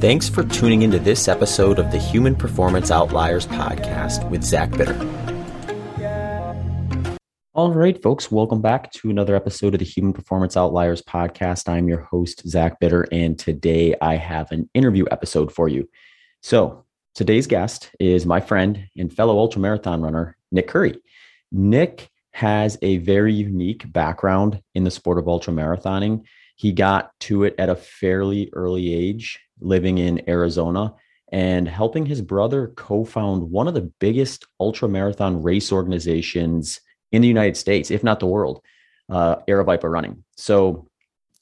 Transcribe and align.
Thanks 0.00 0.28
for 0.28 0.44
tuning 0.44 0.82
into 0.82 1.00
this 1.00 1.26
episode 1.26 1.80
of 1.80 1.90
the 1.90 1.98
Human 1.98 2.36
Performance 2.36 2.92
Outliers 2.92 3.48
podcast 3.48 4.30
with 4.30 4.44
Zach 4.44 4.70
Bitter. 4.70 4.94
All 7.52 7.72
right, 7.72 8.00
folks, 8.00 8.30
welcome 8.30 8.62
back 8.62 8.92
to 8.92 9.10
another 9.10 9.34
episode 9.34 9.74
of 9.74 9.80
the 9.80 9.84
Human 9.84 10.12
Performance 10.12 10.56
Outliers 10.56 11.02
podcast. 11.02 11.68
I'm 11.68 11.88
your 11.88 12.02
host, 12.02 12.48
Zach 12.48 12.78
Bitter, 12.78 13.08
and 13.10 13.36
today 13.36 13.96
I 14.00 14.14
have 14.14 14.52
an 14.52 14.70
interview 14.72 15.04
episode 15.10 15.50
for 15.50 15.68
you. 15.68 15.88
So, 16.42 16.84
today's 17.16 17.48
guest 17.48 17.90
is 17.98 18.24
my 18.24 18.38
friend 18.38 18.86
and 18.96 19.12
fellow 19.12 19.44
ultramarathon 19.44 20.00
runner, 20.00 20.36
Nick 20.52 20.68
Curry. 20.68 20.96
Nick 21.50 22.08
has 22.30 22.78
a 22.82 22.98
very 22.98 23.34
unique 23.34 23.92
background 23.92 24.62
in 24.76 24.84
the 24.84 24.92
sport 24.92 25.18
of 25.18 25.24
ultramarathoning. 25.24 26.22
He 26.54 26.70
got 26.70 27.10
to 27.22 27.42
it 27.42 27.56
at 27.58 27.68
a 27.68 27.74
fairly 27.74 28.48
early 28.52 28.94
age, 28.94 29.40
living 29.60 29.98
in 29.98 30.28
Arizona 30.28 30.94
and 31.30 31.68
helping 31.68 32.06
his 32.06 32.22
brother 32.22 32.68
co 32.68 33.04
found 33.04 33.50
one 33.50 33.68
of 33.68 33.74
the 33.74 33.92
biggest 33.98 34.46
ultra 34.58 34.88
marathon 34.88 35.42
race 35.42 35.72
organizations 35.72 36.80
in 37.12 37.22
the 37.22 37.28
United 37.28 37.56
States, 37.56 37.90
if 37.90 38.02
not 38.02 38.20
the 38.20 38.26
world, 38.26 38.62
uh, 39.10 39.36
Aravaipa 39.48 39.90
Running. 39.90 40.24
So, 40.36 40.88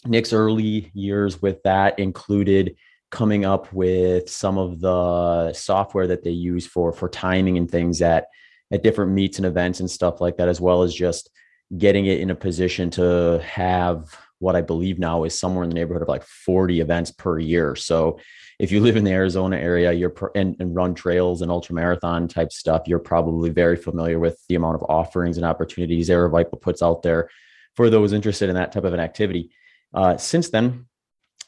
Nick's 0.04 0.32
early 0.32 0.90
years 0.94 1.42
with 1.42 1.62
that 1.64 1.98
included 1.98 2.76
coming 3.10 3.44
up 3.44 3.72
with 3.72 4.28
some 4.28 4.58
of 4.58 4.80
the 4.80 5.52
software 5.52 6.06
that 6.06 6.22
they 6.22 6.30
use 6.30 6.66
for 6.66 6.92
for 6.92 7.08
timing 7.08 7.56
and 7.56 7.70
things 7.70 8.02
at 8.02 8.26
at 8.70 8.82
different 8.82 9.12
meets 9.12 9.38
and 9.38 9.46
events 9.46 9.80
and 9.80 9.90
stuff 9.90 10.20
like 10.20 10.36
that 10.36 10.48
as 10.48 10.60
well 10.60 10.82
as 10.82 10.94
just 10.94 11.30
getting 11.76 12.06
it 12.06 12.20
in 12.20 12.30
a 12.30 12.34
position 12.34 12.90
to 12.90 13.40
have 13.44 14.16
what 14.38 14.56
I 14.56 14.60
believe 14.60 14.98
now 14.98 15.24
is 15.24 15.38
somewhere 15.38 15.64
in 15.64 15.70
the 15.70 15.74
neighborhood 15.74 16.02
of 16.02 16.08
like 16.08 16.24
40 16.24 16.80
events 16.80 17.10
per 17.10 17.38
year. 17.38 17.74
So 17.74 18.18
if 18.58 18.72
you 18.72 18.80
live 18.80 18.96
in 18.96 19.04
the 19.04 19.12
Arizona 19.12 19.56
area, 19.56 19.92
you're 19.92 20.14
and, 20.34 20.56
and 20.60 20.74
run 20.74 20.94
trails 20.94 21.42
and 21.42 21.50
ultra 21.50 21.74
marathon 21.74 22.28
type 22.28 22.52
stuff, 22.52 22.82
you're 22.86 22.98
probably 22.98 23.50
very 23.50 23.76
familiar 23.76 24.18
with 24.18 24.40
the 24.48 24.54
amount 24.54 24.76
of 24.76 24.84
offerings 24.88 25.36
and 25.36 25.46
opportunities 25.46 26.08
Aravaipa 26.08 26.60
puts 26.60 26.82
out 26.82 27.02
there 27.02 27.28
for 27.74 27.90
those 27.90 28.12
interested 28.12 28.48
in 28.48 28.54
that 28.54 28.72
type 28.72 28.84
of 28.84 28.94
an 28.94 29.00
activity. 29.00 29.50
Uh, 29.94 30.16
since 30.16 30.50
then, 30.50 30.86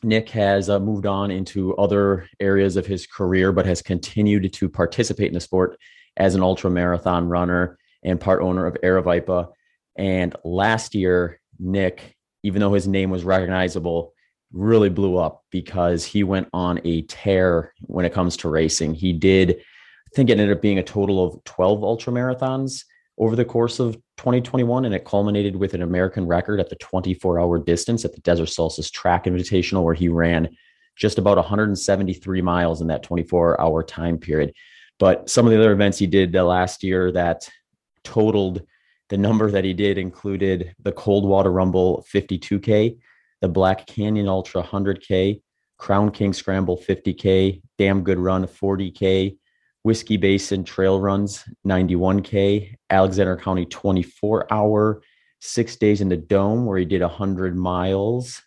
Nick 0.02 0.28
has 0.30 0.70
uh, 0.70 0.78
moved 0.78 1.06
on 1.06 1.30
into 1.30 1.74
other 1.76 2.28
areas 2.38 2.76
of 2.76 2.86
his 2.86 3.06
career, 3.06 3.52
but 3.52 3.66
has 3.66 3.82
continued 3.82 4.52
to 4.52 4.68
participate 4.68 5.28
in 5.28 5.34
the 5.34 5.40
sport 5.40 5.78
as 6.16 6.34
an 6.34 6.42
ultra 6.42 6.70
marathon 6.70 7.28
runner 7.28 7.78
and 8.04 8.20
part 8.20 8.42
owner 8.42 8.66
of 8.66 8.76
Aravaipa. 8.82 9.48
And 9.96 10.36
last 10.44 10.94
year, 10.94 11.40
Nick 11.58 12.16
even 12.42 12.60
though 12.60 12.72
his 12.72 12.88
name 12.88 13.10
was 13.10 13.24
recognizable, 13.24 14.12
really 14.52 14.88
blew 14.88 15.16
up 15.16 15.44
because 15.50 16.04
he 16.04 16.24
went 16.24 16.48
on 16.52 16.80
a 16.84 17.02
tear 17.02 17.72
when 17.82 18.04
it 18.04 18.12
comes 18.12 18.36
to 18.38 18.48
racing. 18.48 18.94
He 18.94 19.12
did, 19.12 19.50
I 19.50 20.10
think 20.14 20.30
it 20.30 20.38
ended 20.38 20.56
up 20.56 20.62
being 20.62 20.78
a 20.78 20.82
total 20.82 21.24
of 21.24 21.42
12 21.44 21.82
ultra 21.82 22.12
marathons 22.12 22.84
over 23.18 23.36
the 23.36 23.44
course 23.44 23.80
of 23.80 23.94
2021, 24.16 24.84
and 24.84 24.94
it 24.94 25.04
culminated 25.04 25.56
with 25.56 25.74
an 25.74 25.82
American 25.82 26.26
record 26.26 26.60
at 26.60 26.70
the 26.70 26.76
24 26.76 27.40
hour 27.40 27.58
distance 27.58 28.04
at 28.04 28.14
the 28.14 28.20
Desert 28.20 28.46
Solstice 28.46 28.90
Track 28.90 29.24
Invitational, 29.24 29.82
where 29.82 29.94
he 29.94 30.08
ran 30.08 30.56
just 30.96 31.18
about 31.18 31.36
173 31.36 32.42
miles 32.42 32.80
in 32.80 32.88
that 32.88 33.02
24 33.02 33.60
hour 33.60 33.82
time 33.82 34.18
period. 34.18 34.52
But 34.98 35.28
some 35.30 35.46
of 35.46 35.52
the 35.52 35.58
other 35.58 35.72
events 35.72 35.98
he 35.98 36.06
did 36.06 36.32
the 36.32 36.44
last 36.44 36.82
year 36.82 37.12
that 37.12 37.48
totaled 38.02 38.62
the 39.08 39.18
number 39.18 39.50
that 39.50 39.64
he 39.64 39.74
did 39.74 39.98
included 39.98 40.74
the 40.82 40.92
Coldwater 40.92 41.50
Rumble 41.50 42.04
52K, 42.12 42.98
the 43.40 43.48
Black 43.48 43.86
Canyon 43.86 44.28
Ultra 44.28 44.62
100K, 44.62 45.40
Crown 45.78 46.10
King 46.10 46.32
Scramble 46.32 46.76
50K, 46.76 47.62
Damn 47.78 48.02
Good 48.02 48.18
Run 48.18 48.46
40K, 48.46 49.38
Whiskey 49.82 50.16
Basin 50.16 50.64
Trail 50.64 51.00
Runs 51.00 51.44
91K, 51.66 52.74
Alexander 52.90 53.36
County 53.36 53.64
24 53.64 54.52
hour, 54.52 55.02
six 55.40 55.76
days 55.76 56.00
in 56.00 56.08
the 56.08 56.16
Dome 56.16 56.66
where 56.66 56.78
he 56.78 56.84
did 56.84 57.00
100 57.00 57.56
miles, 57.56 58.42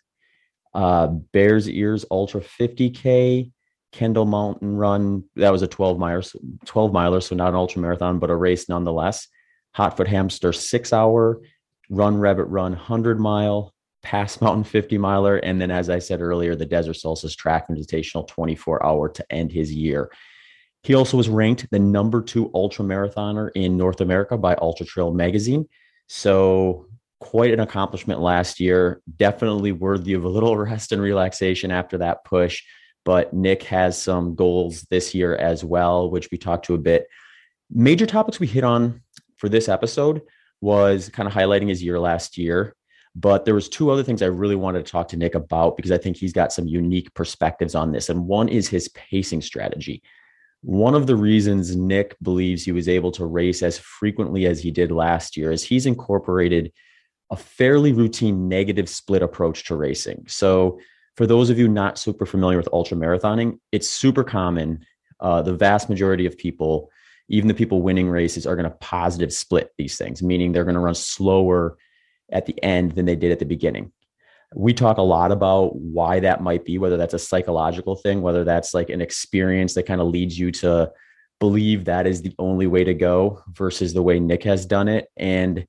uh, 0.74 1.06
Bears 1.06 1.68
Ears 1.68 2.04
Ultra 2.10 2.42
50K, 2.42 3.50
Kendall 3.92 4.26
Mountain 4.26 4.76
Run. 4.76 5.24
That 5.36 5.50
was 5.50 5.62
a 5.62 5.66
12 5.66 5.98
miler, 5.98 6.22
12 6.66 6.92
miler, 6.92 7.20
so 7.20 7.34
not 7.34 7.50
an 7.50 7.54
ultra 7.54 7.80
marathon, 7.80 8.18
but 8.18 8.30
a 8.30 8.36
race 8.36 8.68
nonetheless. 8.68 9.26
Hotfoot 9.76 10.06
Hamster 10.06 10.52
six 10.52 10.92
hour, 10.92 11.40
Run 11.88 12.18
Rabbit 12.18 12.44
Run 12.44 12.72
100 12.72 13.18
mile, 13.18 13.74
Pass 14.02 14.40
Mountain 14.40 14.64
50 14.64 14.98
miler, 14.98 15.36
and 15.36 15.60
then, 15.60 15.70
as 15.70 15.88
I 15.88 15.98
said 15.98 16.20
earlier, 16.20 16.54
the 16.54 16.66
Desert 16.66 16.94
Solstice 16.94 17.34
Track 17.34 17.68
Invitational 17.68 18.26
24 18.26 18.84
hour 18.84 19.08
to 19.10 19.32
end 19.32 19.52
his 19.52 19.72
year. 19.72 20.10
He 20.82 20.94
also 20.94 21.16
was 21.16 21.28
ranked 21.28 21.70
the 21.70 21.78
number 21.78 22.22
two 22.22 22.50
ultra 22.54 22.84
marathoner 22.84 23.50
in 23.54 23.76
North 23.76 24.00
America 24.00 24.36
by 24.36 24.56
Ultra 24.56 24.84
Trail 24.84 25.12
Magazine. 25.12 25.68
So, 26.08 26.88
quite 27.20 27.52
an 27.52 27.60
accomplishment 27.60 28.20
last 28.20 28.58
year. 28.58 29.00
Definitely 29.16 29.70
worthy 29.70 30.14
of 30.14 30.24
a 30.24 30.28
little 30.28 30.56
rest 30.58 30.90
and 30.90 31.00
relaxation 31.00 31.70
after 31.70 31.98
that 31.98 32.24
push. 32.24 32.62
But 33.04 33.32
Nick 33.32 33.62
has 33.64 34.00
some 34.00 34.34
goals 34.34 34.82
this 34.90 35.14
year 35.14 35.36
as 35.36 35.64
well, 35.64 36.10
which 36.10 36.30
we 36.32 36.38
talked 36.38 36.66
to 36.66 36.74
a 36.74 36.78
bit. 36.78 37.06
Major 37.70 38.06
topics 38.06 38.40
we 38.40 38.48
hit 38.48 38.64
on 38.64 39.01
for 39.42 39.48
this 39.48 39.68
episode 39.68 40.22
was 40.60 41.08
kind 41.08 41.26
of 41.26 41.34
highlighting 41.34 41.68
his 41.68 41.82
year 41.82 41.98
last 41.98 42.38
year. 42.38 42.76
But 43.16 43.44
there 43.44 43.56
was 43.56 43.68
two 43.68 43.90
other 43.90 44.04
things 44.04 44.22
I 44.22 44.26
really 44.26 44.54
wanted 44.54 44.86
to 44.86 44.92
talk 44.92 45.08
to 45.08 45.16
Nick 45.16 45.34
about 45.34 45.76
because 45.76 45.90
I 45.90 45.98
think 45.98 46.16
he's 46.16 46.32
got 46.32 46.52
some 46.52 46.68
unique 46.68 47.12
perspectives 47.14 47.74
on 47.74 47.90
this. 47.90 48.08
And 48.08 48.28
one 48.28 48.48
is 48.48 48.68
his 48.68 48.88
pacing 48.90 49.42
strategy. 49.42 50.00
One 50.60 50.94
of 50.94 51.08
the 51.08 51.16
reasons 51.16 51.74
Nick 51.74 52.16
believes 52.22 52.62
he 52.62 52.70
was 52.70 52.88
able 52.88 53.10
to 53.12 53.26
race 53.26 53.64
as 53.64 53.80
frequently 53.80 54.46
as 54.46 54.60
he 54.60 54.70
did 54.70 54.92
last 54.92 55.36
year 55.36 55.50
is 55.50 55.64
he's 55.64 55.86
incorporated 55.86 56.72
a 57.32 57.36
fairly 57.36 57.92
routine 57.92 58.48
negative 58.48 58.88
split 58.88 59.22
approach 59.22 59.64
to 59.64 59.74
racing. 59.74 60.24
So, 60.28 60.78
for 61.16 61.26
those 61.26 61.50
of 61.50 61.58
you 61.58 61.66
not 61.66 61.98
super 61.98 62.26
familiar 62.26 62.58
with 62.58 62.68
ultra 62.72 62.96
marathoning, 62.96 63.58
it's 63.72 63.88
super 63.88 64.22
common. 64.22 64.86
Uh, 65.18 65.42
the 65.42 65.52
vast 65.52 65.88
majority 65.88 66.26
of 66.26 66.38
people 66.38 66.91
even 67.28 67.48
the 67.48 67.54
people 67.54 67.82
winning 67.82 68.08
races 68.08 68.46
are 68.46 68.56
going 68.56 68.70
to 68.70 68.76
positive 68.78 69.32
split 69.32 69.70
these 69.78 69.96
things, 69.96 70.22
meaning 70.22 70.52
they're 70.52 70.64
going 70.64 70.74
to 70.74 70.80
run 70.80 70.94
slower 70.94 71.76
at 72.30 72.46
the 72.46 72.62
end 72.62 72.92
than 72.92 73.06
they 73.06 73.16
did 73.16 73.32
at 73.32 73.38
the 73.38 73.44
beginning. 73.44 73.92
We 74.54 74.74
talk 74.74 74.98
a 74.98 75.02
lot 75.02 75.32
about 75.32 75.76
why 75.76 76.20
that 76.20 76.42
might 76.42 76.64
be, 76.64 76.78
whether 76.78 76.96
that's 76.96 77.14
a 77.14 77.18
psychological 77.18 77.96
thing, 77.96 78.20
whether 78.20 78.44
that's 78.44 78.74
like 78.74 78.90
an 78.90 79.00
experience 79.00 79.74
that 79.74 79.86
kind 79.86 80.00
of 80.00 80.08
leads 80.08 80.38
you 80.38 80.50
to 80.52 80.92
believe 81.40 81.86
that 81.86 82.06
is 82.06 82.22
the 82.22 82.34
only 82.38 82.66
way 82.66 82.84
to 82.84 82.94
go 82.94 83.42
versus 83.52 83.94
the 83.94 84.02
way 84.02 84.20
Nick 84.20 84.44
has 84.44 84.66
done 84.66 84.88
it. 84.88 85.08
And 85.16 85.66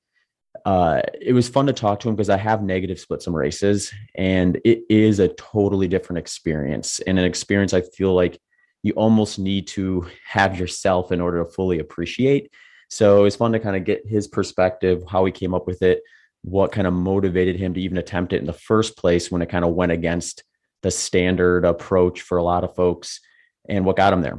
uh, 0.66 1.02
it 1.20 1.34
was 1.34 1.50
fun 1.50 1.66
to 1.68 1.74
talk 1.74 2.00
to 2.00 2.10
him 2.10 2.16
because 2.16 2.30
I 2.30 2.38
have 2.38 2.62
negative 2.62 3.00
split 3.00 3.22
some 3.22 3.36
races, 3.36 3.92
and 4.16 4.60
it 4.64 4.84
is 4.90 5.20
a 5.20 5.30
totally 5.30 5.88
different 5.88 6.20
experience 6.20 7.00
and 7.02 7.18
an 7.18 7.26
experience 7.26 7.74
I 7.74 7.82
feel 7.82 8.14
like 8.14 8.40
you 8.84 8.92
almost 8.94 9.40
need 9.40 9.66
to 9.68 10.06
have 10.28 10.60
yourself 10.60 11.12
in 11.12 11.22
order 11.22 11.44
to 11.44 11.50
fully 11.50 11.80
appreciate. 11.80 12.52
So 12.90 13.26
it's 13.26 13.38
fun 13.38 13.54
to 13.54 13.60
kind 13.60 13.76
of 13.76 13.86
get 13.86 14.06
his 14.06 14.28
perspective, 14.28 15.04
how 15.10 15.26
he 15.26 15.32
came 15.32 15.56
up 15.56 15.66
with 15.66 15.82
it, 15.82 16.04
what 16.44 16.74
kind 16.74 16.86
of 16.86 16.94
motivated 16.94 17.56
him 17.56 17.74
to 17.74 17.82
even 17.82 17.98
attempt 17.98 18.34
it 18.34 18.42
in 18.42 18.46
the 18.46 18.54
first 18.54 18.98
place 18.98 19.32
when 19.32 19.42
it 19.42 19.50
kind 19.50 19.66
of 19.66 19.74
went 19.74 19.94
against 19.94 20.44
the 20.84 20.92
standard 20.92 21.64
approach 21.66 22.22
for 22.22 22.38
a 22.38 22.44
lot 22.44 22.66
of 22.66 22.76
folks 22.76 23.22
and 23.70 23.86
what 23.86 23.96
got 23.96 24.14
him 24.14 24.22
there. 24.22 24.38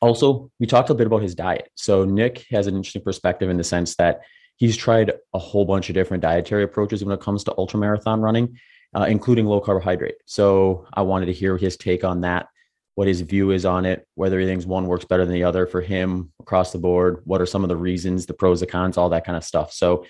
Also, 0.00 0.50
we 0.58 0.66
talked 0.66 0.90
a 0.90 0.94
bit 0.94 1.06
about 1.06 1.22
his 1.22 1.36
diet. 1.36 1.70
So 1.76 2.04
Nick 2.04 2.44
has 2.50 2.66
an 2.66 2.76
interesting 2.76 3.02
perspective 3.02 3.48
in 3.48 3.56
the 3.56 3.64
sense 3.64 3.94
that 3.96 4.22
he's 4.56 4.76
tried 4.76 5.12
a 5.32 5.38
whole 5.38 5.64
bunch 5.64 5.88
of 5.88 5.94
different 5.94 6.22
dietary 6.22 6.64
approaches 6.64 7.04
when 7.04 7.14
it 7.14 7.20
comes 7.20 7.44
to 7.44 7.52
ultramarathon 7.52 8.20
running, 8.20 8.58
uh, 8.94 9.04
including 9.08 9.46
low 9.46 9.60
carbohydrate. 9.60 10.16
So 10.26 10.86
I 10.92 11.02
wanted 11.02 11.26
to 11.26 11.32
hear 11.32 11.56
his 11.56 11.76
take 11.76 12.04
on 12.04 12.22
that 12.22 12.48
what 12.94 13.08
his 13.08 13.20
view 13.22 13.50
is 13.50 13.64
on 13.64 13.84
it, 13.84 14.06
whether 14.14 14.38
he 14.38 14.46
thinks 14.46 14.66
one 14.66 14.86
works 14.86 15.04
better 15.04 15.24
than 15.24 15.34
the 15.34 15.44
other 15.44 15.66
for 15.66 15.80
him 15.80 16.32
across 16.40 16.72
the 16.72 16.78
board. 16.78 17.20
What 17.24 17.40
are 17.40 17.46
some 17.46 17.64
of 17.64 17.68
the 17.68 17.76
reasons, 17.76 18.26
the 18.26 18.34
pros, 18.34 18.60
the 18.60 18.66
cons, 18.66 18.96
all 18.96 19.08
that 19.10 19.24
kind 19.24 19.36
of 19.36 19.44
stuff. 19.44 19.72
So, 19.72 20.04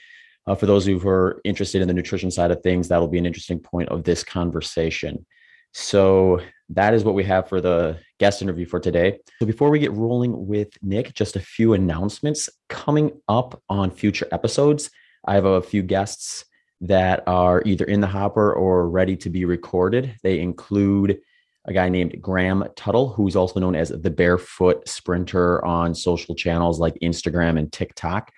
uh, 0.47 0.55
for 0.55 0.67
those 0.67 0.85
who 0.85 1.01
are 1.09 1.41
interested 1.45 1.81
in 1.81 1.89
the 1.89 1.95
nutrition 1.95 2.31
side 2.31 2.51
of 2.51 2.63
things, 2.63 2.89
that'll 2.89 3.09
be 3.09 3.17
an 3.19 3.25
interesting 3.25 3.59
point 3.59 3.89
of 3.89 4.05
this 4.05 4.23
conversation. 4.23 5.25
So, 5.73 6.41
that 6.71 6.93
is 6.93 7.05
what 7.05 7.15
we 7.15 7.25
have 7.25 7.49
for 7.49 7.61
the 7.61 7.99
guest 8.21 8.43
interview 8.43 8.67
for 8.67 8.79
today. 8.79 9.19
So, 9.39 9.47
before 9.47 9.71
we 9.71 9.79
get 9.79 9.93
rolling 9.93 10.47
with 10.47 10.69
Nick, 10.83 11.15
just 11.15 11.37
a 11.37 11.41
few 11.41 11.73
announcements 11.73 12.51
coming 12.69 13.13
up 13.29 13.63
on 13.71 13.91
future 13.91 14.29
episodes. 14.31 14.91
I 15.27 15.35
have 15.35 15.47
a 15.47 15.63
few 15.63 15.83
guests 15.83 16.45
that 16.83 17.23
are 17.27 17.63
either 17.65 17.87
in 17.87 18.03
the 18.03 18.07
hopper 18.07 18.53
or 18.53 18.91
ready 18.91 19.17
to 19.17 19.31
be 19.31 19.47
recorded. 19.47 20.17
They 20.23 20.41
include 20.41 21.21
a 21.67 21.73
guy 21.73 21.89
named 21.89 22.21
Graham 22.21 22.65
Tuttle, 22.77 23.09
who's 23.09 23.37
also 23.37 23.59
known 23.59 23.75
as 23.75 23.89
the 23.89 24.11
Barefoot 24.11 24.87
Sprinter 24.89 25.65
on 25.65 25.95
social 25.95 26.35
channels 26.35 26.79
like 26.79 26.95
Instagram 27.03 27.59
and 27.59 27.73
TikTok. 27.73 28.31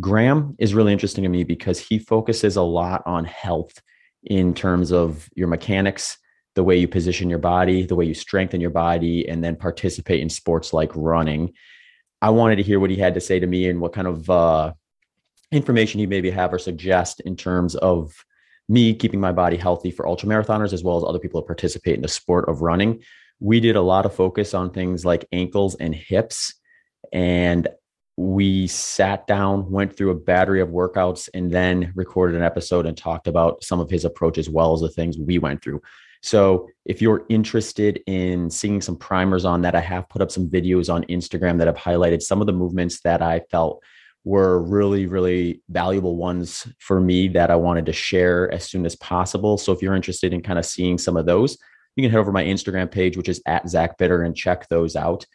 Graham 0.00 0.56
is 0.58 0.74
really 0.74 0.92
interesting 0.92 1.22
to 1.22 1.28
me 1.28 1.44
because 1.44 1.78
he 1.78 1.98
focuses 1.98 2.56
a 2.56 2.62
lot 2.62 3.02
on 3.06 3.24
health 3.24 3.80
in 4.24 4.54
terms 4.54 4.92
of 4.92 5.28
your 5.34 5.48
mechanics, 5.48 6.18
the 6.54 6.64
way 6.64 6.76
you 6.76 6.88
position 6.88 7.30
your 7.30 7.38
body, 7.38 7.84
the 7.84 7.94
way 7.94 8.04
you 8.04 8.14
strengthen 8.14 8.60
your 8.60 8.70
body, 8.70 9.28
and 9.28 9.44
then 9.44 9.56
participate 9.56 10.20
in 10.20 10.28
sports 10.28 10.72
like 10.72 10.90
running. 10.94 11.52
I 12.20 12.30
wanted 12.30 12.56
to 12.56 12.62
hear 12.62 12.80
what 12.80 12.90
he 12.90 12.96
had 12.96 13.14
to 13.14 13.20
say 13.20 13.38
to 13.38 13.46
me 13.46 13.68
and 13.68 13.80
what 13.80 13.92
kind 13.92 14.06
of 14.06 14.30
uh, 14.30 14.72
information 15.50 16.00
he 16.00 16.06
maybe 16.06 16.30
have 16.30 16.52
or 16.52 16.58
suggest 16.58 17.20
in 17.20 17.36
terms 17.36 17.74
of 17.76 18.12
me 18.68 18.94
keeping 18.94 19.20
my 19.20 19.32
body 19.32 19.56
healthy 19.56 19.90
for 19.90 20.06
ultra 20.06 20.28
marathoners 20.28 20.72
as 20.72 20.84
well 20.84 20.96
as 20.96 21.04
other 21.04 21.18
people 21.18 21.40
that 21.40 21.46
participate 21.46 21.96
in 21.96 22.02
the 22.02 22.08
sport 22.08 22.48
of 22.48 22.62
running. 22.62 23.02
We 23.40 23.60
did 23.60 23.76
a 23.76 23.82
lot 23.82 24.06
of 24.06 24.14
focus 24.14 24.54
on 24.54 24.70
things 24.70 25.04
like 25.04 25.26
ankles 25.32 25.74
and 25.76 25.94
hips. 25.94 26.54
And 27.12 27.68
we 28.16 28.66
sat 28.66 29.26
down, 29.26 29.70
went 29.70 29.96
through 29.96 30.10
a 30.10 30.14
battery 30.14 30.60
of 30.60 30.68
workouts, 30.68 31.28
and 31.34 31.50
then 31.50 31.92
recorded 31.94 32.36
an 32.36 32.42
episode 32.42 32.86
and 32.86 32.96
talked 32.96 33.26
about 33.26 33.64
some 33.64 33.80
of 33.80 33.90
his 33.90 34.04
approach 34.04 34.38
as 34.38 34.48
well 34.48 34.74
as 34.74 34.80
the 34.80 34.88
things 34.88 35.18
we 35.18 35.38
went 35.38 35.62
through. 35.62 35.80
So, 36.22 36.68
if 36.84 37.02
you're 37.02 37.24
interested 37.30 38.00
in 38.06 38.48
seeing 38.48 38.80
some 38.80 38.96
primers 38.96 39.44
on 39.44 39.62
that, 39.62 39.74
I 39.74 39.80
have 39.80 40.08
put 40.08 40.22
up 40.22 40.30
some 40.30 40.48
videos 40.48 40.92
on 40.92 41.04
Instagram 41.04 41.58
that 41.58 41.66
have 41.66 41.76
highlighted 41.76 42.22
some 42.22 42.40
of 42.40 42.46
the 42.46 42.52
movements 42.52 43.00
that 43.00 43.22
I 43.22 43.40
felt 43.50 43.82
were 44.24 44.62
really, 44.62 45.06
really 45.06 45.62
valuable 45.68 46.16
ones 46.16 46.66
for 46.78 47.00
me 47.00 47.28
that 47.28 47.50
I 47.50 47.56
wanted 47.56 47.86
to 47.86 47.92
share 47.92 48.52
as 48.52 48.64
soon 48.64 48.86
as 48.86 48.96
possible. 48.96 49.58
So, 49.58 49.72
if 49.72 49.82
you're 49.82 49.96
interested 49.96 50.32
in 50.32 50.42
kind 50.42 50.58
of 50.58 50.66
seeing 50.66 50.98
some 50.98 51.16
of 51.16 51.26
those, 51.26 51.58
you 51.96 52.02
can 52.02 52.10
head 52.10 52.20
over 52.20 52.32
my 52.32 52.44
Instagram 52.44 52.90
page, 52.90 53.16
which 53.16 53.28
is 53.28 53.42
at 53.46 53.68
Zach 53.68 53.98
Bitter, 53.98 54.22
and 54.22 54.36
check 54.36 54.68
those 54.68 54.96
out. 54.96 55.26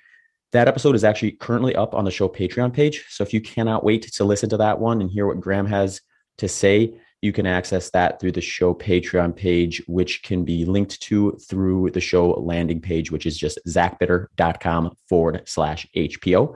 That 0.53 0.67
episode 0.67 0.95
is 0.95 1.03
actually 1.03 1.33
currently 1.33 1.75
up 1.75 1.93
on 1.93 2.05
the 2.05 2.11
show 2.11 2.29
Patreon 2.29 2.73
page. 2.73 3.05
So 3.09 3.23
if 3.23 3.33
you 3.33 3.41
cannot 3.41 3.83
wait 3.83 4.03
to 4.13 4.23
listen 4.23 4.49
to 4.49 4.57
that 4.57 4.79
one 4.79 5.01
and 5.01 5.11
hear 5.11 5.27
what 5.27 5.41
Graham 5.41 5.65
has 5.65 6.01
to 6.37 6.47
say, 6.47 6.97
you 7.21 7.33
can 7.33 7.45
access 7.45 7.89
that 7.89 8.19
through 8.19 8.31
the 8.31 8.41
show 8.41 8.73
Patreon 8.73 9.35
page, 9.35 9.81
which 9.87 10.23
can 10.23 10.45
be 10.45 10.65
linked 10.65 11.01
to 11.01 11.31
through 11.49 11.89
the 11.91 11.99
show 11.99 12.29
landing 12.31 12.79
page, 12.79 13.11
which 13.11 13.25
is 13.25 13.37
just 13.37 13.59
zachbitter.com 13.67 14.95
forward 15.09 15.41
slash 15.45 15.87
HPO. 15.95 16.55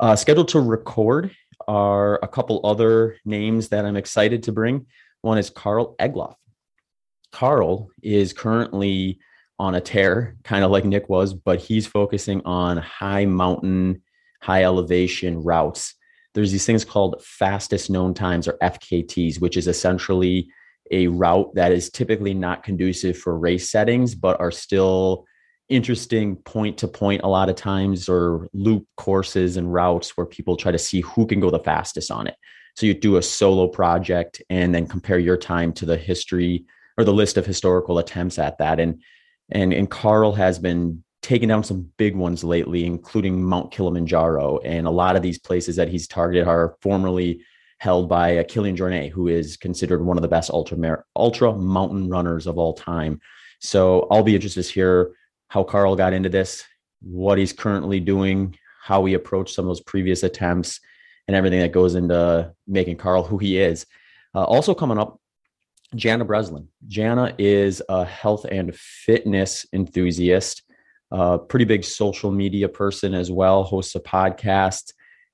Uh, 0.00 0.14
scheduled 0.14 0.48
to 0.48 0.60
record 0.60 1.32
are 1.66 2.20
a 2.22 2.28
couple 2.28 2.60
other 2.64 3.16
names 3.24 3.68
that 3.68 3.84
I'm 3.84 3.96
excited 3.96 4.44
to 4.44 4.52
bring. 4.52 4.86
One 5.22 5.38
is 5.38 5.50
Karl 5.50 5.96
Egloff. 5.96 6.36
Karl 7.32 7.90
is 8.02 8.32
currently 8.32 9.18
on 9.58 9.74
a 9.74 9.80
tear, 9.80 10.36
kind 10.44 10.64
of 10.64 10.70
like 10.70 10.84
Nick 10.84 11.08
was, 11.08 11.34
but 11.34 11.58
he's 11.58 11.86
focusing 11.86 12.40
on 12.44 12.76
high 12.76 13.24
mountain, 13.24 14.02
high 14.40 14.62
elevation 14.62 15.42
routes. 15.42 15.94
There's 16.32 16.52
these 16.52 16.64
things 16.64 16.84
called 16.84 17.22
fastest 17.24 17.90
known 17.90 18.14
times 18.14 18.46
or 18.46 18.56
FKTs, 18.62 19.40
which 19.40 19.56
is 19.56 19.66
essentially 19.66 20.48
a 20.92 21.08
route 21.08 21.52
that 21.56 21.72
is 21.72 21.90
typically 21.90 22.34
not 22.34 22.62
conducive 22.62 23.18
for 23.18 23.36
race 23.36 23.68
settings, 23.68 24.14
but 24.14 24.38
are 24.40 24.52
still 24.52 25.26
interesting 25.68 26.36
point 26.36 26.78
to 26.78 26.88
point 26.88 27.22
a 27.22 27.28
lot 27.28 27.48
of 27.48 27.56
times 27.56 28.08
or 28.08 28.48
loop 28.52 28.86
courses 28.96 29.56
and 29.56 29.72
routes 29.72 30.16
where 30.16 30.26
people 30.26 30.56
try 30.56 30.72
to 30.72 30.78
see 30.78 31.00
who 31.02 31.26
can 31.26 31.40
go 31.40 31.50
the 31.50 31.58
fastest 31.58 32.10
on 32.10 32.26
it. 32.26 32.36
So 32.74 32.86
you 32.86 32.94
do 32.94 33.16
a 33.16 33.22
solo 33.22 33.68
project 33.68 34.40
and 34.50 34.74
then 34.74 34.86
compare 34.86 35.18
your 35.18 35.36
time 35.36 35.72
to 35.74 35.86
the 35.86 35.96
history 35.96 36.64
or 36.96 37.04
the 37.04 37.12
list 37.12 37.36
of 37.36 37.44
historical 37.44 37.98
attempts 37.98 38.38
at 38.38 38.58
that. 38.58 38.80
And 38.80 39.02
and 39.50 39.72
and 39.72 39.90
Karl 39.90 40.32
has 40.32 40.58
been 40.58 41.02
taking 41.22 41.48
down 41.48 41.64
some 41.64 41.90
big 41.96 42.14
ones 42.14 42.44
lately, 42.44 42.86
including 42.86 43.42
Mount 43.42 43.72
Kilimanjaro. 43.72 44.58
And 44.58 44.86
a 44.86 44.90
lot 44.90 45.16
of 45.16 45.22
these 45.22 45.38
places 45.38 45.76
that 45.76 45.88
he's 45.88 46.06
targeted 46.06 46.46
are 46.46 46.76
formerly 46.80 47.44
held 47.78 48.08
by 48.08 48.42
Kilian 48.44 48.76
Jornet, 48.76 49.10
who 49.10 49.28
is 49.28 49.56
considered 49.56 50.04
one 50.04 50.16
of 50.16 50.22
the 50.22 50.28
best 50.28 50.50
ultra 50.50 51.04
ultra 51.16 51.52
mountain 51.54 52.08
runners 52.08 52.46
of 52.46 52.58
all 52.58 52.74
time. 52.74 53.20
So 53.60 54.06
I'll 54.10 54.22
be 54.22 54.34
interested 54.34 54.62
to 54.62 54.72
hear 54.72 55.12
how 55.48 55.64
Karl 55.64 55.96
got 55.96 56.12
into 56.12 56.28
this, 56.28 56.64
what 57.00 57.38
he's 57.38 57.52
currently 57.52 58.00
doing, 58.00 58.56
how 58.82 59.04
he 59.04 59.14
approached 59.14 59.54
some 59.54 59.64
of 59.64 59.68
those 59.68 59.80
previous 59.80 60.22
attempts, 60.22 60.80
and 61.26 61.36
everything 61.36 61.60
that 61.60 61.72
goes 61.72 61.94
into 61.94 62.52
making 62.66 62.96
Karl 62.96 63.22
who 63.22 63.38
he 63.38 63.58
is. 63.58 63.86
Uh, 64.34 64.44
also 64.44 64.74
coming 64.74 64.98
up 64.98 65.20
Jana 65.94 66.24
Breslin. 66.24 66.68
Jana 66.86 67.34
is 67.38 67.82
a 67.88 68.04
health 68.04 68.44
and 68.50 68.74
fitness 68.74 69.66
enthusiast, 69.72 70.62
a 71.10 71.38
pretty 71.38 71.64
big 71.64 71.84
social 71.84 72.30
media 72.30 72.68
person 72.68 73.14
as 73.14 73.30
well, 73.30 73.62
hosts 73.62 73.94
a 73.94 74.00
podcast, 74.00 74.92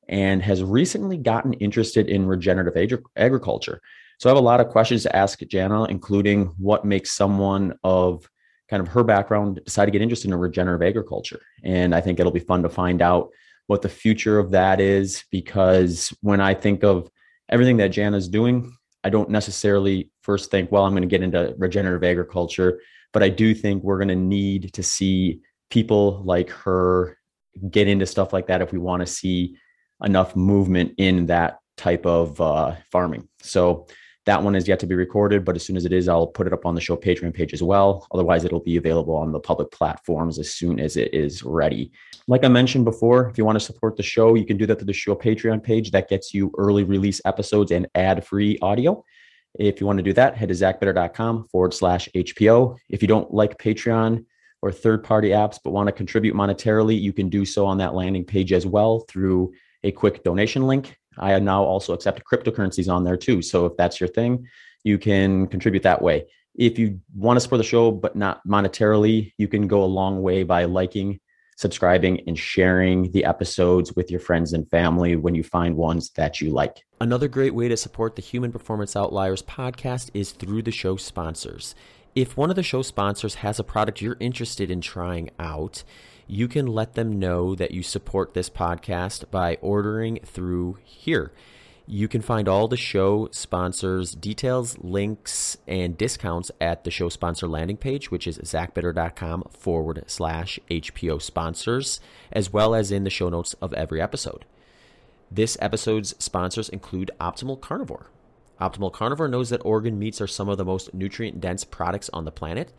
and 0.08 0.42
has 0.42 0.62
recently 0.62 1.16
gotten 1.16 1.54
interested 1.54 2.08
in 2.08 2.26
regenerative 2.26 2.76
ag- 2.76 3.04
agriculture. 3.16 3.80
So 4.18 4.28
I 4.28 4.30
have 4.30 4.38
a 4.38 4.46
lot 4.46 4.60
of 4.60 4.68
questions 4.68 5.02
to 5.02 5.16
ask 5.16 5.40
Jana, 5.40 5.84
including 5.84 6.46
what 6.58 6.84
makes 6.84 7.12
someone 7.12 7.76
of 7.82 8.28
kind 8.68 8.80
of 8.80 8.88
her 8.88 9.04
background 9.04 9.60
decide 9.64 9.86
to 9.86 9.90
get 9.90 10.02
interested 10.02 10.30
in 10.30 10.34
regenerative 10.34 10.86
agriculture. 10.86 11.40
And 11.62 11.94
I 11.94 12.00
think 12.00 12.18
it'll 12.18 12.32
be 12.32 12.40
fun 12.40 12.62
to 12.62 12.68
find 12.68 13.02
out 13.02 13.30
what 13.66 13.82
the 13.82 13.88
future 13.88 14.38
of 14.38 14.50
that 14.50 14.80
is 14.80 15.24
because 15.30 16.12
when 16.20 16.40
I 16.40 16.54
think 16.54 16.82
of 16.82 17.10
everything 17.48 17.76
that 17.78 17.92
Jana's 17.92 18.28
doing, 18.28 18.74
I 19.02 19.10
don't 19.10 19.30
necessarily 19.30 20.10
first 20.22 20.50
think, 20.50 20.72
well, 20.72 20.84
I'm 20.84 20.92
going 20.92 21.02
to 21.02 21.08
get 21.08 21.22
into 21.22 21.54
regenerative 21.58 22.04
agriculture, 22.04 22.80
but 23.12 23.22
I 23.22 23.28
do 23.28 23.54
think 23.54 23.82
we're 23.82 23.98
going 23.98 24.08
to 24.08 24.14
need 24.14 24.72
to 24.74 24.82
see 24.82 25.40
people 25.70 26.22
like 26.24 26.50
her 26.50 27.18
get 27.70 27.88
into 27.88 28.06
stuff 28.06 28.32
like 28.32 28.46
that 28.48 28.62
if 28.62 28.72
we 28.72 28.78
want 28.78 29.00
to 29.00 29.06
see 29.06 29.56
enough 30.02 30.34
movement 30.34 30.94
in 30.98 31.26
that 31.26 31.58
type 31.76 32.06
of 32.06 32.40
uh, 32.40 32.74
farming. 32.90 33.28
So 33.40 33.86
that 34.26 34.42
one 34.42 34.56
is 34.56 34.66
yet 34.66 34.78
to 34.80 34.86
be 34.86 34.94
recorded, 34.94 35.44
but 35.44 35.54
as 35.54 35.64
soon 35.64 35.76
as 35.76 35.84
it 35.84 35.92
is, 35.92 36.08
I'll 36.08 36.26
put 36.26 36.46
it 36.46 36.52
up 36.52 36.64
on 36.64 36.74
the 36.74 36.80
show 36.80 36.96
Patreon 36.96 37.34
page 37.34 37.52
as 37.52 37.62
well. 37.62 38.06
Otherwise, 38.12 38.44
it'll 38.44 38.60
be 38.60 38.76
available 38.76 39.14
on 39.14 39.32
the 39.32 39.40
public 39.40 39.70
platforms 39.70 40.38
as 40.38 40.52
soon 40.52 40.80
as 40.80 40.96
it 40.96 41.12
is 41.12 41.42
ready. 41.42 41.92
Like 42.26 42.42
I 42.42 42.48
mentioned 42.48 42.86
before, 42.86 43.28
if 43.28 43.36
you 43.36 43.44
want 43.44 43.56
to 43.56 43.64
support 43.64 43.96
the 43.96 44.02
show, 44.02 44.34
you 44.34 44.46
can 44.46 44.56
do 44.56 44.64
that 44.66 44.76
through 44.76 44.86
the 44.86 44.94
show 44.94 45.14
Patreon 45.14 45.62
page. 45.62 45.90
That 45.90 46.08
gets 46.08 46.32
you 46.32 46.50
early 46.56 46.84
release 46.84 47.20
episodes 47.26 47.70
and 47.70 47.86
ad 47.94 48.26
free 48.26 48.58
audio. 48.62 49.04
If 49.58 49.80
you 49.80 49.86
want 49.86 49.98
to 49.98 50.02
do 50.02 50.14
that, 50.14 50.36
head 50.36 50.48
to 50.48 50.54
zachbitter.com 50.54 51.48
forward 51.48 51.74
slash 51.74 52.08
HPO. 52.14 52.76
If 52.88 53.02
you 53.02 53.08
don't 53.08 53.32
like 53.32 53.58
Patreon 53.58 54.24
or 54.62 54.72
third 54.72 55.04
party 55.04 55.28
apps 55.28 55.58
but 55.62 55.72
want 55.72 55.88
to 55.88 55.92
contribute 55.92 56.34
monetarily, 56.34 56.98
you 56.98 57.12
can 57.12 57.28
do 57.28 57.44
so 57.44 57.66
on 57.66 57.78
that 57.78 57.94
landing 57.94 58.24
page 58.24 58.52
as 58.52 58.66
well 58.66 59.00
through 59.00 59.52
a 59.84 59.92
quick 59.92 60.24
donation 60.24 60.66
link. 60.66 60.96
I 61.18 61.38
now 61.38 61.62
also 61.64 61.92
accept 61.92 62.22
cryptocurrencies 62.24 62.92
on 62.92 63.04
there 63.04 63.16
too. 63.16 63.42
So 63.42 63.66
if 63.66 63.76
that's 63.76 64.00
your 64.00 64.08
thing, 64.08 64.46
you 64.82 64.98
can 64.98 65.46
contribute 65.46 65.82
that 65.82 66.02
way. 66.02 66.26
If 66.54 66.78
you 66.78 67.00
want 67.14 67.36
to 67.36 67.40
support 67.40 67.58
the 67.58 67.64
show 67.64 67.90
but 67.90 68.14
not 68.14 68.46
monetarily, 68.46 69.32
you 69.38 69.48
can 69.48 69.66
go 69.66 69.82
a 69.82 69.86
long 69.86 70.22
way 70.22 70.44
by 70.44 70.66
liking, 70.66 71.18
subscribing, 71.56 72.20
and 72.26 72.38
sharing 72.38 73.10
the 73.10 73.24
episodes 73.24 73.94
with 73.96 74.10
your 74.10 74.20
friends 74.20 74.52
and 74.52 74.68
family 74.70 75.16
when 75.16 75.34
you 75.34 75.42
find 75.42 75.76
ones 75.76 76.10
that 76.10 76.40
you 76.40 76.50
like. 76.50 76.84
Another 77.00 77.28
great 77.28 77.54
way 77.54 77.68
to 77.68 77.76
support 77.76 78.14
the 78.14 78.22
Human 78.22 78.52
Performance 78.52 78.94
Outliers 78.94 79.42
podcast 79.42 80.10
is 80.14 80.30
through 80.30 80.62
the 80.62 80.70
show 80.70 80.96
sponsors. 80.96 81.74
If 82.14 82.36
one 82.36 82.50
of 82.50 82.56
the 82.56 82.62
show 82.62 82.82
sponsors 82.82 83.36
has 83.36 83.58
a 83.58 83.64
product 83.64 84.00
you're 84.00 84.16
interested 84.20 84.70
in 84.70 84.80
trying 84.80 85.30
out, 85.40 85.82
you 86.26 86.48
can 86.48 86.66
let 86.66 86.94
them 86.94 87.18
know 87.18 87.54
that 87.54 87.72
you 87.72 87.82
support 87.82 88.34
this 88.34 88.48
podcast 88.50 89.30
by 89.30 89.56
ordering 89.60 90.20
through 90.24 90.78
here. 90.84 91.32
You 91.86 92.08
can 92.08 92.22
find 92.22 92.48
all 92.48 92.66
the 92.66 92.78
show 92.78 93.28
sponsors' 93.30 94.12
details, 94.12 94.78
links, 94.78 95.58
and 95.68 95.98
discounts 95.98 96.50
at 96.58 96.84
the 96.84 96.90
show 96.90 97.10
sponsor 97.10 97.46
landing 97.46 97.76
page, 97.76 98.10
which 98.10 98.26
is 98.26 98.38
zachbitter.com 98.38 99.44
forward 99.50 100.02
slash 100.06 100.58
HPO 100.70 101.20
sponsors, 101.20 102.00
as 102.32 102.50
well 102.50 102.74
as 102.74 102.90
in 102.90 103.04
the 103.04 103.10
show 103.10 103.28
notes 103.28 103.54
of 103.60 103.74
every 103.74 104.00
episode. 104.00 104.46
This 105.30 105.58
episode's 105.60 106.14
sponsors 106.18 106.70
include 106.70 107.10
Optimal 107.20 107.60
Carnivore. 107.60 108.08
Optimal 108.60 108.92
Carnivore 108.92 109.28
knows 109.28 109.50
that 109.50 109.64
organ 109.64 109.98
meats 109.98 110.22
are 110.22 110.26
some 110.26 110.48
of 110.48 110.56
the 110.56 110.64
most 110.64 110.94
nutrient 110.94 111.40
dense 111.40 111.64
products 111.64 112.08
on 112.14 112.24
the 112.24 112.30
planet. 112.30 112.72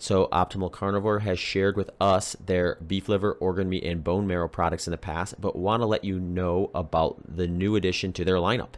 So, 0.00 0.28
Optimal 0.28 0.70
Carnivore 0.70 1.18
has 1.20 1.40
shared 1.40 1.76
with 1.76 1.90
us 2.00 2.36
their 2.44 2.76
beef 2.76 3.08
liver, 3.08 3.32
organ 3.32 3.68
meat, 3.68 3.82
and 3.82 4.04
bone 4.04 4.28
marrow 4.28 4.46
products 4.46 4.86
in 4.86 4.92
the 4.92 4.96
past, 4.96 5.40
but 5.40 5.56
want 5.56 5.80
to 5.80 5.86
let 5.86 6.04
you 6.04 6.20
know 6.20 6.70
about 6.72 7.20
the 7.36 7.48
new 7.48 7.74
addition 7.74 8.12
to 8.12 8.24
their 8.24 8.36
lineup. 8.36 8.74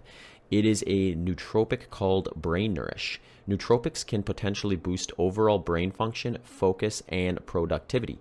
It 0.50 0.65
is 0.65 0.83
a 0.87 1.15
nootropic 1.15 1.91
called 1.91 2.31
Brain 2.35 2.73
Nourish. 2.73 3.21
Nootropics 3.47 4.07
can 4.07 4.23
potentially 4.23 4.77
boost 4.77 5.12
overall 5.19 5.59
brain 5.59 5.91
function, 5.91 6.39
focus, 6.43 7.03
and 7.09 7.45
productivity. 7.45 8.19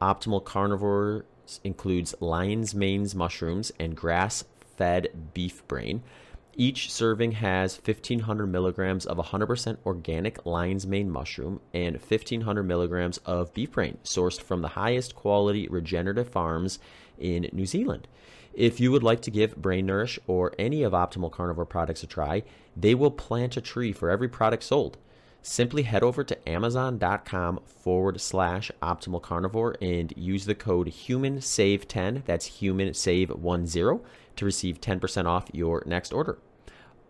Optimal 0.00 0.44
Carnivore 0.44 1.24
includes 1.64 2.14
lion's 2.20 2.74
manes 2.74 3.14
mushrooms 3.14 3.72
and 3.78 3.96
grass 3.96 4.44
fed 4.76 5.32
beef 5.34 5.66
brain. 5.66 6.02
Each 6.58 6.90
serving 6.90 7.32
has 7.32 7.76
1500 7.84 8.46
milligrams 8.46 9.04
of 9.04 9.18
100% 9.18 9.76
organic 9.84 10.46
lion's 10.46 10.86
mane 10.86 11.10
mushroom 11.10 11.60
and 11.74 11.96
1500 11.96 12.62
milligrams 12.62 13.18
of 13.26 13.52
beef 13.52 13.72
brain, 13.72 13.98
sourced 14.02 14.40
from 14.40 14.62
the 14.62 14.68
highest 14.68 15.14
quality 15.14 15.68
regenerative 15.68 16.30
farms 16.30 16.78
in 17.18 17.50
New 17.52 17.66
Zealand. 17.66 18.08
If 18.54 18.80
you 18.80 18.90
would 18.90 19.02
like 19.02 19.20
to 19.22 19.30
give 19.30 19.56
Brain 19.56 19.84
Nourish 19.84 20.18
or 20.26 20.54
any 20.58 20.82
of 20.82 20.94
Optimal 20.94 21.30
Carnivore 21.30 21.66
products 21.66 22.02
a 22.02 22.06
try, 22.06 22.42
they 22.74 22.94
will 22.94 23.10
plant 23.10 23.58
a 23.58 23.60
tree 23.60 23.92
for 23.92 24.08
every 24.08 24.28
product 24.28 24.62
sold. 24.62 24.96
simply 25.42 25.82
head 25.84 26.02
over 26.02 26.24
to 26.24 26.48
amazon.com 26.48 27.60
forward 27.64 28.20
slash 28.20 28.70
optimal 28.82 29.22
carnivore 29.22 29.76
and 29.80 30.12
use 30.16 30.44
the 30.44 30.54
code 30.56 30.88
human 30.88 31.40
save 31.40 31.86
10 31.86 32.24
that's 32.26 32.46
human 32.46 32.92
save 32.92 33.28
10 33.28 34.00
to 34.36 34.44
receive 34.44 34.80
10% 34.80 35.26
off 35.26 35.48
your 35.52 35.82
next 35.86 36.12
order 36.12 36.38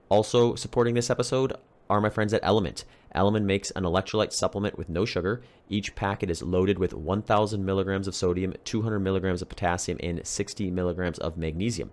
also 0.08 0.54
supporting 0.54 0.94
this 0.94 1.10
episode 1.10 1.52
are 1.88 2.00
my 2.00 2.10
friends 2.10 2.32
at 2.32 2.42
LMNT 2.42 2.84
LMNT 3.14 3.44
makes 3.44 3.70
an 3.72 3.84
electrolyte 3.84 4.32
supplement 4.32 4.76
with 4.78 4.88
no 4.88 5.04
sugar 5.04 5.42
each 5.68 5.94
packet 5.94 6.30
is 6.30 6.42
loaded 6.42 6.78
with 6.78 6.94
1000 6.94 7.64
milligrams 7.64 8.08
of 8.08 8.14
sodium 8.14 8.54
200 8.64 8.98
milligrams 8.98 9.42
of 9.42 9.48
potassium 9.48 9.98
and 10.02 10.26
60 10.26 10.70
milligrams 10.70 11.18
of 11.18 11.36
magnesium 11.36 11.90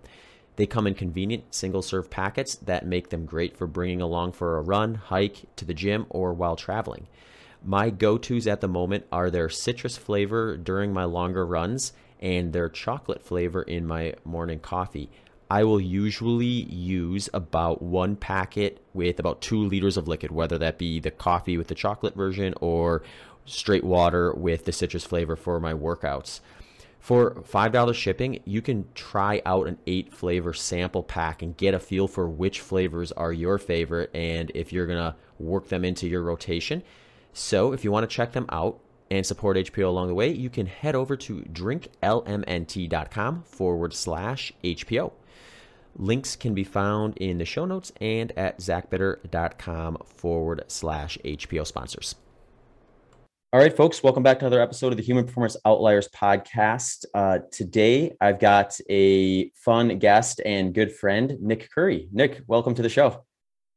they 0.56 0.66
come 0.66 0.86
in 0.86 0.94
convenient 0.94 1.52
single 1.54 1.82
serve 1.82 2.10
packets 2.10 2.54
that 2.56 2.86
make 2.86 3.10
them 3.10 3.26
great 3.26 3.56
for 3.56 3.66
bringing 3.66 4.00
along 4.00 4.32
for 4.32 4.56
a 4.56 4.62
run, 4.62 4.94
hike, 4.94 5.44
to 5.56 5.64
the 5.64 5.74
gym, 5.74 6.06
or 6.10 6.32
while 6.32 6.56
traveling. 6.56 7.08
My 7.64 7.90
go 7.90 8.18
tos 8.18 8.46
at 8.46 8.60
the 8.60 8.68
moment 8.68 9.06
are 9.10 9.30
their 9.30 9.48
citrus 9.48 9.96
flavor 9.96 10.56
during 10.56 10.92
my 10.92 11.04
longer 11.04 11.44
runs 11.44 11.92
and 12.20 12.52
their 12.52 12.68
chocolate 12.68 13.22
flavor 13.22 13.62
in 13.62 13.86
my 13.86 14.14
morning 14.24 14.60
coffee. 14.60 15.10
I 15.50 15.64
will 15.64 15.80
usually 15.80 16.46
use 16.46 17.28
about 17.34 17.82
one 17.82 18.16
packet 18.16 18.82
with 18.92 19.18
about 19.18 19.40
two 19.40 19.62
liters 19.62 19.96
of 19.96 20.08
liquid, 20.08 20.30
whether 20.30 20.58
that 20.58 20.78
be 20.78 21.00
the 21.00 21.10
coffee 21.10 21.58
with 21.58 21.68
the 21.68 21.74
chocolate 21.74 22.14
version 22.14 22.54
or 22.60 23.02
straight 23.44 23.84
water 23.84 24.32
with 24.32 24.64
the 24.64 24.72
citrus 24.72 25.04
flavor 25.04 25.36
for 25.36 25.60
my 25.60 25.74
workouts. 25.74 26.40
For 26.98 27.32
$5 27.32 27.94
shipping, 27.94 28.40
you 28.46 28.62
can 28.62 28.86
try 28.94 29.42
out 29.44 29.66
an 29.66 29.76
eight 29.86 30.14
flavor 30.14 30.54
sample 30.54 31.02
pack 31.02 31.42
and 31.42 31.54
get 31.54 31.74
a 31.74 31.78
feel 31.78 32.08
for 32.08 32.26
which 32.26 32.60
flavors 32.60 33.12
are 33.12 33.32
your 33.32 33.58
favorite 33.58 34.10
and 34.14 34.50
if 34.54 34.72
you're 34.72 34.86
to 34.86 35.14
work 35.38 35.68
them 35.68 35.84
into 35.84 36.08
your 36.08 36.22
rotation. 36.22 36.82
So, 37.34 37.74
if 37.74 37.84
you 37.84 37.92
want 37.92 38.08
to 38.08 38.16
check 38.16 38.32
them 38.32 38.46
out 38.48 38.80
and 39.10 39.26
support 39.26 39.58
HPO 39.58 39.86
along 39.86 40.08
the 40.08 40.14
way, 40.14 40.32
you 40.32 40.48
can 40.48 40.64
head 40.64 40.94
over 40.94 41.14
to 41.16 41.42
drinklmnt.com 41.52 43.42
forward 43.42 43.92
slash 43.92 44.52
HPO. 44.62 45.12
Links 45.96 46.34
can 46.36 46.54
be 46.54 46.64
found 46.64 47.16
in 47.18 47.38
the 47.38 47.44
show 47.44 47.64
notes 47.64 47.92
and 48.00 48.32
at 48.36 48.58
zachbitter.com 48.58 49.98
forward 50.04 50.64
slash 50.68 51.18
HPO 51.24 51.66
sponsors. 51.66 52.16
All 53.52 53.60
right, 53.60 53.74
folks, 53.74 54.02
welcome 54.02 54.24
back 54.24 54.40
to 54.40 54.46
another 54.46 54.60
episode 54.60 54.92
of 54.92 54.96
the 54.96 55.04
Human 55.04 55.24
Performance 55.24 55.56
Outliers 55.64 56.08
podcast. 56.08 57.04
Uh, 57.14 57.38
today, 57.52 58.16
I've 58.20 58.40
got 58.40 58.76
a 58.90 59.50
fun 59.50 60.00
guest 60.00 60.40
and 60.44 60.74
good 60.74 60.90
friend, 60.90 61.36
Nick 61.40 61.70
Curry. 61.72 62.08
Nick, 62.10 62.42
welcome 62.48 62.74
to 62.74 62.82
the 62.82 62.88
show. 62.88 63.24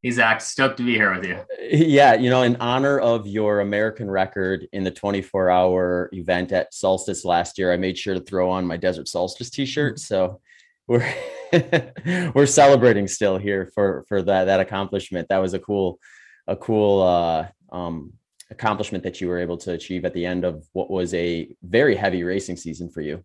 Hey, 0.01 0.09
Zach, 0.09 0.41
stoked 0.41 0.77
to 0.77 0.83
be 0.83 0.95
here 0.95 1.13
with 1.13 1.25
you. 1.25 1.39
Yeah, 1.69 2.15
you 2.15 2.29
know, 2.29 2.43
in 2.43 2.55
honor 2.55 2.97
of 2.99 3.27
your 3.27 3.59
American 3.59 4.09
record 4.09 4.67
in 4.71 4.83
the 4.83 4.89
24 4.89 5.49
hour 5.49 6.09
event 6.13 6.53
at 6.53 6.73
Solstice 6.73 7.25
last 7.25 7.59
year, 7.59 7.71
I 7.73 7.77
made 7.77 7.97
sure 7.97 8.13
to 8.13 8.21
throw 8.21 8.49
on 8.49 8.65
my 8.65 8.77
Desert 8.77 9.07
Solstice 9.07 9.49
t 9.49 9.65
shirt. 9.65 9.99
So 9.99 10.39
we're. 10.87 11.13
we're 12.35 12.45
celebrating 12.45 13.07
still 13.07 13.37
here 13.37 13.71
for 13.73 14.03
for 14.09 14.21
that 14.21 14.45
that 14.45 14.59
accomplishment. 14.59 15.29
That 15.29 15.37
was 15.37 15.53
a 15.53 15.59
cool 15.59 15.97
a 16.45 16.55
cool 16.55 17.01
uh, 17.01 17.47
um, 17.71 18.13
accomplishment 18.49 19.03
that 19.03 19.19
you 19.21 19.27
were 19.27 19.39
able 19.39 19.57
to 19.57 19.73
achieve 19.73 20.05
at 20.05 20.13
the 20.13 20.25
end 20.25 20.45
of 20.45 20.65
what 20.73 20.89
was 20.89 21.13
a 21.13 21.53
very 21.61 21.95
heavy 21.95 22.23
racing 22.23 22.57
season 22.57 22.89
for 22.89 23.01
you. 23.01 23.23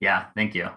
Yeah, 0.00 0.26
thank 0.34 0.54
you. 0.54 0.68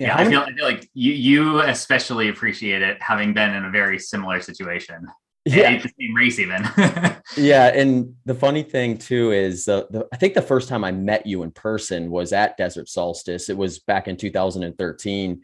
Yeah, 0.00 0.08
yeah 0.08 0.18
I, 0.18 0.28
feel, 0.28 0.40
I 0.40 0.52
feel 0.52 0.64
like 0.64 0.88
you 0.94 1.12
you 1.12 1.60
especially 1.60 2.28
appreciate 2.28 2.82
it 2.82 3.00
having 3.00 3.32
been 3.32 3.54
in 3.54 3.64
a 3.64 3.70
very 3.70 3.98
similar 3.98 4.40
situation. 4.40 5.06
Yeah, 5.46 5.80
the 5.80 5.92
same 6.00 6.14
race 6.14 6.38
even. 6.40 6.62
yeah, 7.36 7.68
and 7.68 8.14
the 8.24 8.34
funny 8.34 8.64
thing 8.64 8.98
too 8.98 9.30
is 9.30 9.68
uh, 9.68 9.84
the, 9.90 10.06
I 10.12 10.16
think 10.16 10.34
the 10.34 10.42
first 10.42 10.68
time 10.68 10.82
I 10.82 10.90
met 10.90 11.24
you 11.24 11.44
in 11.44 11.52
person 11.52 12.10
was 12.10 12.32
at 12.32 12.56
Desert 12.56 12.88
Solstice. 12.88 13.48
It 13.48 13.56
was 13.56 13.78
back 13.78 14.08
in 14.08 14.16
2013, 14.16 15.42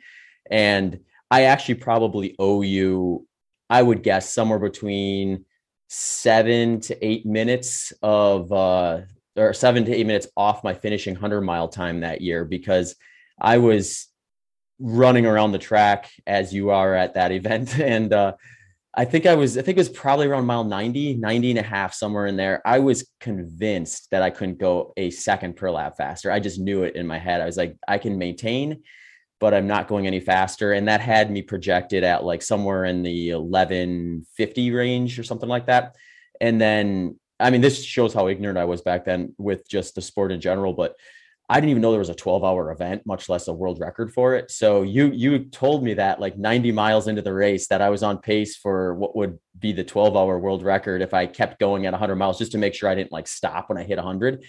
and 0.51 1.01
I 1.31 1.45
actually 1.45 1.77
probably 1.77 2.35
owe 2.41 2.63
you, 2.63 3.29
I 3.71 3.81
would 3.81 4.03
guess, 4.03 4.33
somewhere 4.35 4.59
between 4.59 5.45
seven 5.89 6.81
to 6.81 7.07
eight 7.07 7.25
minutes 7.25 7.93
of 8.03 8.51
uh, 8.51 9.03
or 9.37 9.53
seven 9.55 9.85
to 9.85 9.95
eight 9.95 10.07
minutes 10.07 10.27
off 10.37 10.65
my 10.65 10.75
finishing 10.75 11.15
100 11.15 11.43
mile 11.43 11.69
time 11.69 12.01
that 12.01 12.21
year 12.21 12.45
because 12.45 12.97
I 13.41 13.59
was 13.59 14.09
running 14.79 15.27
around 15.27 15.53
the 15.53 15.59
track 15.59 16.11
as 16.27 16.53
you 16.53 16.71
are 16.71 16.95
at 16.95 17.15
that 17.15 17.31
event. 17.33 17.79
And 17.79 18.13
uh, 18.13 18.35
I 18.95 19.05
think 19.07 19.25
I 19.25 19.35
was, 19.35 19.57
I 19.57 19.63
think 19.63 19.79
it 19.79 19.81
was 19.81 19.89
probably 19.89 20.27
around 20.27 20.45
mile 20.45 20.65
90, 20.65 21.15
90 21.15 21.51
and 21.51 21.59
a 21.59 21.63
half, 21.63 21.95
somewhere 21.95 22.27
in 22.27 22.37
there. 22.37 22.61
I 22.67 22.79
was 22.79 23.09
convinced 23.21 24.11
that 24.11 24.23
I 24.23 24.31
couldn't 24.31 24.59
go 24.59 24.93
a 24.97 25.11
second 25.11 25.57
per 25.57 25.71
lap 25.71 25.97
faster. 25.97 26.31
I 26.31 26.41
just 26.41 26.61
knew 26.61 26.83
it 26.83 26.95
in 26.95 27.07
my 27.07 27.19
head. 27.19 27.41
I 27.41 27.47
was 27.47 27.57
like, 27.57 27.77
I 27.89 27.99
can 27.99 28.19
maintain 28.19 28.83
but 29.43 29.53
I'm 29.53 29.67
not 29.67 29.89
going 29.89 30.07
any 30.07 30.21
faster. 30.21 30.73
And 30.73 30.87
that 30.87 31.01
had 31.01 31.29
me 31.29 31.43
projected 31.43 32.05
at 32.05 32.23
like 32.23 32.43
somewhere 32.43 32.85
in 32.85 33.03
the 33.03 33.35
1150 33.35 34.71
range 34.71 35.19
or 35.19 35.25
something 35.25 35.49
like 35.49 35.67
that. 35.67 35.97
And 36.41 36.61
then, 36.61 37.19
I 37.41 37.51
mean, 37.51 37.61
this 37.61 37.83
shows 37.83 38.15
how 38.15 38.29
ignorant 38.29 38.57
I 38.57 38.67
was 38.67 38.83
back 38.83 39.05
then 39.05 39.35
with 39.39 39.69
just 39.69 39.97
the 39.97 40.01
sport 40.01 40.31
in 40.31 40.41
general, 40.41 40.75
but 40.75 40.95
I 41.53 41.57
didn't 41.57 41.69
even 41.69 41.83
know 41.83 41.91
there 41.91 41.99
was 41.99 42.09
a 42.09 42.15
12 42.15 42.45
hour 42.45 42.73
event, 42.73 43.03
much 43.05 43.29
less 43.29 43.47
a 43.47 43.53
world 43.53 43.79
record 43.79 44.11
for 44.13 44.35
it. 44.35 44.51
So 44.51 44.81
you, 44.81 45.11
you 45.13 45.41
told 45.41 45.85
me 45.85 45.93
that 45.95 46.19
like 46.19 46.39
90 46.39 46.73
miles 46.73 47.09
into 47.09 47.21
the 47.21 47.35
race 47.35 47.69
that 47.69 47.83
I 47.83 47.91
was 47.91 48.03
on 48.03 48.19
pace 48.19 48.57
for 48.57 48.95
what 48.95 49.15
would 49.15 49.39
be 49.59 49.73
the 49.73 49.85
12 49.85 50.17
hour 50.17 50.39
world 50.39 50.63
record 50.63 51.03
if 51.03 51.13
I 51.13 51.27
kept 51.27 51.61
going 51.61 51.85
at 51.85 51.93
100 51.93 52.17
miles 52.17 52.39
just 52.39 52.53
to 52.53 52.59
make 52.59 52.73
sure 52.75 52.89
I 52.89 52.95
didn't 52.95 53.13
like 53.13 53.29
stop 53.29 53.69
when 53.69 53.77
I 53.77 53.85
hit 53.85 53.99
100 53.99 54.45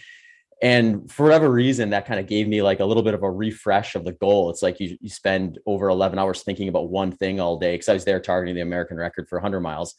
and 0.62 1.12
for 1.12 1.24
whatever 1.24 1.52
reason 1.52 1.90
that 1.90 2.06
kind 2.06 2.22
of 2.22 2.26
gave 2.26 2.48
me 2.48 2.62
like 2.62 2.80
a 2.80 2.86
little 2.86 3.04
bit 3.04 3.14
of 3.14 3.22
a 3.22 3.30
refresh 3.30 3.96
of 3.96 4.06
the 4.06 4.14
goal. 4.14 4.50
It's 4.50 4.62
like 4.62 4.80
you, 4.80 4.98
you 5.02 5.10
spend 5.10 5.60
over 5.66 5.90
11 5.90 6.18
hours 6.18 6.42
thinking 6.44 6.70
about 6.70 6.90
one 6.90 7.12
thing 7.12 7.42
all 7.42 7.60
day 7.60 7.74
because 7.74 7.90
i 7.90 7.94
was 7.94 8.06
there 8.06 8.22
targeting 8.22 8.56
the 8.56 8.62
american 8.62 8.96
record 8.96 9.28
for 9.28 9.38
100 9.40 9.60
miles. 9.60 9.94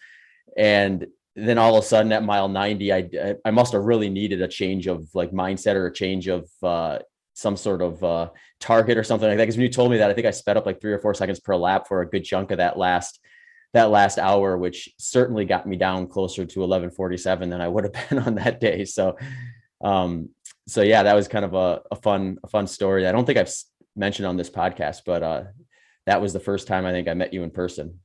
And 0.56 1.06
then 1.37 1.59
all 1.59 1.76
of 1.76 1.85
a 1.85 1.87
sudden 1.87 2.12
at 2.12 2.23
mile 2.23 2.49
90 2.49 2.93
i 2.93 3.09
i 3.45 3.50
must 3.50 3.73
have 3.73 3.83
really 3.83 4.09
needed 4.09 4.41
a 4.43 4.49
change 4.49 4.87
of 4.87 5.09
like 5.14 5.33
mindset 5.33 5.75
or 5.75 5.87
a 5.87 5.93
change 5.93 6.29
of 6.29 6.49
uh, 6.62 6.99
some 7.35 7.57
sort 7.57 7.83
of 7.83 8.03
uh, 8.05 8.31
target 8.61 8.97
or 8.97 9.03
something 9.03 9.29
like 9.29 9.37
that 9.37 9.45
because 9.45 9.57
when 9.57 9.64
you 9.64 9.73
told 9.73 9.91
me 9.91 9.99
that 9.99 10.11
i 10.11 10.14
think 10.14 10.26
i 10.26 10.31
sped 10.31 10.57
up 10.57 10.67
like 10.67 10.81
three 10.81 10.93
or 10.93 10.99
four 10.99 11.14
seconds 11.14 11.41
per 11.41 11.57
lap 11.57 11.88
for 11.88 12.00
a 12.00 12.09
good 12.09 12.25
chunk 12.25 12.50
of 12.50 12.59
that 12.59 12.79
last 12.79 13.21
that 13.73 13.91
last 13.91 14.19
hour 14.19 14.57
which 14.57 14.88
certainly 14.99 15.45
got 15.45 15.67
me 15.67 15.76
down 15.76 16.07
closer 16.07 16.45
to 16.45 16.61
1147 16.61 17.50
than 17.50 17.61
i 17.61 17.69
would 17.69 17.85
have 17.85 18.09
been 18.11 18.21
on 18.21 18.37
that 18.37 18.61
day 18.61 18.85
so 18.85 19.17
um, 19.85 20.31
so 20.67 20.83
yeah, 20.83 21.03
that 21.03 21.14
was 21.14 21.29
kind 21.29 21.45
of 21.45 21.55
a, 21.55 21.83
a 21.91 21.97
fun, 21.97 22.38
a 22.43 22.49
fun 22.49 22.67
story. 22.67 23.07
I 23.07 23.12
don't 23.12 23.26
think 23.26 23.38
I've 23.38 23.53
mentioned 23.95 24.26
on 24.26 24.37
this 24.37 24.50
podcast, 24.50 25.03
but 25.05 25.23
uh, 25.23 25.43
that 26.07 26.23
was 26.23 26.33
the 26.33 26.41
first 26.41 26.67
time 26.67 26.87
I 26.87 26.93
think 26.93 27.07
I 27.07 27.14
met 27.14 27.35
you 27.35 27.43
in 27.43 27.50
person. 27.50 28.00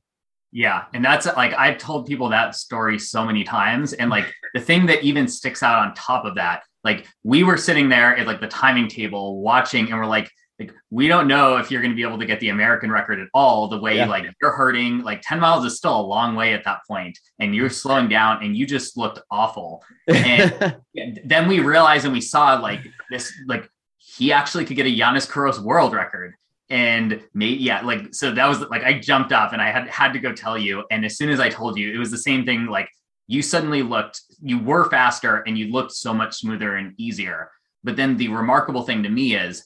Yeah. 0.52 0.84
And 0.94 1.04
that's 1.04 1.26
like, 1.26 1.54
I've 1.54 1.78
told 1.78 2.06
people 2.06 2.28
that 2.30 2.54
story 2.54 2.98
so 2.98 3.24
many 3.24 3.44
times. 3.44 3.92
And 3.92 4.10
like 4.10 4.32
the 4.54 4.60
thing 4.60 4.86
that 4.86 5.02
even 5.02 5.28
sticks 5.28 5.62
out 5.62 5.78
on 5.78 5.94
top 5.94 6.24
of 6.24 6.34
that, 6.36 6.62
like 6.82 7.06
we 7.22 7.44
were 7.44 7.56
sitting 7.56 7.88
there 7.88 8.16
at 8.16 8.26
like 8.26 8.40
the 8.40 8.48
timing 8.48 8.88
table 8.88 9.40
watching 9.42 9.90
and 9.90 9.98
we're 9.98 10.06
like, 10.06 10.30
like 10.58 10.74
we 10.90 11.08
don't 11.08 11.26
know 11.26 11.56
if 11.56 11.70
you're 11.70 11.80
going 11.80 11.90
to 11.90 11.96
be 11.96 12.02
able 12.02 12.18
to 12.18 12.26
get 12.26 12.38
the 12.40 12.50
American 12.50 12.90
record 12.92 13.18
at 13.18 13.28
all 13.32 13.66
the 13.66 13.78
way 13.78 13.96
yeah. 13.96 14.06
like 14.06 14.26
you're 14.42 14.52
hurting 14.52 15.02
like 15.02 15.22
10 15.22 15.40
miles 15.40 15.64
is 15.64 15.78
still 15.78 15.98
a 15.98 16.02
long 16.02 16.36
way 16.36 16.52
at 16.52 16.64
that 16.64 16.80
point 16.86 17.18
and 17.38 17.54
you're 17.54 17.70
slowing 17.70 18.08
down 18.08 18.44
and 18.44 18.54
you 18.54 18.66
just 18.66 18.96
looked 18.98 19.20
awful 19.30 19.82
and 20.06 20.76
then 21.24 21.48
we 21.48 21.60
realized 21.60 22.04
and 22.04 22.12
we 22.12 22.20
saw 22.20 22.54
like 22.56 22.80
this 23.10 23.32
like 23.48 23.70
he 23.96 24.32
actually 24.32 24.66
could 24.66 24.76
get 24.76 24.84
a 24.84 24.90
Yiannis 24.90 25.26
Kouros 25.26 25.58
world 25.58 25.94
record 25.94 26.34
and 26.70 27.20
maybe 27.34 27.56
yeah 27.56 27.80
like 27.82 28.14
so 28.14 28.32
that 28.32 28.46
was 28.46 28.60
like 28.60 28.84
I 28.84 28.98
jumped 28.98 29.32
up 29.32 29.52
and 29.52 29.60
I 29.60 29.70
had 29.70 29.88
had 29.88 30.12
to 30.12 30.20
go 30.20 30.32
tell 30.32 30.56
you 30.56 30.84
and 30.90 31.04
as 31.04 31.16
soon 31.16 31.28
as 31.28 31.40
I 31.40 31.48
told 31.48 31.78
you 31.78 31.92
it 31.92 31.98
was 31.98 32.10
the 32.10 32.18
same 32.18 32.44
thing 32.44 32.66
like 32.66 32.88
you 33.26 33.42
suddenly 33.42 33.82
looked 33.82 34.22
you 34.40 34.58
were 34.58 34.88
faster 34.88 35.38
and 35.46 35.58
you 35.58 35.72
looked 35.72 35.92
so 35.92 36.14
much 36.14 36.36
smoother 36.36 36.76
and 36.76 36.94
easier 36.96 37.50
but 37.82 37.96
then 37.96 38.16
the 38.16 38.28
remarkable 38.28 38.82
thing 38.82 39.02
to 39.02 39.08
me 39.08 39.34
is 39.34 39.64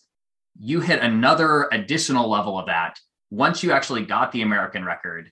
you 0.58 0.80
hit 0.80 1.00
another 1.00 1.68
additional 1.72 2.28
level 2.28 2.58
of 2.58 2.66
that 2.66 2.98
once 3.30 3.62
you 3.62 3.72
actually 3.72 4.04
got 4.04 4.32
the 4.32 4.42
American 4.42 4.84
record 4.84 5.30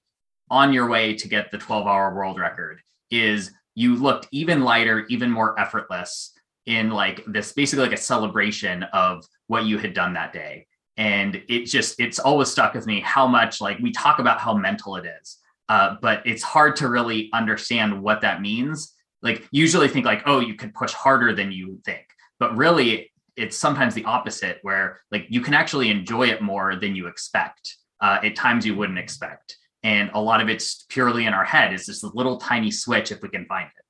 on 0.50 0.73
your 0.73 0.88
way 0.88 1.14
to 1.14 1.29
get 1.29 1.50
the 1.50 1.59
12 1.59 1.87
hour 1.87 2.14
world 2.14 2.38
record 2.38 2.81
is 3.11 3.52
you 3.75 3.97
looked 3.97 4.29
even 4.33 4.62
lighter, 4.62 5.07
even 5.09 5.31
more 5.31 5.59
effortless 5.59 6.33
in 6.67 6.91
like 6.91 7.25
this 7.26 7.52
basically 7.52 7.85
like 7.87 7.99
a 7.99 8.02
celebration 8.02 8.83
of 8.93 9.25
what 9.47 9.64
you 9.64 9.79
had 9.79 9.95
done 9.95 10.12
that 10.14 10.33
day. 10.33 10.67
And 10.96 11.42
it 11.49 11.64
just, 11.64 11.99
it's 11.99 12.18
always 12.18 12.49
stuck 12.49 12.75
with 12.75 12.87
me 12.87 13.00
how 13.00 13.26
much 13.26 13.61
like 13.61 13.78
we 13.78 13.92
talk 13.92 14.18
about 14.18 14.40
how 14.40 14.54
mental 14.54 14.96
it 14.96 15.06
is, 15.20 15.38
uh, 15.68 15.96
but 16.02 16.26
it's 16.26 16.42
hard 16.42 16.76
to 16.76 16.88
really 16.88 17.30
understand 17.32 18.02
what 18.02 18.20
that 18.20 18.42
means. 18.42 18.94
Like 19.22 19.49
usually 19.52 19.88
think 19.88 20.04
like, 20.04 20.22
oh, 20.26 20.40
you 20.40 20.54
could 20.54 20.75
push 20.75 20.92
harder 20.92 21.34
than 21.34 21.50
you 21.52 21.80
think, 21.84 22.04
but 22.38 22.56
really 22.56 23.11
it's 23.37 23.56
sometimes 23.56 23.94
the 23.94 24.04
opposite 24.04 24.58
where 24.62 25.00
like 25.11 25.26
you 25.30 25.40
can 25.40 25.54
actually 25.54 25.90
enjoy 25.90 26.28
it 26.28 26.42
more 26.42 26.76
than 26.76 26.94
you 26.94 27.06
expect 27.06 27.76
uh, 28.00 28.18
at 28.22 28.37
times 28.37 28.66
you 28.66 28.75
wouldn't 28.75 28.99
expect. 28.99 29.56
And 29.82 30.11
a 30.14 30.20
lot 30.20 30.40
of 30.40 30.49
it's 30.49 30.84
purely 30.90 31.26
in 31.26 31.32
our 31.32 31.44
head. 31.44 31.72
It's 31.72 31.87
just 31.87 32.04
a 32.04 32.11
little 32.14 32.37
tiny 32.37 32.70
switch 32.70 33.11
if 33.11 33.22
we 33.22 33.28
can 33.28 33.46
find 33.46 33.66
it 33.66 33.82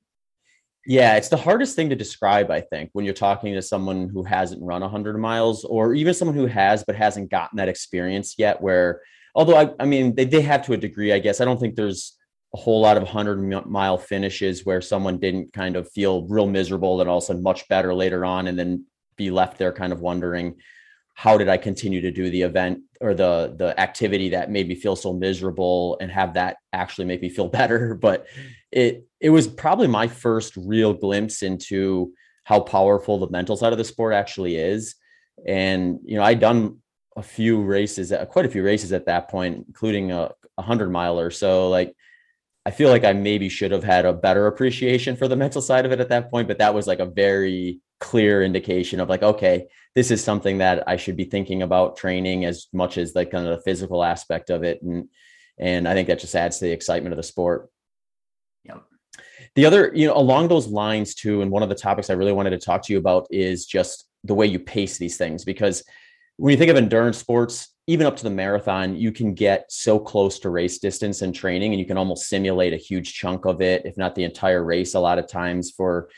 Yeah, 0.85 1.17
it's 1.17 1.29
the 1.29 1.37
hardest 1.37 1.77
thing 1.77 1.91
to 1.91 1.97
describe, 1.97 2.51
I 2.51 2.61
think, 2.61 2.91
when 2.93 3.05
you're 3.05 3.15
talking 3.15 3.55
to 3.55 3.63
someone 3.63 4.09
who 4.09 4.25
hasn't 4.25 4.63
run 4.63 4.81
100 4.81 5.17
miles 5.17 5.65
or 5.65 5.95
even 5.95 6.13
someone 6.13 6.37
who 6.37 6.47
has 6.47 6.83
but 6.85 6.97
hasn't 6.97 7.31
gotten 7.31 7.59
that 7.59 7.69
experience 7.69 8.35
yet. 8.37 8.61
Where, 8.61 9.01
although 9.35 9.57
I, 9.57 9.71
I 9.79 9.87
mean, 9.87 10.15
they, 10.17 10.25
they 10.25 10.41
have 10.41 10.67
to 10.67 10.73
a 10.73 10.77
degree, 10.77 11.13
I 11.13 11.21
guess. 11.21 11.41
I 11.41 11.45
don't 11.45 11.61
think 11.61 11.77
there's 11.77 12.17
a 12.55 12.59
whole 12.59 12.81
lot 12.81 12.97
of 12.97 13.05
100 13.05 13.67
mile 13.67 13.97
finishes 13.97 14.67
where 14.67 14.81
someone 14.81 15.19
didn't 15.19 15.53
kind 15.53 15.77
of 15.77 15.91
feel 15.91 16.27
real 16.27 16.47
miserable 16.49 17.01
and 17.01 17.09
all 17.09 17.19
of 17.19 17.23
a 17.23 17.27
sudden 17.27 17.43
much 17.43 17.67
better 17.69 17.95
later 17.95 18.25
on 18.25 18.49
and 18.49 18.59
then 18.59 18.85
be 19.17 19.31
left 19.31 19.59
there 19.59 19.73
kind 19.73 19.93
of 19.93 20.01
wondering 20.01 20.57
how 21.15 21.37
did 21.39 21.49
I 21.49 21.59
continue 21.59 22.01
to 22.01 22.11
do 22.11 22.31
the 22.31 22.43
event 22.43 22.81
or 23.01 23.15
the 23.15 23.55
the 23.57 23.79
activity 23.79 24.31
that 24.31 24.51
made 24.51 24.69
me 24.69 24.75
feel 24.75 24.97
so 24.97 25.13
miserable 25.13 25.99
and 26.01 26.11
have 26.11 26.35
that 26.35 26.57
actually 26.73 27.05
make 27.05 27.23
me 27.23 27.29
feel 27.29 27.49
better 27.61 27.95
but 27.95 28.27
it 28.71 29.07
it 29.23 29.31
was 29.31 29.47
probably 29.47 29.87
my 29.87 30.09
first 30.09 30.57
real 30.57 30.93
glimpse 30.93 31.43
into 31.43 32.13
how 32.45 32.59
powerful 32.61 33.19
the 33.19 33.31
mental 33.31 33.57
side 33.57 33.73
of 33.73 33.79
the 33.79 33.85
sport 33.85 34.13
actually 34.13 34.57
is 34.57 34.97
and 35.47 36.01
you 36.05 36.17
know 36.17 36.23
I'd 36.23 36.41
done 36.41 36.79
a 37.17 37.23
few 37.23 37.63
races 37.63 38.13
uh, 38.13 38.25
quite 38.27 38.47
a 38.47 38.51
few 38.51 38.65
races 38.65 38.93
at 38.93 39.07
that 39.07 39.31
point 39.31 39.65
including 39.69 40.13
a, 40.13 40.25
a 40.25 40.63
100 40.63 40.91
mile 40.91 41.19
or 41.19 41.31
so 41.31 41.71
like 41.71 41.95
I 42.65 42.71
feel 42.71 42.91
like 42.91 43.05
I 43.05 43.13
maybe 43.13 43.49
should 43.49 43.73
have 43.73 43.83
had 43.83 44.05
a 44.05 44.13
better 44.13 44.47
appreciation 44.47 45.17
for 45.17 45.27
the 45.27 45.37
mental 45.37 45.61
side 45.61 45.85
of 45.85 45.91
it 45.91 45.99
at 45.99 46.11
that 46.11 46.31
point, 46.31 46.47
but 46.47 46.59
that 46.59 46.75
was 46.75 46.87
like 46.87 47.01
a 47.01 47.07
very 47.07 47.81
clear 47.99 48.43
indication 48.43 49.01
of 49.01 49.09
like, 49.09 49.23
okay, 49.23 49.67
this 49.97 50.13
is 50.13 50.23
something 50.23 50.59
that 50.59 50.85
I 50.87 50.97
should 50.97 51.17
be 51.17 51.25
thinking 51.25 51.63
about 51.63 51.97
training 51.97 52.45
as 52.45 52.69
much 52.73 52.99
as 52.99 53.17
like 53.17 53.33
kind 53.33 53.47
of 53.47 53.57
the 53.57 53.63
physical 53.63 54.05
aspect 54.05 54.51
of 54.51 54.63
it. 54.63 54.81
And 54.83 55.09
and 55.59 55.89
I 55.89 55.95
think 55.95 56.09
that 56.09 56.21
just 56.21 56.35
adds 56.35 56.59
to 56.59 56.67
the 56.67 56.73
excitement 56.73 57.13
of 57.13 57.17
the 57.17 57.23
sport. 57.25 57.69
Yep. 58.65 58.85
The 59.55 59.67
other, 59.67 59.93
you 59.95 60.07
know, 60.07 60.17
along 60.17 60.49
those 60.49 60.67
lines 60.67 61.15
too, 61.15 61.43
and 61.43 61.51
one 61.51 61.63
of 61.63 61.69
the 61.69 61.75
topics 61.75 62.09
I 62.09 62.15
really 62.15 62.33
wanted 62.33 62.51
to 62.51 62.59
talk 62.59 62.83
to 62.85 62.93
you 62.93 62.99
about 62.99 63.27
is 63.31 63.67
just 63.67 64.07
the 64.25 64.35
way 64.35 64.47
you 64.47 64.59
pace 64.59 64.99
these 64.99 65.17
things 65.17 65.45
because 65.45 65.83
when 66.37 66.53
you 66.53 66.57
think 66.57 66.71
of 66.71 66.77
endurance 66.77 67.19
sports, 67.19 67.69
even 67.87 68.07
up 68.07 68.17
to 68.17 68.25
the 68.25 68.31
marathon, 68.31 68.97
you 68.97 69.13
can 69.13 69.35
get 69.35 69.67
so 69.69 69.99
close 69.99 70.39
to 70.41 70.51
race 70.51 70.79
distance 70.79 71.23
and 71.23 71.35
training, 71.35 71.73
and 71.73 71.81
you 71.81 71.87
can 71.87 71.99
almost 71.99 72.29
simulate 72.29 72.73
a 72.73 72.77
huge 72.77 73.13
chunk 73.15 73.45
of 73.45 73.61
it, 73.61 73.83
if 73.85 73.97
not 73.97 74.15
the 74.15 74.25
entire 74.25 74.65
race, 74.65 74.95
a 74.95 75.01
lot 75.01 75.19
of 75.19 75.27
times 75.27 75.71
for 75.71 76.09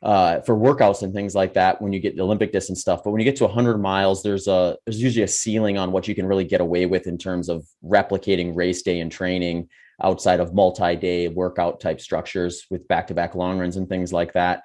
uh, 0.00 0.40
for 0.42 0.56
workouts 0.56 1.02
and 1.02 1.12
things 1.12 1.34
like 1.34 1.54
that 1.54 1.82
when 1.82 1.92
you 1.92 1.98
get 1.98 2.16
the 2.16 2.22
Olympic 2.22 2.52
distance 2.52 2.80
stuff. 2.80 3.02
But 3.02 3.10
when 3.10 3.20
you 3.20 3.24
get 3.24 3.34
to 3.36 3.44
100 3.44 3.78
miles, 3.78 4.22
there's 4.22 4.46
a 4.46 4.76
there's 4.86 5.02
usually 5.02 5.24
a 5.24 5.28
ceiling 5.28 5.76
on 5.76 5.90
what 5.90 6.06
you 6.06 6.14
can 6.14 6.26
really 6.26 6.44
get 6.44 6.60
away 6.60 6.86
with 6.86 7.08
in 7.08 7.18
terms 7.18 7.48
of 7.48 7.66
replicating 7.84 8.54
race 8.54 8.82
day 8.82 9.00
and 9.00 9.10
training 9.10 9.68
outside 10.02 10.40
of 10.40 10.54
multi-day 10.54 11.28
workout 11.28 11.80
type 11.80 12.00
structures 12.00 12.66
with 12.70 12.86
back-to-back 12.88 13.34
long 13.34 13.58
runs 13.58 13.76
and 13.76 13.88
things 13.88 14.12
like 14.12 14.32
that. 14.34 14.62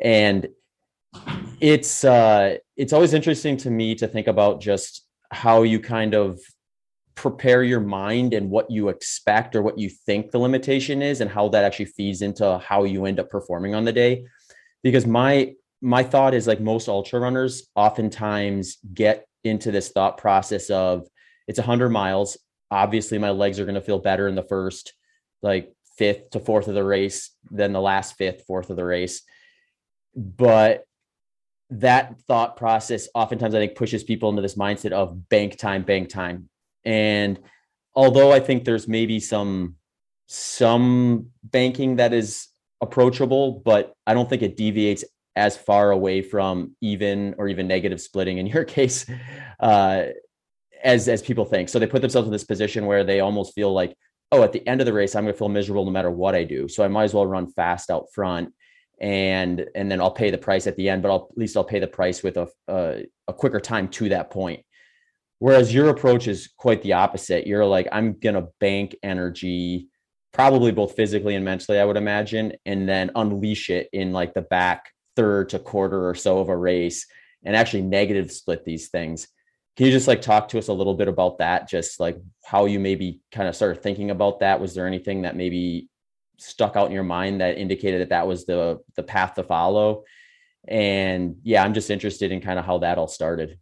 And 0.00 0.48
it's 1.60 2.04
uh, 2.04 2.58
it's 2.76 2.92
always 2.92 3.14
interesting 3.14 3.56
to 3.58 3.70
me 3.70 3.94
to 3.96 4.06
think 4.06 4.26
about 4.26 4.60
just 4.60 5.06
how 5.30 5.62
you 5.62 5.80
kind 5.80 6.14
of 6.14 6.40
prepare 7.14 7.64
your 7.64 7.80
mind 7.80 8.32
and 8.32 8.48
what 8.48 8.70
you 8.70 8.88
expect 8.88 9.56
or 9.56 9.62
what 9.62 9.76
you 9.76 9.90
think 9.90 10.30
the 10.30 10.38
limitation 10.38 11.02
is 11.02 11.20
and 11.20 11.28
how 11.28 11.48
that 11.48 11.64
actually 11.64 11.84
feeds 11.84 12.22
into 12.22 12.58
how 12.58 12.84
you 12.84 13.06
end 13.06 13.18
up 13.18 13.28
performing 13.28 13.74
on 13.74 13.84
the 13.84 13.92
day 13.92 14.24
because 14.84 15.04
my 15.04 15.52
my 15.80 16.02
thought 16.02 16.32
is 16.32 16.46
like 16.46 16.60
most 16.60 16.88
ultra 16.88 17.18
runners 17.18 17.68
oftentimes 17.74 18.78
get 18.94 19.26
into 19.42 19.72
this 19.72 19.88
thought 19.88 20.16
process 20.16 20.70
of 20.70 21.08
it's 21.48 21.58
100 21.58 21.88
miles 21.88 22.36
obviously 22.70 23.18
my 23.18 23.30
legs 23.30 23.58
are 23.58 23.64
going 23.64 23.74
to 23.74 23.80
feel 23.80 23.98
better 23.98 24.28
in 24.28 24.34
the 24.34 24.42
first 24.42 24.92
like 25.42 25.72
fifth 25.96 26.30
to 26.30 26.40
fourth 26.40 26.68
of 26.68 26.74
the 26.74 26.84
race 26.84 27.30
than 27.50 27.72
the 27.72 27.80
last 27.80 28.16
fifth 28.16 28.44
fourth 28.46 28.70
of 28.70 28.76
the 28.76 28.84
race 28.84 29.22
but 30.14 30.84
that 31.70 32.18
thought 32.22 32.56
process 32.56 33.08
oftentimes 33.14 33.54
I 33.54 33.58
think 33.58 33.76
pushes 33.76 34.02
people 34.02 34.30
into 34.30 34.42
this 34.42 34.54
mindset 34.56 34.92
of 34.92 35.28
bank 35.28 35.56
time, 35.58 35.82
bank 35.82 36.08
time. 36.08 36.48
And 36.84 37.38
although 37.94 38.32
I 38.32 38.40
think 38.40 38.64
there's 38.64 38.88
maybe 38.88 39.20
some 39.20 39.76
some 40.26 41.30
banking 41.42 41.96
that 41.96 42.12
is 42.12 42.48
approachable, 42.80 43.62
but 43.64 43.92
I 44.06 44.14
don't 44.14 44.28
think 44.28 44.42
it 44.42 44.56
deviates 44.56 45.04
as 45.36 45.56
far 45.56 45.90
away 45.90 46.20
from 46.22 46.74
even 46.80 47.34
or 47.38 47.48
even 47.48 47.68
negative 47.68 48.00
splitting 48.00 48.38
in 48.38 48.46
your 48.46 48.64
case 48.76 49.06
uh, 49.60 50.04
as 50.82 51.08
as 51.08 51.22
people 51.22 51.44
think. 51.44 51.68
So 51.68 51.78
they 51.78 51.86
put 51.86 52.02
themselves 52.02 52.26
in 52.26 52.32
this 52.32 52.44
position 52.44 52.86
where 52.86 53.04
they 53.04 53.20
almost 53.20 53.54
feel 53.54 53.72
like, 53.72 53.96
oh, 54.32 54.42
at 54.42 54.52
the 54.52 54.66
end 54.66 54.80
of 54.80 54.86
the 54.86 54.92
race, 54.92 55.14
I'm 55.14 55.24
going 55.24 55.34
to 55.34 55.38
feel 55.38 55.48
miserable 55.48 55.84
no 55.84 55.90
matter 55.90 56.10
what 56.10 56.34
I 56.34 56.44
do. 56.44 56.68
So 56.68 56.84
I 56.84 56.88
might 56.88 57.04
as 57.04 57.14
well 57.14 57.26
run 57.26 57.50
fast 57.52 57.90
out 57.90 58.06
front 58.14 58.52
and 59.00 59.66
and 59.74 59.90
then 59.90 60.00
I'll 60.00 60.10
pay 60.10 60.30
the 60.30 60.38
price 60.38 60.66
at 60.66 60.76
the 60.76 60.88
end, 60.88 61.02
but 61.02 61.10
I'll, 61.10 61.28
at 61.30 61.38
least 61.38 61.56
I'll 61.56 61.64
pay 61.64 61.78
the 61.78 61.86
price 61.86 62.22
with 62.22 62.36
a, 62.36 62.48
a, 62.66 63.04
a 63.28 63.32
quicker 63.32 63.60
time 63.60 63.88
to 63.88 64.08
that 64.10 64.30
point. 64.30 64.64
Whereas 65.38 65.72
your 65.72 65.88
approach 65.88 66.26
is 66.26 66.50
quite 66.56 66.82
the 66.82 66.94
opposite. 66.94 67.46
You're 67.46 67.64
like, 67.64 67.86
I'm 67.92 68.18
gonna 68.18 68.48
bank 68.60 68.96
energy, 69.02 69.88
probably 70.32 70.72
both 70.72 70.96
physically 70.96 71.36
and 71.36 71.44
mentally, 71.44 71.78
I 71.78 71.84
would 71.84 71.96
imagine, 71.96 72.54
and 72.66 72.88
then 72.88 73.12
unleash 73.14 73.70
it 73.70 73.88
in 73.92 74.12
like 74.12 74.34
the 74.34 74.42
back 74.42 74.90
third 75.14 75.50
to 75.50 75.58
quarter 75.58 76.08
or 76.08 76.14
so 76.14 76.40
of 76.40 76.48
a 76.48 76.56
race, 76.56 77.06
and 77.44 77.54
actually 77.54 77.82
negative 77.82 78.32
split 78.32 78.64
these 78.64 78.88
things. 78.88 79.28
Can 79.78 79.86
you 79.86 79.92
just 79.92 80.08
like 80.08 80.20
talk 80.20 80.48
to 80.48 80.58
us 80.58 80.66
a 80.66 80.72
little 80.72 80.94
bit 80.94 81.06
about 81.06 81.38
that? 81.38 81.68
Just 81.68 82.00
like 82.00 82.18
how 82.44 82.64
you 82.64 82.80
maybe 82.80 83.20
kind 83.30 83.48
of 83.48 83.54
started 83.54 83.80
thinking 83.80 84.10
about 84.10 84.40
that. 84.40 84.60
Was 84.60 84.74
there 84.74 84.88
anything 84.88 85.22
that 85.22 85.36
maybe 85.36 85.88
stuck 86.38 86.74
out 86.74 86.86
in 86.86 86.92
your 86.92 87.04
mind 87.04 87.40
that 87.40 87.58
indicated 87.58 88.00
that 88.00 88.08
that 88.08 88.26
was 88.26 88.44
the 88.44 88.80
the 88.96 89.02
path 89.04 89.34
to 89.34 89.42
follow 89.42 90.04
and 90.66 91.36
yeah 91.42 91.62
i'm 91.62 91.74
just 91.74 91.90
interested 91.90 92.32
in 92.32 92.40
kind 92.40 92.58
of 92.58 92.64
how 92.64 92.78
that 92.78 92.98
all 92.98 93.08
started 93.08 93.58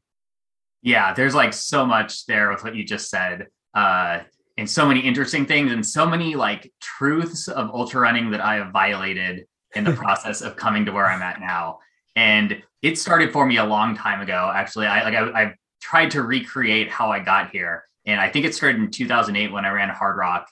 yeah 0.82 1.14
there's 1.14 1.34
like 1.34 1.52
so 1.52 1.86
much 1.86 2.26
there 2.26 2.50
with 2.50 2.62
what 2.62 2.74
you 2.74 2.84
just 2.84 3.08
said 3.08 3.46
uh 3.74 4.20
and 4.58 4.68
so 4.68 4.86
many 4.86 5.00
interesting 5.00 5.46
things 5.46 5.72
and 5.72 5.84
so 5.84 6.06
many 6.06 6.34
like 6.34 6.72
truths 6.80 7.48
of 7.48 7.70
ultra 7.70 8.00
running 8.00 8.30
that 8.30 8.40
i 8.40 8.56
have 8.56 8.72
violated 8.72 9.46
in 9.74 9.84
the 9.84 9.92
process 10.04 10.42
of 10.42 10.56
coming 10.56 10.84
to 10.84 10.92
where 10.92 11.06
i'm 11.06 11.22
at 11.22 11.40
now 11.40 11.78
and 12.14 12.62
it 12.82 12.98
started 12.98 13.32
for 13.32 13.46
me 13.46 13.56
a 13.56 13.64
long 13.64 13.96
time 13.96 14.20
ago 14.20 14.50
actually 14.54 14.86
i 14.86 15.02
like 15.02 15.14
I, 15.14 15.42
I 15.42 15.54
tried 15.86 16.10
to 16.10 16.22
recreate 16.22 16.90
how 16.90 17.12
i 17.12 17.20
got 17.20 17.50
here. 17.50 17.84
And 18.06 18.20
i 18.20 18.28
think 18.28 18.44
it 18.44 18.54
started 18.54 18.80
in 18.80 18.90
2008 18.90 19.52
when 19.52 19.64
i 19.64 19.70
ran 19.70 19.88
Hardrock. 19.88 20.46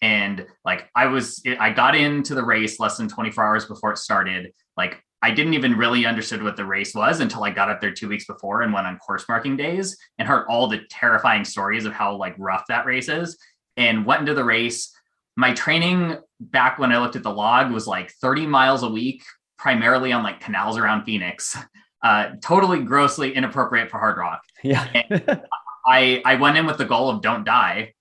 and 0.00 0.46
like 0.64 0.88
i 0.94 1.06
was 1.06 1.42
i 1.58 1.70
got 1.70 1.96
into 1.96 2.34
the 2.36 2.44
race 2.44 2.78
less 2.78 2.96
than 2.96 3.08
24 3.08 3.44
hours 3.44 3.64
before 3.64 3.92
it 3.92 3.98
started. 3.98 4.52
Like 4.76 5.02
i 5.22 5.32
didn't 5.32 5.54
even 5.54 5.76
really 5.76 6.06
understood 6.06 6.42
what 6.42 6.56
the 6.56 6.64
race 6.64 6.94
was 6.94 7.18
until 7.18 7.42
i 7.42 7.50
got 7.50 7.68
up 7.68 7.80
there 7.80 7.92
two 7.92 8.08
weeks 8.08 8.26
before 8.26 8.62
and 8.62 8.72
went 8.72 8.86
on 8.86 8.98
course 8.98 9.24
marking 9.28 9.56
days 9.56 9.96
and 10.18 10.28
heard 10.28 10.46
all 10.48 10.68
the 10.68 10.82
terrifying 10.88 11.44
stories 11.44 11.84
of 11.84 11.92
how 11.92 12.14
like 12.14 12.36
rough 12.38 12.64
that 12.68 12.86
race 12.86 13.08
is 13.08 13.36
and 13.76 14.06
went 14.06 14.20
into 14.20 14.34
the 14.34 14.44
race. 14.44 14.92
My 15.36 15.52
training 15.52 16.16
back 16.38 16.78
when 16.78 16.92
i 16.92 16.98
looked 16.98 17.16
at 17.16 17.24
the 17.24 17.38
log 17.44 17.72
was 17.72 17.88
like 17.88 18.12
30 18.22 18.46
miles 18.46 18.84
a 18.84 18.88
week 18.88 19.24
primarily 19.58 20.12
on 20.12 20.22
like 20.22 20.40
canals 20.40 20.78
around 20.78 21.04
phoenix 21.04 21.56
uh, 22.06 22.36
totally 22.42 22.80
grossly 22.82 23.34
inappropriate 23.34 23.90
for 23.90 23.98
Hardrock 23.98 24.40
yeah 24.62 24.86
i 25.86 26.22
i 26.24 26.34
went 26.36 26.56
in 26.56 26.66
with 26.66 26.78
the 26.78 26.84
goal 26.84 27.10
of 27.10 27.20
don't 27.22 27.44
die 27.44 27.92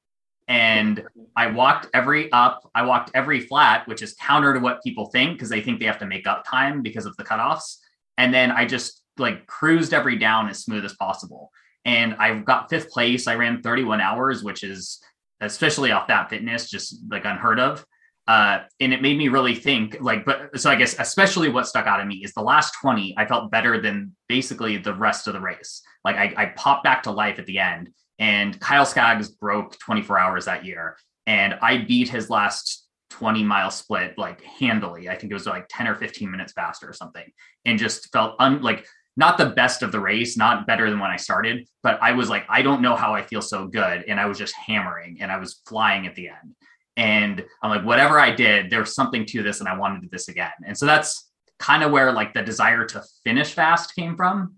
and 0.47 1.03
I 1.35 1.47
walked 1.47 1.87
every 1.93 2.31
up, 2.31 2.69
I 2.75 2.83
walked 2.83 3.11
every 3.15 3.39
flat, 3.39 3.87
which 3.87 4.01
is 4.01 4.13
counter 4.13 4.53
to 4.53 4.59
what 4.59 4.83
people 4.83 5.07
think 5.07 5.33
because 5.33 5.49
they 5.49 5.61
think 5.61 5.79
they 5.79 5.87
have 5.87 5.99
to 5.99 6.05
make 6.05 6.27
up 6.27 6.45
time 6.47 6.81
because 6.81 7.05
of 7.05 7.17
the 7.17 7.23
cutoffs. 7.23 7.77
And 8.17 8.33
then 8.33 8.51
I 8.51 8.65
just 8.65 9.01
like 9.17 9.47
cruised 9.47 9.93
every 9.93 10.17
down 10.17 10.47
as 10.49 10.59
smooth 10.59 10.85
as 10.85 10.93
possible. 10.93 11.49
And 11.83 12.15
I 12.19 12.39
got 12.39 12.69
fifth 12.69 12.91
place. 12.91 13.27
I 13.27 13.35
ran 13.35 13.61
31 13.61 14.01
hours, 14.01 14.43
which 14.43 14.63
is 14.63 14.99
especially 15.41 15.91
off 15.91 16.07
that 16.07 16.29
fitness, 16.29 16.69
just 16.69 16.95
like 17.09 17.25
unheard 17.25 17.59
of. 17.59 17.85
Uh, 18.27 18.59
and 18.79 18.91
it 18.91 19.01
made 19.01 19.17
me 19.17 19.27
really 19.27 19.53
think 19.53 19.97
like, 20.01 20.25
but 20.25 20.59
so 20.59 20.69
I 20.69 20.75
guess 20.75 20.95
especially 20.97 21.49
what 21.49 21.67
stuck 21.67 21.85
out 21.85 21.99
of 21.99 22.07
me 22.07 22.23
is 22.23 22.33
the 22.33 22.41
last 22.41 22.73
20, 22.81 23.15
I 23.17 23.25
felt 23.25 23.51
better 23.51 23.79
than 23.79 24.15
basically 24.27 24.77
the 24.77 24.93
rest 24.93 25.27
of 25.27 25.33
the 25.33 25.39
race. 25.39 25.81
Like 26.03 26.15
I, 26.15 26.33
I 26.35 26.45
popped 26.55 26.83
back 26.83 27.03
to 27.03 27.11
life 27.11 27.37
at 27.37 27.45
the 27.45 27.59
end 27.59 27.89
and 28.17 28.59
Kyle 28.59 28.85
Skaggs 28.85 29.29
broke 29.29 29.77
24 29.79 30.17
hours 30.17 30.45
that 30.45 30.65
year. 30.65 30.97
And 31.27 31.55
I 31.61 31.77
beat 31.77 32.09
his 32.09 32.29
last 32.29 32.87
20 33.11 33.43
mile 33.43 33.71
split 33.71 34.17
like 34.17 34.41
handily. 34.41 35.09
I 35.09 35.15
think 35.15 35.31
it 35.31 35.35
was 35.35 35.45
like 35.45 35.67
10 35.69 35.87
or 35.87 35.95
15 35.95 36.29
minutes 36.29 36.53
faster 36.53 36.89
or 36.89 36.93
something. 36.93 37.25
And 37.65 37.77
just 37.77 38.11
felt 38.11 38.35
un- 38.39 38.61
like 38.61 38.87
not 39.17 39.37
the 39.37 39.47
best 39.47 39.81
of 39.81 39.91
the 39.91 39.99
race, 39.99 40.35
not 40.35 40.67
better 40.67 40.89
than 40.89 40.99
when 40.99 41.11
I 41.11 41.15
started, 41.15 41.67
but 41.83 41.97
I 42.01 42.11
was 42.11 42.29
like, 42.29 42.45
I 42.49 42.61
don't 42.61 42.81
know 42.81 42.95
how 42.95 43.13
I 43.13 43.21
feel 43.21 43.41
so 43.41 43.67
good. 43.67 44.03
And 44.07 44.19
I 44.19 44.25
was 44.25 44.37
just 44.37 44.53
hammering 44.55 45.17
and 45.21 45.31
I 45.31 45.37
was 45.37 45.61
flying 45.67 46.05
at 46.05 46.15
the 46.15 46.29
end. 46.29 46.55
And 46.97 47.43
I'm 47.61 47.69
like, 47.69 47.85
whatever 47.85 48.19
I 48.19 48.31
did, 48.31 48.69
there's 48.69 48.95
something 48.95 49.25
to 49.27 49.43
this 49.43 49.59
and 49.59 49.67
I 49.67 49.77
wanted 49.77 49.95
to 49.95 50.01
do 50.01 50.09
this 50.11 50.29
again. 50.29 50.51
And 50.65 50.77
so 50.77 50.85
that's 50.85 51.29
kind 51.59 51.83
of 51.83 51.91
where 51.91 52.11
like 52.11 52.33
the 52.33 52.41
desire 52.41 52.85
to 52.85 53.03
finish 53.23 53.53
fast 53.53 53.95
came 53.95 54.15
from. 54.15 54.55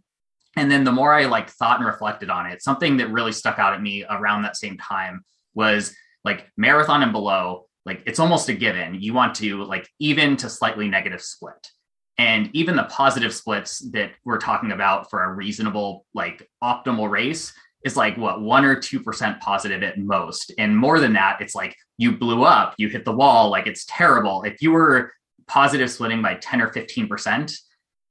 And 0.55 0.71
then 0.71 0.83
the 0.83 0.91
more 0.91 1.13
i 1.13 1.25
like 1.25 1.51
thought 1.51 1.77
and 1.77 1.85
reflected 1.85 2.31
on 2.31 2.47
it 2.47 2.63
something 2.63 2.97
that 2.97 3.11
really 3.11 3.31
stuck 3.31 3.59
out 3.59 3.73
at 3.73 3.81
me 3.81 4.03
around 4.09 4.41
that 4.41 4.57
same 4.57 4.75
time 4.77 5.23
was 5.53 5.95
like 6.25 6.47
marathon 6.57 7.03
and 7.03 7.11
below 7.11 7.67
like 7.87 8.03
it's 8.05 8.19
almost 8.19 8.49
a 8.49 8.53
given. 8.53 9.01
You 9.01 9.13
want 9.13 9.33
to 9.35 9.63
like 9.63 9.89
even 9.97 10.35
to 10.37 10.49
slightly 10.49 10.89
negative 10.89 11.21
split. 11.21 11.71
And 12.17 12.49
even 12.53 12.75
the 12.75 12.83
positive 12.83 13.33
splits 13.33 13.79
that 13.91 14.11
we're 14.25 14.39
talking 14.39 14.73
about 14.73 15.09
for 15.09 15.23
a 15.23 15.33
reasonable, 15.33 16.05
like 16.13 16.47
optimal 16.61 17.09
race 17.09 17.53
is 17.87 17.97
like 17.97 18.17
what 18.17 18.41
one 18.41 18.65
or 18.65 18.79
two 18.79 18.99
percent 18.99 19.39
positive 19.39 19.81
at 19.81 19.97
most. 19.97 20.53
And 20.59 20.77
more 20.77 20.99
than 20.99 21.13
that, 21.13 21.41
it's 21.41 21.55
like 21.55 21.75
you 21.97 22.15
blew 22.15 22.43
up, 22.43 22.75
you 22.77 22.89
hit 22.89 23.05
the 23.05 23.11
wall, 23.11 23.49
like 23.49 23.65
it's 23.65 23.85
terrible. 23.87 24.43
If 24.43 24.61
you 24.61 24.71
were 24.71 25.11
positive 25.47 25.89
splitting 25.89 26.21
by 26.21 26.35
10 26.35 26.61
or 26.61 26.71
15 26.71 27.07
percent, 27.07 27.53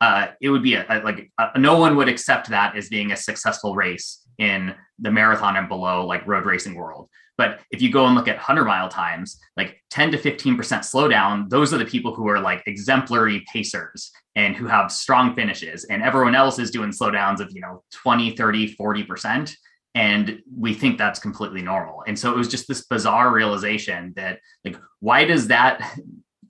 uh, 0.00 0.28
it 0.40 0.50
would 0.50 0.62
be 0.62 0.74
a, 0.74 0.84
a 0.88 0.96
like 1.02 1.30
a, 1.38 1.58
no 1.58 1.78
one 1.78 1.96
would 1.96 2.08
accept 2.08 2.48
that 2.50 2.76
as 2.76 2.88
being 2.88 3.12
a 3.12 3.16
successful 3.16 3.74
race 3.76 4.26
in 4.38 4.74
the 4.98 5.10
marathon 5.10 5.56
and 5.56 5.68
below, 5.68 6.06
like 6.06 6.26
road 6.26 6.44
racing 6.44 6.74
world. 6.74 7.08
But 7.38 7.60
if 7.70 7.82
you 7.82 7.92
go 7.92 8.06
and 8.06 8.14
look 8.14 8.28
at 8.28 8.36
100 8.36 8.64
mile 8.64 8.88
times, 8.88 9.38
like 9.56 9.82
10 9.90 10.12
to 10.12 10.18
15% 10.18 10.56
slowdown, 10.56 11.50
those 11.50 11.74
are 11.74 11.78
the 11.78 11.84
people 11.84 12.14
who 12.14 12.28
are 12.28 12.40
like 12.40 12.62
exemplary 12.66 13.44
pacers 13.52 14.10
and 14.36 14.56
who 14.56 14.66
have 14.66 14.90
strong 14.90 15.34
finishes. 15.34 15.84
And 15.84 16.02
everyone 16.02 16.34
else 16.34 16.58
is 16.58 16.70
doing 16.70 16.90
slowdowns 16.90 17.40
of, 17.40 17.50
you 17.52 17.60
know, 17.60 17.82
20, 17.92 18.36
30, 18.36 18.74
40%. 18.76 19.54
And 19.96 20.42
we 20.54 20.74
think 20.74 20.98
that's 20.98 21.18
completely 21.18 21.62
normal. 21.62 22.04
And 22.06 22.18
so 22.18 22.30
it 22.30 22.36
was 22.36 22.48
just 22.48 22.68
this 22.68 22.84
bizarre 22.84 23.32
realization 23.32 24.12
that, 24.16 24.40
like, 24.62 24.78
why 25.00 25.24
does 25.24 25.48
that 25.48 25.98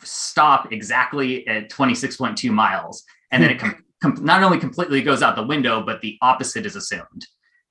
stop 0.03 0.73
exactly 0.73 1.47
at 1.47 1.71
26.2 1.71 2.51
miles? 2.51 3.05
And 3.31 3.41
then 3.41 3.51
it 3.51 3.61
com- 3.61 3.85
com- 4.03 4.25
not 4.25 4.43
only 4.43 4.59
completely 4.59 5.01
goes 5.01 5.23
out 5.23 5.37
the 5.37 5.47
window, 5.47 5.81
but 5.81 6.01
the 6.01 6.19
opposite 6.23 6.67
is 6.67 6.75
assumed. 6.75 7.25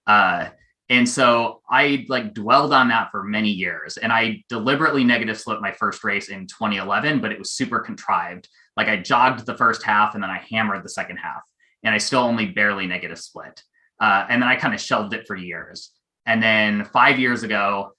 Uh, 0.08 0.48
and 0.88 1.10
so 1.10 1.62
I 1.70 2.06
like 2.08 2.34
dwelled 2.34 2.72
on 2.72 2.88
that 2.88 3.12
for 3.12 3.26
many 3.26 3.50
years. 3.50 3.98
And 3.98 4.14
I 4.14 4.46
deliberately 4.48 5.04
negative 5.04 5.38
split 5.38 5.60
my 5.60 5.74
first 5.74 6.06
race 6.06 6.30
in 6.30 6.48
2011, 6.48 7.20
but 7.20 7.34
it 7.34 7.40
was 7.40 7.52
super 7.52 7.80
contrived. 7.80 8.48
Like 8.78 8.88
I 8.88 8.96
jogged 8.96 9.46
the 9.46 9.58
first 9.58 9.84
half 9.84 10.16
and 10.16 10.24
then 10.24 10.32
I 10.32 10.38
hammered 10.50 10.86
the 10.86 10.90
second 10.90 11.18
half. 11.18 11.42
And 11.84 11.94
I 11.94 11.98
still 11.98 12.22
only 12.22 12.46
barely 12.46 12.88
negative 12.88 13.20
split. 13.20 13.62
Uh, 13.99 14.25
and 14.29 14.41
then 14.41 14.49
I 14.49 14.55
kind 14.55 14.73
of 14.73 14.81
shelved 14.81 15.13
it 15.13 15.25
for 15.27 15.36
years. 15.36 15.91
And 16.25 16.41
then 16.41 16.86
five 16.86 17.19
years 17.19 17.43
ago, 17.43 17.91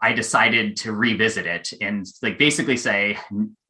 I 0.00 0.12
decided 0.12 0.76
to 0.78 0.92
revisit 0.92 1.46
it 1.46 1.72
and 1.80 2.06
like 2.22 2.38
basically 2.38 2.76
say, 2.76 3.18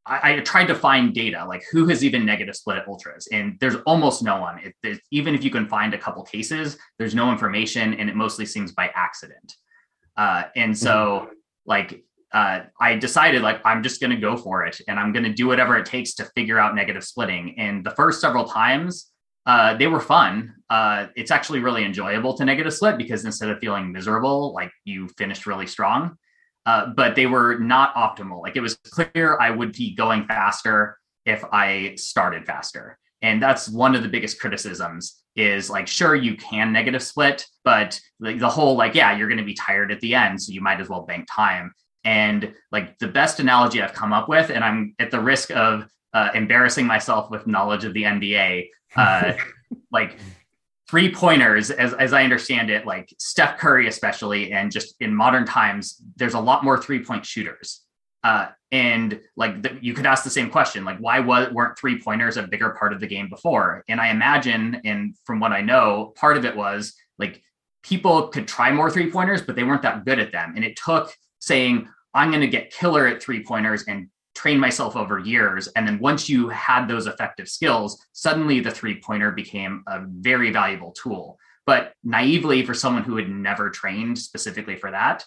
I, 0.09 0.35
I, 0.35 0.40
tried 0.40 0.66
to 0.66 0.74
find 0.74 1.14
data 1.14 1.44
like 1.46 1.64
who 1.70 1.87
has 1.88 2.02
even 2.02 2.24
negative 2.24 2.57
split 2.57 2.78
at 2.78 2.88
ultras, 2.88 3.28
and 3.31 3.57
there's 3.61 3.76
almost 3.87 4.22
no 4.22 4.40
one. 4.40 4.61
It, 4.83 5.00
even 5.11 5.35
if 5.35 5.44
you 5.44 5.50
can 5.50 5.68
find 5.68 5.92
a 5.94 5.98
couple 5.98 6.22
cases, 6.22 6.78
there's 6.98 7.14
no 7.14 7.31
information, 7.31 7.94
and 7.94 8.09
it 8.09 8.16
mostly 8.16 8.46
seems 8.46 8.72
by 8.72 8.90
accident. 8.94 9.54
Uh, 10.16 10.44
and 10.57 10.76
so, 10.76 10.90
mm-hmm. 10.90 11.33
like, 11.66 12.02
uh, 12.33 12.61
I 12.81 12.96
decided 12.96 13.42
like 13.42 13.61
I'm 13.64 13.83
just 13.83 14.00
going 14.00 14.11
to 14.11 14.16
go 14.16 14.37
for 14.37 14.64
it, 14.64 14.81
and 14.88 14.98
I'm 14.98 15.12
going 15.12 15.24
to 15.24 15.33
do 15.33 15.46
whatever 15.46 15.76
it 15.76 15.87
takes 15.87 16.14
to 16.14 16.24
figure 16.35 16.59
out 16.59 16.74
negative 16.74 17.04
splitting. 17.04 17.59
And 17.59 17.85
the 17.85 17.90
first 17.90 18.20
several 18.20 18.44
times, 18.44 19.11
uh, 19.49 19.75
they 19.75 19.87
were 19.87 19.99
fun. 19.99 20.55
Uh, 20.69 21.07
it's 21.17 21.31
actually 21.31 21.61
really 21.61 21.83
enjoyable 21.83 22.37
to 22.37 22.45
negative 22.45 22.75
split 22.75 22.99
because 22.99 23.25
instead 23.25 23.49
of 23.49 23.59
feeling 23.59 23.91
miserable, 23.91 24.53
like 24.53 24.71
you 24.85 25.09
finished 25.17 25.47
really 25.47 25.67
strong. 25.67 26.17
Uh, 26.67 26.89
but 26.95 27.15
they 27.15 27.25
were 27.25 27.59
not 27.59 27.95
optimal. 27.95 28.43
Like 28.43 28.57
it 28.57 28.61
was 28.61 28.77
clear 28.85 29.39
I 29.41 29.49
would 29.49 29.73
be 29.73 29.95
going 29.95 30.27
faster 30.27 30.99
if 31.25 31.43
I 31.51 31.95
started 31.97 32.45
faster. 32.45 32.99
And 33.23 33.43
that's 33.43 33.71
one 33.71 33.95
of 33.95 34.03
the 34.03 34.09
biggest 34.09 34.39
criticisms 34.39 35.23
is 35.35 35.71
like, 35.71 35.89
sure, 35.89 36.15
you 36.15 36.37
can 36.37 36.71
negative 36.71 37.03
split, 37.03 37.47
but 37.65 37.99
like 38.21 38.39
the 38.39 38.51
whole, 38.51 38.77
like, 38.77 38.95
yeah, 38.95 39.17
you're 39.17 39.29
going 39.29 39.39
to 39.39 39.45
be 39.45 39.55
tired 39.55 39.91
at 39.91 40.01
the 40.01 40.15
end. 40.15 40.43
So 40.43 40.53
you 40.53 40.61
might 40.61 40.81
as 40.81 40.91
well 40.91 41.07
bank 41.07 41.27
time. 41.35 41.73
And 42.05 42.53
like 42.71 42.99
the 42.99 43.09
best 43.09 43.41
analogy 43.41 43.81
I've 43.81 43.95
come 43.95 44.13
up 44.13 44.29
with, 44.29 44.51
and 44.51 44.63
I'm 44.63 44.95
at 44.99 45.11
the 45.11 45.21
risk 45.21 45.51
of 45.53 45.87
uh, 46.13 46.31
embarrassing 46.35 46.87
myself 46.87 47.31
with 47.31 47.47
knowledge 47.47 47.85
of 47.85 47.95
the 47.95 48.03
NBA, 48.03 48.69
uh, 48.96 49.35
like 49.90 50.18
three 50.88 51.12
pointers, 51.12 51.70
as, 51.70 51.92
as 51.94 52.12
I 52.12 52.24
understand 52.24 52.70
it, 52.70 52.87
like 52.87 53.14
Steph 53.18 53.59
Curry, 53.59 53.88
especially, 53.88 54.53
and 54.53 54.72
just 54.72 54.96
in 55.01 55.14
modern 55.14 55.44
times, 55.44 56.03
there's 56.16 56.35
a 56.35 56.40
lot 56.40 56.64
more 56.64 56.81
three 56.81 57.05
point 57.05 57.27
shooters. 57.27 57.83
Uh, 58.24 58.48
and 58.72 59.20
like 59.37 59.62
the, 59.62 59.79
you 59.81 59.94
could 59.94 60.07
ask 60.07 60.24
the 60.24 60.31
same 60.31 60.51
question, 60.51 60.85
like 60.85 60.98
why 60.98 61.20
was, 61.20 61.53
weren't 61.53 61.79
three 61.79 62.01
pointers 62.01 62.37
a 62.37 62.42
bigger 62.42 62.70
part 62.70 62.92
of 62.92 63.01
the 63.01 63.07
game 63.07 63.29
before? 63.29 63.85
And 63.88 64.01
I 64.01 64.09
imagine, 64.09 64.81
and 64.85 65.14
from 65.24 65.40
what 65.40 65.53
I 65.53 65.61
know, 65.61 66.12
part 66.16 66.37
of 66.37 66.44
it 66.44 66.57
was 66.57 66.94
like 67.18 67.42
people 67.83 68.29
could 68.29 68.48
try 68.48 68.72
more 68.72 68.90
three 68.90 69.11
pointers, 69.11 69.42
but 69.42 69.57
they 69.57 69.64
weren't 69.64 69.83
that 69.83 70.05
good 70.05 70.18
at 70.18 70.33
them. 70.33 70.55
And 70.57 70.64
it 70.64 70.77
took 70.77 71.12
saying, 71.38 71.88
I'm 72.12 72.31
going 72.31 72.40
to 72.40 72.48
get 72.48 72.72
killer 72.72 73.07
at 73.07 73.22
three 73.22 73.44
pointers 73.44 73.85
and 73.87 74.09
train 74.38 74.61
myself 74.61 74.94
over 74.94 75.18
years. 75.18 75.66
And 75.74 75.87
then 75.87 75.98
once 75.98 76.29
you 76.29 76.48
had 76.48 76.87
those 76.87 77.09
effective 77.09 77.48
skills, 77.48 78.07
suddenly 78.12 78.61
the 78.61 78.70
three 78.70 79.01
pointer 79.01 79.33
became 79.33 79.83
a 79.88 80.03
very 80.07 80.53
valuable 80.53 80.92
tool. 80.92 81.38
But 81.66 81.92
naively, 82.05 82.64
for 82.64 82.72
someone 82.72 83.03
who 83.03 83.16
had 83.16 83.29
never 83.29 83.68
trained 83.68 84.16
specifically 84.16 84.77
for 84.77 84.92
that, 84.92 85.24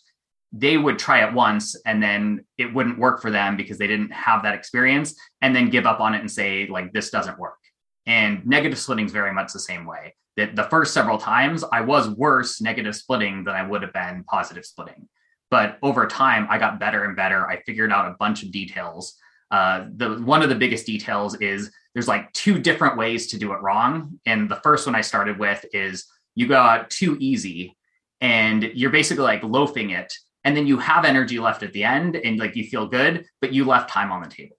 they 0.54 0.78
would 0.78 0.98
try 0.98 1.28
it 1.28 1.34
once 1.34 1.76
and 1.86 2.02
then 2.02 2.46
it 2.58 2.74
wouldn't 2.74 3.00
work 3.00 3.22
for 3.22 3.32
them 3.32 3.58
because 3.58 3.78
they 3.78 3.88
didn't 3.88 4.14
have 4.14 4.44
that 4.44 4.56
experience 4.56 5.14
and 5.42 5.54
then 5.54 5.70
give 5.70 5.86
up 5.86 6.00
on 6.00 6.14
it 6.14 6.22
and 6.22 6.32
say, 6.32 6.68
like, 6.68 6.94
this 6.94 7.10
doesn't 7.10 7.38
work. 7.38 7.60
And 8.06 8.46
negative 8.46 8.80
splitting 8.80 9.06
is 9.06 9.12
very 9.12 9.34
much 9.34 9.52
the 9.52 9.60
same 9.60 9.86
way. 9.86 10.16
That 10.38 10.56
the 10.56 10.64
first 10.64 10.94
several 10.94 11.18
times 11.18 11.66
I 11.70 11.82
was 11.82 12.10
worse 12.10 12.62
negative 12.62 12.96
splitting 12.96 13.44
than 13.44 13.56
I 13.56 13.68
would 13.68 13.82
have 13.82 13.94
been 13.94 14.24
positive 14.24 14.66
splitting. 14.66 15.10
But 15.52 15.78
over 15.84 16.08
time, 16.08 16.48
I 16.50 16.58
got 16.58 16.80
better 16.80 17.04
and 17.04 17.16
better. 17.16 17.48
I 17.48 17.62
figured 17.62 17.92
out 17.92 18.10
a 18.10 18.16
bunch 18.18 18.42
of 18.42 18.52
details. 18.52 19.16
Uh, 19.52 19.88
the 19.98 20.16
one 20.16 20.42
of 20.42 20.50
the 20.50 20.56
biggest 20.56 20.86
details 20.86 21.36
is 21.36 21.70
there's 21.94 22.08
like 22.08 22.32
two 22.32 22.58
different 22.58 22.98
ways 22.98 23.28
to 23.28 23.38
do 23.38 23.52
it 23.52 23.62
wrong. 23.62 24.18
And 24.26 24.50
the 24.50 24.62
first 24.64 24.88
one 24.88 24.96
I 24.96 25.02
started 25.02 25.38
with 25.38 25.64
is 25.74 26.06
you 26.36 26.48
go 26.48 26.58
out 26.58 26.90
too 26.90 27.18
easy, 27.20 27.78
and 28.22 28.64
you're 28.74 28.92
basically 28.92 29.26
like 29.26 29.44
loafing 29.44 29.90
it, 29.90 30.14
and 30.46 30.56
then 30.56 30.68
you 30.68 30.78
have 30.78 31.04
energy 31.04 31.38
left 31.38 31.64
at 31.64 31.74
the 31.74 31.84
end, 31.84 32.16
and 32.16 32.40
like 32.40 32.56
you 32.56 32.64
feel 32.64 32.88
good, 32.88 33.26
but 33.42 33.52
you 33.52 33.66
left 33.66 33.90
time 33.90 34.12
on 34.12 34.24
the 34.24 34.30
table. 34.30 34.56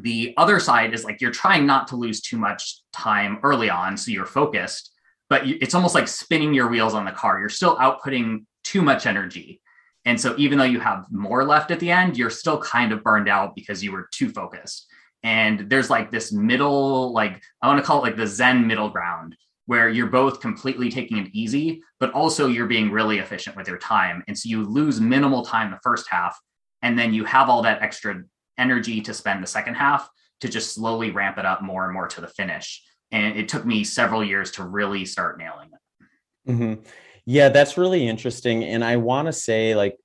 The 0.00 0.34
other 0.36 0.58
side 0.58 0.94
is 0.94 1.04
like 1.04 1.20
you're 1.20 1.30
trying 1.30 1.64
not 1.64 1.86
to 1.88 1.96
lose 1.96 2.20
too 2.20 2.38
much 2.38 2.80
time 2.92 3.38
early 3.44 3.70
on, 3.70 3.96
so 3.96 4.10
you're 4.10 4.26
focused, 4.26 4.90
but 5.30 5.46
it's 5.46 5.76
almost 5.76 5.94
like 5.94 6.08
spinning 6.08 6.52
your 6.52 6.66
wheels 6.66 6.94
on 6.94 7.04
the 7.04 7.12
car. 7.12 7.38
You're 7.38 7.48
still 7.48 7.76
outputting 7.76 8.46
too 8.64 8.82
much 8.82 9.06
energy 9.06 9.61
and 10.04 10.20
so 10.20 10.34
even 10.36 10.58
though 10.58 10.64
you 10.64 10.80
have 10.80 11.06
more 11.10 11.44
left 11.44 11.70
at 11.70 11.80
the 11.80 11.90
end, 11.90 12.16
you're 12.16 12.30
still 12.30 12.60
kind 12.60 12.92
of 12.92 13.04
burned 13.04 13.28
out 13.28 13.54
because 13.54 13.82
you 13.84 13.92
were 13.92 14.08
too 14.12 14.30
focused. 14.30 14.86
And 15.22 15.70
there's 15.70 15.90
like 15.90 16.10
this 16.10 16.32
middle, 16.32 17.12
like 17.12 17.40
I 17.62 17.68
want 17.68 17.78
to 17.78 17.86
call 17.86 17.98
it 17.98 18.02
like 18.02 18.16
the 18.16 18.26
Zen 18.26 18.66
middle 18.66 18.88
ground 18.90 19.36
where 19.66 19.88
you're 19.88 20.08
both 20.08 20.40
completely 20.40 20.90
taking 20.90 21.18
it 21.18 21.30
easy, 21.32 21.82
but 22.00 22.12
also 22.12 22.48
you're 22.48 22.66
being 22.66 22.90
really 22.90 23.18
efficient 23.18 23.56
with 23.56 23.68
your 23.68 23.78
time. 23.78 24.24
And 24.26 24.36
so 24.36 24.48
you 24.48 24.64
lose 24.64 25.00
minimal 25.00 25.44
time 25.44 25.70
the 25.70 25.78
first 25.84 26.08
half, 26.10 26.36
and 26.82 26.98
then 26.98 27.14
you 27.14 27.24
have 27.24 27.48
all 27.48 27.62
that 27.62 27.80
extra 27.80 28.22
energy 28.58 29.00
to 29.02 29.14
spend 29.14 29.42
the 29.42 29.46
second 29.46 29.74
half 29.74 30.08
to 30.40 30.48
just 30.48 30.74
slowly 30.74 31.12
ramp 31.12 31.38
it 31.38 31.46
up 31.46 31.62
more 31.62 31.84
and 31.84 31.94
more 31.94 32.08
to 32.08 32.20
the 32.20 32.26
finish. 32.26 32.82
And 33.12 33.38
it 33.38 33.48
took 33.48 33.64
me 33.64 33.84
several 33.84 34.24
years 34.24 34.50
to 34.52 34.64
really 34.64 35.04
start 35.04 35.38
nailing 35.38 35.70
it. 35.72 36.50
Mm-hmm. 36.50 36.82
Yeah, 37.26 37.48
that's 37.50 37.78
really 37.78 38.06
interesting. 38.08 38.64
And 38.64 38.84
I 38.84 38.96
want 38.96 39.26
to 39.26 39.32
say, 39.32 39.74
like, 39.74 39.96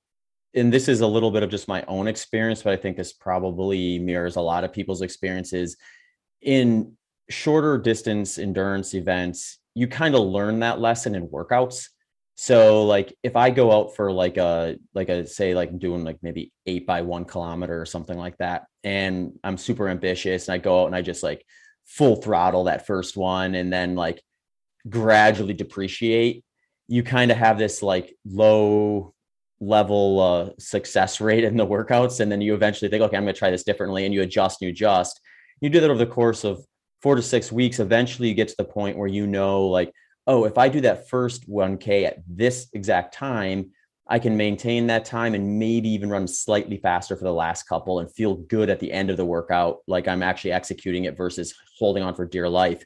and 0.54 0.72
this 0.72 0.88
is 0.88 1.00
a 1.00 1.06
little 1.06 1.30
bit 1.30 1.42
of 1.42 1.50
just 1.50 1.68
my 1.68 1.84
own 1.88 2.06
experience, 2.08 2.62
but 2.62 2.72
I 2.72 2.76
think 2.76 2.96
this 2.96 3.12
probably 3.12 3.98
mirrors 3.98 4.36
a 4.36 4.40
lot 4.40 4.64
of 4.64 4.72
people's 4.72 5.02
experiences 5.02 5.76
in 6.40 6.96
shorter 7.28 7.76
distance 7.78 8.38
endurance 8.38 8.94
events. 8.94 9.58
You 9.74 9.88
kind 9.88 10.14
of 10.14 10.22
learn 10.22 10.60
that 10.60 10.80
lesson 10.80 11.14
in 11.14 11.28
workouts. 11.28 11.88
So, 12.36 12.84
like, 12.86 13.14
if 13.24 13.34
I 13.36 13.50
go 13.50 13.72
out 13.72 13.96
for 13.96 14.12
like 14.12 14.36
a, 14.36 14.76
like 14.94 15.08
a, 15.08 15.26
say, 15.26 15.54
like 15.54 15.76
doing 15.78 16.04
like 16.04 16.18
maybe 16.22 16.52
eight 16.66 16.86
by 16.86 17.02
one 17.02 17.24
kilometer 17.24 17.80
or 17.80 17.86
something 17.86 18.16
like 18.16 18.36
that, 18.38 18.66
and 18.84 19.32
I'm 19.42 19.56
super 19.58 19.88
ambitious 19.88 20.46
and 20.48 20.54
I 20.54 20.58
go 20.58 20.82
out 20.82 20.86
and 20.86 20.94
I 20.94 21.02
just 21.02 21.22
like 21.24 21.44
full 21.84 22.16
throttle 22.16 22.64
that 22.64 22.86
first 22.86 23.16
one 23.16 23.54
and 23.56 23.72
then 23.72 23.96
like 23.96 24.22
gradually 24.88 25.54
depreciate 25.54 26.44
you 26.88 27.02
kind 27.02 27.30
of 27.30 27.36
have 27.36 27.58
this 27.58 27.82
like 27.82 28.16
low 28.24 29.14
level 29.60 30.20
uh, 30.20 30.50
success 30.58 31.20
rate 31.20 31.44
in 31.44 31.56
the 31.56 31.66
workouts 31.66 32.20
and 32.20 32.30
then 32.30 32.40
you 32.40 32.54
eventually 32.54 32.88
think 32.88 33.02
okay 33.02 33.16
i'm 33.16 33.24
going 33.24 33.34
to 33.34 33.38
try 33.38 33.50
this 33.50 33.64
differently 33.64 34.04
and 34.04 34.14
you 34.14 34.22
adjust 34.22 34.60
and 34.60 34.68
you 34.68 34.72
adjust. 34.72 35.20
You 35.60 35.68
do 35.68 35.80
that 35.80 35.90
over 35.90 35.98
the 35.98 36.06
course 36.06 36.44
of 36.44 36.64
four 37.02 37.16
to 37.16 37.22
six 37.22 37.50
weeks. 37.50 37.80
Eventually 37.80 38.28
you 38.28 38.34
get 38.34 38.46
to 38.48 38.54
the 38.56 38.64
point 38.64 38.96
where 38.96 39.08
you 39.08 39.26
know 39.26 39.66
like 39.66 39.92
oh 40.28 40.44
if 40.44 40.56
i 40.56 40.68
do 40.68 40.80
that 40.82 41.08
first 41.08 41.50
1k 41.50 42.04
at 42.06 42.18
this 42.28 42.68
exact 42.74 43.12
time 43.12 43.70
i 44.06 44.18
can 44.20 44.36
maintain 44.36 44.86
that 44.86 45.04
time 45.04 45.34
and 45.34 45.58
maybe 45.58 45.88
even 45.88 46.08
run 46.08 46.28
slightly 46.28 46.76
faster 46.76 47.16
for 47.16 47.24
the 47.24 47.32
last 47.32 47.64
couple 47.64 47.98
and 47.98 48.14
feel 48.14 48.36
good 48.36 48.70
at 48.70 48.78
the 48.78 48.92
end 48.92 49.10
of 49.10 49.16
the 49.16 49.24
workout 49.24 49.78
like 49.88 50.06
i'm 50.06 50.22
actually 50.22 50.52
executing 50.52 51.04
it 51.04 51.16
versus 51.16 51.54
holding 51.76 52.04
on 52.04 52.14
for 52.14 52.26
dear 52.26 52.48
life 52.48 52.84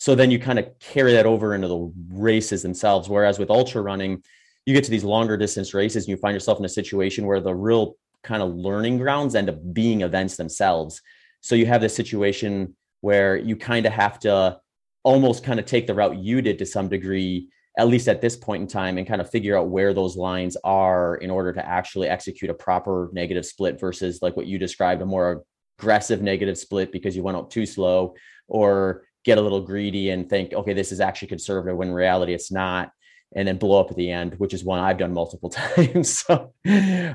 so 0.00 0.14
then 0.14 0.30
you 0.30 0.38
kind 0.38 0.58
of 0.58 0.66
carry 0.78 1.12
that 1.12 1.26
over 1.26 1.54
into 1.54 1.68
the 1.68 1.92
races 2.08 2.62
themselves. 2.62 3.10
Whereas 3.10 3.38
with 3.38 3.50
ultra 3.50 3.82
running, 3.82 4.22
you 4.64 4.72
get 4.72 4.82
to 4.84 4.90
these 4.90 5.04
longer 5.04 5.36
distance 5.36 5.74
races 5.74 6.04
and 6.04 6.08
you 6.08 6.16
find 6.16 6.34
yourself 6.34 6.58
in 6.58 6.64
a 6.64 6.70
situation 6.70 7.26
where 7.26 7.38
the 7.38 7.54
real 7.54 7.96
kind 8.22 8.42
of 8.42 8.54
learning 8.54 8.96
grounds 8.96 9.34
end 9.34 9.50
up 9.50 9.58
being 9.74 10.00
events 10.00 10.38
themselves. 10.38 11.02
So 11.42 11.54
you 11.54 11.66
have 11.66 11.82
this 11.82 11.94
situation 11.94 12.74
where 13.02 13.36
you 13.36 13.56
kind 13.56 13.84
of 13.84 13.92
have 13.92 14.18
to 14.20 14.58
almost 15.02 15.44
kind 15.44 15.60
of 15.60 15.66
take 15.66 15.86
the 15.86 15.94
route 15.94 16.16
you 16.16 16.40
did 16.40 16.58
to 16.58 16.66
some 16.66 16.88
degree 16.88 17.50
at 17.78 17.88
least 17.88 18.08
at 18.08 18.20
this 18.20 18.36
point 18.36 18.62
in 18.62 18.66
time 18.66 18.98
and 18.98 19.06
kind 19.06 19.20
of 19.20 19.30
figure 19.30 19.56
out 19.56 19.68
where 19.68 19.94
those 19.94 20.16
lines 20.16 20.56
are 20.64 21.16
in 21.16 21.30
order 21.30 21.52
to 21.52 21.66
actually 21.66 22.08
execute 22.08 22.50
a 22.50 22.54
proper 22.54 23.10
negative 23.12 23.46
split 23.46 23.78
versus 23.78 24.20
like 24.22 24.36
what 24.36 24.46
you 24.46 24.58
described 24.58 25.00
a 25.02 25.06
more 25.06 25.44
aggressive 25.78 26.20
negative 26.20 26.58
split 26.58 26.90
because 26.90 27.14
you 27.14 27.22
went 27.22 27.36
up 27.36 27.48
too 27.48 27.64
slow 27.64 28.14
or 28.48 29.04
get 29.24 29.38
a 29.38 29.40
little 29.40 29.60
greedy 29.60 30.10
and 30.10 30.28
think 30.28 30.52
okay 30.52 30.72
this 30.72 30.92
is 30.92 31.00
actually 31.00 31.28
conservative 31.28 31.76
when 31.76 31.88
in 31.88 31.94
reality 31.94 32.32
it's 32.32 32.50
not 32.50 32.90
and 33.36 33.46
then 33.46 33.56
blow 33.56 33.80
up 33.80 33.90
at 33.90 33.96
the 33.96 34.10
end 34.10 34.34
which 34.38 34.54
is 34.54 34.64
one 34.64 34.80
i've 34.80 34.98
done 34.98 35.12
multiple 35.12 35.48
times 35.50 36.18
so 36.18 36.52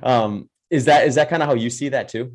um, 0.03 0.49
is 0.69 0.85
that 0.85 1.07
is 1.07 1.15
that 1.15 1.29
kind 1.29 1.41
of 1.41 1.49
how 1.49 1.55
you 1.55 1.69
see 1.69 1.89
that 1.89 2.07
too 2.07 2.33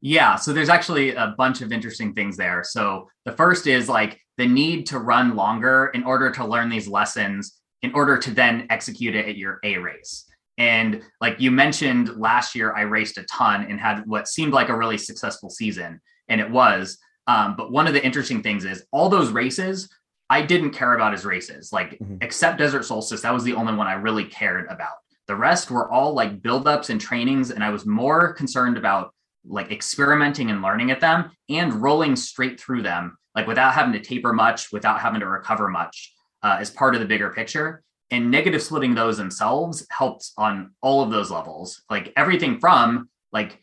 yeah 0.00 0.36
so 0.36 0.52
there's 0.52 0.68
actually 0.68 1.14
a 1.14 1.34
bunch 1.36 1.60
of 1.60 1.72
interesting 1.72 2.12
things 2.14 2.36
there 2.36 2.62
so 2.64 3.08
the 3.24 3.32
first 3.32 3.66
is 3.66 3.88
like 3.88 4.20
the 4.36 4.46
need 4.46 4.86
to 4.86 4.98
run 4.98 5.36
longer 5.36 5.90
in 5.94 6.04
order 6.04 6.30
to 6.30 6.44
learn 6.44 6.68
these 6.68 6.88
lessons 6.88 7.60
in 7.84 7.92
order 7.94 8.16
to 8.16 8.30
then 8.30 8.66
execute 8.70 9.14
it 9.14 9.28
at 9.28 9.36
your 9.36 9.60
A 9.62 9.76
race. 9.76 10.24
And 10.56 11.02
like 11.20 11.38
you 11.38 11.50
mentioned 11.50 12.16
last 12.16 12.54
year, 12.54 12.72
I 12.72 12.82
raced 12.82 13.18
a 13.18 13.24
ton 13.24 13.66
and 13.68 13.78
had 13.78 14.04
what 14.06 14.26
seemed 14.26 14.52
like 14.52 14.70
a 14.70 14.76
really 14.76 14.96
successful 14.96 15.50
season, 15.50 16.00
and 16.28 16.40
it 16.40 16.50
was. 16.50 16.98
Um, 17.26 17.56
but 17.56 17.72
one 17.72 17.86
of 17.86 17.94
the 17.94 18.04
interesting 18.04 18.42
things 18.42 18.64
is 18.64 18.84
all 18.90 19.08
those 19.08 19.30
races 19.30 19.88
I 20.30 20.42
didn't 20.42 20.70
care 20.70 20.94
about 20.94 21.14
as 21.14 21.24
races, 21.24 21.72
like 21.72 21.98
mm-hmm. 21.98 22.16
except 22.20 22.58
Desert 22.58 22.84
Solstice. 22.84 23.22
That 23.22 23.34
was 23.34 23.44
the 23.44 23.54
only 23.54 23.74
one 23.74 23.86
I 23.86 23.94
really 23.94 24.24
cared 24.24 24.66
about. 24.68 24.94
The 25.26 25.36
rest 25.36 25.70
were 25.70 25.90
all 25.90 26.12
like 26.14 26.42
buildups 26.42 26.90
and 26.90 27.00
trainings, 27.00 27.50
and 27.50 27.62
I 27.62 27.70
was 27.70 27.86
more 27.86 28.32
concerned 28.32 28.76
about 28.76 29.14
like 29.46 29.70
experimenting 29.70 30.50
and 30.50 30.62
learning 30.62 30.90
at 30.90 31.00
them 31.00 31.30
and 31.48 31.74
rolling 31.74 32.16
straight 32.16 32.58
through 32.58 32.82
them 32.82 33.16
like 33.34 33.46
without 33.46 33.74
having 33.74 33.92
to 33.92 34.00
taper 34.00 34.32
much, 34.32 34.72
without 34.72 35.00
having 35.00 35.20
to 35.20 35.28
recover 35.28 35.68
much, 35.68 36.12
uh, 36.42 36.56
as 36.60 36.70
part 36.70 36.94
of 36.94 37.00
the 37.00 37.06
bigger 37.06 37.30
picture. 37.30 37.82
And 38.10 38.30
negative 38.30 38.62
splitting 38.62 38.94
those 38.94 39.16
themselves 39.16 39.86
helped 39.90 40.30
on 40.36 40.72
all 40.80 41.02
of 41.02 41.10
those 41.10 41.30
levels. 41.30 41.82
Like 41.90 42.12
everything 42.16 42.60
from 42.60 43.08
like 43.32 43.60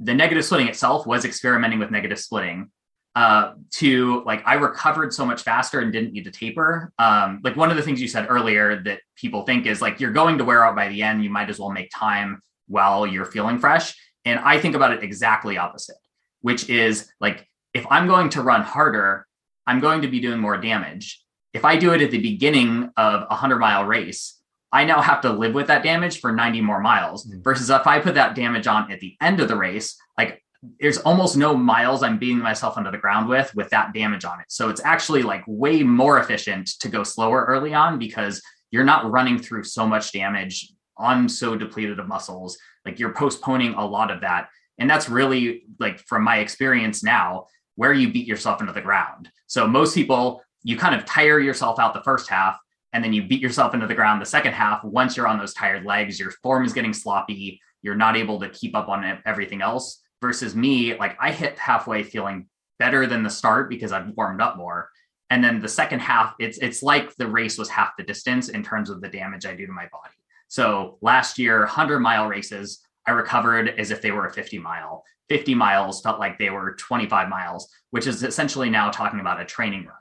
the 0.00 0.14
negative 0.14 0.44
splitting 0.44 0.68
itself 0.68 1.06
was 1.06 1.24
experimenting 1.24 1.78
with 1.78 1.90
negative 1.90 2.18
splitting 2.18 2.70
uh, 3.14 3.52
to 3.70 4.22
like 4.24 4.42
I 4.44 4.54
recovered 4.54 5.12
so 5.12 5.24
much 5.24 5.42
faster 5.42 5.80
and 5.80 5.92
didn't 5.92 6.12
need 6.12 6.24
to 6.24 6.30
taper. 6.30 6.92
Um, 6.98 7.40
like 7.44 7.56
one 7.56 7.70
of 7.70 7.76
the 7.76 7.82
things 7.82 8.00
you 8.00 8.08
said 8.08 8.26
earlier 8.28 8.82
that 8.82 9.00
people 9.16 9.42
think 9.42 9.66
is 9.66 9.80
like 9.80 10.00
you're 10.00 10.12
going 10.12 10.38
to 10.38 10.44
wear 10.44 10.64
out 10.64 10.74
by 10.74 10.88
the 10.88 11.02
end. 11.02 11.22
You 11.22 11.30
might 11.30 11.48
as 11.48 11.58
well 11.58 11.70
make 11.70 11.90
time 11.94 12.42
while 12.66 13.06
you're 13.06 13.24
feeling 13.24 13.58
fresh. 13.58 13.94
And 14.24 14.38
I 14.40 14.58
think 14.58 14.74
about 14.74 14.92
it 14.92 15.02
exactly 15.02 15.58
opposite, 15.58 15.96
which 16.40 16.68
is 16.68 17.08
like 17.20 17.46
if 17.72 17.86
I'm 17.90 18.06
going 18.06 18.30
to 18.30 18.42
run 18.42 18.62
harder, 18.62 19.26
I'm 19.66 19.80
going 19.80 20.02
to 20.02 20.08
be 20.08 20.20
doing 20.20 20.40
more 20.40 20.56
damage. 20.56 21.22
If 21.52 21.64
I 21.64 21.76
do 21.76 21.92
it 21.92 22.02
at 22.02 22.10
the 22.10 22.20
beginning 22.20 22.90
of 22.96 23.22
a 23.22 23.26
100 23.26 23.58
mile 23.58 23.84
race, 23.84 24.40
I 24.72 24.84
now 24.84 25.00
have 25.00 25.20
to 25.20 25.32
live 25.32 25.54
with 25.54 25.68
that 25.68 25.84
damage 25.84 26.20
for 26.20 26.32
90 26.32 26.60
more 26.62 26.80
miles 26.80 27.26
mm-hmm. 27.26 27.42
versus 27.42 27.70
if 27.70 27.86
I 27.86 28.00
put 28.00 28.14
that 28.14 28.34
damage 28.34 28.66
on 28.66 28.90
at 28.90 28.98
the 28.98 29.16
end 29.20 29.38
of 29.38 29.46
the 29.46 29.56
race, 29.56 29.96
like 30.18 30.42
there's 30.80 30.98
almost 30.98 31.36
no 31.36 31.54
miles 31.56 32.02
I'm 32.02 32.18
beating 32.18 32.38
myself 32.38 32.76
under 32.76 32.90
the 32.90 32.98
ground 32.98 33.28
with 33.28 33.54
with 33.54 33.70
that 33.70 33.92
damage 33.92 34.24
on 34.24 34.40
it. 34.40 34.46
So 34.48 34.68
it's 34.68 34.80
actually 34.84 35.22
like 35.22 35.42
way 35.46 35.82
more 35.82 36.18
efficient 36.18 36.68
to 36.80 36.88
go 36.88 37.02
slower 37.02 37.44
early 37.44 37.74
on 37.74 37.98
because 37.98 38.42
you're 38.70 38.84
not 38.84 39.10
running 39.10 39.38
through 39.38 39.64
so 39.64 39.86
much 39.86 40.12
damage 40.12 40.72
on 40.96 41.28
so 41.28 41.56
depleted 41.56 41.98
of 41.98 42.08
muscles. 42.08 42.56
Like 42.84 42.98
you're 42.98 43.14
postponing 43.14 43.74
a 43.74 43.84
lot 43.84 44.10
of 44.10 44.20
that. 44.22 44.48
And 44.78 44.88
that's 44.88 45.08
really 45.08 45.64
like 45.78 46.00
from 46.00 46.22
my 46.22 46.38
experience 46.38 47.02
now, 47.02 47.46
where 47.76 47.92
you 47.92 48.12
beat 48.12 48.26
yourself 48.26 48.60
into 48.60 48.72
the 48.72 48.80
ground. 48.80 49.30
So 49.46 49.66
most 49.66 49.94
people, 49.94 50.42
you 50.62 50.76
kind 50.76 50.94
of 50.94 51.04
tire 51.04 51.40
yourself 51.40 51.78
out 51.78 51.94
the 51.94 52.02
first 52.02 52.28
half 52.28 52.58
and 52.92 53.02
then 53.02 53.12
you 53.12 53.24
beat 53.24 53.40
yourself 53.40 53.74
into 53.74 53.86
the 53.86 53.94
ground 53.94 54.22
the 54.22 54.26
second 54.26 54.52
half. 54.52 54.82
Once 54.84 55.16
you're 55.16 55.26
on 55.26 55.38
those 55.38 55.52
tired 55.52 55.84
legs, 55.84 56.18
your 56.18 56.30
form 56.42 56.64
is 56.64 56.72
getting 56.72 56.92
sloppy. 56.92 57.60
You're 57.82 57.96
not 57.96 58.16
able 58.16 58.40
to 58.40 58.48
keep 58.48 58.74
up 58.76 58.88
on 58.88 59.20
everything 59.26 59.62
else. 59.62 60.00
Versus 60.24 60.56
me, 60.56 60.96
like 60.96 61.18
I 61.20 61.32
hit 61.32 61.58
halfway 61.58 62.02
feeling 62.02 62.46
better 62.78 63.06
than 63.06 63.22
the 63.22 63.28
start 63.28 63.68
because 63.68 63.92
I've 63.92 64.08
warmed 64.16 64.40
up 64.40 64.56
more. 64.56 64.88
And 65.28 65.44
then 65.44 65.60
the 65.60 65.68
second 65.68 65.98
half, 65.98 66.34
it's 66.38 66.56
it's 66.56 66.82
like 66.82 67.14
the 67.16 67.26
race 67.26 67.58
was 67.58 67.68
half 67.68 67.90
the 67.98 68.04
distance 68.04 68.48
in 68.48 68.62
terms 68.62 68.88
of 68.88 69.02
the 69.02 69.08
damage 69.08 69.44
I 69.44 69.54
do 69.54 69.66
to 69.66 69.72
my 69.72 69.86
body. 69.92 70.14
So 70.48 70.96
last 71.02 71.38
year, 71.38 71.58
100 71.58 72.00
mile 72.00 72.26
races, 72.26 72.80
I 73.06 73.10
recovered 73.10 73.68
as 73.78 73.90
if 73.90 74.00
they 74.00 74.12
were 74.12 74.24
a 74.24 74.32
50 74.32 74.58
mile. 74.60 75.04
50 75.28 75.54
miles 75.54 76.00
felt 76.00 76.18
like 76.18 76.38
they 76.38 76.48
were 76.48 76.74
25 76.76 77.28
miles, 77.28 77.68
which 77.90 78.06
is 78.06 78.22
essentially 78.22 78.70
now 78.70 78.90
talking 78.90 79.20
about 79.20 79.42
a 79.42 79.44
training 79.44 79.84
run. 79.84 79.96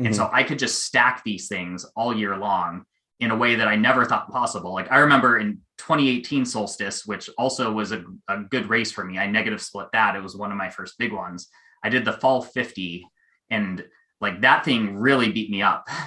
Mm-hmm. 0.00 0.06
And 0.06 0.16
so 0.16 0.30
I 0.32 0.42
could 0.42 0.58
just 0.58 0.84
stack 0.84 1.22
these 1.22 1.48
things 1.48 1.84
all 1.94 2.16
year 2.16 2.34
long 2.38 2.86
in 3.20 3.30
a 3.30 3.36
way 3.36 3.54
that 3.54 3.68
I 3.68 3.76
never 3.76 4.04
thought 4.04 4.30
possible. 4.30 4.74
Like 4.74 4.90
I 4.92 4.98
remember 4.98 5.38
in 5.38 5.60
2018 5.78 6.44
Solstice, 6.44 7.06
which 7.06 7.30
also 7.38 7.72
was 7.72 7.92
a, 7.92 8.04
a 8.28 8.40
good 8.50 8.68
race 8.68 8.92
for 8.92 9.04
me. 9.04 9.18
I 9.18 9.26
negative 9.26 9.62
split 9.62 9.88
that. 9.92 10.16
It 10.16 10.22
was 10.22 10.36
one 10.36 10.50
of 10.50 10.58
my 10.58 10.68
first 10.68 10.98
big 10.98 11.12
ones. 11.12 11.48
I 11.82 11.88
did 11.88 12.04
the 12.04 12.12
fall 12.12 12.42
50 12.42 13.06
and 13.50 13.84
like 14.20 14.40
that 14.42 14.64
thing 14.64 14.96
really 14.96 15.30
beat 15.32 15.50
me 15.50 15.62
up. 15.62 15.88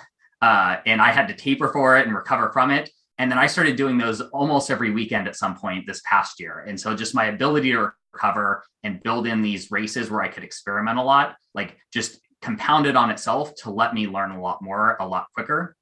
Uh, 0.41 0.79
and 0.85 1.01
I 1.01 1.11
had 1.11 1.27
to 1.27 1.33
taper 1.33 1.67
for 1.67 1.97
it 1.97 2.07
and 2.07 2.15
recover 2.15 2.49
from 2.53 2.71
it. 2.71 2.89
And 3.17 3.29
then 3.29 3.37
I 3.37 3.47
started 3.47 3.75
doing 3.75 3.97
those 3.97 4.21
almost 4.21 4.71
every 4.71 4.89
weekend 4.89 5.27
at 5.27 5.35
some 5.35 5.53
point 5.53 5.85
this 5.85 6.01
past 6.05 6.39
year. 6.39 6.63
And 6.65 6.79
so 6.79 6.95
just 6.95 7.13
my 7.13 7.25
ability 7.25 7.73
to 7.73 7.91
recover 8.13 8.63
and 8.83 9.03
build 9.03 9.27
in 9.27 9.41
these 9.41 9.69
races 9.69 10.09
where 10.09 10.21
I 10.21 10.29
could 10.29 10.45
experiment 10.45 10.97
a 10.97 11.03
lot, 11.03 11.35
like 11.53 11.77
just 11.93 12.21
compounded 12.41 12.95
on 12.95 13.09
itself 13.09 13.53
to 13.63 13.69
let 13.69 13.93
me 13.93 14.07
learn 14.07 14.31
a 14.31 14.41
lot 14.41 14.61
more 14.61 14.95
a 15.01 15.05
lot 15.05 15.27
quicker. 15.33 15.75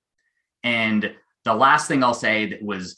And 0.67 1.15
the 1.45 1.53
last 1.53 1.88
thing 1.88 2.03
I'll 2.03 2.13
say 2.13 2.47
that 2.47 2.62
was 2.62 2.97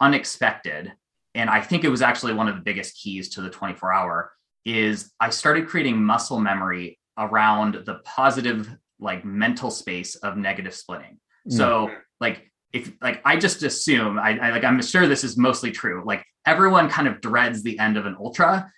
unexpected, 0.00 0.92
and 1.34 1.48
I 1.48 1.62
think 1.62 1.82
it 1.82 1.88
was 1.88 2.02
actually 2.02 2.34
one 2.34 2.46
of 2.46 2.56
the 2.56 2.60
biggest 2.60 3.00
keys 3.02 3.30
to 3.30 3.40
the 3.40 3.48
24 3.48 3.90
hour, 3.90 4.32
is 4.66 5.12
I 5.18 5.30
started 5.30 5.66
creating 5.66 6.04
muscle 6.04 6.38
memory 6.38 6.98
around 7.16 7.86
the 7.86 8.00
positive, 8.04 8.68
like 9.00 9.24
mental 9.24 9.70
space 9.70 10.14
of 10.16 10.36
negative 10.36 10.74
splitting. 10.74 11.18
Mm. 11.48 11.56
So, 11.56 11.90
like, 12.20 12.50
if 12.74 12.92
like 13.00 13.22
I 13.24 13.38
just 13.38 13.62
assume 13.62 14.18
I, 14.18 14.38
I 14.38 14.50
like 14.50 14.64
I'm 14.64 14.82
sure 14.82 15.06
this 15.06 15.24
is 15.24 15.38
mostly 15.38 15.70
true. 15.70 16.02
Like 16.04 16.22
everyone 16.44 16.90
kind 16.90 17.08
of 17.08 17.22
dreads 17.22 17.62
the 17.62 17.78
end 17.78 17.96
of 17.96 18.04
an 18.04 18.16
ultra, 18.20 18.70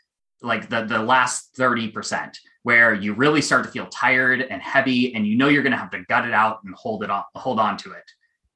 like 0.42 0.68
the 0.68 0.84
the 0.84 1.00
last 1.00 1.56
30%, 1.56 2.36
where 2.62 2.94
you 2.94 3.14
really 3.14 3.42
start 3.42 3.64
to 3.64 3.70
feel 3.70 3.86
tired 3.86 4.42
and 4.42 4.62
heavy 4.62 5.12
and 5.16 5.26
you 5.26 5.36
know 5.36 5.48
you're 5.48 5.64
gonna 5.64 5.76
have 5.76 5.90
to 5.90 6.04
gut 6.08 6.24
it 6.24 6.34
out 6.34 6.60
and 6.64 6.74
hold 6.76 7.02
it 7.02 7.10
on 7.10 7.24
hold 7.34 7.58
on 7.58 7.76
to 7.78 7.90
it. 7.90 8.04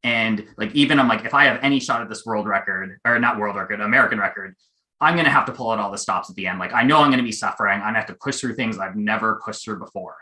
And 0.04 0.46
like 0.56 0.74
even 0.74 0.98
I'm 0.98 1.08
like, 1.08 1.24
if 1.24 1.34
I 1.34 1.44
have 1.44 1.60
any 1.62 1.78
shot 1.80 2.02
at 2.02 2.08
this 2.08 2.26
world 2.26 2.46
record, 2.46 2.98
or 3.04 3.18
not 3.18 3.38
world 3.38 3.56
record, 3.56 3.80
American 3.80 4.18
record, 4.18 4.56
I'm 5.00 5.16
gonna 5.16 5.30
have 5.30 5.46
to 5.46 5.52
pull 5.52 5.70
out 5.70 5.78
all 5.78 5.90
the 5.90 5.98
stops 5.98 6.30
at 6.30 6.36
the 6.36 6.46
end. 6.46 6.58
Like 6.58 6.72
I 6.72 6.82
know 6.82 6.98
I'm 6.98 7.10
gonna 7.10 7.22
be 7.22 7.32
suffering. 7.32 7.74
I'm 7.74 7.88
gonna 7.88 7.98
have 7.98 8.06
to 8.06 8.14
push 8.14 8.40
through 8.40 8.54
things 8.54 8.78
I've 8.78 8.96
never 8.96 9.40
pushed 9.44 9.64
through 9.64 9.78
before. 9.78 10.16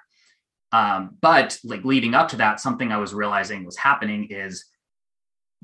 Um, 0.73 1.17
but 1.21 1.59
like 1.65 1.85
leading 1.85 2.15
up 2.15 2.29
to 2.29 2.37
that, 2.37 2.61
something 2.61 2.93
I 2.93 2.99
was 2.99 3.13
realizing 3.13 3.65
was 3.65 3.77
happening 3.77 4.29
is 4.31 4.65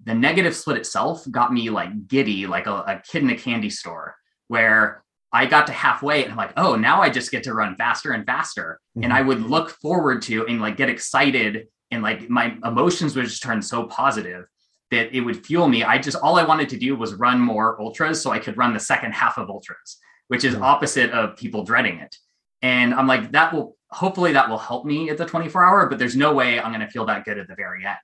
the 0.05 0.15
negative 0.15 0.55
split 0.55 0.77
itself 0.77 1.25
got 1.31 1.53
me 1.53 1.71
like 1.71 2.09
giddy, 2.09 2.47
like 2.47 2.67
a, 2.67 2.75
a 2.75 3.03
kid 3.07 3.23
in 3.23 3.31
a 3.31 3.37
candy 3.37 3.71
store, 3.71 4.17
where 4.49 5.03
I 5.33 5.47
got 5.47 5.67
to 5.67 5.73
halfway 5.73 6.23
and 6.23 6.33
I'm 6.33 6.37
like, 6.37 6.53
oh, 6.57 6.77
now 6.77 7.03
I 7.03 7.11
just 7.11 7.31
get 7.31 7.43
to 7.45 7.55
run 7.55 7.77
faster 7.77 8.13
and 8.13 8.27
faster. 8.27 8.81
Mm-hmm. 8.97 9.05
And 9.05 9.13
I 9.13 9.23
would 9.23 9.43
look 9.43 9.71
forward 9.71 10.23
to 10.23 10.47
and 10.47 10.61
like 10.61 10.77
get 10.77 10.89
excited 10.89 11.69
and 11.91 12.03
like 12.03 12.29
my 12.29 12.57
emotions 12.65 13.17
would 13.17 13.27
just 13.27 13.43
turn 13.43 13.63
so 13.63 13.85
positive 13.85 14.47
that 14.91 15.15
it 15.15 15.21
would 15.21 15.45
fuel 15.45 15.69
me. 15.69 15.83
I 15.83 15.99
just 15.99 16.17
all 16.17 16.37
I 16.37 16.45
wanted 16.45 16.69
to 16.71 16.77
do 16.77 16.97
was 16.97 17.15
run 17.15 17.41
more 17.41 17.81
ultras 17.81 18.21
so 18.21 18.31
I 18.31 18.39
could 18.39 18.57
run 18.57 18.73
the 18.73 18.81
second 18.81 19.13
half 19.13 19.39
of 19.39 19.51
ultras, 19.51 19.99
which 20.29 20.45
is 20.45 20.55
opposite 20.55 21.11
of 21.11 21.37
people 21.37 21.65
dreading 21.65 21.99
it. 21.99 22.17
And 22.63 22.95
I'm 22.95 23.07
like, 23.07 23.33
that 23.33 23.53
will 23.53 23.77
hopefully 23.91 24.33
that 24.33 24.49
will 24.49 24.59
help 24.59 24.85
me 24.85 25.11
at 25.11 25.19
the 25.19 25.27
24 25.27 25.65
hour, 25.65 25.87
but 25.87 25.99
there's 25.99 26.17
no 26.17 26.35
way 26.35 26.59
I'm 26.59 26.73
going 26.73 26.85
to 26.85 26.91
feel 26.91 27.07
that 27.07 27.25
good 27.25 27.39
at 27.39 27.49
the 27.49 27.55
very 27.55 27.85
end. 27.87 27.97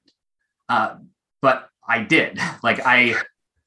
Uh, 0.68 0.96
but 1.40 1.68
I 1.86 2.00
did. 2.00 2.38
Like 2.62 2.80
I, 2.84 3.16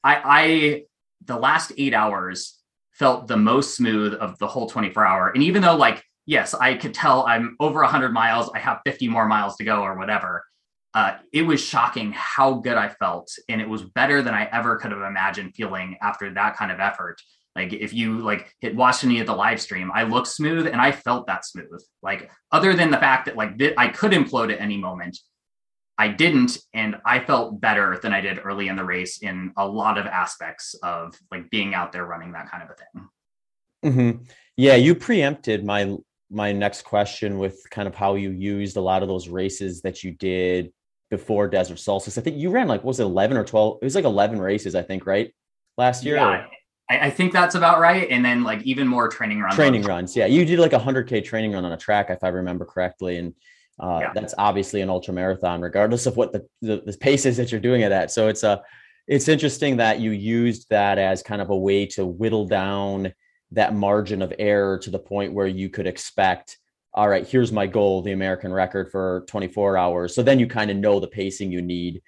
I, 0.02 0.22
I, 0.24 0.82
the 1.24 1.36
last 1.36 1.72
eight 1.76 1.92
hours 1.92 2.58
felt 2.92 3.26
the 3.28 3.36
most 3.36 3.74
smooth 3.74 4.14
of 4.14 4.38
the 4.38 4.46
whole 4.46 4.66
24 4.66 5.04
hour. 5.04 5.28
And 5.28 5.42
even 5.42 5.60
though, 5.60 5.76
like, 5.76 6.02
yes, 6.26 6.54
I 6.54 6.74
could 6.74 6.92
tell 6.92 7.24
I'm 7.26 7.56
over 7.60 7.80
100 7.80 8.12
miles, 8.12 8.50
I 8.54 8.58
have 8.58 8.80
50 8.84 9.08
more 9.08 9.26
miles 9.26 9.56
to 9.56 9.64
go 9.64 9.82
or 9.82 9.96
whatever. 9.96 10.44
Uh, 10.92 11.18
it 11.32 11.42
was 11.42 11.62
shocking 11.62 12.12
how 12.12 12.54
good 12.54 12.76
I 12.76 12.88
felt, 12.88 13.30
and 13.48 13.60
it 13.60 13.68
was 13.68 13.82
better 13.82 14.22
than 14.22 14.34
I 14.34 14.48
ever 14.50 14.76
could 14.76 14.92
have 14.92 15.02
imagined 15.02 15.54
feeling 15.54 15.96
after 16.00 16.32
that 16.34 16.56
kind 16.56 16.72
of 16.72 16.80
effort. 16.80 17.20
Like 17.54 17.72
if 17.72 17.92
you 17.92 18.18
like 18.18 18.54
hit 18.60 18.76
watch 18.76 19.04
any 19.04 19.20
of 19.20 19.26
the 19.26 19.34
live 19.34 19.60
stream, 19.60 19.90
I 19.94 20.02
looked 20.02 20.28
smooth 20.28 20.66
and 20.66 20.80
I 20.80 20.92
felt 20.92 21.26
that 21.26 21.44
smooth. 21.44 21.82
Like 22.02 22.30
other 22.52 22.74
than 22.74 22.90
the 22.90 22.98
fact 22.98 23.26
that 23.26 23.36
like 23.36 23.58
th- 23.58 23.74
I 23.78 23.88
could 23.88 24.12
implode 24.12 24.52
at 24.52 24.60
any 24.60 24.76
moment, 24.76 25.18
I 25.98 26.08
didn't, 26.08 26.58
and 26.74 26.96
I 27.04 27.20
felt 27.20 27.60
better 27.60 27.98
than 28.02 28.12
I 28.12 28.20
did 28.20 28.40
early 28.44 28.68
in 28.68 28.76
the 28.76 28.84
race 28.84 29.22
in 29.22 29.52
a 29.56 29.66
lot 29.66 29.96
of 29.96 30.04
aspects 30.06 30.74
of 30.82 31.18
like 31.30 31.48
being 31.50 31.74
out 31.74 31.92
there 31.92 32.04
running 32.04 32.32
that 32.32 32.50
kind 32.50 32.62
of 32.62 32.70
a 32.70 32.74
thing. 32.74 33.08
Mm-hmm. 33.92 34.24
Yeah, 34.56 34.74
you 34.74 34.94
preempted 34.94 35.64
my 35.64 35.96
my 36.30 36.52
next 36.52 36.82
question 36.82 37.38
with 37.38 37.62
kind 37.70 37.86
of 37.86 37.94
how 37.94 38.14
you 38.14 38.30
used 38.30 38.76
a 38.76 38.80
lot 38.80 39.02
of 39.02 39.08
those 39.08 39.28
races 39.28 39.82
that 39.82 40.02
you 40.02 40.12
did 40.12 40.72
before 41.10 41.48
Desert 41.48 41.78
Solstice. 41.78 42.18
I 42.18 42.20
think 42.20 42.36
you 42.36 42.50
ran 42.50 42.68
like 42.68 42.82
was 42.82 43.00
it 43.00 43.04
11 43.04 43.36
or 43.36 43.44
12? 43.44 43.78
It 43.80 43.84
was 43.84 43.94
like 43.94 44.04
11 44.04 44.40
races, 44.40 44.74
I 44.74 44.82
think, 44.82 45.06
right? 45.06 45.32
Last 45.76 46.04
year. 46.04 46.16
Yeah, 46.16 46.46
I, 46.90 47.06
I, 47.06 47.10
think 47.10 47.32
that's 47.32 47.54
about 47.54 47.80
right. 47.80 48.08
And 48.10 48.24
then 48.24 48.42
like 48.42 48.62
even 48.62 48.88
more 48.88 49.08
training 49.08 49.40
runs. 49.40 49.54
Training 49.54 49.82
runs. 49.82 50.16
Yeah. 50.16 50.26
You 50.26 50.44
did 50.44 50.58
like 50.58 50.72
a 50.72 50.78
100K 50.78 51.24
training 51.24 51.52
run 51.52 51.64
on 51.64 51.72
a 51.72 51.76
track, 51.76 52.10
if 52.10 52.24
I 52.24 52.28
remember 52.28 52.64
correctly. 52.64 53.18
And 53.18 53.34
uh, 53.78 53.98
yeah. 54.02 54.12
that's 54.14 54.34
obviously 54.38 54.80
an 54.80 54.88
ultra 54.88 55.12
marathon, 55.12 55.60
regardless 55.60 56.06
of 56.06 56.16
what 56.16 56.32
the, 56.32 56.46
the, 56.62 56.82
the 56.84 56.96
pace 56.98 57.26
is 57.26 57.36
that 57.36 57.52
you're 57.52 57.60
doing 57.60 57.82
it 57.82 57.92
at. 57.92 58.10
So 58.10 58.28
it's 58.28 58.42
a, 58.42 58.62
it's 59.06 59.28
interesting 59.28 59.76
that 59.76 60.00
you 60.00 60.10
used 60.10 60.66
that 60.70 60.98
as 60.98 61.22
kind 61.22 61.40
of 61.42 61.50
a 61.50 61.56
way 61.56 61.86
to 61.86 62.06
whittle 62.06 62.46
down 62.46 63.12
that 63.52 63.74
margin 63.74 64.22
of 64.22 64.32
error 64.38 64.78
to 64.78 64.90
the 64.90 64.98
point 64.98 65.32
where 65.32 65.46
you 65.46 65.68
could 65.68 65.86
expect 65.86 66.58
all 66.94 67.08
right 67.08 67.28
here's 67.28 67.52
my 67.52 67.66
goal 67.66 68.02
the 68.02 68.12
american 68.12 68.52
record 68.52 68.90
for 68.90 69.24
24 69.28 69.76
hours. 69.76 70.14
So 70.14 70.22
then 70.22 70.38
you 70.38 70.46
kind 70.46 70.70
of 70.70 70.76
know 70.76 70.98
the 70.98 71.06
pacing 71.06 71.52
you 71.52 71.62
need. 71.62 72.02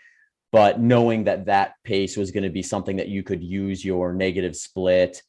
But 0.51 0.81
knowing 0.81 1.25
that 1.25 1.45
that 1.45 1.75
pace 1.85 2.17
was 2.17 2.31
going 2.31 2.45
to 2.45 2.51
be 2.51 2.63
something 2.63 2.97
that 2.97 3.09
you 3.09 3.23
could 3.23 3.43
use 3.43 3.85
your 3.85 4.15
negative 4.15 4.57
split 4.57 5.23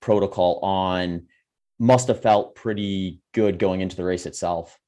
protocol 0.00 0.60
on 0.62 1.28
must 1.78 2.08
have 2.08 2.20
felt 2.20 2.54
pretty 2.54 3.20
good 3.32 3.58
going 3.58 3.80
into 3.80 3.96
the 3.96 4.04
race 4.04 4.26
itself. 4.26 4.78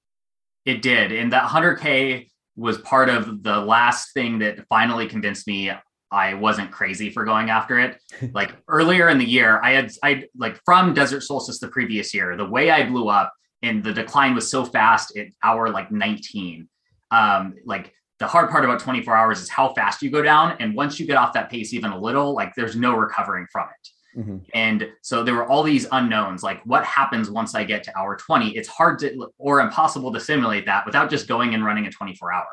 It 0.66 0.82
did 0.82 1.10
and 1.12 1.32
that 1.32 1.48
100k 1.48 2.28
was 2.56 2.78
part 2.78 3.08
of 3.08 3.42
the 3.42 3.56
last 3.56 4.12
thing 4.12 4.40
that 4.40 4.66
finally 4.68 5.06
convinced 5.06 5.46
me 5.46 5.70
I 6.10 6.34
wasn't 6.34 6.70
crazy 6.70 7.10
for 7.10 7.24
going 7.24 7.50
after 7.50 7.78
it. 7.78 8.00
like 8.34 8.54
earlier 8.68 9.08
in 9.08 9.18
the 9.18 9.26
year, 9.26 9.60
I 9.62 9.72
had 9.72 9.92
I 10.02 10.24
like 10.36 10.60
from 10.64 10.94
Desert 10.94 11.22
Solstice 11.22 11.58
the 11.58 11.68
previous 11.68 12.14
year, 12.14 12.36
the 12.36 12.48
way 12.48 12.70
I 12.70 12.86
blew 12.86 13.08
up 13.08 13.32
and 13.62 13.82
the 13.82 13.92
decline 13.92 14.34
was 14.34 14.50
so 14.50 14.64
fast 14.64 15.16
at 15.16 15.28
hour 15.42 15.70
like 15.70 15.90
19. 15.90 16.68
Um, 17.10 17.54
like 17.64 17.92
the 18.18 18.26
hard 18.26 18.50
part 18.50 18.64
about 18.64 18.80
24 18.80 19.14
hours 19.14 19.40
is 19.40 19.48
how 19.48 19.72
fast 19.74 20.02
you 20.02 20.10
go 20.10 20.22
down. 20.22 20.56
And 20.60 20.74
once 20.74 20.98
you 20.98 21.06
get 21.06 21.16
off 21.16 21.32
that 21.34 21.50
pace 21.50 21.72
even 21.72 21.90
a 21.90 21.98
little, 21.98 22.34
like 22.34 22.54
there's 22.54 22.76
no 22.76 22.94
recovering 22.94 23.46
from 23.50 23.68
it. 23.68 24.20
Mm-hmm. 24.20 24.36
And 24.54 24.88
so 25.02 25.22
there 25.22 25.34
were 25.34 25.46
all 25.46 25.62
these 25.62 25.86
unknowns, 25.92 26.42
like 26.42 26.60
what 26.64 26.84
happens 26.84 27.30
once 27.30 27.54
I 27.54 27.64
get 27.64 27.82
to 27.84 27.96
hour 27.96 28.16
20? 28.16 28.50
It's 28.56 28.68
hard 28.68 28.98
to 29.00 29.28
or 29.38 29.60
impossible 29.60 30.12
to 30.12 30.20
simulate 30.20 30.66
that 30.66 30.86
without 30.86 31.10
just 31.10 31.28
going 31.28 31.54
and 31.54 31.64
running 31.64 31.86
a 31.86 31.90
24 31.90 32.32
hour. 32.32 32.46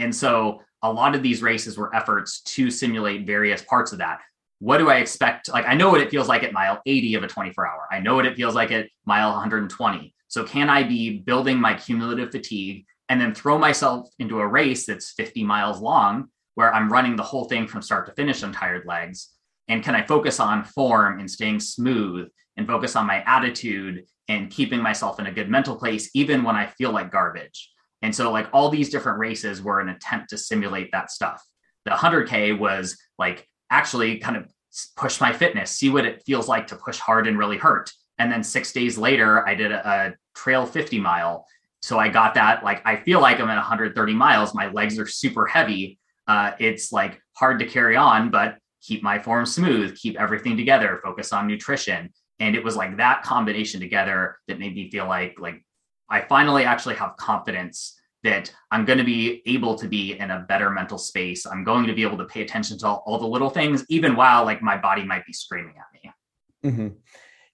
And 0.00 0.14
so 0.14 0.62
a 0.82 0.92
lot 0.92 1.14
of 1.14 1.22
these 1.22 1.42
races 1.42 1.76
were 1.76 1.94
efforts 1.94 2.40
to 2.42 2.70
simulate 2.70 3.26
various 3.26 3.62
parts 3.62 3.92
of 3.92 3.98
that. 3.98 4.20
What 4.58 4.78
do 4.78 4.90
I 4.90 4.96
expect? 4.96 5.48
Like, 5.48 5.66
I 5.66 5.74
know 5.74 5.90
what 5.90 6.00
it 6.00 6.10
feels 6.10 6.28
like 6.28 6.42
at 6.42 6.52
mile 6.52 6.80
80 6.84 7.14
of 7.14 7.22
a 7.22 7.28
24 7.28 7.66
hour. 7.66 7.88
I 7.90 8.00
know 8.00 8.14
what 8.14 8.26
it 8.26 8.36
feels 8.36 8.54
like 8.54 8.70
at 8.72 8.88
mile 9.06 9.30
120. 9.30 10.14
So, 10.28 10.44
can 10.44 10.68
I 10.68 10.82
be 10.82 11.18
building 11.18 11.58
my 11.58 11.74
cumulative 11.74 12.30
fatigue 12.30 12.84
and 13.08 13.20
then 13.20 13.34
throw 13.34 13.58
myself 13.58 14.08
into 14.18 14.40
a 14.40 14.46
race 14.46 14.86
that's 14.86 15.12
50 15.12 15.44
miles 15.44 15.80
long 15.80 16.28
where 16.54 16.74
I'm 16.74 16.92
running 16.92 17.16
the 17.16 17.22
whole 17.22 17.44
thing 17.44 17.66
from 17.66 17.82
start 17.82 18.06
to 18.06 18.12
finish 18.12 18.42
on 18.42 18.52
tired 18.52 18.86
legs? 18.86 19.30
And 19.68 19.82
can 19.82 19.94
I 19.94 20.06
focus 20.06 20.40
on 20.40 20.64
form 20.64 21.20
and 21.20 21.30
staying 21.30 21.60
smooth 21.60 22.28
and 22.56 22.66
focus 22.66 22.96
on 22.96 23.06
my 23.06 23.22
attitude 23.26 24.04
and 24.28 24.50
keeping 24.50 24.82
myself 24.82 25.18
in 25.20 25.26
a 25.26 25.32
good 25.32 25.48
mental 25.48 25.76
place, 25.76 26.10
even 26.14 26.42
when 26.42 26.56
I 26.56 26.66
feel 26.66 26.92
like 26.92 27.10
garbage? 27.10 27.70
And 28.02 28.14
so, 28.14 28.30
like, 28.30 28.48
all 28.52 28.70
these 28.70 28.90
different 28.90 29.18
races 29.18 29.62
were 29.62 29.80
an 29.80 29.90
attempt 29.90 30.30
to 30.30 30.38
simulate 30.38 30.90
that 30.92 31.10
stuff. 31.10 31.42
The 31.84 31.92
100K 31.92 32.58
was 32.58 32.98
like 33.18 33.48
actually 33.70 34.18
kind 34.18 34.36
of 34.36 34.50
push 34.96 35.20
my 35.20 35.32
fitness, 35.32 35.70
see 35.70 35.90
what 35.90 36.06
it 36.06 36.22
feels 36.24 36.48
like 36.48 36.66
to 36.68 36.76
push 36.76 36.98
hard 36.98 37.26
and 37.26 37.38
really 37.38 37.56
hurt. 37.56 37.90
And 38.18 38.30
then 38.30 38.42
six 38.42 38.72
days 38.72 38.98
later, 38.98 39.46
I 39.46 39.54
did 39.54 39.72
a, 39.72 39.88
a 39.88 40.14
trail 40.34 40.66
50 40.66 41.00
mile. 41.00 41.46
So 41.82 41.98
I 41.98 42.08
got 42.08 42.34
that. 42.34 42.62
Like, 42.62 42.82
I 42.86 42.96
feel 42.96 43.20
like 43.20 43.40
I'm 43.40 43.48
at 43.48 43.56
130 43.56 44.14
miles. 44.14 44.54
My 44.54 44.70
legs 44.70 44.98
are 44.98 45.06
super 45.06 45.46
heavy. 45.46 45.98
Uh, 46.26 46.52
it's 46.58 46.92
like 46.92 47.20
hard 47.32 47.58
to 47.60 47.66
carry 47.66 47.96
on, 47.96 48.30
but 48.30 48.58
keep 48.82 49.02
my 49.02 49.18
form 49.18 49.46
smooth, 49.46 49.96
keep 49.96 50.20
everything 50.20 50.56
together, 50.56 51.00
focus 51.02 51.32
on 51.32 51.46
nutrition. 51.46 52.10
And 52.38 52.54
it 52.54 52.64
was 52.64 52.76
like 52.76 52.96
that 52.98 53.22
combination 53.22 53.80
together 53.80 54.36
that 54.48 54.58
made 54.58 54.74
me 54.74 54.90
feel 54.90 55.06
like, 55.06 55.38
like 55.38 55.64
I 56.10 56.22
finally 56.22 56.64
actually 56.64 56.96
have 56.96 57.16
confidence 57.16 57.96
that 58.22 58.52
I'm 58.70 58.84
going 58.84 58.98
to 58.98 59.04
be 59.04 59.42
able 59.46 59.76
to 59.76 59.88
be 59.88 60.18
in 60.18 60.30
a 60.30 60.44
better 60.48 60.70
mental 60.70 60.98
space. 60.98 61.46
I'm 61.46 61.64
going 61.64 61.86
to 61.86 61.94
be 61.94 62.02
able 62.02 62.18
to 62.18 62.26
pay 62.26 62.42
attention 62.42 62.78
to 62.78 62.86
all, 62.86 63.02
all 63.06 63.18
the 63.18 63.26
little 63.26 63.48
things, 63.48 63.84
even 63.88 64.14
while 64.16 64.44
like 64.44 64.60
my 64.60 64.76
body 64.76 65.04
might 65.04 65.24
be 65.24 65.32
screaming 65.32 65.74
at 65.78 65.84
me. 65.94 66.70
Mm-hmm. 66.70 66.88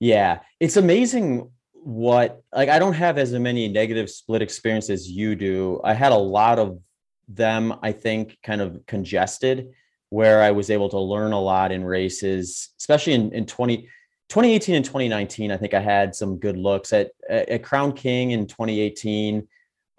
Yeah, 0.01 0.41
it's 0.59 0.77
amazing 0.77 1.51
what 1.73 2.43
like 2.53 2.69
I 2.69 2.81
don't 2.81 2.95
have 2.95 3.17
as 3.17 3.33
many 3.33 3.69
negative 3.69 4.11
split 4.11 4.43
experiences 4.43 5.09
you 5.09 5.37
do. 5.37 5.81
I 5.85 5.95
had 5.95 6.11
a 6.11 6.17
lot 6.17 6.59
of 6.59 6.81
them, 7.29 7.75
I 7.83 7.93
think, 7.93 8.37
kind 8.43 8.61
of 8.61 8.85
congested, 8.87 9.71
where 10.11 10.43
I 10.43 10.51
was 10.51 10.71
able 10.71 10.89
to 10.91 10.99
learn 10.99 11.33
a 11.33 11.41
lot 11.41 11.71
in 11.71 11.85
races, 11.85 12.71
especially 12.79 13.15
in, 13.15 13.33
in 13.33 13.47
20. 13.47 13.89
2018 14.29 14.75
and 14.75 14.85
2019, 14.85 15.53
I 15.53 15.57
think 15.57 15.75
I 15.75 15.81
had 15.81 16.15
some 16.15 16.39
good 16.39 16.57
looks 16.57 16.93
at 16.93 17.11
at 17.29 17.63
Crown 17.63 17.93
King 17.93 18.33
in 18.33 18.47
2018. 18.47 19.47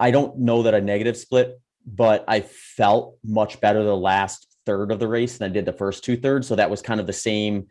I 0.00 0.10
don't 0.10 0.38
know 0.38 0.62
that 0.62 0.74
a 0.74 0.80
negative 0.80 1.16
split, 1.16 1.60
but 1.86 2.24
I 2.28 2.40
felt 2.40 3.16
much 3.24 3.60
better 3.60 3.82
the 3.82 3.96
last 3.96 4.46
third 4.66 4.92
of 4.92 4.98
the 4.98 5.08
race 5.08 5.38
than 5.38 5.50
I 5.50 5.52
did 5.52 5.64
the 5.64 5.72
first 5.72 6.04
two 6.04 6.16
thirds. 6.16 6.46
So 6.46 6.56
that 6.56 6.70
was 6.70 6.82
kind 6.82 7.00
of 7.00 7.06
the 7.06 7.12
same, 7.12 7.68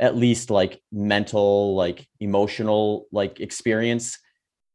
at 0.00 0.16
least 0.16 0.50
like 0.50 0.82
mental, 0.90 1.76
like 1.76 2.08
emotional, 2.18 3.06
like 3.12 3.40
experience. 3.40 4.18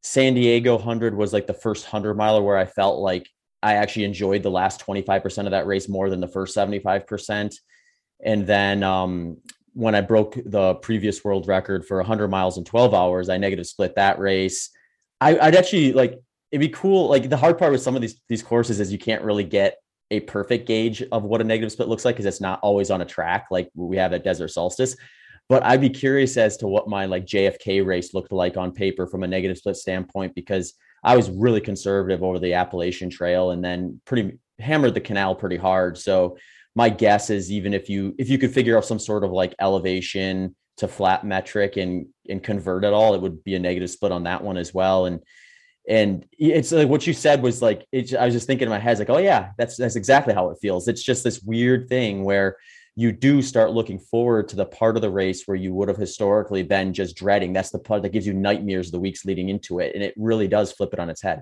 San 0.04 0.36
Diego 0.36 0.76
100 0.76 1.18
was 1.18 1.34
like 1.34 1.48
the 1.48 1.54
first 1.54 1.86
100 1.86 2.16
miler 2.16 2.42
where 2.42 2.58
I 2.58 2.66
felt 2.66 3.00
like 3.00 3.28
I 3.62 3.74
actually 3.74 4.06
enjoyed 4.06 4.44
the 4.44 4.52
last 4.52 4.86
25% 4.86 5.46
of 5.46 5.52
that 5.52 5.66
race 5.66 5.90
more 5.90 6.10
than 6.10 6.22
the 6.22 6.28
first 6.28 6.56
75%. 6.56 7.56
And 8.24 8.48
then 8.48 8.84
um, 8.84 9.38
when 9.76 9.94
I 9.94 10.02
broke 10.02 10.38
the 10.46 10.76
previous 10.76 11.24
world 11.24 11.48
record 11.48 11.86
for 11.86 11.98
100 11.98 12.30
miles 12.30 12.58
in 12.58 12.64
12 12.64 12.94
hours, 12.94 13.28
I 13.30 13.38
negative 13.38 13.68
split 13.68 13.96
that 13.96 14.20
race. 14.20 14.70
I, 15.20 15.34
would 15.34 15.56
actually 15.56 15.92
like 15.92 16.20
it'd 16.52 16.62
be 16.62 16.74
cool. 16.74 17.10
Like 17.10 17.30
the 17.30 17.38
hard 17.38 17.58
part 17.58 17.74
with 17.74 17.82
some 17.82 17.96
of 17.96 18.02
these 18.02 18.20
these 18.30 18.42
courses 18.42 18.80
is 18.80 18.92
you 18.92 18.98
can't 18.98 19.22
really 19.22 19.44
get 19.44 19.78
a 20.12 20.22
perfect 20.22 20.68
gauge 20.68 21.04
of 21.12 21.24
what 21.24 21.42
a 21.42 21.44
negative 21.44 21.72
split 21.72 21.90
looks 21.90 22.06
like 22.06 22.16
because 22.16 22.26
it's 22.26 22.42
not 22.42 22.60
always 22.62 22.90
on 22.90 23.02
a 23.02 23.06
track 23.06 23.48
like 23.52 23.70
we 23.76 23.98
have 23.98 24.14
at 24.14 24.24
Desert 24.24 24.48
Solstice. 24.50 24.96
But 25.50 25.64
I'd 25.64 25.82
be 25.82 25.90
curious 25.90 26.38
as 26.38 26.58
to 26.58 26.68
what 26.68 26.88
my 26.88 27.06
like 27.06 27.26
JFK 27.26 27.86
race 27.86 28.14
looked 28.14 28.32
like 28.32 28.56
on 28.56 28.72
paper 28.72 29.06
from 29.06 29.24
a 29.24 29.28
negative 29.28 29.58
split 29.58 29.76
standpoint 29.76 30.34
because 30.36 30.74
I 31.04 31.18
was 31.18 31.30
really 31.30 31.62
conservative 31.62 32.24
over 32.24 32.40
the 32.40 32.54
Appalachian 32.54 33.10
Trail 33.10 33.52
and 33.52 33.64
then 33.64 34.02
pretty 34.06 34.40
hammered 34.58 34.94
the 34.94 35.02
canal 35.02 35.36
pretty 35.36 35.58
hard. 35.58 35.98
So 35.98 36.38
my 36.76 36.90
guess 36.90 37.30
is 37.30 37.52
even 37.52 37.74
if 37.74 37.90
you 37.90 38.14
if 38.18 38.30
you 38.30 38.38
could 38.38 38.54
figure 38.54 38.78
out 38.78 38.86
some 38.86 39.00
sort 39.00 39.24
of 39.24 39.32
like 39.32 39.56
elevation 39.60 40.56
to 40.78 40.88
flat 40.88 41.26
metric 41.26 41.78
and 41.78 42.08
and 42.30 42.44
convert 42.44 42.84
it 42.84 42.94
all, 42.94 43.16
it 43.16 43.22
would 43.22 43.44
be 43.44 43.56
a 43.56 43.60
negative 43.60 43.90
split 43.90 44.12
on 44.12 44.24
that 44.24 44.44
one 44.44 44.58
as 44.58 44.74
well. 44.74 45.06
And 45.06 45.22
and 45.88 46.26
it's 46.38 46.72
like 46.72 46.90
what 46.90 47.08
you 47.08 47.14
said 47.14 47.42
was 47.42 47.62
like 47.62 47.86
it, 47.92 48.14
I 48.16 48.26
was 48.26 48.34
just 48.34 48.48
thinking 48.48 48.66
in 48.66 48.72
my 48.72 48.80
head 48.80 48.98
like 48.98 49.10
oh 49.10 49.20
yeah 49.20 49.52
that's 49.58 49.78
that's 49.78 49.96
exactly 49.96 50.34
how 50.34 50.50
it 50.50 50.58
feels. 50.62 50.88
It's 50.88 51.04
just 51.04 51.24
this 51.24 51.42
weird 51.42 51.88
thing 51.88 52.24
where 52.24 52.58
you 52.98 53.12
do 53.12 53.42
start 53.42 53.72
looking 53.72 54.00
forward 54.00 54.48
to 54.50 54.56
the 54.56 54.66
part 54.66 54.96
of 54.96 55.02
the 55.02 55.10
race 55.10 55.44
where 55.46 55.58
you 55.58 55.74
would 55.74 55.90
have 55.90 55.98
historically 55.98 56.64
been 56.64 56.94
just 56.94 57.16
dreading. 57.16 57.52
That's 57.52 57.70
the 57.70 57.80
part 57.80 58.02
that 58.04 58.14
gives 58.14 58.26
you 58.26 58.34
nightmares 58.34 58.90
the 58.90 59.00
weeks 59.00 59.26
leading 59.26 59.50
into 59.50 59.80
it, 59.80 59.94
and 59.94 60.04
it 60.04 60.14
really 60.18 60.48
does 60.48 60.72
flip 60.72 60.94
it 60.94 61.00
on 61.00 61.10
its 61.10 61.22
head. 61.22 61.42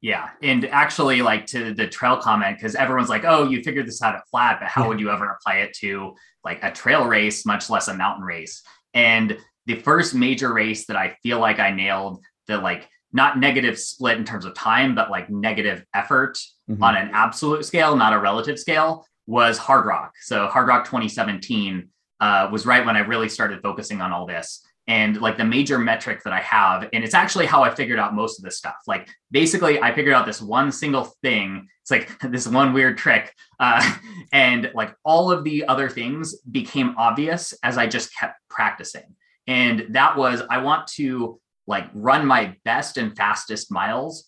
Yeah. 0.00 0.30
And 0.42 0.66
actually, 0.66 1.22
like 1.22 1.46
to 1.46 1.74
the 1.74 1.86
trail 1.86 2.16
comment, 2.16 2.58
because 2.58 2.74
everyone's 2.74 3.08
like, 3.08 3.24
oh, 3.24 3.48
you 3.48 3.62
figured 3.62 3.86
this 3.86 4.02
out 4.02 4.14
at 4.14 4.28
flat, 4.28 4.58
but 4.60 4.68
how 4.68 4.82
yeah. 4.82 4.88
would 4.88 5.00
you 5.00 5.10
ever 5.10 5.30
apply 5.30 5.58
it 5.58 5.74
to 5.78 6.14
like 6.44 6.62
a 6.62 6.70
trail 6.70 7.06
race, 7.06 7.46
much 7.46 7.70
less 7.70 7.88
a 7.88 7.94
mountain 7.94 8.24
race? 8.24 8.62
And 8.94 9.38
the 9.66 9.76
first 9.76 10.14
major 10.14 10.52
race 10.52 10.86
that 10.86 10.96
I 10.96 11.16
feel 11.22 11.40
like 11.40 11.58
I 11.58 11.70
nailed 11.70 12.22
the 12.46 12.58
like 12.58 12.88
not 13.12 13.38
negative 13.38 13.78
split 13.78 14.18
in 14.18 14.24
terms 14.24 14.44
of 14.44 14.54
time, 14.54 14.94
but 14.94 15.10
like 15.10 15.30
negative 15.30 15.84
effort 15.94 16.38
mm-hmm. 16.70 16.82
on 16.82 16.96
an 16.96 17.10
absolute 17.12 17.64
scale, 17.64 17.96
not 17.96 18.12
a 18.12 18.18
relative 18.18 18.58
scale, 18.58 19.06
was 19.26 19.58
Hardrock. 19.58 20.10
So 20.22 20.48
Hardrock 20.48 20.84
2017 20.84 21.88
uh, 22.20 22.48
was 22.52 22.66
right 22.66 22.84
when 22.84 22.96
I 22.96 23.00
really 23.00 23.28
started 23.28 23.62
focusing 23.62 24.00
on 24.00 24.12
all 24.12 24.26
this 24.26 24.65
and 24.88 25.20
like 25.20 25.36
the 25.36 25.44
major 25.44 25.78
metric 25.78 26.22
that 26.24 26.32
I 26.32 26.40
have, 26.40 26.88
and 26.92 27.02
it's 27.02 27.14
actually 27.14 27.46
how 27.46 27.62
I 27.64 27.74
figured 27.74 27.98
out 27.98 28.14
most 28.14 28.38
of 28.38 28.44
this 28.44 28.56
stuff. 28.56 28.76
Like 28.86 29.08
basically, 29.30 29.80
I 29.80 29.94
figured 29.94 30.14
out 30.14 30.26
this 30.26 30.40
one 30.40 30.70
single 30.70 31.04
thing. 31.22 31.68
It's 31.82 31.90
like 31.90 32.18
this 32.30 32.46
one 32.46 32.72
weird 32.72 32.96
trick, 32.98 33.34
uh, 33.58 33.96
and 34.32 34.70
like 34.74 34.94
all 35.04 35.30
of 35.30 35.44
the 35.44 35.66
other 35.66 35.88
things 35.88 36.36
became 36.40 36.94
obvious 36.96 37.54
as 37.62 37.78
I 37.78 37.86
just 37.86 38.14
kept 38.16 38.38
practicing. 38.48 39.16
And 39.46 39.86
that 39.90 40.16
was 40.16 40.42
I 40.48 40.58
want 40.58 40.86
to 40.88 41.40
like 41.66 41.88
run 41.92 42.26
my 42.26 42.56
best 42.64 42.96
and 42.96 43.16
fastest 43.16 43.72
miles 43.72 44.24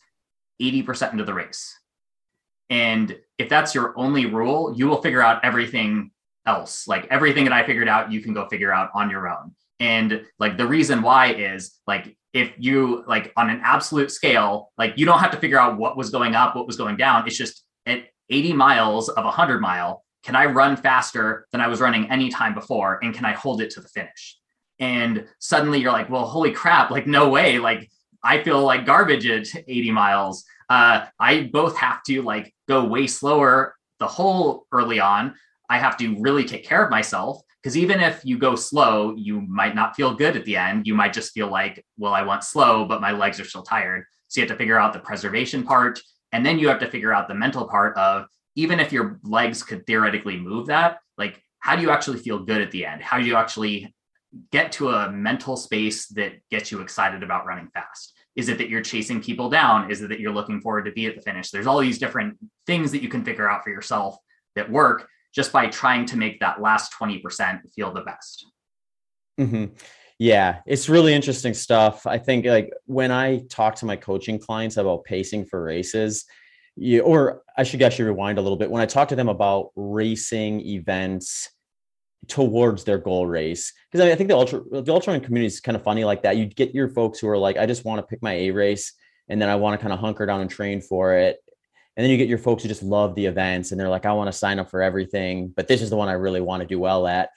80% 0.61 1.13
into 1.13 1.25
the 1.25 1.35
race. 1.35 1.79
And 2.71 3.17
if 3.39 3.49
that's 3.49 3.75
your 3.75 3.95
only 3.97 4.27
rule, 4.27 4.75
you 4.77 4.89
will 4.89 5.01
figure 5.01 5.23
out 5.23 5.45
everything 5.45 6.11
else. 6.47 6.87
Like 6.87 7.07
everything 7.11 7.45
that 7.45 7.53
I 7.53 7.65
figured 7.65 7.89
out, 7.89 8.13
you 8.13 8.21
can 8.21 8.35
go 8.35 8.49
figure 8.49 8.73
out 8.73 8.91
on 8.95 9.11
your 9.11 9.29
own. 9.29 9.55
And 9.81 10.25
like 10.39 10.57
the 10.57 10.67
reason 10.67 11.03
why 11.03 11.33
is 11.33 11.79
like 11.87 12.17
if 12.33 12.53
you 12.59 13.05
like 13.07 13.33
on 13.37 13.51
an 13.51 13.61
absolute 13.63 14.11
scale, 14.11 14.71
like 14.77 14.95
you 14.97 15.07
don't 15.07 15.21
have 15.21 15.31
to 15.31 15.39
figure 15.39 15.59
out 15.59 15.79
what 15.79 15.97
was 15.97 16.11
going 16.11 16.35
up, 16.35 16.57
what 16.57 16.67
was 16.67 16.77
going 16.77 16.97
down. 16.97 17.27
It's 17.27 17.37
just 17.37 17.65
at 17.87 18.05
80 18.31 18.53
miles 18.53 19.09
of 19.09 19.25
a 19.25 19.29
100 19.29 19.61
mile, 19.61 20.05
can 20.23 20.37
I 20.37 20.47
run 20.47 20.77
faster 20.77 21.47
than 21.53 21.61
I 21.61 21.69
was 21.69 21.81
running 21.81 22.11
any 22.11 22.29
time 22.29 22.55
before? 22.55 22.99
And 23.03 23.15
can 23.15 23.25
I 23.25 23.33
hold 23.33 23.63
it 23.63 23.71
to 23.71 23.81
the 23.81 23.89
finish? 23.89 24.37
And 24.79 25.27
suddenly 25.39 25.81
you're 25.81 25.93
like, 25.93 26.11
well, 26.11 26.27
holy 26.27 26.53
crap, 26.53 26.91
like, 26.91 27.07
no 27.07 27.29
way. 27.29 27.59
Like, 27.59 27.91
I 28.23 28.43
feel 28.43 28.63
like 28.63 28.87
garbage 28.87 29.27
at 29.27 29.47
80 29.67 29.91
miles. 29.91 30.45
Uh, 30.69 31.07
I 31.19 31.49
both 31.53 31.77
have 31.79 32.03
to 32.05 32.23
like 32.23 32.55
go 32.67 32.85
way 32.85 33.07
slower 33.07 33.75
the 34.01 34.07
whole 34.07 34.67
early 34.73 35.01
on. 35.01 35.35
I 35.71 35.79
have 35.79 35.97
to 35.99 36.21
really 36.21 36.45
take 36.45 36.65
care 36.65 36.85
of 36.85 36.91
myself 36.91 37.41
because 37.69 37.77
even 37.77 38.01
if 38.01 38.25
you 38.25 38.39
go 38.39 38.57
slow, 38.57 39.15
you 39.15 39.43
might 39.43 39.75
not 39.75 39.95
feel 39.95 40.15
good 40.15 40.37
at 40.37 40.47
the 40.47 40.57
end. 40.57 40.87
You 40.87 40.95
might 40.95 41.13
just 41.13 41.33
feel 41.33 41.49
like, 41.49 41.85
well, 41.99 42.15
I 42.15 42.23
went 42.23 42.43
slow, 42.43 42.87
but 42.87 43.03
my 43.03 43.11
legs 43.11 43.39
are 43.41 43.45
still 43.45 43.63
tired. 43.63 44.07
So 44.29 44.41
you 44.41 44.47
have 44.47 44.57
to 44.57 44.57
figure 44.57 44.79
out 44.79 44.95
the 44.95 45.01
preservation 45.01 45.65
part. 45.65 46.01
And 46.33 46.47
then 46.47 46.59
you 46.59 46.69
have 46.69 46.79
to 46.79 46.91
figure 46.91 47.13
out 47.13 47.29
the 47.29 47.35
mental 47.35 47.69
part 47.69 47.95
of 47.99 48.25
even 48.55 48.81
if 48.81 48.91
your 48.91 49.21
legs 49.23 49.63
could 49.63 49.87
theoretically 49.87 50.39
move 50.39 50.69
that, 50.69 51.01
like, 51.19 51.43
how 51.59 51.77
do 51.77 51.83
you 51.83 51.91
actually 51.91 52.17
feel 52.17 52.39
good 52.39 52.63
at 52.63 52.71
the 52.71 52.87
end? 52.87 53.03
How 53.03 53.19
do 53.19 53.27
you 53.27 53.37
actually 53.37 53.95
get 54.51 54.73
to 54.73 54.89
a 54.89 55.13
mental 55.13 55.59
space 55.59 56.07
that 56.07 56.37
gets 56.51 56.73
you 56.73 56.81
excited 56.81 57.23
about 57.23 57.45
running 57.45 57.69
fast? 57.75 58.15
Is 58.35 58.49
it 58.49 58.57
that 58.57 58.71
you're 58.71 58.81
chasing 58.81 59.21
people 59.21 59.51
down? 59.51 59.91
Is 59.91 60.01
it 60.01 60.09
that 60.09 60.21
you're 60.21 60.33
looking 60.33 60.63
forward 60.63 60.87
to 60.87 60.93
be 60.93 61.05
at 61.05 61.17
the 61.17 61.21
finish? 61.21 61.51
There's 61.51 61.67
all 61.67 61.81
these 61.81 61.99
different 61.99 62.39
things 62.67 62.93
that 62.93 63.03
you 63.03 63.11
can 63.11 63.27
figure 63.27 63.47
out 63.51 63.63
for 63.63 63.69
yourself 63.69 64.17
that 64.55 64.71
work 64.71 65.07
just 65.35 65.53
by 65.53 65.67
trying 65.67 66.05
to 66.07 66.17
make 66.17 66.41
that 66.41 66.61
last 66.61 66.93
20% 67.01 67.61
feel 67.75 67.93
the 67.93 68.03
best. 68.03 68.47
Mm-hmm. 69.39 69.75
Yeah, 70.19 70.61
it's 70.67 70.89
really 70.89 71.15
interesting 71.15 71.55
stuff. 71.55 72.07
I 72.07 72.19
think 72.19 72.45
like 72.45 72.73
when 72.87 73.13
I 73.13 73.45
talk 73.49 73.77
to 73.77 73.87
my 73.87 73.95
coaching 73.95 74.39
clients 74.39 74.77
about 74.77 75.05
pacing 75.05 75.45
for 75.47 75.63
races, 75.63 76.25
you, 76.75 77.03
or 77.03 77.43
I 77.57 77.63
should 77.63 77.83
actually 77.83 78.07
rewind 78.07 78.39
a 78.39 78.43
little 78.43 78.57
bit. 78.57 78.71
When 78.71 78.83
I 78.83 78.87
talk 78.87 79.09
to 79.09 79.17
them 79.17 79.29
about 79.29 79.71
racing 79.77 80.61
events 80.61 81.49
towards 82.27 82.83
their 82.83 82.99
goal 82.99 83.27
race, 83.27 83.73
because 83.91 84.07
I, 84.07 84.13
I 84.13 84.15
think 84.17 84.29
the 84.29 84.37
ultra 84.37 84.61
the 84.83 84.93
ultra 84.93 85.19
community 85.21 85.47
is 85.47 85.61
kind 85.61 85.77
of 85.77 85.83
funny 85.83 86.05
like 86.05 86.23
that. 86.23 86.37
You 86.37 86.47
get 86.47 86.75
your 86.75 86.89
folks 86.89 87.21
who 87.21 87.29
are 87.29 87.39
like, 87.39 87.57
I 87.57 87.67
just 87.67 87.85
want 87.85 88.01
to 88.01 88.07
pick 88.07 88.23
my 88.23 88.33
A 88.33 88.51
race, 88.51 88.93
and 89.29 89.41
then 89.41 89.49
I 89.49 89.57
want 89.57 89.79
to 89.79 89.83
kind 89.83 89.93
of 89.93 90.01
hunker 90.01 90.27
down 90.27 90.41
and 90.41 90.51
train 90.51 90.81
for 90.81 91.15
it. 91.15 91.39
And 91.99 92.05
then 92.05 92.13
you 92.13 92.17
get 92.17 92.29
your 92.29 92.39
folks 92.39 92.63
who 92.63 92.69
just 92.69 92.85
love 92.85 93.17
the 93.17 93.27
events 93.27 93.73
and 93.73 93.81
they're 93.81 93.89
like, 93.89 94.07
I 94.07 94.13
want 94.13 94.31
to 94.31 94.39
sign 94.39 94.61
up 94.61 94.71
for 94.71 94.81
everything, 94.81 95.49
but 95.49 95.67
this 95.67 95.83
is 95.83 95.91
the 95.91 95.97
one 95.97 96.09
I 96.09 96.13
really 96.13 96.41
want 96.41 96.61
to 96.61 96.67
do 96.67 96.79
well 96.79 97.09
at. 97.09 97.31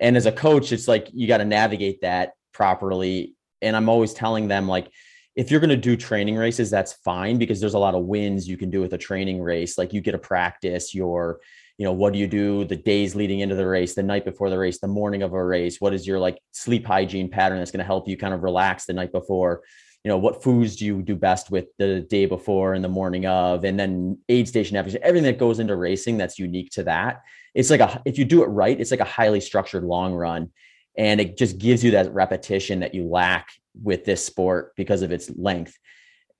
And 0.00 0.16
as 0.16 0.26
a 0.26 0.32
coach, 0.32 0.72
it's 0.72 0.88
like 0.88 1.08
you 1.12 1.28
got 1.28 1.38
to 1.38 1.44
navigate 1.44 2.00
that 2.00 2.32
properly. 2.52 3.36
And 3.62 3.76
I'm 3.76 3.88
always 3.88 4.12
telling 4.12 4.48
them, 4.48 4.66
like, 4.66 4.90
if 5.36 5.48
you're 5.48 5.60
going 5.60 5.70
to 5.70 5.76
do 5.76 5.96
training 5.96 6.34
races, 6.34 6.70
that's 6.70 6.94
fine 7.04 7.38
because 7.38 7.60
there's 7.60 7.74
a 7.74 7.78
lot 7.78 7.94
of 7.94 8.04
wins 8.04 8.48
you 8.48 8.56
can 8.56 8.68
do 8.68 8.80
with 8.80 8.92
a 8.94 8.98
training 8.98 9.40
race. 9.40 9.78
Like 9.78 9.92
you 9.92 10.00
get 10.00 10.12
to 10.12 10.18
practice 10.18 10.92
your, 10.92 11.38
you 11.78 11.84
know, 11.84 11.92
what 11.92 12.12
do 12.12 12.18
you 12.18 12.26
do 12.26 12.64
the 12.64 12.74
days 12.74 13.14
leading 13.14 13.38
into 13.38 13.54
the 13.54 13.66
race, 13.66 13.94
the 13.94 14.02
night 14.02 14.24
before 14.24 14.50
the 14.50 14.58
race, 14.58 14.80
the 14.80 14.88
morning 14.88 15.22
of 15.22 15.34
a 15.34 15.44
race? 15.44 15.80
What 15.80 15.94
is 15.94 16.04
your 16.04 16.18
like 16.18 16.40
sleep 16.50 16.84
hygiene 16.84 17.30
pattern 17.30 17.58
that's 17.58 17.70
going 17.70 17.78
to 17.78 17.84
help 17.84 18.08
you 18.08 18.16
kind 18.16 18.34
of 18.34 18.42
relax 18.42 18.86
the 18.86 18.92
night 18.92 19.12
before? 19.12 19.62
You 20.04 20.08
know 20.08 20.16
what 20.16 20.42
foods 20.42 20.76
do 20.76 20.86
you 20.86 21.02
do 21.02 21.14
best 21.14 21.50
with 21.50 21.66
the 21.78 22.00
day 22.00 22.24
before 22.24 22.72
and 22.72 22.82
the 22.82 22.88
morning 22.88 23.26
of? 23.26 23.64
And 23.64 23.78
then 23.78 24.18
aid 24.28 24.48
station 24.48 24.76
everything 24.76 25.22
that 25.24 25.38
goes 25.38 25.58
into 25.58 25.76
racing 25.76 26.16
that's 26.16 26.38
unique 26.38 26.70
to 26.72 26.84
that. 26.84 27.22
It's 27.54 27.70
like 27.70 27.80
a 27.80 28.00
if 28.04 28.18
you 28.18 28.24
do 28.24 28.42
it 28.42 28.46
right 28.46 28.80
it's 28.80 28.90
like 28.90 29.00
a 29.00 29.04
highly 29.04 29.40
structured 29.40 29.84
long 29.84 30.14
run. 30.14 30.50
And 30.96 31.20
it 31.20 31.36
just 31.36 31.58
gives 31.58 31.84
you 31.84 31.92
that 31.92 32.12
repetition 32.12 32.80
that 32.80 32.94
you 32.94 33.06
lack 33.06 33.48
with 33.80 34.04
this 34.04 34.24
sport 34.24 34.72
because 34.76 35.02
of 35.02 35.12
its 35.12 35.30
length. 35.36 35.78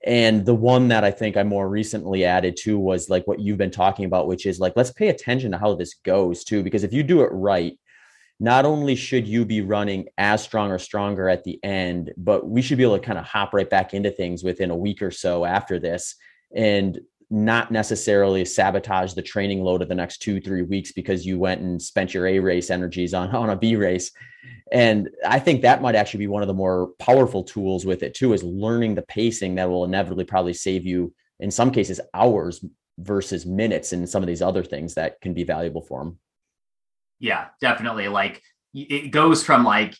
And 0.04 0.46
the 0.46 0.54
one 0.54 0.88
that 0.88 1.04
i 1.04 1.10
think 1.10 1.36
i 1.36 1.42
more 1.42 1.68
recently 1.68 2.24
added 2.24 2.56
to 2.62 2.78
was 2.78 3.10
like 3.10 3.26
what 3.26 3.40
you've 3.40 3.58
been 3.58 3.70
talking 3.70 4.06
about 4.06 4.26
which 4.26 4.46
is 4.46 4.58
like 4.58 4.72
let's 4.74 4.92
pay 4.92 5.08
attention 5.08 5.50
to 5.50 5.58
how 5.58 5.74
this 5.74 5.96
goes 6.02 6.44
too 6.44 6.62
because 6.62 6.84
if 6.84 6.94
you 6.94 7.02
do 7.02 7.20
it 7.20 7.28
right 7.32 7.78
not 8.40 8.64
only 8.64 8.96
should 8.96 9.28
you 9.28 9.44
be 9.44 9.60
running 9.60 10.08
as 10.16 10.42
strong 10.42 10.70
or 10.70 10.78
stronger 10.78 11.28
at 11.28 11.44
the 11.44 11.62
end, 11.62 12.10
but 12.16 12.48
we 12.48 12.62
should 12.62 12.78
be 12.78 12.84
able 12.84 12.98
to 12.98 13.04
kind 13.04 13.18
of 13.18 13.26
hop 13.26 13.52
right 13.52 13.68
back 13.68 13.92
into 13.92 14.10
things 14.10 14.42
within 14.42 14.70
a 14.70 14.76
week 14.76 15.02
or 15.02 15.10
so 15.10 15.44
after 15.44 15.78
this 15.78 16.16
and 16.56 16.98
not 17.28 17.70
necessarily 17.70 18.44
sabotage 18.46 19.12
the 19.12 19.22
training 19.22 19.62
load 19.62 19.82
of 19.82 19.88
the 19.88 19.94
next 19.94 20.18
two, 20.18 20.40
three 20.40 20.62
weeks 20.62 20.90
because 20.90 21.26
you 21.26 21.38
went 21.38 21.60
and 21.60 21.80
spent 21.80 22.14
your 22.14 22.26
A 22.26 22.38
race 22.38 22.70
energies 22.70 23.12
on, 23.12 23.28
on 23.36 23.50
a 23.50 23.56
B 23.56 23.76
race. 23.76 24.10
And 24.72 25.10
I 25.28 25.38
think 25.38 25.60
that 25.60 25.82
might 25.82 25.94
actually 25.94 26.20
be 26.20 26.26
one 26.26 26.42
of 26.42 26.48
the 26.48 26.54
more 26.54 26.92
powerful 26.98 27.44
tools 27.44 27.84
with 27.84 28.02
it 28.02 28.14
too, 28.14 28.32
is 28.32 28.42
learning 28.42 28.94
the 28.94 29.02
pacing 29.02 29.56
that 29.56 29.68
will 29.68 29.84
inevitably 29.84 30.24
probably 30.24 30.54
save 30.54 30.86
you 30.86 31.12
in 31.40 31.50
some 31.50 31.70
cases 31.70 32.00
hours 32.14 32.64
versus 32.98 33.44
minutes 33.44 33.92
and 33.92 34.08
some 34.08 34.22
of 34.22 34.26
these 34.26 34.42
other 34.42 34.64
things 34.64 34.94
that 34.94 35.20
can 35.20 35.34
be 35.34 35.44
valuable 35.44 35.82
for 35.82 36.02
them 36.02 36.18
yeah 37.20 37.46
definitely 37.60 38.08
like 38.08 38.42
it 38.74 39.10
goes 39.10 39.44
from 39.44 39.64
like 39.64 39.94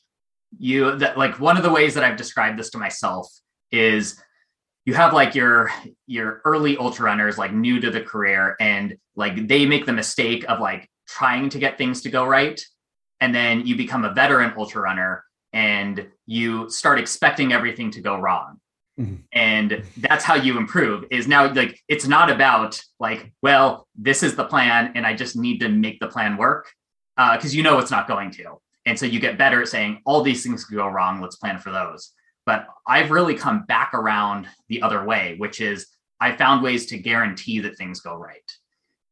you 0.59 0.97
that 0.97 1.17
like 1.17 1.39
one 1.39 1.57
of 1.57 1.63
the 1.63 1.71
ways 1.71 1.95
that 1.95 2.03
i've 2.03 2.17
described 2.17 2.59
this 2.59 2.71
to 2.71 2.79
myself 2.79 3.29
is 3.71 4.21
you 4.87 4.95
have 4.95 5.13
like 5.13 5.35
your 5.35 5.71
your 6.07 6.41
early 6.45 6.77
ultra 6.77 7.05
runners 7.05 7.39
like 7.39 7.53
new 7.53 7.79
to 7.81 7.91
the 7.91 8.01
career 8.01 8.57
and 8.61 8.97
like 9.15 9.47
they 9.47 9.67
make 9.67 9.87
the 9.87 9.93
mistake 9.93 10.45
of 10.49 10.59
like 10.59 10.89
trying 11.07 11.49
to 11.49 11.59
get 11.59 11.79
things 11.79 12.03
to 12.03 12.11
go 12.11 12.25
right 12.25 12.65
and 13.21 13.35
then 13.35 13.67
you 13.67 13.77
become 13.77 14.05
a 14.05 14.13
veteran 14.13 14.53
ultra 14.57 14.81
runner 14.81 15.25
and 15.53 16.09
you 16.27 16.69
start 16.71 16.99
expecting 16.99 17.53
everything 17.53 17.91
to 17.91 18.01
go 18.01 18.17
wrong 18.19 18.59
mm-hmm. 18.99 19.17
and 19.33 19.85
that's 19.99 20.25
how 20.25 20.35
you 20.35 20.57
improve 20.57 21.05
is 21.11 21.29
now 21.29 21.53
like 21.53 21.79
it's 21.89 22.07
not 22.07 22.31
about 22.31 22.81
like 22.99 23.33
well 23.43 23.87
this 23.97 24.23
is 24.23 24.35
the 24.35 24.45
plan 24.45 24.93
and 24.95 25.07
i 25.07 25.15
just 25.15 25.37
need 25.37 25.59
to 25.59 25.69
make 25.69 26.01
the 26.01 26.09
plan 26.09 26.37
work 26.37 26.73
because 27.33 27.55
uh, 27.55 27.57
you 27.57 27.63
know 27.63 27.79
it's 27.79 27.91
not 27.91 28.09
going 28.09 28.31
to. 28.31 28.61
And 28.87 28.99
so 28.99 29.07
you 29.07 29.21
get 29.21 29.39
better 29.39 29.63
at 29.63 29.69
saying 29.69 30.01
all 30.05 30.23
these 30.23 30.43
things 30.43 30.65
could 30.65 30.77
go 30.77 30.89
wrong. 30.89 31.21
Let's 31.21 31.37
plan 31.37 31.59
for 31.59 31.71
those. 31.71 32.13
But 32.47 32.67
I've 32.87 33.11
really 33.11 33.35
come 33.35 33.65
back 33.67 33.93
around 33.93 34.49
the 34.69 34.83
other 34.83 35.05
way, 35.05 35.35
which 35.39 35.61
is 35.61 35.87
I 36.21 36.37
found 36.37 36.63
ways 36.63 36.87
to 36.87 36.99
guarantee 36.99 37.61
that 37.61 37.77
things 37.77 38.01
go 38.01 38.15
right. 38.15 38.51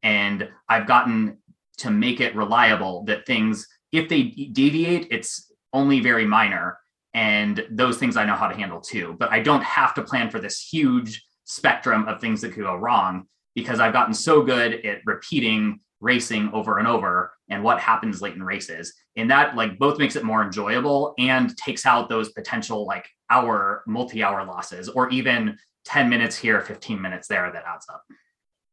And 0.02 0.48
I've 0.68 0.86
gotten 0.86 1.38
to 1.78 1.90
make 1.90 2.20
it 2.20 2.34
reliable 2.34 3.04
that 3.04 3.26
things, 3.26 3.68
if 3.92 4.08
they 4.08 4.22
deviate, 4.22 5.08
it's 5.10 5.52
only 5.72 6.00
very 6.00 6.26
minor. 6.26 6.78
And 7.14 7.64
those 7.70 7.98
things 7.98 8.16
I 8.16 8.24
know 8.24 8.34
how 8.34 8.48
to 8.48 8.56
handle 8.56 8.80
too. 8.80 9.16
But 9.18 9.30
I 9.30 9.40
don't 9.40 9.62
have 9.62 9.94
to 9.94 10.02
plan 10.02 10.30
for 10.30 10.40
this 10.40 10.60
huge 10.60 11.24
spectrum 11.44 12.08
of 12.08 12.20
things 12.20 12.40
that 12.40 12.52
could 12.52 12.64
go 12.64 12.76
wrong 12.76 13.26
because 13.54 13.80
I've 13.80 13.92
gotten 13.92 14.14
so 14.14 14.42
good 14.42 14.84
at 14.86 15.00
repeating 15.04 15.80
racing 16.00 16.50
over 16.52 16.78
and 16.78 16.86
over 16.86 17.32
and 17.50 17.62
what 17.62 17.80
happens 17.80 18.20
late 18.20 18.34
in 18.34 18.42
races. 18.42 18.94
And 19.16 19.30
that 19.30 19.56
like 19.56 19.78
both 19.78 19.98
makes 19.98 20.16
it 20.16 20.24
more 20.24 20.42
enjoyable 20.42 21.14
and 21.18 21.56
takes 21.56 21.86
out 21.86 22.08
those 22.08 22.30
potential 22.30 22.86
like 22.86 23.08
hour 23.30 23.82
multi-hour 23.86 24.44
losses 24.44 24.88
or 24.88 25.08
even 25.10 25.58
10 25.84 26.08
minutes 26.08 26.36
here 26.36 26.60
15 26.60 27.00
minutes 27.00 27.28
there 27.28 27.50
that 27.52 27.64
adds 27.66 27.86
up. 27.88 28.04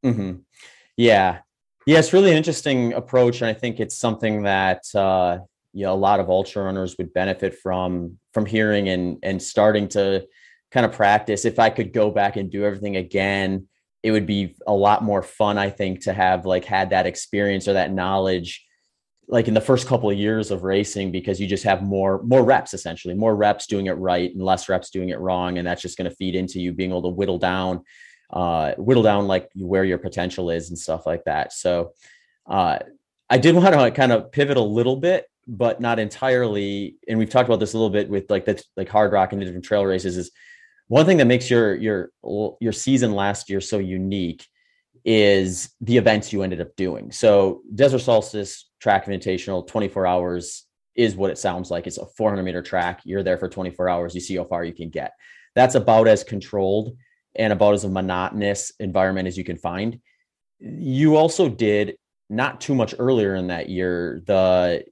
Mm-hmm. 0.06 0.40
yeah. 0.98 1.40
Yeah 1.88 2.00
it's 2.00 2.14
really 2.14 2.32
an 2.32 2.38
interesting 2.38 2.94
approach 2.94 3.42
and 3.42 3.50
i 3.50 3.54
think 3.54 3.80
it's 3.80 3.98
something 3.98 4.44
that 4.44 4.84
uh 4.94 5.40
you 5.76 5.84
know, 5.84 5.94
a 5.94 5.96
lot 5.96 6.22
of 6.22 6.30
ultra 6.30 6.64
runners 6.64 6.96
would 6.98 7.14
benefit 7.14 7.60
from 7.60 8.18
from 8.34 8.46
hearing 8.46 8.88
and 8.88 9.18
and 9.24 9.44
starting 9.44 9.90
to 9.90 10.26
kind 10.72 10.86
of 10.86 10.94
practice. 10.94 11.44
If 11.44 11.60
i 11.60 11.70
could 11.70 11.92
go 11.92 12.10
back 12.10 12.38
and 12.38 12.50
do 12.50 12.64
everything 12.64 12.96
again 12.96 13.68
it 14.06 14.12
would 14.12 14.28
be 14.28 14.56
a 14.68 14.74
lot 14.74 15.04
more 15.04 15.24
fun, 15.24 15.58
I 15.58 15.72
think, 15.72 16.02
to 16.02 16.14
have 16.14 16.46
like 16.46 16.64
had 16.64 16.92
that 16.92 17.08
experience 17.08 17.68
or 17.68 17.74
that 17.74 17.92
knowledge 17.92 18.64
like 19.28 19.48
in 19.48 19.56
the 19.56 19.62
first 19.62 19.88
couple 19.88 20.12
of 20.12 20.16
years 20.16 20.52
of 20.52 20.62
racing 20.62 21.12
because 21.12 21.42
you 21.42 21.48
just 21.48 21.64
have 21.64 21.82
more 21.82 22.22
more 22.22 22.44
reps 22.44 22.76
essentially. 22.76 23.16
More 23.16 23.36
reps 23.36 23.66
doing 23.66 23.88
it 23.88 23.94
right 23.94 24.32
and 24.32 24.44
less 24.44 24.70
reps 24.70 24.92
doing 24.92 25.10
it 25.10 25.20
wrong 25.20 25.58
and 25.58 25.66
that's 25.66 25.82
just 25.82 25.98
going 25.98 26.08
to 26.08 26.16
feed 26.16 26.36
into 26.36 26.60
you 26.60 26.72
being 26.72 26.92
able 26.92 27.02
to 27.02 27.08
whittle 27.08 27.40
down 27.40 27.82
uh 28.30 28.74
whittle 28.78 29.02
down 29.02 29.26
like 29.26 29.50
where 29.56 29.84
your 29.84 29.98
potential 29.98 30.52
is 30.52 30.70
and 30.70 30.78
stuff 30.78 31.08
like 31.08 31.24
that. 31.24 31.52
So 31.52 31.94
uh 32.46 32.78
i 33.28 33.40
did 33.40 33.56
want 33.56 33.74
to 33.74 33.90
kind 33.90 34.12
of 34.12 34.32
pivot 34.32 34.58
a 34.58 34.62
little 34.62 34.98
bit 34.98 35.26
but 35.48 35.82
not 35.82 35.98
entirely 35.98 36.96
and 37.08 37.18
we've 37.18 37.32
talked 37.32 37.50
about 37.50 37.60
this 37.60 37.74
a 37.74 37.78
little 37.78 37.90
bit 37.90 38.08
with 38.08 38.30
like 38.30 38.46
the 38.46 38.64
like 38.78 38.88
Hardrock 38.88 39.32
and 39.32 39.42
the 39.42 39.46
different 39.46 39.66
trail 39.66 39.84
races 39.84 40.16
is 40.16 40.30
one 40.88 41.06
thing 41.06 41.18
that 41.18 41.26
makes 41.26 41.50
your 41.50 41.76
your 41.76 42.10
your 42.60 42.72
season 42.72 43.14
last 43.14 43.50
year 43.50 43.62
so 43.62 43.80
unique 43.80 44.46
is 45.04 45.70
the 45.82 45.98
events 45.98 46.34
you 46.34 46.42
ended 46.42 46.62
up 46.62 46.76
doing. 46.76 47.12
So 47.12 47.62
Desert 47.74 48.00
Solstice 48.00 48.70
Track 48.80 49.06
Invitational, 49.06 49.68
24 49.68 50.08
hours 50.08 50.66
is 50.96 51.16
what 51.16 51.30
it 51.30 51.38
sounds 51.38 51.70
like. 51.70 51.86
It's 51.86 51.98
a 51.98 52.06
400 52.18 52.42
meter 52.44 52.62
track. 52.62 53.02
You're 53.04 53.24
there 53.24 53.38
for 53.38 53.48
24 53.50 53.90
hours. 53.90 54.16
You 54.16 54.22
see 54.22 54.38
how 54.38 54.46
far 54.46 54.64
you 54.64 54.74
can 54.74 54.90
get. 54.90 55.12
That's 55.54 55.76
about 55.76 56.08
as 56.08 56.24
controlled 56.24 56.98
and 57.36 57.54
about 57.54 57.74
as 57.74 57.84
a 57.84 57.90
monotonous 57.90 58.72
environment 58.80 59.28
as 59.28 59.38
you 59.38 59.44
can 59.44 59.58
find. 59.58 60.00
You 60.60 61.18
also 61.18 61.50
did 61.50 61.98
not 62.30 62.60
too 62.60 62.74
much 62.74 62.96
earlier 62.98 63.36
in 63.36 63.48
that 63.48 63.70
year 63.70 64.24
the 64.26 64.84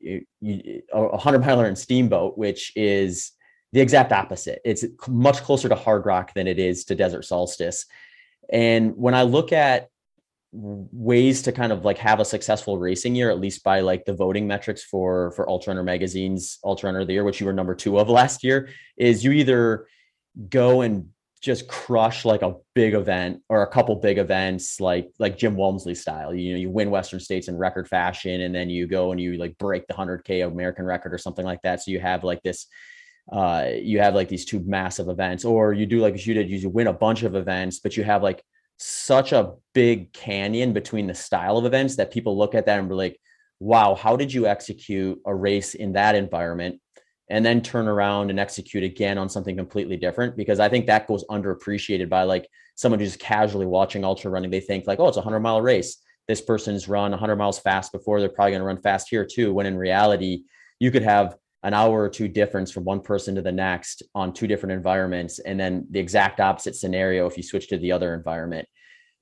100 0.91 1.39
miler 1.39 1.65
and 1.65 1.77
Steamboat, 1.77 2.37
which 2.37 2.71
is 2.75 3.31
the 3.73 3.81
exact 3.81 4.11
opposite. 4.11 4.61
It's 4.63 4.85
much 5.07 5.41
closer 5.41 5.67
to 5.67 5.75
Hardrock 5.75 6.33
than 6.33 6.47
it 6.47 6.59
is 6.59 6.85
to 6.85 6.95
Desert 6.95 7.25
Solstice. 7.25 7.87
And 8.49 8.95
when 8.95 9.15
I 9.15 9.23
look 9.23 9.51
at 9.51 9.89
ways 10.51 11.41
to 11.41 11.51
kind 11.51 11.71
of 11.71 11.83
like 11.83 11.97
have 11.97 12.19
a 12.19 12.25
successful 12.25 12.77
racing 12.77 13.15
year, 13.15 13.31
at 13.31 13.39
least 13.39 13.63
by 13.63 13.79
like 13.79 14.05
the 14.05 14.13
voting 14.13 14.45
metrics 14.45 14.83
for 14.83 15.31
for 15.31 15.49
Ultra 15.49 15.71
Runner 15.71 15.83
Magazine's 15.83 16.59
Ultra 16.63 16.87
Runner 16.87 17.01
of 17.01 17.07
the 17.07 17.13
Year, 17.13 17.23
which 17.23 17.39
you 17.39 17.47
were 17.47 17.53
number 17.53 17.73
two 17.73 17.99
of 17.99 18.09
last 18.09 18.43
year, 18.43 18.69
is 18.95 19.23
you 19.23 19.31
either 19.31 19.87
go 20.49 20.81
and 20.81 21.09
just 21.41 21.67
crush 21.67 22.23
like 22.23 22.43
a 22.43 22.55
big 22.75 22.93
event 22.93 23.41
or 23.49 23.63
a 23.63 23.67
couple 23.67 23.95
big 23.95 24.19
events 24.19 24.79
like 24.79 25.11
like 25.17 25.35
Jim 25.35 25.55
Walmsley 25.55 25.95
style. 25.95 26.31
You 26.33 26.53
know, 26.53 26.59
you 26.59 26.69
win 26.69 26.91
Western 26.91 27.19
States 27.19 27.47
in 27.47 27.57
record 27.57 27.87
fashion 27.87 28.41
and 28.41 28.53
then 28.53 28.69
you 28.69 28.85
go 28.85 29.11
and 29.11 29.19
you 29.19 29.37
like 29.37 29.57
break 29.57 29.87
the 29.87 29.95
100k 29.95 30.45
American 30.45 30.85
record 30.85 31.11
or 31.11 31.17
something 31.17 31.43
like 31.43 31.61
that. 31.63 31.81
So 31.81 31.89
you 31.89 31.99
have 31.99 32.23
like 32.23 32.43
this 32.43 32.67
uh 33.31 33.67
you 33.73 33.99
have 33.99 34.15
like 34.15 34.27
these 34.27 34.45
two 34.45 34.59
massive 34.61 35.07
events 35.07 35.45
or 35.45 35.73
you 35.73 35.85
do 35.85 35.99
like 35.99 36.25
you 36.25 36.33
did 36.33 36.49
you 36.49 36.69
win 36.69 36.87
a 36.87 36.93
bunch 36.93 37.23
of 37.23 37.35
events 37.35 37.79
but 37.79 37.95
you 37.95 38.03
have 38.03 38.21
like 38.21 38.43
such 38.77 39.31
a 39.31 39.53
big 39.73 40.11
canyon 40.11 40.73
between 40.73 41.07
the 41.07 41.13
style 41.13 41.57
of 41.57 41.65
events 41.65 41.95
that 41.95 42.11
people 42.11 42.37
look 42.37 42.53
at 42.53 42.65
that 42.65 42.79
and 42.79 42.89
be 42.89 42.95
like 42.95 43.17
wow 43.59 43.95
how 43.95 44.15
did 44.15 44.33
you 44.33 44.45
execute 44.45 45.19
a 45.25 45.33
race 45.33 45.73
in 45.73 45.93
that 45.93 46.15
environment? 46.15 46.79
And 47.29 47.43
then 47.43 47.61
turn 47.61 47.87
around 47.87 48.29
and 48.29 48.39
execute 48.39 48.83
again 48.83 49.17
on 49.17 49.29
something 49.29 49.55
completely 49.55 49.95
different 49.95 50.35
because 50.35 50.59
i 50.59 50.67
think 50.67 50.85
that 50.85 51.07
goes 51.07 51.23
underappreciated 51.31 52.09
by 52.09 52.23
like 52.23 52.47
someone 52.75 52.99
who's 52.99 53.15
casually 53.15 53.65
watching 53.65 54.03
ultra 54.03 54.29
running. 54.29 54.51
They 54.51 54.59
think 54.59 54.85
like 54.85 54.99
oh 54.99 55.07
it's 55.07 55.17
a 55.17 55.21
100 55.21 55.39
mile 55.39 55.61
race. 55.61 55.97
This 56.27 56.41
person's 56.41 56.87
run 56.87 57.11
100 57.11 57.35
miles 57.35 57.59
fast 57.59 57.91
before. 57.91 58.19
They're 58.19 58.29
probably 58.29 58.51
going 58.51 58.61
to 58.61 58.65
run 58.65 58.81
fast 58.81 59.07
here 59.09 59.25
too 59.25 59.53
when 59.53 59.65
in 59.65 59.77
reality 59.77 60.43
you 60.79 60.91
could 60.91 61.03
have 61.03 61.37
an 61.63 61.73
hour 61.73 62.01
or 62.01 62.09
two 62.09 62.27
difference 62.27 62.71
from 62.71 62.83
one 62.83 62.99
person 62.99 63.35
to 63.35 63.41
the 63.41 63.51
next 63.51 64.03
on 64.13 64.33
two 64.33 64.47
different 64.47 64.73
environments 64.73 65.39
and 65.39 65.59
then 65.59 65.85
the 65.91 65.99
exact 65.99 66.39
opposite 66.39 66.75
scenario 66.75 67.25
if 67.25 67.37
you 67.37 67.43
switch 67.43 67.67
to 67.67 67.77
the 67.77 67.91
other 67.91 68.13
environment 68.13 68.67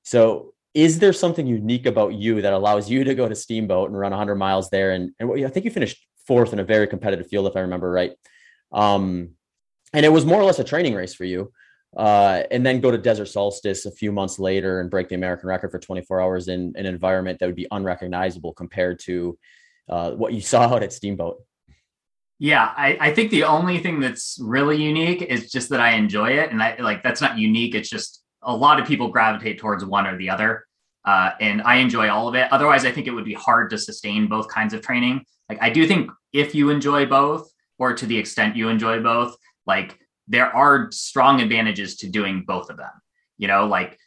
so 0.04 0.54
is 0.74 1.00
there 1.00 1.14
something 1.14 1.46
unique 1.46 1.86
about 1.86 2.14
you 2.14 2.42
that 2.42 2.54
allows 2.54 2.89
you 2.89 3.04
to 3.04 3.14
go 3.14 3.28
to 3.28 3.36
steamboat 3.36 3.89
and 3.89 4.00
run 4.00 4.12
100 4.12 4.36
miles 4.36 4.70
there 4.70 4.92
and, 4.92 5.12
and 5.20 5.46
i 5.46 5.50
think 5.50 5.66
you 5.66 5.72
finished 5.72 6.06
fourth 6.26 6.54
in 6.54 6.60
a 6.60 6.64
very 6.64 6.88
competitive 6.88 7.28
field, 7.28 7.48
if 7.48 7.56
I 7.56 7.62
remember 7.62 7.92
right. 7.92 8.14
Um, 8.72 9.32
and 9.94 10.06
it 10.06 10.10
was 10.10 10.26
more 10.26 10.39
or 10.39 10.46
less 10.46 10.60
a 10.60 10.64
training 10.64 10.96
race 10.96 11.14
for 11.14 11.26
you. 11.26 11.52
Uh, 11.96 12.44
and 12.52 12.66
then 12.66 12.80
go 12.80 12.89
to 12.89 12.98
Desert 12.98 13.26
Solstice 13.26 13.86
a 13.86 13.92
few 13.92 14.14
months 14.14 14.39
later 14.39 14.80
and 14.80 14.89
break 14.89 15.10
the 15.10 15.16
American 15.16 15.50
record 15.50 15.72
for 15.72 15.80
24 15.80 16.22
hours 16.22 16.48
in, 16.48 16.74
an 16.78 16.86
environment 16.86 17.38
that 17.39 17.48
would 17.48 17.56
be 17.56 17.68
unrecognizable 17.72 18.54
compared 18.54 18.98
to 19.00 19.38
uh, 19.89 20.12
what 20.12 20.32
you 20.32 20.39
saw 20.39 20.62
out 20.74 20.84
at 20.84 20.94
Steamboat. 20.94 21.44
Yeah, 22.44 22.74
I, 22.76 22.98
I 23.00 23.14
think 23.14 23.30
the 23.30 23.44
only 23.44 23.78
thing 23.78 24.00
that's 24.00 24.39
really 24.42 24.82
unique 24.82 25.22
is 25.22 25.52
just 25.52 25.70
that 25.70 25.80
I 25.80 25.92
enjoy 25.92 26.32
it. 26.39 26.50
And 26.50 26.60
I 26.60 26.76
like 26.80 27.04
that's 27.04 27.22
not 27.22 27.38
unique. 27.38 27.76
It's 27.76 27.88
just 27.88 28.24
a 28.42 28.56
lot 28.56 28.80
of 28.80 28.88
people 28.88 29.10
gravitate 29.10 29.60
towards 29.60 29.86
one 29.86 30.08
or 30.08 30.18
the 30.18 30.32
other. 30.32 30.66
Uh, 31.06 31.34
and 31.39 31.62
I 31.62 31.76
enjoy 31.76 32.10
all 32.10 32.28
of 32.28 32.34
it. 32.34 32.52
Otherwise, 32.52 32.84
I 32.84 32.92
think 32.92 33.06
it 33.06 33.12
would 33.12 33.26
be 33.26 33.36
hard 33.36 33.70
to 33.70 33.78
sustain 33.78 34.26
both 34.26 34.48
kinds 34.48 34.74
of 34.74 34.82
training. 34.82 35.24
Like, 35.50 35.60
I 35.62 35.70
do 35.70 35.86
think 35.86 36.10
if 36.34 36.56
you 36.56 36.72
enjoy 36.72 37.06
both, 37.06 37.48
or 37.78 37.94
to 37.94 38.08
the 38.08 38.18
extent 38.18 38.56
you 38.56 38.70
enjoy 38.70 39.04
both, 39.04 39.36
like 39.68 40.00
there 40.28 40.48
are 40.48 40.92
strong 40.92 41.42
advantages 41.42 41.98
to 41.98 42.10
doing 42.10 42.44
both 42.48 42.72
of 42.72 42.78
them. 42.78 42.89
You 43.38 43.50
know, 43.50 43.68
like 43.68 44.00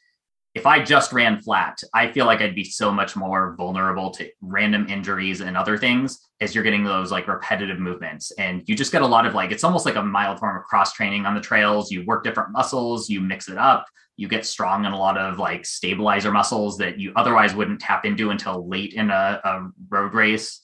if 0.54 0.66
I 0.66 0.82
just 0.82 1.12
ran 1.12 1.40
flat, 1.40 1.78
I 1.92 2.12
feel 2.12 2.26
like 2.26 2.40
I'd 2.40 2.54
be 2.54 2.64
so 2.64 2.92
much 2.92 3.16
more 3.16 3.54
vulnerable 3.56 4.10
to 4.12 4.30
random 4.40 4.86
injuries 4.88 5.40
and 5.40 5.56
other 5.56 5.76
things 5.76 6.20
as 6.40 6.54
you're 6.54 6.64
getting 6.64 6.84
those 6.84 7.10
like 7.10 7.26
repetitive 7.26 7.80
movements. 7.80 8.30
And 8.32 8.62
you 8.66 8.76
just 8.76 8.92
get 8.92 9.02
a 9.02 9.06
lot 9.06 9.26
of 9.26 9.34
like, 9.34 9.50
it's 9.50 9.64
almost 9.64 9.84
like 9.84 9.96
a 9.96 10.02
mild 10.02 10.38
form 10.38 10.56
of 10.56 10.62
cross 10.62 10.92
training 10.92 11.26
on 11.26 11.34
the 11.34 11.40
trails. 11.40 11.90
You 11.90 12.04
work 12.04 12.22
different 12.22 12.52
muscles, 12.52 13.10
you 13.10 13.20
mix 13.20 13.48
it 13.48 13.58
up 13.58 13.86
you 14.16 14.28
get 14.28 14.46
strong 14.46 14.84
in 14.84 14.92
a 14.92 14.98
lot 14.98 15.18
of 15.18 15.38
like 15.38 15.64
stabilizer 15.64 16.30
muscles 16.30 16.78
that 16.78 16.98
you 16.98 17.12
otherwise 17.16 17.54
wouldn't 17.54 17.80
tap 17.80 18.04
into 18.04 18.30
until 18.30 18.68
late 18.68 18.94
in 18.94 19.10
a, 19.10 19.40
a 19.42 19.68
road 19.88 20.14
race. 20.14 20.60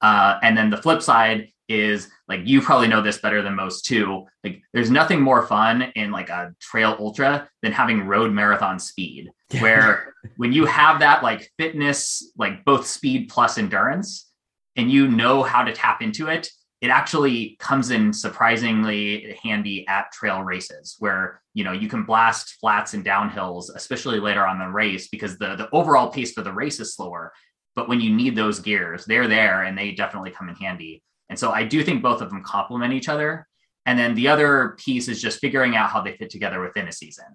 Uh, 0.00 0.38
and 0.42 0.56
then 0.56 0.70
the 0.70 0.76
flip 0.76 1.02
side 1.02 1.48
is 1.68 2.08
like 2.28 2.40
you 2.44 2.60
probably 2.60 2.88
know 2.88 3.02
this 3.02 3.18
better 3.18 3.42
than 3.42 3.54
most 3.54 3.84
too. 3.84 4.26
Like 4.42 4.62
there's 4.72 4.90
nothing 4.90 5.20
more 5.20 5.46
fun 5.46 5.82
in 5.94 6.10
like 6.10 6.28
a 6.28 6.54
trail 6.60 6.96
ultra 6.98 7.48
than 7.62 7.72
having 7.72 8.06
road 8.06 8.32
marathon 8.32 8.78
speed, 8.78 9.30
where 9.60 10.14
when 10.36 10.52
you 10.52 10.66
have 10.66 11.00
that 11.00 11.22
like 11.22 11.50
fitness, 11.58 12.32
like 12.36 12.64
both 12.64 12.86
speed 12.86 13.28
plus 13.28 13.58
endurance, 13.58 14.30
and 14.76 14.90
you 14.90 15.08
know 15.08 15.42
how 15.42 15.62
to 15.62 15.72
tap 15.72 16.02
into 16.02 16.28
it, 16.28 16.48
it 16.84 16.90
actually 16.90 17.56
comes 17.60 17.90
in 17.90 18.12
surprisingly 18.12 19.38
handy 19.42 19.88
at 19.88 20.12
trail 20.12 20.42
races 20.42 20.96
where 20.98 21.40
you 21.54 21.64
know 21.64 21.72
you 21.72 21.88
can 21.88 22.04
blast 22.04 22.56
flats 22.60 22.92
and 22.92 23.06
downhills 23.06 23.74
especially 23.74 24.20
later 24.20 24.46
on 24.46 24.58
the 24.58 24.68
race 24.68 25.08
because 25.08 25.38
the 25.38 25.56
the 25.56 25.68
overall 25.72 26.10
pace 26.10 26.32
for 26.32 26.42
the 26.42 26.52
race 26.52 26.80
is 26.80 26.94
slower 26.94 27.32
but 27.74 27.88
when 27.88 28.02
you 28.02 28.14
need 28.14 28.36
those 28.36 28.60
gears 28.60 29.06
they're 29.06 29.28
there 29.28 29.62
and 29.62 29.78
they 29.78 29.92
definitely 29.92 30.30
come 30.30 30.50
in 30.50 30.54
handy 30.56 31.02
and 31.34 31.38
so 31.38 31.50
i 31.50 31.64
do 31.64 31.82
think 31.82 32.00
both 32.00 32.20
of 32.20 32.30
them 32.30 32.44
complement 32.44 32.92
each 32.92 33.08
other 33.08 33.44
and 33.86 33.98
then 33.98 34.14
the 34.14 34.28
other 34.28 34.76
piece 34.78 35.08
is 35.08 35.20
just 35.20 35.40
figuring 35.40 35.74
out 35.74 35.90
how 35.90 36.00
they 36.00 36.16
fit 36.16 36.30
together 36.30 36.60
within 36.60 36.86
a 36.86 36.92
season 36.92 37.26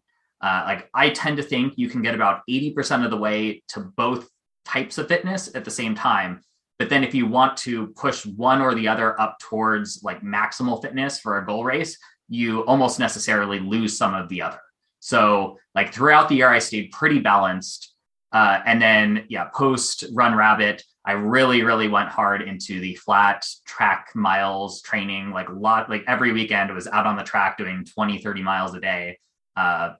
uh, 0.41 0.63
like 0.65 0.89
i 0.93 1.09
tend 1.09 1.35
to 1.35 1.43
think 1.43 1.73
you 1.75 1.89
can 1.89 2.01
get 2.01 2.15
about 2.15 2.41
80% 2.49 3.03
of 3.03 3.11
the 3.11 3.17
way 3.17 3.61
to 3.69 3.81
both 3.81 4.29
types 4.63 4.97
of 4.97 5.09
fitness 5.09 5.53
at 5.53 5.65
the 5.65 5.71
same 5.71 5.95
time 5.95 6.41
but 6.79 6.89
then 6.89 7.03
if 7.03 7.13
you 7.13 7.27
want 7.27 7.57
to 7.57 7.87
push 7.87 8.25
one 8.25 8.61
or 8.61 8.73
the 8.73 8.87
other 8.87 9.19
up 9.19 9.37
towards 9.39 10.01
like 10.01 10.23
maximal 10.23 10.81
fitness 10.81 11.19
for 11.19 11.37
a 11.37 11.45
goal 11.45 11.65
race, 11.65 11.97
you 12.29 12.61
almost 12.61 12.99
necessarily 12.99 13.59
lose 13.59 13.97
some 13.97 14.15
of 14.15 14.29
the 14.29 14.41
other. 14.41 14.61
So 15.01 15.57
like 15.75 15.93
throughout 15.93 16.29
the 16.29 16.35
year, 16.35 16.49
I 16.49 16.59
stayed 16.59 16.91
pretty 16.91 17.19
balanced. 17.19 17.93
Uh, 18.31 18.61
and 18.65 18.81
then 18.81 19.25
yeah, 19.27 19.49
post 19.53 20.05
Run 20.13 20.35
Rabbit, 20.35 20.83
I 21.09 21.13
really, 21.13 21.63
really 21.63 21.87
went 21.87 22.09
hard 22.09 22.43
into 22.43 22.79
the 22.79 22.93
flat 22.93 23.43
track 23.65 24.11
miles 24.13 24.83
training. 24.83 25.31
Like 25.31 25.49
a 25.49 25.53
lot, 25.53 25.89
like 25.89 26.03
every 26.07 26.31
weekend, 26.31 26.71
was 26.71 26.85
out 26.85 27.07
on 27.07 27.15
the 27.15 27.23
track 27.23 27.57
doing 27.57 27.83
20, 27.83 28.19
30 28.19 28.43
miles 28.43 28.75
a 28.75 28.79
day 28.79 29.17
uh, 29.57 29.93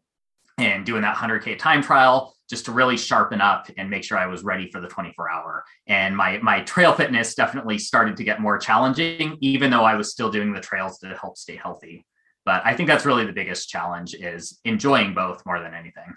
and 0.60 0.86
doing 0.86 1.02
that 1.02 1.16
100K 1.16 1.58
time 1.58 1.82
trial 1.82 2.36
just 2.48 2.66
to 2.66 2.72
really 2.72 2.96
sharpen 2.96 3.42
up 3.42 3.72
and 3.76 3.90
make 3.90 4.04
sure 4.04 4.20
I 4.20 4.28
was 4.28 4.44
ready 4.44 4.70
for 4.70 4.80
the 4.82 4.88
24 4.88 5.32
hour. 5.32 5.64
And 5.88 6.16
my 6.16 6.38
my 6.44 6.62
trail 6.62 6.94
fitness 6.94 7.34
definitely 7.34 7.80
started 7.80 8.16
to 8.18 8.24
get 8.24 8.40
more 8.40 8.60
challenging, 8.60 9.36
even 9.42 9.72
though 9.72 9.86
I 9.86 9.96
was 9.96 10.12
still 10.12 10.30
doing 10.30 10.54
the 10.54 10.62
trails 10.62 11.00
to 11.00 11.18
help 11.20 11.40
stay 11.40 11.56
healthy. 11.56 12.06
But 12.46 12.62
I 12.64 12.76
think 12.76 12.88
that's 12.88 13.06
really 13.06 13.26
the 13.26 13.34
biggest 13.34 13.68
challenge 13.68 14.14
is 14.14 14.60
enjoying 14.64 15.16
both 15.16 15.44
more 15.44 15.60
than 15.60 15.74
anything. 15.74 16.14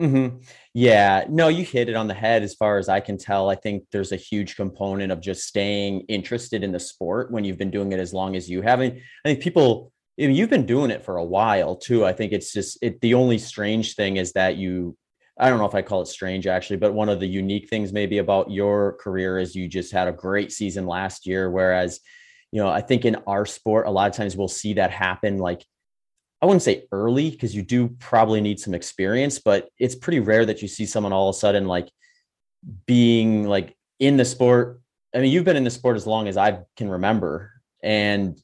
Mm-hmm. 0.00 0.38
Yeah, 0.74 1.24
no, 1.28 1.48
you 1.48 1.64
hit 1.64 1.88
it 1.88 1.96
on 1.96 2.06
the 2.06 2.14
head 2.14 2.42
as 2.42 2.54
far 2.54 2.78
as 2.78 2.88
I 2.88 3.00
can 3.00 3.18
tell. 3.18 3.50
I 3.50 3.56
think 3.56 3.84
there's 3.90 4.12
a 4.12 4.16
huge 4.16 4.54
component 4.54 5.10
of 5.10 5.20
just 5.20 5.44
staying 5.44 6.02
interested 6.02 6.62
in 6.62 6.70
the 6.70 6.78
sport 6.78 7.32
when 7.32 7.44
you've 7.44 7.58
been 7.58 7.70
doing 7.70 7.92
it 7.92 7.98
as 7.98 8.14
long 8.14 8.36
as 8.36 8.48
you 8.48 8.62
haven't. 8.62 8.94
I 8.94 9.28
think 9.28 9.40
people 9.40 9.92
I 10.20 10.26
mean, 10.26 10.34
you've 10.34 10.50
been 10.50 10.66
doing 10.66 10.90
it 10.90 11.04
for 11.04 11.16
a 11.16 11.24
while 11.24 11.76
too. 11.76 12.04
I 12.04 12.12
think 12.12 12.32
it's 12.32 12.52
just 12.52 12.78
it. 12.82 13.00
The 13.00 13.14
only 13.14 13.38
strange 13.38 13.94
thing 13.94 14.16
is 14.16 14.32
that 14.32 14.56
you 14.56 14.96
I 15.38 15.48
don't 15.48 15.58
know 15.58 15.66
if 15.66 15.74
I 15.74 15.82
call 15.82 16.02
it 16.02 16.08
strange 16.08 16.46
actually, 16.46 16.78
but 16.78 16.94
one 16.94 17.08
of 17.08 17.20
the 17.20 17.28
unique 17.28 17.68
things 17.68 17.92
maybe 17.92 18.18
about 18.18 18.50
your 18.50 18.94
career 18.94 19.38
is 19.38 19.54
you 19.54 19.68
just 19.68 19.92
had 19.92 20.08
a 20.08 20.12
great 20.12 20.50
season 20.50 20.86
last 20.86 21.26
year. 21.26 21.48
Whereas, 21.48 22.00
you 22.50 22.60
know, 22.60 22.68
I 22.68 22.80
think 22.80 23.04
in 23.04 23.16
our 23.26 23.46
sport, 23.46 23.86
a 23.86 23.90
lot 23.90 24.10
of 24.10 24.16
times 24.16 24.36
we'll 24.36 24.48
see 24.48 24.74
that 24.74 24.90
happen 24.90 25.38
like, 25.38 25.64
I 26.40 26.46
wouldn't 26.46 26.62
say 26.62 26.84
early 26.92 27.30
because 27.30 27.54
you 27.54 27.62
do 27.62 27.88
probably 27.98 28.40
need 28.40 28.60
some 28.60 28.74
experience, 28.74 29.38
but 29.38 29.68
it's 29.78 29.94
pretty 29.94 30.20
rare 30.20 30.46
that 30.46 30.62
you 30.62 30.68
see 30.68 30.86
someone 30.86 31.12
all 31.12 31.28
of 31.28 31.34
a 31.34 31.38
sudden 31.38 31.66
like 31.66 31.90
being 32.86 33.48
like 33.48 33.76
in 33.98 34.16
the 34.16 34.24
sport. 34.24 34.80
I 35.14 35.18
mean, 35.18 35.32
you've 35.32 35.44
been 35.44 35.56
in 35.56 35.64
the 35.64 35.70
sport 35.70 35.96
as 35.96 36.06
long 36.06 36.28
as 36.28 36.36
I 36.36 36.60
can 36.76 36.88
remember. 36.88 37.52
And 37.82 38.40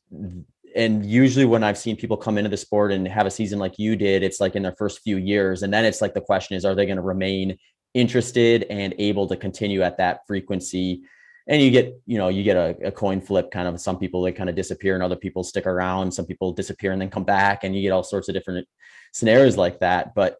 and 0.75 1.07
usually 1.07 1.45
when 1.45 1.63
I've 1.63 1.79
seen 1.79 1.97
people 1.97 2.17
come 2.17 2.37
into 2.37 2.51
the 2.51 2.57
sport 2.57 2.91
and 2.91 3.07
have 3.07 3.27
a 3.27 3.31
season 3.31 3.61
like 3.61 3.79
you 3.79 3.95
did, 3.95 4.25
it's 4.25 4.41
like 4.41 4.57
in 4.57 4.63
their 4.65 4.75
first 4.77 5.01
few 5.03 5.19
years. 5.19 5.63
And 5.63 5.73
then 5.73 5.85
it's 5.85 6.01
like 6.01 6.15
the 6.15 6.21
question 6.21 6.57
is, 6.57 6.65
are 6.65 6.75
they 6.75 6.87
going 6.87 6.97
to 6.97 7.03
remain 7.03 7.57
interested 7.95 8.67
and 8.71 8.93
able 8.99 9.29
to 9.29 9.37
continue 9.37 9.83
at 9.83 9.99
that 9.99 10.27
frequency? 10.27 11.03
And 11.47 11.61
you 11.61 11.71
get, 11.71 12.01
you 12.07 12.17
know, 12.17 12.29
you 12.29 12.43
get 12.43 12.57
a, 12.57 12.77
a 12.87 12.91
coin 12.91 13.21
flip 13.21 13.51
kind 13.51 13.69
of 13.69 13.79
some 13.81 13.99
people 13.99 14.23
they 14.23 14.33
kind 14.33 14.49
of 14.49 14.57
disappear 14.57 14.95
and 14.95 15.03
other 15.03 15.17
people 15.17 15.45
stick 15.45 15.67
around. 15.67 16.11
Some 16.13 16.25
people 16.25 16.53
disappear 16.53 16.93
and 16.93 17.01
then 17.01 17.11
come 17.11 17.25
back 17.25 17.65
and 17.65 17.77
you 17.77 17.83
get 17.83 17.91
all 17.91 18.03
sorts 18.03 18.29
of 18.29 18.35
different 18.35 18.67
scenarios 19.13 19.57
like 19.57 19.81
that. 19.81 20.15
But 20.15 20.39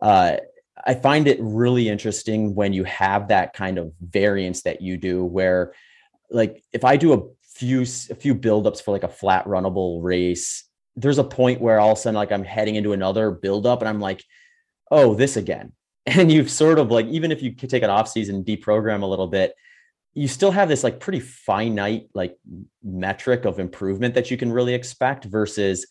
uh, 0.00 0.36
I 0.84 0.94
find 0.94 1.26
it 1.28 1.38
really 1.40 1.88
interesting 1.88 2.54
when 2.54 2.72
you 2.72 2.84
have 2.84 3.28
that 3.28 3.54
kind 3.54 3.78
of 3.78 3.92
variance 4.00 4.62
that 4.62 4.82
you 4.82 4.96
do 4.96 5.24
where 5.24 5.72
like 6.30 6.62
if 6.72 6.84
I 6.84 6.96
do 6.96 7.12
a 7.14 7.22
few 7.54 7.82
a 7.82 8.14
few 8.14 8.34
buildups 8.34 8.82
for 8.82 8.90
like 8.92 9.04
a 9.04 9.08
flat 9.08 9.46
runnable 9.46 10.02
race, 10.02 10.64
there's 10.96 11.18
a 11.18 11.24
point 11.24 11.60
where 11.60 11.80
all 11.80 11.92
of 11.92 11.98
a 11.98 12.00
sudden 12.00 12.16
like 12.16 12.32
I'm 12.32 12.44
heading 12.44 12.76
into 12.76 12.92
another 12.92 13.30
buildup 13.30 13.80
and 13.80 13.88
I'm 13.88 14.00
like, 14.00 14.24
oh, 14.90 15.14
this 15.14 15.36
again. 15.36 15.72
And 16.08 16.30
you've 16.30 16.52
sort 16.52 16.78
of 16.78 16.92
like 16.92 17.06
even 17.06 17.32
if 17.32 17.42
you 17.42 17.52
could 17.56 17.68
take 17.68 17.82
an 17.82 17.90
off 17.90 18.08
season, 18.08 18.44
deprogram 18.44 19.02
a 19.02 19.06
little 19.06 19.26
bit, 19.26 19.54
you 20.16 20.26
still 20.26 20.50
have 20.50 20.68
this 20.68 20.82
like 20.82 20.98
pretty 20.98 21.20
finite 21.20 22.08
like 22.14 22.36
metric 22.82 23.44
of 23.44 23.60
improvement 23.60 24.14
that 24.14 24.30
you 24.30 24.36
can 24.36 24.50
really 24.50 24.74
expect 24.74 25.24
versus 25.26 25.86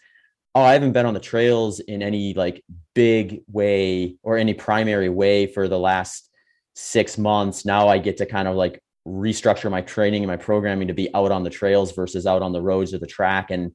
oh 0.55 0.61
i 0.61 0.73
haven't 0.73 0.93
been 0.93 1.05
on 1.05 1.13
the 1.13 1.19
trails 1.19 1.79
in 1.79 2.01
any 2.01 2.33
like 2.33 2.63
big 2.93 3.41
way 3.47 4.17
or 4.23 4.37
any 4.37 4.53
primary 4.53 5.09
way 5.09 5.47
for 5.47 5.67
the 5.67 5.79
last 5.79 6.29
six 6.75 7.17
months. 7.17 7.65
Now 7.65 7.87
i 7.87 7.97
get 7.97 8.17
to 8.17 8.25
kind 8.25 8.47
of 8.47 8.55
like 8.55 8.81
restructure 9.07 9.71
my 9.71 9.81
training 9.81 10.23
and 10.23 10.27
my 10.27 10.37
programming 10.37 10.87
to 10.87 10.93
be 10.93 11.13
out 11.13 11.31
on 11.31 11.43
the 11.43 11.49
trails 11.49 11.91
versus 11.93 12.27
out 12.27 12.41
on 12.41 12.51
the 12.51 12.61
roads 12.61 12.93
or 12.93 12.97
the 12.97 13.07
track. 13.07 13.51
And 13.51 13.71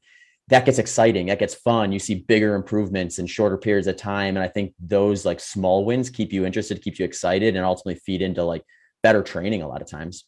that 0.48 0.64
gets 0.64 0.80
exciting. 0.80 1.26
That 1.26 1.38
gets 1.38 1.54
fun. 1.54 1.92
You 1.92 2.00
see 2.00 2.16
bigger 2.16 2.56
improvements 2.56 3.20
in 3.20 3.26
shorter 3.26 3.56
periods 3.56 3.86
of 3.86 3.96
time. 3.96 4.36
And 4.36 4.44
i 4.44 4.48
think 4.48 4.74
those 4.78 5.24
like 5.24 5.40
small 5.40 5.84
wins 5.84 6.10
keep 6.10 6.32
you 6.32 6.44
interested 6.44 6.82
keep 6.82 6.98
you 6.98 7.04
excited 7.04 7.56
and 7.56 7.64
ultimately 7.64 8.00
feed 8.04 8.22
into 8.22 8.44
like 8.44 8.62
better 9.02 9.22
training 9.22 9.62
a 9.62 9.68
lot 9.68 9.80
of 9.80 9.88
times 9.88 10.24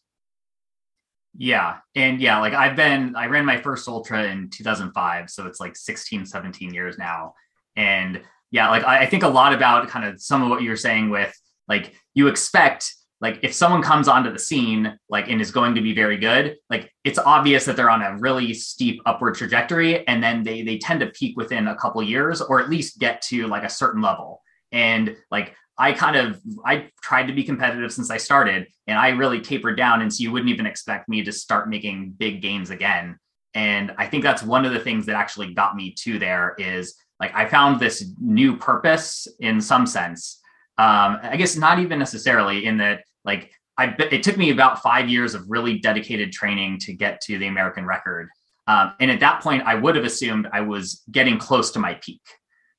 yeah. 1.36 1.78
And 1.94 2.20
yeah, 2.20 2.40
like 2.40 2.52
I've 2.52 2.76
been, 2.76 3.16
I 3.16 3.26
ran 3.26 3.44
my 3.44 3.60
first 3.60 3.88
ultra 3.88 4.24
in 4.24 4.50
2005. 4.50 5.30
So 5.30 5.46
it's 5.46 5.60
like 5.60 5.76
16, 5.76 6.26
17 6.26 6.74
years 6.74 6.98
now. 6.98 7.34
And 7.76 8.20
yeah, 8.50 8.70
like 8.70 8.84
I, 8.84 9.02
I 9.02 9.06
think 9.06 9.22
a 9.22 9.28
lot 9.28 9.54
about 9.54 9.88
kind 9.88 10.04
of 10.06 10.20
some 10.20 10.42
of 10.42 10.50
what 10.50 10.62
you're 10.62 10.76
saying 10.76 11.10
with 11.10 11.34
like 11.68 11.94
you 12.14 12.28
expect 12.28 12.92
like 13.20 13.38
if 13.42 13.54
someone 13.54 13.82
comes 13.82 14.08
onto 14.08 14.32
the 14.32 14.38
scene 14.38 14.98
like 15.08 15.28
and 15.28 15.40
is 15.40 15.50
going 15.50 15.74
to 15.76 15.80
be 15.80 15.94
very 15.94 16.16
good 16.16 16.56
like 16.68 16.92
it's 17.04 17.18
obvious 17.18 17.64
that 17.64 17.76
they're 17.76 17.88
on 17.88 18.02
a 18.02 18.18
really 18.18 18.52
steep 18.52 19.00
upward 19.06 19.34
trajectory 19.34 20.06
and 20.06 20.22
then 20.22 20.42
they 20.42 20.62
they 20.62 20.76
tend 20.76 21.00
to 21.00 21.06
peak 21.06 21.36
within 21.36 21.68
a 21.68 21.76
couple 21.76 22.02
years 22.02 22.40
or 22.40 22.60
at 22.60 22.68
least 22.68 22.98
get 22.98 23.22
to 23.22 23.46
like 23.46 23.62
a 23.62 23.70
certain 23.70 24.02
level 24.02 24.42
and 24.72 25.16
like 25.30 25.54
I 25.78 25.92
kind 25.92 26.16
of 26.16 26.40
I 26.64 26.90
tried 27.02 27.26
to 27.26 27.32
be 27.32 27.44
competitive 27.44 27.92
since 27.92 28.10
I 28.10 28.18
started 28.18 28.66
and 28.86 28.98
I 28.98 29.10
really 29.10 29.40
tapered 29.40 29.76
down 29.76 30.02
and 30.02 30.12
so 30.12 30.22
you 30.22 30.32
wouldn't 30.32 30.50
even 30.50 30.66
expect 30.66 31.08
me 31.08 31.22
to 31.24 31.32
start 31.32 31.68
making 31.68 32.14
big 32.18 32.42
gains 32.42 32.70
again. 32.70 33.18
And 33.54 33.92
I 33.98 34.06
think 34.06 34.22
that's 34.22 34.42
one 34.42 34.64
of 34.64 34.72
the 34.72 34.80
things 34.80 35.06
that 35.06 35.16
actually 35.16 35.54
got 35.54 35.76
me 35.76 35.94
to 36.00 36.18
there 36.18 36.54
is 36.58 36.96
like 37.20 37.34
I 37.34 37.46
found 37.46 37.80
this 37.80 38.04
new 38.20 38.56
purpose 38.56 39.26
in 39.40 39.60
some 39.60 39.86
sense. 39.86 40.40
Um, 40.78 41.18
I 41.22 41.36
guess 41.36 41.56
not 41.56 41.78
even 41.78 41.98
necessarily 41.98 42.66
in 42.66 42.78
that 42.78 43.04
like 43.24 43.52
I 43.78 43.94
it 44.10 44.22
took 44.22 44.36
me 44.36 44.50
about 44.50 44.82
five 44.82 45.08
years 45.08 45.34
of 45.34 45.48
really 45.48 45.78
dedicated 45.78 46.32
training 46.32 46.78
to 46.80 46.92
get 46.92 47.20
to 47.22 47.38
the 47.38 47.46
American 47.46 47.86
record. 47.86 48.28
Um, 48.66 48.92
and 49.00 49.10
at 49.10 49.20
that 49.20 49.42
point, 49.42 49.64
I 49.64 49.74
would 49.74 49.96
have 49.96 50.04
assumed 50.04 50.48
I 50.52 50.60
was 50.60 51.02
getting 51.10 51.38
close 51.38 51.70
to 51.72 51.78
my 51.78 51.94
peak. 51.94 52.20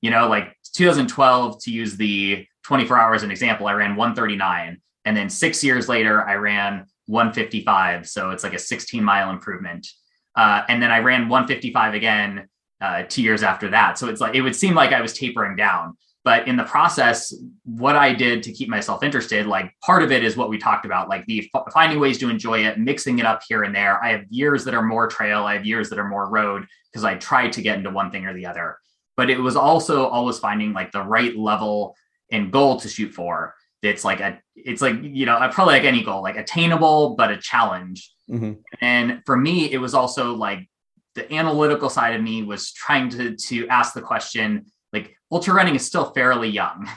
You 0.01 0.11
know, 0.11 0.27
like 0.27 0.55
2012 0.75 1.63
to 1.63 1.71
use 1.71 1.95
the 1.95 2.45
24 2.63 2.97
hours 2.97 3.23
an 3.23 3.31
example, 3.31 3.67
I 3.67 3.73
ran 3.73 3.95
139. 3.95 4.81
And 5.05 5.17
then 5.17 5.29
six 5.29 5.63
years 5.63 5.89
later, 5.89 6.27
I 6.27 6.35
ran 6.35 6.85
155. 7.07 8.07
So 8.07 8.31
it's 8.31 8.43
like 8.43 8.53
a 8.53 8.59
16 8.59 9.03
mile 9.03 9.29
improvement. 9.29 9.87
Uh, 10.35 10.63
and 10.67 10.81
then 10.81 10.91
I 10.91 10.99
ran 10.99 11.29
155 11.29 11.93
again 11.93 12.47
uh, 12.81 13.03
two 13.07 13.21
years 13.21 13.43
after 13.43 13.69
that. 13.69 13.97
So 13.97 14.07
it's 14.07 14.21
like, 14.21 14.35
it 14.35 14.41
would 14.41 14.55
seem 14.55 14.75
like 14.75 14.91
I 14.91 15.01
was 15.01 15.13
tapering 15.13 15.55
down. 15.55 15.97
But 16.23 16.47
in 16.47 16.55
the 16.55 16.63
process, 16.63 17.33
what 17.65 17.97
I 17.97 18.13
did 18.13 18.43
to 18.43 18.53
keep 18.53 18.69
myself 18.69 19.03
interested, 19.03 19.45
like 19.45 19.73
part 19.81 20.03
of 20.03 20.11
it 20.11 20.23
is 20.23 20.37
what 20.37 20.49
we 20.49 20.57
talked 20.57 20.85
about, 20.85 21.09
like 21.09 21.25
the 21.25 21.49
f- 21.53 21.65
finding 21.73 21.99
ways 21.99 22.17
to 22.19 22.29
enjoy 22.29 22.65
it, 22.65 22.79
mixing 22.79 23.19
it 23.19 23.25
up 23.25 23.41
here 23.47 23.63
and 23.63 23.75
there. 23.75 24.01
I 24.01 24.11
have 24.11 24.23
years 24.29 24.63
that 24.63 24.73
are 24.73 24.81
more 24.81 25.07
trail, 25.07 25.43
I 25.43 25.55
have 25.55 25.65
years 25.65 25.89
that 25.89 25.99
are 25.99 26.07
more 26.07 26.29
road 26.29 26.65
because 26.91 27.03
I 27.03 27.15
tried 27.15 27.51
to 27.53 27.61
get 27.61 27.77
into 27.77 27.89
one 27.89 28.09
thing 28.09 28.25
or 28.25 28.33
the 28.33 28.45
other. 28.45 28.77
But 29.17 29.29
it 29.29 29.39
was 29.39 29.57
also 29.57 30.07
always 30.07 30.39
finding 30.39 30.71
like 30.71 30.93
the 30.93 31.03
right 31.03 31.35
level 31.35 31.95
and 32.33 32.51
goal 32.51 32.77
to 32.81 32.89
shoot 32.89 33.13
for 33.13 33.53
it's 33.83 34.05
like 34.05 34.19
a 34.21 34.39
it's 34.55 34.81
like 34.81 34.95
you 35.01 35.25
know 35.25 35.37
probably 35.51 35.73
like 35.73 35.83
any 35.83 36.03
goal 36.03 36.23
like 36.23 36.37
attainable 36.37 37.15
but 37.15 37.31
a 37.31 37.37
challenge. 37.37 38.11
Mm-hmm. 38.31 38.53
and 38.79 39.21
for 39.25 39.35
me 39.35 39.69
it 39.69 39.79
was 39.79 39.93
also 39.93 40.33
like 40.33 40.69
the 41.15 41.31
analytical 41.33 41.89
side 41.89 42.15
of 42.15 42.21
me 42.21 42.41
was 42.41 42.71
trying 42.71 43.09
to 43.09 43.35
to 43.35 43.67
ask 43.67 43.93
the 43.93 44.01
question 44.01 44.65
like 44.93 45.15
ultra 45.29 45.53
running 45.53 45.75
is 45.75 45.85
still 45.85 46.11
fairly 46.11 46.49
young. 46.49 46.89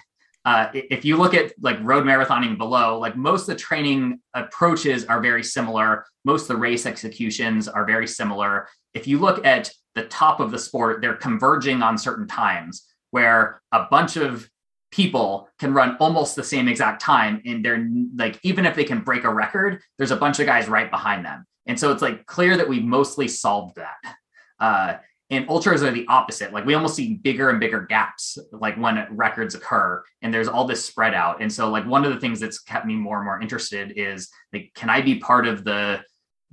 Uh, 0.45 0.71
if 0.73 1.05
you 1.05 1.17
look 1.17 1.35
at 1.35 1.53
like 1.61 1.77
road 1.83 2.05
marathoning 2.05 2.57
below 2.57 3.01
like 3.01 3.17
most 3.17 3.43
of 3.43 3.47
the 3.49 3.57
training 3.57 4.21
approaches 4.35 5.05
are 5.07 5.21
very 5.21 5.43
similar. 5.43 6.07
Most 6.25 6.43
of 6.43 6.49
the 6.49 6.57
race 6.57 6.87
executions 6.87 7.67
are 7.67 7.85
very 7.85 8.07
similar. 8.07 8.69
If 8.95 9.09
you 9.09 9.19
look 9.19 9.45
at 9.45 9.73
the 9.97 10.05
top 10.05 10.39
of 10.39 10.53
the 10.53 10.59
sport 10.61 11.01
they're 11.01 11.17
converging 11.17 11.83
on 11.83 11.99
certain 11.99 12.29
times 12.29 12.85
where 13.11 13.61
a 13.73 13.87
bunch 13.91 14.17
of 14.17 14.49
people 14.97 15.47
can 15.59 15.75
run 15.75 15.95
almost 16.01 16.35
the 16.35 16.43
same 16.43 16.69
exact 16.69 17.03
time 17.03 17.43
and 17.45 17.63
they're 17.63 17.87
like 18.17 18.41
even 18.43 18.65
if 18.65 18.75
they 18.75 18.83
can 18.83 19.01
break 19.01 19.25
a 19.25 19.33
record 19.33 19.79
there's 19.99 20.11
a 20.11 20.17
bunch 20.17 20.41
of 20.41 20.47
guys 20.47 20.69
right 20.69 20.91
behind 20.91 21.23
them. 21.23 21.45
And 21.67 21.79
so 21.79 21.93
it's 21.93 22.01
like 22.01 22.25
clear 22.25 22.57
that 22.57 22.67
we 22.67 22.81
mostly 22.81 23.29
solved 23.29 23.77
that. 23.77 24.17
Uh, 24.59 24.95
and 25.29 25.47
ultras 25.51 25.83
are 25.83 25.91
the 25.91 26.07
opposite. 26.09 26.51
Like 26.53 26.65
we 26.65 26.73
almost 26.73 26.95
see 26.95 27.15
bigger 27.15 27.51
and 27.51 27.61
bigger 27.61 27.81
gaps 27.81 28.39
like 28.53 28.77
when 28.77 29.07
records 29.11 29.55
occur 29.55 30.03
and 30.23 30.33
there's 30.33 30.49
all 30.49 30.65
this 30.65 30.83
spread 30.83 31.13
out. 31.13 31.43
And 31.43 31.53
so 31.53 31.69
like 31.69 31.85
one 31.85 32.07
of 32.07 32.15
the 32.15 32.21
things 32.21 32.41
that's 32.41 32.61
kept 32.61 32.87
me 32.87 32.95
more 32.95 33.17
and 33.17 33.27
more 33.27 33.43
interested 33.43 33.93
is 33.97 34.31
like 34.55 34.71
can 34.75 34.89
i 34.89 35.03
be 35.03 35.19
part 35.19 35.47
of 35.47 35.63
the 35.65 36.01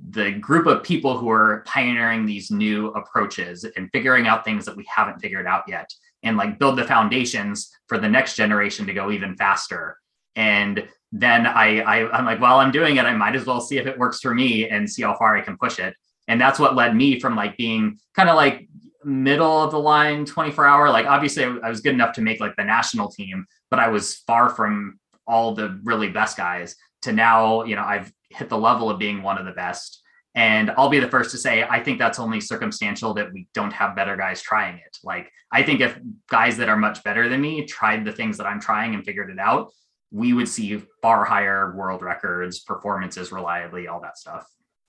the 0.10 0.32
group 0.32 0.66
of 0.66 0.84
people 0.84 1.18
who 1.18 1.30
are 1.30 1.64
pioneering 1.66 2.26
these 2.26 2.52
new 2.52 2.88
approaches 2.88 3.64
and 3.78 3.90
figuring 3.94 4.28
out 4.28 4.44
things 4.44 4.66
that 4.66 4.76
we 4.76 4.86
haven't 4.94 5.20
figured 5.20 5.48
out 5.48 5.64
yet 5.68 5.88
and 6.24 6.38
like 6.38 6.60
build 6.60 6.78
the 6.78 6.86
foundations 6.86 7.72
for 7.88 7.98
the 7.98 8.10
next 8.10 8.36
generation 8.36 8.86
to 8.88 8.94
go 8.94 9.12
even 9.12 9.36
faster. 9.36 9.98
And 10.36 10.88
then 11.14 11.46
I, 11.46 11.80
I 11.82 12.12
i'm 12.12 12.26
like 12.26 12.42
while 12.42 12.58
i'm 12.58 12.72
doing 12.72 12.96
it 12.98 13.06
i 13.06 13.14
might 13.14 13.36
as 13.36 13.46
well 13.46 13.62
see 13.62 13.78
if 13.78 13.86
it 13.86 14.00
works 14.00 14.20
for 14.20 14.34
me 14.34 14.68
and 14.68 14.90
see 14.90 15.04
how 15.04 15.16
far 15.16 15.38
i 15.38 15.42
can 15.42 15.58
push 15.58 15.80
it. 15.80 15.94
And 16.28 16.42
that's 16.42 16.58
what 16.58 16.76
led 16.76 16.96
me 16.96 17.20
from 17.20 17.36
like 17.36 17.56
being 17.56 18.00
kind 18.16 18.30
of 18.30 18.36
like 18.36 18.68
middle 19.04 19.62
of 19.62 19.72
the 19.72 19.80
line 19.80 20.26
24 20.26 20.66
hour. 20.66 20.90
Like 20.90 21.06
obviously 21.06 21.44
i 21.44 21.70
was 21.70 21.82
good 21.82 21.94
enough 21.94 22.16
to 22.16 22.22
make 22.22 22.40
like 22.40 22.56
the 22.56 22.64
national 22.64 23.10
team 23.10 23.46
but 23.70 23.80
i 23.80 23.88
was 23.88 24.16
far 24.28 24.50
from 24.50 25.00
all 25.28 25.54
the 25.54 25.80
really 25.84 26.10
best 26.10 26.36
guys 26.36 26.76
to 27.04 27.14
now 27.14 27.64
you 27.64 27.76
know 27.76 27.84
i've 27.84 28.12
hit 28.30 28.50
the 28.50 28.58
level 28.58 28.90
of 28.90 29.00
being 29.00 29.22
one 29.22 29.38
of 29.38 29.46
the 29.46 29.52
best 29.52 30.03
and 30.36 30.72
I'll 30.72 30.90
be 30.90 31.00
the 31.00 31.10
first 31.10 31.32
to 31.32 31.38
say, 31.38 31.64
I 31.64 31.84
think 31.84 32.00
that's 32.00 32.20
only 32.20 32.42
circumstantial 32.42 33.14
that 33.16 33.32
we 33.32 33.48
don't 33.54 33.74
have 33.74 33.96
better 33.96 34.18
guys 34.18 34.42
trying 34.42 34.76
it. 34.78 34.98
Like, 35.04 35.32
I 35.52 35.62
think 35.62 35.82
if 35.82 36.00
guys 36.30 36.58
that 36.58 36.70
are 36.70 36.78
much 36.78 37.04
better 37.04 37.30
than 37.30 37.42
me 37.42 37.66
tried 37.66 38.04
the 38.04 38.12
things 38.12 38.38
that 38.38 38.48
I'm 38.48 38.60
trying 38.60 38.96
and 38.96 39.06
figured 39.06 39.30
it 39.30 39.40
out, 39.40 39.72
we 40.12 40.34
would 40.34 40.48
see 40.48 40.82
far 41.02 41.24
higher 41.24 41.76
world 41.76 42.02
records, 42.02 42.62
performances 42.62 43.32
reliably, 43.32 43.88
all 43.88 44.02
that 44.02 44.18
stuff. 44.18 44.48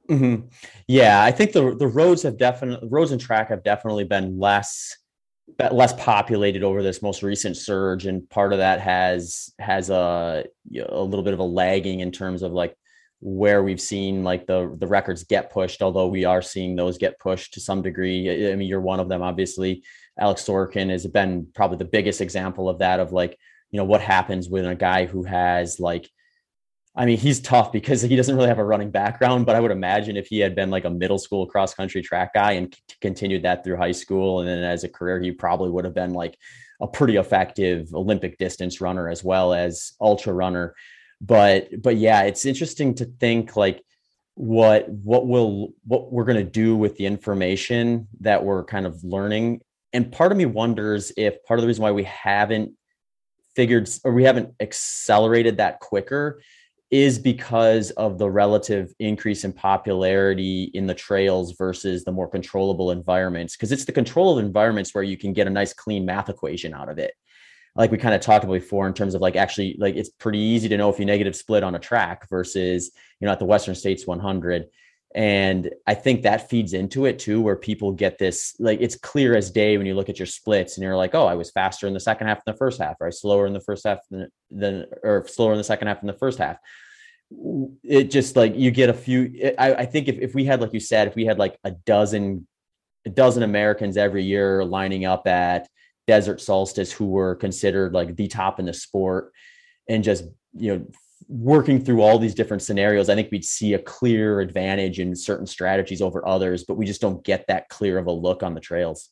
Mm-hmm. 0.08 0.46
Yeah, 0.86 1.22
I 1.22 1.30
think 1.30 1.52
the 1.52 1.74
the 1.74 1.86
roads 1.86 2.22
have 2.24 2.36
definitely 2.36 2.88
roads 2.90 3.10
and 3.10 3.20
track 3.20 3.48
have 3.48 3.64
definitely 3.64 4.04
been 4.04 4.38
less 4.38 4.96
less 5.70 5.92
populated 5.94 6.62
over 6.62 6.82
this 6.82 7.00
most 7.00 7.22
recent 7.22 7.56
surge, 7.56 8.04
and 8.04 8.28
part 8.28 8.52
of 8.52 8.58
that 8.58 8.80
has 8.80 9.50
has 9.58 9.88
a 9.88 10.44
a 10.76 11.02
little 11.02 11.22
bit 11.22 11.32
of 11.32 11.38
a 11.38 11.44
lagging 11.44 12.00
in 12.00 12.12
terms 12.12 12.42
of 12.42 12.52
like 12.52 12.76
where 13.26 13.62
we've 13.62 13.80
seen 13.80 14.22
like 14.22 14.46
the 14.46 14.76
the 14.78 14.86
records 14.86 15.24
get 15.24 15.50
pushed, 15.50 15.80
although 15.80 16.08
we 16.08 16.26
are 16.26 16.42
seeing 16.42 16.76
those 16.76 16.98
get 16.98 17.18
pushed 17.18 17.54
to 17.54 17.60
some 17.60 17.80
degree. 17.80 18.52
I 18.52 18.54
mean, 18.54 18.68
you're 18.68 18.82
one 18.82 19.00
of 19.00 19.08
them, 19.08 19.22
obviously. 19.22 19.82
Alex 20.20 20.42
Sorokin 20.42 20.90
has 20.90 21.06
been 21.06 21.48
probably 21.54 21.78
the 21.78 21.86
biggest 21.86 22.20
example 22.20 22.68
of 22.68 22.80
that, 22.80 23.00
of 23.00 23.12
like, 23.12 23.38
you 23.70 23.78
know, 23.78 23.84
what 23.84 24.02
happens 24.02 24.50
with 24.50 24.66
a 24.66 24.74
guy 24.74 25.06
who 25.06 25.24
has 25.24 25.80
like, 25.80 26.08
I 26.94 27.06
mean, 27.06 27.16
he's 27.16 27.40
tough 27.40 27.72
because 27.72 28.02
he 28.02 28.14
doesn't 28.14 28.36
really 28.36 28.48
have 28.48 28.58
a 28.58 28.64
running 28.64 28.90
background, 28.90 29.46
but 29.46 29.56
I 29.56 29.60
would 29.60 29.70
imagine 29.70 30.18
if 30.18 30.26
he 30.26 30.38
had 30.38 30.54
been 30.54 30.70
like 30.70 30.84
a 30.84 30.90
middle 30.90 31.18
school 31.18 31.46
cross 31.46 31.72
country 31.72 32.02
track 32.02 32.34
guy 32.34 32.52
and 32.52 32.74
c- 32.74 32.96
continued 33.00 33.42
that 33.44 33.64
through 33.64 33.78
high 33.78 33.92
school 33.92 34.40
and 34.40 34.48
then 34.48 34.62
as 34.62 34.84
a 34.84 34.88
career, 34.88 35.18
he 35.18 35.32
probably 35.32 35.70
would 35.70 35.86
have 35.86 35.94
been 35.94 36.12
like 36.12 36.36
a 36.82 36.86
pretty 36.86 37.16
effective 37.16 37.88
Olympic 37.94 38.36
distance 38.36 38.82
runner 38.82 39.08
as 39.08 39.24
well 39.24 39.54
as 39.54 39.94
ultra 39.98 40.34
runner 40.34 40.74
but 41.20 41.68
but 41.82 41.96
yeah 41.96 42.22
it's 42.22 42.44
interesting 42.44 42.94
to 42.94 43.04
think 43.04 43.56
like 43.56 43.82
what 44.34 44.88
what 44.88 45.26
will 45.26 45.72
what 45.84 46.12
we're 46.12 46.24
going 46.24 46.36
to 46.36 46.50
do 46.50 46.76
with 46.76 46.96
the 46.96 47.06
information 47.06 48.08
that 48.20 48.44
we're 48.44 48.64
kind 48.64 48.86
of 48.86 49.02
learning. 49.04 49.60
And 49.92 50.10
part 50.10 50.32
of 50.32 50.38
me 50.38 50.44
wonders 50.44 51.12
if 51.16 51.42
part 51.44 51.58
of 51.58 51.62
the 51.62 51.68
reason 51.68 51.82
why 51.82 51.92
we 51.92 52.04
haven't 52.04 52.72
figured 53.54 53.88
or 54.02 54.12
we 54.12 54.24
haven't 54.24 54.52
accelerated 54.60 55.58
that 55.58 55.78
quicker 55.80 56.42
is 56.90 57.18
because 57.18 57.90
of 57.92 58.18
the 58.18 58.28
relative 58.28 58.92
increase 58.98 59.44
in 59.44 59.52
popularity 59.52 60.70
in 60.74 60.86
the 60.86 60.94
trails 60.94 61.52
versus 61.52 62.04
the 62.04 62.12
more 62.12 62.28
controllable 62.28 62.90
environments. 62.90 63.56
Because 63.56 63.72
it's 63.72 63.84
the 63.84 63.92
controlled 63.92 64.40
environments 64.40 64.94
where 64.94 65.04
you 65.04 65.16
can 65.16 65.32
get 65.32 65.46
a 65.46 65.50
nice 65.50 65.72
clean 65.72 66.04
math 66.04 66.28
equation 66.28 66.74
out 66.74 66.88
of 66.88 66.98
it 66.98 67.14
like 67.76 67.90
we 67.90 67.98
kind 67.98 68.14
of 68.14 68.20
talked 68.20 68.44
about 68.44 68.54
before 68.54 68.86
in 68.86 68.94
terms 68.94 69.14
of 69.14 69.20
like 69.20 69.36
actually 69.36 69.76
like 69.78 69.96
it's 69.96 70.08
pretty 70.08 70.38
easy 70.38 70.68
to 70.68 70.76
know 70.76 70.90
if 70.90 70.98
you 70.98 71.04
negative 71.04 71.36
split 71.36 71.62
on 71.62 71.74
a 71.74 71.78
track 71.78 72.28
versus 72.28 72.92
you 73.20 73.26
know 73.26 73.32
at 73.32 73.38
the 73.38 73.44
western 73.44 73.74
states 73.74 74.06
100 74.06 74.66
and 75.14 75.70
i 75.86 75.94
think 75.94 76.22
that 76.22 76.48
feeds 76.48 76.72
into 76.72 77.06
it 77.06 77.18
too 77.18 77.40
where 77.40 77.56
people 77.56 77.92
get 77.92 78.18
this 78.18 78.54
like 78.58 78.80
it's 78.80 78.96
clear 78.96 79.36
as 79.36 79.50
day 79.50 79.76
when 79.76 79.86
you 79.86 79.94
look 79.94 80.08
at 80.08 80.18
your 80.18 80.26
splits 80.26 80.76
and 80.76 80.84
you're 80.84 80.96
like 80.96 81.14
oh 81.14 81.26
i 81.26 81.34
was 81.34 81.50
faster 81.50 81.86
in 81.86 81.94
the 81.94 82.00
second 82.00 82.26
half 82.26 82.44
than 82.44 82.52
the 82.52 82.58
first 82.58 82.80
half 82.80 82.96
or 83.00 83.06
i 83.06 83.10
slower 83.10 83.46
in 83.46 83.52
the 83.52 83.60
first 83.60 83.86
half 83.86 83.98
than, 84.10 84.28
than 84.50 84.86
or 85.02 85.26
slower 85.26 85.52
in 85.52 85.58
the 85.58 85.64
second 85.64 85.88
half 85.88 86.00
than 86.00 86.06
the 86.06 86.12
first 86.12 86.38
half 86.38 86.58
it 87.82 88.10
just 88.10 88.36
like 88.36 88.54
you 88.56 88.70
get 88.70 88.90
a 88.90 88.94
few. 88.94 89.52
I, 89.58 89.74
I 89.74 89.86
think 89.86 90.08
if, 90.08 90.18
if 90.18 90.34
we 90.34 90.44
had, 90.44 90.60
like 90.60 90.72
you 90.72 90.80
said, 90.80 91.08
if 91.08 91.14
we 91.14 91.24
had 91.24 91.38
like 91.38 91.58
a 91.64 91.70
dozen, 91.70 92.46
a 93.06 93.10
dozen 93.10 93.42
Americans 93.42 93.96
every 93.96 94.24
year 94.24 94.64
lining 94.64 95.04
up 95.04 95.26
at 95.26 95.68
Desert 96.06 96.40
Solstice 96.40 96.92
who 96.92 97.06
were 97.06 97.34
considered 97.34 97.94
like 97.94 98.16
the 98.16 98.28
top 98.28 98.58
in 98.58 98.66
the 98.66 98.72
sport 98.72 99.32
and 99.88 100.04
just, 100.04 100.24
you 100.52 100.74
know, 100.74 100.86
working 101.28 101.82
through 101.82 102.02
all 102.02 102.18
these 102.18 102.34
different 102.34 102.62
scenarios, 102.62 103.08
I 103.08 103.14
think 103.14 103.30
we'd 103.30 103.44
see 103.44 103.74
a 103.74 103.78
clear 103.78 104.40
advantage 104.40 105.00
in 105.00 105.14
certain 105.14 105.46
strategies 105.46 106.02
over 106.02 106.26
others, 106.26 106.64
but 106.64 106.74
we 106.74 106.84
just 106.84 107.00
don't 107.00 107.24
get 107.24 107.46
that 107.48 107.68
clear 107.68 107.98
of 107.98 108.06
a 108.06 108.12
look 108.12 108.42
on 108.42 108.54
the 108.54 108.60
trails. 108.60 109.10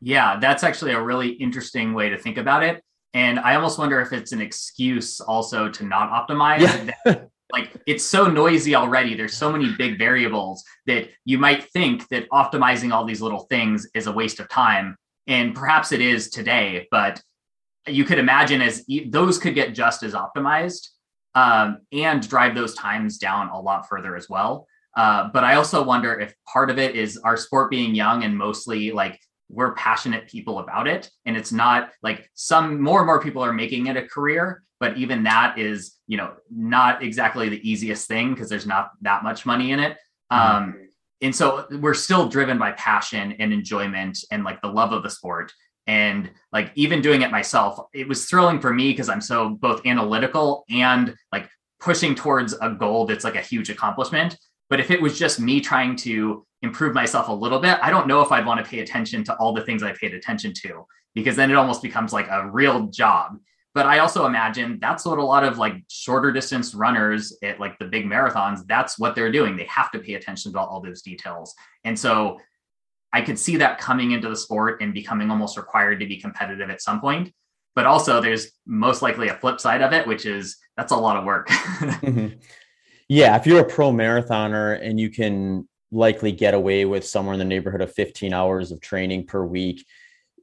Yeah, 0.00 0.38
that's 0.40 0.64
actually 0.64 0.92
a 0.92 1.02
really 1.02 1.28
interesting 1.28 1.94
way 1.94 2.08
to 2.08 2.18
think 2.18 2.38
about 2.38 2.62
it. 2.62 2.82
And 3.14 3.38
I 3.38 3.54
almost 3.54 3.78
wonder 3.78 4.00
if 4.00 4.12
it's 4.12 4.32
an 4.32 4.40
excuse 4.40 5.20
also 5.20 5.68
to 5.68 5.84
not 5.84 6.10
optimize. 6.10 6.92
Yeah. 7.04 7.24
like 7.52 7.70
it's 7.86 8.04
so 8.04 8.26
noisy 8.26 8.74
already. 8.74 9.14
There's 9.14 9.36
so 9.36 9.52
many 9.52 9.74
big 9.76 9.98
variables 9.98 10.64
that 10.86 11.10
you 11.24 11.38
might 11.38 11.64
think 11.70 12.08
that 12.08 12.28
optimizing 12.30 12.92
all 12.92 13.04
these 13.04 13.20
little 13.20 13.46
things 13.50 13.86
is 13.94 14.06
a 14.06 14.12
waste 14.12 14.40
of 14.40 14.48
time. 14.48 14.96
And 15.26 15.54
perhaps 15.54 15.92
it 15.92 16.00
is 16.00 16.30
today, 16.30 16.88
but 16.90 17.22
you 17.86 18.04
could 18.04 18.18
imagine 18.18 18.60
as 18.60 18.84
those 19.08 19.38
could 19.38 19.54
get 19.54 19.74
just 19.74 20.02
as 20.02 20.14
optimized 20.14 20.88
um, 21.34 21.78
and 21.92 22.26
drive 22.28 22.54
those 22.54 22.74
times 22.74 23.18
down 23.18 23.48
a 23.48 23.60
lot 23.60 23.88
further 23.88 24.16
as 24.16 24.28
well. 24.28 24.66
Uh, 24.96 25.30
but 25.32 25.42
I 25.42 25.54
also 25.54 25.82
wonder 25.82 26.18
if 26.18 26.34
part 26.52 26.70
of 26.70 26.78
it 26.78 26.94
is 26.96 27.18
our 27.24 27.36
sport 27.36 27.70
being 27.70 27.94
young 27.94 28.24
and 28.24 28.36
mostly 28.36 28.90
like 28.92 29.18
we're 29.48 29.74
passionate 29.74 30.28
people 30.28 30.58
about 30.58 30.86
it. 30.86 31.10
And 31.24 31.36
it's 31.36 31.52
not 31.52 31.90
like 32.02 32.30
some 32.34 32.80
more 32.80 33.00
and 33.00 33.06
more 33.06 33.20
people 33.20 33.44
are 33.44 33.52
making 33.52 33.86
it 33.86 33.96
a 33.96 34.06
career, 34.06 34.62
but 34.80 34.96
even 34.96 35.22
that 35.24 35.58
is, 35.58 35.96
you 36.06 36.16
know, 36.16 36.32
not 36.50 37.02
exactly 37.02 37.48
the 37.48 37.68
easiest 37.68 38.08
thing 38.08 38.34
because 38.34 38.48
there's 38.48 38.66
not 38.66 38.90
that 39.02 39.22
much 39.22 39.46
money 39.46 39.72
in 39.72 39.80
it. 39.80 39.96
Mm-hmm. 40.32 40.56
Um, 40.56 40.81
and 41.22 41.34
so 41.34 41.66
we're 41.80 41.94
still 41.94 42.28
driven 42.28 42.58
by 42.58 42.72
passion 42.72 43.32
and 43.38 43.52
enjoyment 43.52 44.18
and 44.30 44.44
like 44.44 44.60
the 44.60 44.68
love 44.68 44.92
of 44.92 45.02
the 45.02 45.10
sport. 45.10 45.52
And 45.86 46.30
like 46.52 46.70
even 46.74 47.00
doing 47.00 47.22
it 47.22 47.30
myself 47.30 47.80
it 47.92 48.06
was 48.06 48.26
thrilling 48.26 48.60
for 48.60 48.72
me 48.72 48.92
because 48.92 49.08
i'm 49.08 49.20
so 49.20 49.48
both 49.48 49.84
analytical 49.84 50.64
and 50.70 51.12
like 51.32 51.48
pushing 51.80 52.14
towards 52.14 52.52
a 52.60 52.70
goal 52.70 53.04
that's 53.04 53.24
like 53.24 53.34
a 53.34 53.40
huge 53.40 53.68
accomplishment. 53.68 54.38
But 54.70 54.78
if 54.78 54.92
it 54.92 55.02
was 55.02 55.18
just 55.18 55.40
me 55.40 55.60
trying 55.60 55.96
to 55.96 56.46
improve 56.62 56.94
myself 56.94 57.28
a 57.28 57.32
little 57.32 57.58
bit 57.58 57.78
i 57.82 57.90
don't 57.90 58.06
know 58.06 58.22
if 58.22 58.32
i'd 58.32 58.46
want 58.46 58.64
to 58.64 58.68
pay 58.68 58.80
attention 58.80 59.22
to 59.24 59.34
all 59.36 59.52
the 59.52 59.62
things 59.62 59.82
i 59.82 59.92
paid 59.92 60.14
attention 60.14 60.52
to 60.52 60.86
because 61.14 61.36
then 61.36 61.50
it 61.50 61.56
almost 61.56 61.82
becomes 61.82 62.12
like 62.12 62.28
a 62.30 62.48
real 62.50 62.86
job 62.86 63.36
but 63.74 63.86
i 63.86 63.98
also 63.98 64.26
imagine 64.26 64.78
that's 64.80 65.04
what 65.04 65.18
a 65.18 65.24
lot 65.24 65.44
of 65.44 65.58
like 65.58 65.74
shorter 65.88 66.32
distance 66.32 66.74
runners 66.74 67.36
at 67.42 67.60
like 67.60 67.78
the 67.78 67.84
big 67.84 68.04
marathons 68.04 68.60
that's 68.66 68.98
what 68.98 69.14
they're 69.14 69.32
doing 69.32 69.56
they 69.56 69.66
have 69.66 69.90
to 69.90 69.98
pay 69.98 70.14
attention 70.14 70.52
to 70.52 70.58
all 70.58 70.80
those 70.80 71.02
details 71.02 71.54
and 71.84 71.98
so 71.98 72.38
I 73.12 73.20
could 73.20 73.38
see 73.38 73.56
that 73.58 73.78
coming 73.78 74.12
into 74.12 74.28
the 74.28 74.36
sport 74.36 74.80
and 74.80 74.94
becoming 74.94 75.30
almost 75.30 75.56
required 75.56 76.00
to 76.00 76.06
be 76.06 76.18
competitive 76.18 76.70
at 76.70 76.80
some 76.80 77.00
point. 77.00 77.32
But 77.74 77.86
also, 77.86 78.20
there's 78.20 78.52
most 78.66 79.02
likely 79.02 79.28
a 79.28 79.34
flip 79.34 79.60
side 79.60 79.82
of 79.82 79.92
it, 79.92 80.06
which 80.06 80.26
is 80.26 80.56
that's 80.76 80.92
a 80.92 80.96
lot 80.96 81.16
of 81.16 81.24
work. 81.24 81.48
mm-hmm. 81.48 82.38
Yeah, 83.08 83.36
if 83.36 83.46
you're 83.46 83.60
a 83.60 83.64
pro 83.64 83.90
marathoner 83.90 84.78
and 84.82 84.98
you 84.98 85.10
can 85.10 85.68
likely 85.90 86.32
get 86.32 86.54
away 86.54 86.84
with 86.84 87.06
somewhere 87.06 87.34
in 87.34 87.38
the 87.38 87.44
neighborhood 87.44 87.82
of 87.82 87.92
15 87.92 88.32
hours 88.32 88.72
of 88.72 88.80
training 88.80 89.26
per 89.26 89.44
week, 89.44 89.84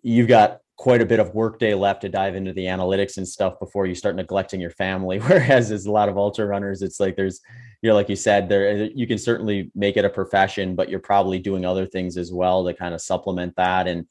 you've 0.04 0.28
got 0.28 0.60
quite 0.80 1.02
a 1.02 1.06
bit 1.06 1.20
of 1.20 1.36
workday 1.36 1.74
left 1.74 2.00
to 2.00 2.08
dive 2.08 2.38
into 2.38 2.54
the 2.54 2.64
analytics 2.64 3.18
and 3.18 3.28
stuff 3.28 3.60
before 3.60 3.86
you 3.86 3.94
start 3.94 4.16
neglecting 4.16 4.62
your 4.62 4.70
family. 4.72 5.20
Whereas 5.28 5.74
as 5.74 5.86
a 5.86 5.92
lot 5.92 6.08
of 6.08 6.18
ultra 6.18 6.46
runners, 6.46 6.82
it's 6.82 7.02
like 7.02 7.18
there's, 7.18 7.42
you 7.82 7.90
know, 7.90 7.96
like 7.96 8.08
you 8.08 8.16
said, 8.16 8.48
there 8.48 8.86
you 8.86 9.06
can 9.06 9.18
certainly 9.18 9.72
make 9.76 9.98
it 9.98 10.06
a 10.06 10.10
profession, 10.10 10.76
but 10.76 10.90
you're 10.90 11.02
probably 11.02 11.38
doing 11.38 11.66
other 11.66 11.86
things 11.86 12.16
as 12.16 12.32
well 12.32 12.64
to 12.64 12.74
kind 12.74 12.94
of 12.94 13.02
supplement 13.02 13.58
that 13.58 13.90
and 13.90 14.08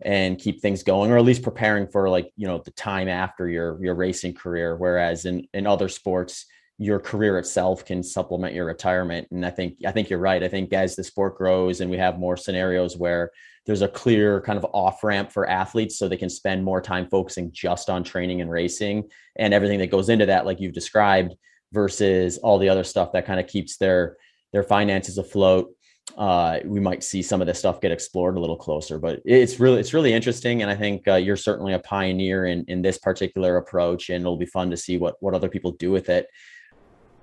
and 0.00 0.38
keep 0.38 0.60
things 0.60 0.82
going, 0.82 1.12
or 1.12 1.18
at 1.18 1.24
least 1.24 1.42
preparing 1.42 1.86
for 1.86 2.08
like, 2.08 2.32
you 2.36 2.48
know, 2.48 2.58
the 2.64 2.72
time 2.72 3.06
after 3.06 3.48
your 3.48 3.78
your 3.80 3.94
racing 3.94 4.34
career. 4.34 4.76
Whereas 4.76 5.24
in 5.24 5.46
in 5.54 5.68
other 5.68 5.88
sports, 5.88 6.46
your 6.78 7.00
career 7.00 7.38
itself 7.38 7.84
can 7.84 8.02
supplement 8.02 8.54
your 8.54 8.64
retirement. 8.64 9.26
And 9.32 9.44
I 9.44 9.50
think 9.50 9.78
I 9.84 9.90
think 9.90 10.08
you're 10.08 10.20
right. 10.20 10.42
I 10.42 10.48
think 10.48 10.72
as 10.72 10.94
the 10.94 11.02
sport 11.02 11.36
grows 11.36 11.80
and 11.80 11.90
we 11.90 11.98
have 11.98 12.18
more 12.18 12.36
scenarios 12.36 12.96
where 12.96 13.32
there's 13.66 13.82
a 13.82 13.88
clear 13.88 14.40
kind 14.40 14.56
of 14.56 14.64
off 14.72 15.04
ramp 15.04 15.30
for 15.30 15.48
athletes 15.48 15.98
so 15.98 16.08
they 16.08 16.16
can 16.16 16.30
spend 16.30 16.64
more 16.64 16.80
time 16.80 17.06
focusing 17.10 17.50
just 17.52 17.90
on 17.90 18.02
training 18.02 18.40
and 18.40 18.50
racing 18.50 19.04
and 19.36 19.52
everything 19.52 19.78
that 19.80 19.90
goes 19.90 20.08
into 20.08 20.24
that 20.26 20.46
like 20.46 20.60
you've 20.60 20.72
described 20.72 21.34
versus 21.72 22.38
all 22.38 22.58
the 22.58 22.68
other 22.68 22.84
stuff 22.84 23.12
that 23.12 23.26
kind 23.26 23.40
of 23.40 23.46
keeps 23.46 23.76
their 23.76 24.16
their 24.52 24.62
finances 24.62 25.18
afloat 25.18 25.70
uh, 26.16 26.58
we 26.64 26.80
might 26.80 27.04
see 27.04 27.20
some 27.20 27.42
of 27.42 27.46
this 27.46 27.58
stuff 27.58 27.82
get 27.82 27.92
explored 27.92 28.38
a 28.38 28.40
little 28.40 28.56
closer 28.56 28.98
but 28.98 29.20
it's 29.26 29.60
really 29.60 29.78
it's 29.78 29.92
really 29.92 30.14
interesting 30.14 30.62
and 30.62 30.70
i 30.70 30.74
think 30.74 31.06
uh, 31.06 31.16
you're 31.16 31.36
certainly 31.36 31.74
a 31.74 31.78
pioneer 31.80 32.46
in 32.46 32.64
in 32.68 32.80
this 32.80 32.96
particular 32.96 33.58
approach 33.58 34.08
and 34.08 34.22
it'll 34.22 34.38
be 34.38 34.46
fun 34.46 34.70
to 34.70 34.76
see 34.76 34.96
what 34.96 35.16
what 35.20 35.34
other 35.34 35.50
people 35.50 35.72
do 35.72 35.90
with 35.90 36.08
it 36.08 36.26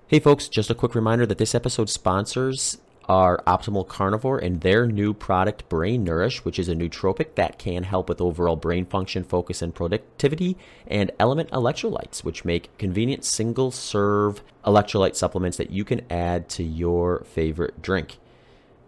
Hey 0.08 0.20
folks, 0.20 0.48
just 0.48 0.70
a 0.70 0.76
quick 0.76 0.94
reminder 0.94 1.26
that 1.26 1.40
this 1.40 1.56
episode 1.56 1.90
sponsors 1.90 2.78
are 3.06 3.42
Optimal 3.48 3.88
Carnivore 3.88 4.38
and 4.38 4.62
their 4.62 4.86
new 4.86 5.16
product, 5.16 5.68
Brain 5.68 6.04
Nourish, 6.04 6.46
which 6.46 6.60
is 6.60 6.70
a 6.70 6.76
nootropic 6.76 7.34
that 7.34 7.58
can 7.58 7.82
help 7.82 8.08
with 8.08 8.22
overall 8.22 8.56
brain 8.56 8.86
function, 8.86 9.24
focus, 9.24 9.64
and 9.64 9.74
productivity, 9.74 10.58
and 10.86 11.10
LMNT 11.20 11.50
Electrolytes, 11.50 12.24
which 12.24 12.46
make 12.46 12.78
convenient 12.78 13.26
single 13.26 13.72
serve 13.72 14.44
electrolyte 14.64 15.16
supplements 15.16 15.58
that 15.58 15.72
you 15.72 15.84
can 15.84 16.02
add 16.12 16.50
to 16.50 16.64
your 16.64 17.24
favorite 17.24 17.82
drink. 17.82 18.20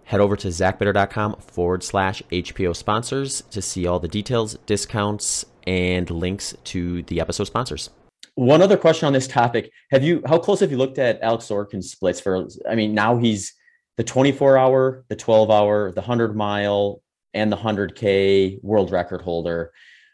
Head 0.03 0.19
over 0.19 0.35
to 0.35 0.49
zachbitter.com 0.49 1.37
forward 1.37 1.81
slash 1.81 2.21
HPO 2.31 2.75
sponsors 2.75 3.41
to 3.49 3.63
see 3.63 3.87
all 3.87 3.99
the 3.99 4.07
details, 4.07 4.55
discounts, 4.67 5.47
and 5.65 6.11
links 6.11 6.55
to 6.65 7.01
the 7.01 7.19
episode 7.19 7.45
sponsors. 7.45 7.89
One 8.37 8.61
other 8.61 8.77
question 8.77 9.07
on 9.07 9.13
this 9.13 9.27
topic: 9.27 9.71
Have 9.89 10.03
you 10.03 10.21
how 10.23 10.37
close 10.37 10.59
have 10.59 10.69
you 10.69 10.77
looked 10.77 10.99
at 10.99 11.19
Alex 11.21 11.45
Sorokin's 11.45 11.89
splits 11.89 12.19
for? 12.19 12.47
I 12.69 12.75
mean, 12.75 12.93
now 12.93 13.17
he's 13.17 13.55
the 13.97 14.03
24 14.03 14.59
hour, 14.59 15.05
the 15.07 15.15
12 15.15 15.49
hour, 15.49 15.91
the 15.91 16.01
100 16.01 16.35
mile, 16.35 17.01
and 17.33 17.51
the 17.51 17.57
100K 17.57 18.63
world 18.63 18.91
record 18.91 19.23
holder. 19.23 19.71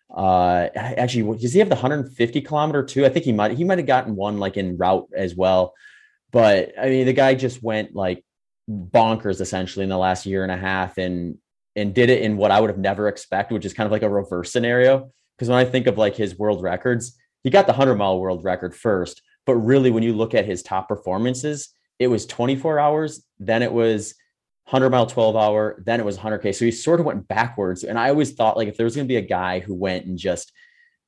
Uh, 0.09 0.69
actually, 0.73 1.37
does 1.37 1.51
he 1.51 1.59
have 1.59 1.67
the 1.67 1.75
150 1.75 2.39
kilometer 2.39 2.81
too? 2.81 3.05
I 3.05 3.09
think 3.09 3.25
he 3.25 3.33
might, 3.33 3.57
he 3.57 3.65
might 3.65 3.79
have 3.79 3.87
gotten 3.87 4.15
one 4.15 4.37
like 4.37 4.55
in 4.55 4.77
route 4.77 5.09
as 5.13 5.35
well. 5.35 5.73
But 6.31 6.71
I 6.79 6.87
mean, 6.87 7.05
the 7.05 7.11
guy 7.11 7.35
just 7.35 7.61
went 7.61 7.93
like 7.93 8.23
bonkers 8.69 9.41
essentially 9.41 9.83
in 9.83 9.89
the 9.89 9.97
last 9.97 10.25
year 10.25 10.43
and 10.43 10.51
a 10.51 10.55
half 10.55 10.97
and, 10.97 11.39
and 11.75 11.93
did 11.93 12.09
it 12.09 12.21
in 12.21 12.37
what 12.37 12.51
I 12.51 12.61
would 12.61 12.69
have 12.69 12.79
never 12.79 13.09
expected, 13.09 13.53
which 13.53 13.65
is 13.65 13.73
kind 13.73 13.85
of 13.85 13.91
like 13.91 14.01
a 14.01 14.09
reverse 14.09 14.49
scenario. 14.49 15.11
Because 15.35 15.49
when 15.49 15.57
I 15.57 15.65
think 15.65 15.87
of 15.87 15.97
like 15.97 16.15
his 16.15 16.39
world 16.39 16.61
records, 16.61 17.17
he 17.43 17.49
got 17.49 17.67
the 17.67 17.73
100 17.73 17.95
mile 17.95 18.19
world 18.19 18.43
record 18.43 18.75
first. 18.75 19.21
But 19.45 19.55
really, 19.55 19.91
when 19.91 20.03
you 20.03 20.13
look 20.13 20.33
at 20.33 20.45
his 20.45 20.63
top 20.63 20.87
performances, 20.87 21.69
it 21.99 22.07
was 22.07 22.25
24 22.25 22.79
hours, 22.79 23.25
then 23.39 23.61
it 23.61 23.71
was 23.71 24.15
100 24.65 24.89
mile 24.89 25.05
12 25.05 25.35
hour, 25.35 25.81
then 25.85 25.99
it 25.99 26.05
was 26.05 26.17
100K. 26.17 26.55
So 26.55 26.65
he 26.65 26.71
sort 26.71 26.99
of 26.99 27.05
went 27.05 27.27
backwards. 27.27 27.83
And 27.83 27.99
I 27.99 28.09
always 28.09 28.33
thought 28.33 28.57
like 28.57 28.69
if 28.69 28.77
there 28.77 28.85
was 28.85 28.95
going 28.95 29.07
to 29.07 29.11
be 29.11 29.17
a 29.17 29.21
guy 29.21 29.59
who 29.59 29.75
went 29.75 30.05
and 30.05 30.17
just 30.17 30.51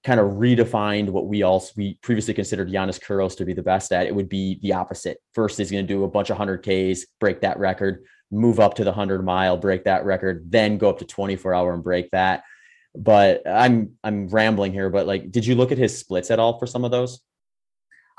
kind 0.04 0.20
of 0.20 0.34
redefined 0.34 1.10
what 1.10 1.26
we 1.26 1.42
all 1.42 1.66
we 1.76 1.98
previously 2.04 2.34
considered 2.34 2.70
Yiannis 2.70 3.00
Kouros 3.00 3.36
to 3.38 3.46
be 3.46 3.54
the 3.54 3.64
best 3.64 3.92
at, 3.92 4.06
it 4.06 4.14
would 4.14 4.30
be 4.30 4.60
the 4.62 4.74
opposite. 4.74 5.18
First, 5.34 5.58
he's 5.58 5.72
going 5.72 5.88
to 5.88 5.94
do 5.94 6.04
a 6.04 6.10
bunch 6.10 6.30
of 6.30 6.38
100Ks, 6.38 7.02
break 7.20 7.42
that 7.42 7.58
record, 7.58 8.04
move 8.30 8.60
up 8.60 8.76
to 8.76 8.84
the 8.84 8.92
100 8.92 9.24
mile, 9.24 9.58
break 9.58 9.86
that 9.86 10.06
record, 10.06 10.52
then 10.52 10.78
go 10.78 10.90
up 10.90 11.00
to 11.00 11.06
24 11.06 11.54
hour 11.54 11.74
and 11.74 11.84
break 11.84 12.12
that. 12.12 12.44
But 12.98 13.48
I'm 13.48 13.94
I'm 14.04 14.28
rambling 14.28 14.74
here, 14.74 14.90
but 14.90 15.08
like, 15.08 15.32
did 15.32 15.46
you 15.46 15.56
look 15.56 15.72
at 15.72 15.78
his 15.78 15.98
splits 15.98 16.32
at 16.32 16.40
all 16.40 16.60
for 16.60 16.68
some 16.68 16.86
of 16.86 16.92
those? 16.92 17.22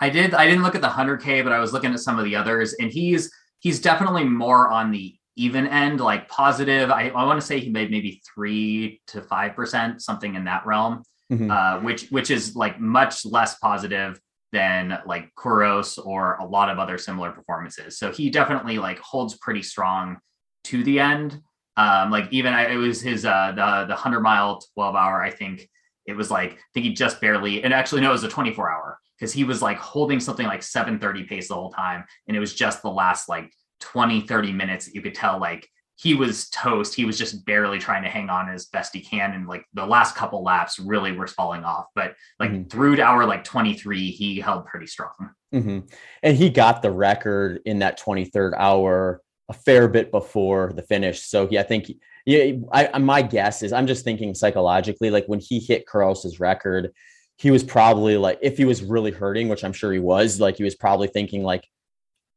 I 0.01 0.11
did. 0.11 0.35
I 0.35 0.47
didn't 0.47 0.62
look 0.62 0.74
at 0.74 0.83
the 0.83 0.89
100K, 0.89 1.43
but 1.43 1.53
I 1.53 1.59
was 1.59 1.72
looking 1.72 1.93
at 1.93 2.01
some 2.01 2.18
of 2.18 2.24
the 2.24 2.37
others, 2.37 2.74
and 2.74 2.91
he's 2.91 3.33
he's 3.61 3.81
definitely 3.81 4.24
more 4.24 4.68
on 4.68 4.91
the 4.91 5.16
even 5.37 5.66
end, 5.66 6.01
like 6.01 6.29
positive. 6.29 6.91
I, 6.91 7.09
I 7.09 7.24
want 7.24 7.41
to 7.41 7.47
say 7.47 7.61
he 7.61 7.70
made 7.70 7.91
maybe 7.91 8.22
three 8.35 9.01
to 9.09 9.22
five 9.22 9.55
percent, 9.55 10.03
something 10.03 10.35
in 10.35 10.45
that 10.45 10.66
realm, 10.66 11.03
mm-hmm. 11.33 11.51
uh, 11.51 11.81
which 11.81 12.09
which 12.09 12.31
is 12.31 12.57
like 12.57 12.81
much 12.81 13.24
less 13.24 13.59
positive 13.59 14.20
than 14.53 14.99
like 15.07 15.31
Kouros 15.35 15.99
or 16.05 16.37
a 16.37 16.45
lot 16.45 16.70
of 16.70 16.79
other 16.79 16.99
similar 16.99 17.31
performances. 17.33 17.99
So 17.99 18.12
he 18.12 18.31
definitely 18.31 18.79
like 18.79 18.99
holds 18.99 19.37
pretty 19.37 19.62
strong 19.62 20.18
to 20.64 20.83
the 20.85 21.01
end. 21.01 21.41
Um, 21.77 22.11
like 22.11 22.29
even 22.33 22.55
I, 22.55 22.72
it 22.72 22.77
was 22.77 23.01
his 23.01 23.24
uh, 23.24 23.53
the 23.55 23.87
the 23.89 23.97
hundred 23.97 24.20
mile 24.20 24.62
twelve 24.74 24.95
hour. 24.95 25.22
I 25.22 25.31
think 25.31 25.68
it 26.07 26.14
was 26.14 26.31
like 26.31 26.53
I 26.53 26.59
think 26.74 26.87
he 26.87 26.93
just 26.95 27.20
barely. 27.20 27.62
And 27.62 27.74
actually, 27.74 28.01
no, 28.01 28.11
it 28.11 28.12
was 28.12 28.24
a 28.24 28.29
twenty 28.29 28.53
four 28.53 28.70
hour 28.70 28.99
because 29.18 29.33
he 29.33 29.45
was 29.45 29.62
like 29.62 29.79
holding 29.79 30.20
something 30.20 30.47
like 30.47 30.62
730 30.62 31.24
pace 31.24 31.49
the 31.49 31.55
whole 31.55 31.72
time. 31.72 32.05
And 32.29 32.37
it 32.37 32.41
was 32.41 32.55
just 32.55 32.83
the 32.83 32.91
last 32.91 33.29
like 33.29 33.53
20, 33.81 34.22
30 34.22 34.53
minutes 34.53 34.87
that 34.87 34.95
you 34.95 35.03
could 35.03 35.14
tell 35.14 35.41
like 35.41 35.68
he 35.97 36.12
was 36.12 36.51
toast. 36.51 36.95
He 36.95 37.07
was 37.07 37.16
just 37.16 37.47
barely 37.47 37.79
trying 37.79 38.03
to 38.03 38.11
hang 38.11 38.29
on 38.29 38.51
as 38.51 38.66
best 38.66 38.95
he 38.95 39.01
can. 39.01 39.33
And 39.33 39.49
like 39.49 39.64
the 39.72 39.87
last 39.87 40.14
couple 40.14 40.43
laps 40.43 40.79
really 40.79 41.12
were 41.12 41.27
falling 41.27 41.64
off. 41.64 41.87
But 41.95 42.14
like 42.39 42.51
mm-hmm. 42.51 42.68
through 42.68 42.97
to 42.97 43.03
hour 43.03 43.24
like 43.24 43.45
23, 43.45 44.11
he 44.11 44.39
held 44.39 44.66
pretty 44.66 44.87
strong. 44.87 45.31
Mm-hmm. 45.55 45.87
And 46.22 46.37
he 46.37 46.51
got 46.51 46.83
the 46.83 46.91
record 46.91 47.61
in 47.64 47.79
that 47.79 47.99
23rd 47.99 48.53
hour 48.59 49.22
a 49.49 49.53
fair 49.53 49.88
bit 49.88 50.11
before 50.11 50.72
the 50.74 50.82
finish. 50.82 51.22
So 51.22 51.49
yeah, 51.51 51.61
I 51.61 51.64
think 51.64 51.90
yeah, 52.26 52.53
I, 52.72 52.99
my 52.99 53.22
guess 53.22 53.62
is 53.62 53.72
I'm 53.72 53.86
just 53.86 54.05
thinking 54.05 54.34
psychologically, 54.34 55.11
like 55.11 55.26
when 55.26 55.38
he 55.38 55.61
hit 55.61 55.86
Kouros's 55.86 56.40
record, 56.40 56.92
he 57.38 57.53
was 57.53 57.62
probably 57.62 58.16
like, 58.16 58.38
if 58.42 58.57
he 58.57 58.64
was 58.64 58.82
really 58.82 59.12
hurting, 59.12 59.49
which 59.49 59.62
I'm 59.62 59.72
sure 59.72 59.92
he 59.92 60.01
was, 60.01 60.40
like 60.40 60.57
he 60.57 60.64
was 60.64 60.74
probably 60.74 61.07
thinking 61.07 61.44
like 61.44 61.68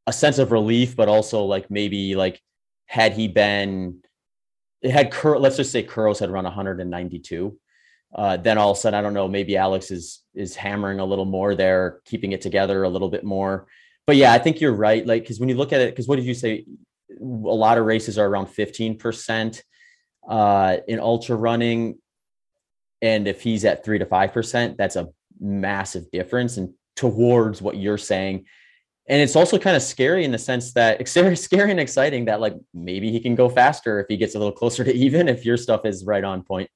a 0.06 0.12
sense 0.12 0.38
of 0.38 0.52
relief, 0.52 0.94
but 0.94 1.08
also 1.08 1.44
like 1.44 1.70
maybe 1.70 2.14
like 2.14 2.40
had 2.86 3.14
he 3.14 3.26
been, 3.26 4.02
had 4.84 5.10
Kur, 5.10 5.38
let's 5.38 5.56
just 5.56 5.72
say 5.72 5.82
Kouros 5.82 6.20
had 6.20 6.30
run 6.30 6.44
192. 6.44 7.58
Uh, 8.14 8.36
then 8.36 8.58
all 8.58 8.72
of 8.72 8.76
a 8.76 8.80
sudden, 8.80 8.98
I 8.98 9.02
don't 9.02 9.14
know, 9.14 9.28
maybe 9.28 9.56
Alex 9.56 9.90
is 9.90 10.22
is 10.34 10.56
hammering 10.56 10.98
a 10.98 11.04
little 11.04 11.24
more 11.24 11.54
there, 11.54 12.00
keeping 12.04 12.32
it 12.32 12.40
together 12.40 12.82
a 12.82 12.88
little 12.88 13.08
bit 13.08 13.24
more. 13.24 13.66
But 14.06 14.16
yeah, 14.16 14.32
I 14.32 14.38
think 14.38 14.60
you're 14.60 14.74
right. 14.74 15.06
Like, 15.06 15.22
because 15.22 15.38
when 15.38 15.48
you 15.48 15.54
look 15.54 15.72
at 15.72 15.80
it, 15.80 15.90
because 15.90 16.08
what 16.08 16.16
did 16.16 16.24
you 16.24 16.34
say? 16.34 16.64
A 17.18 17.24
lot 17.24 17.78
of 17.78 17.84
races 17.84 18.18
are 18.18 18.26
around 18.26 18.46
15% 18.46 19.62
uh, 20.28 20.76
in 20.86 21.00
ultra 21.00 21.36
running. 21.36 21.98
And 23.02 23.26
if 23.26 23.42
he's 23.42 23.64
at 23.64 23.84
three 23.84 23.98
to 23.98 24.06
5%, 24.06 24.76
that's 24.76 24.96
a 24.96 25.08
massive 25.40 26.10
difference. 26.10 26.56
And 26.56 26.74
towards 26.96 27.62
what 27.62 27.76
you're 27.76 27.98
saying, 27.98 28.46
and 29.10 29.20
it's 29.20 29.34
also 29.34 29.58
kind 29.58 29.76
of 29.76 29.82
scary 29.82 30.24
in 30.24 30.30
the 30.30 30.38
sense 30.38 30.72
that 30.72 31.00
it's 31.16 31.42
scary 31.42 31.70
and 31.70 31.80
exciting 31.80 32.24
that 32.26 32.40
like 32.40 32.54
maybe 32.72 33.10
he 33.10 33.20
can 33.20 33.34
go 33.34 33.48
faster 33.48 34.00
if 34.00 34.06
he 34.08 34.16
gets 34.16 34.34
a 34.34 34.38
little 34.38 34.52
closer 34.52 34.84
to 34.84 34.94
even 35.06 35.28
if 35.28 35.44
your 35.44 35.58
stuff 35.58 35.84
is 35.84 36.04
right 36.04 36.24
on 36.24 36.42
point 36.42 36.70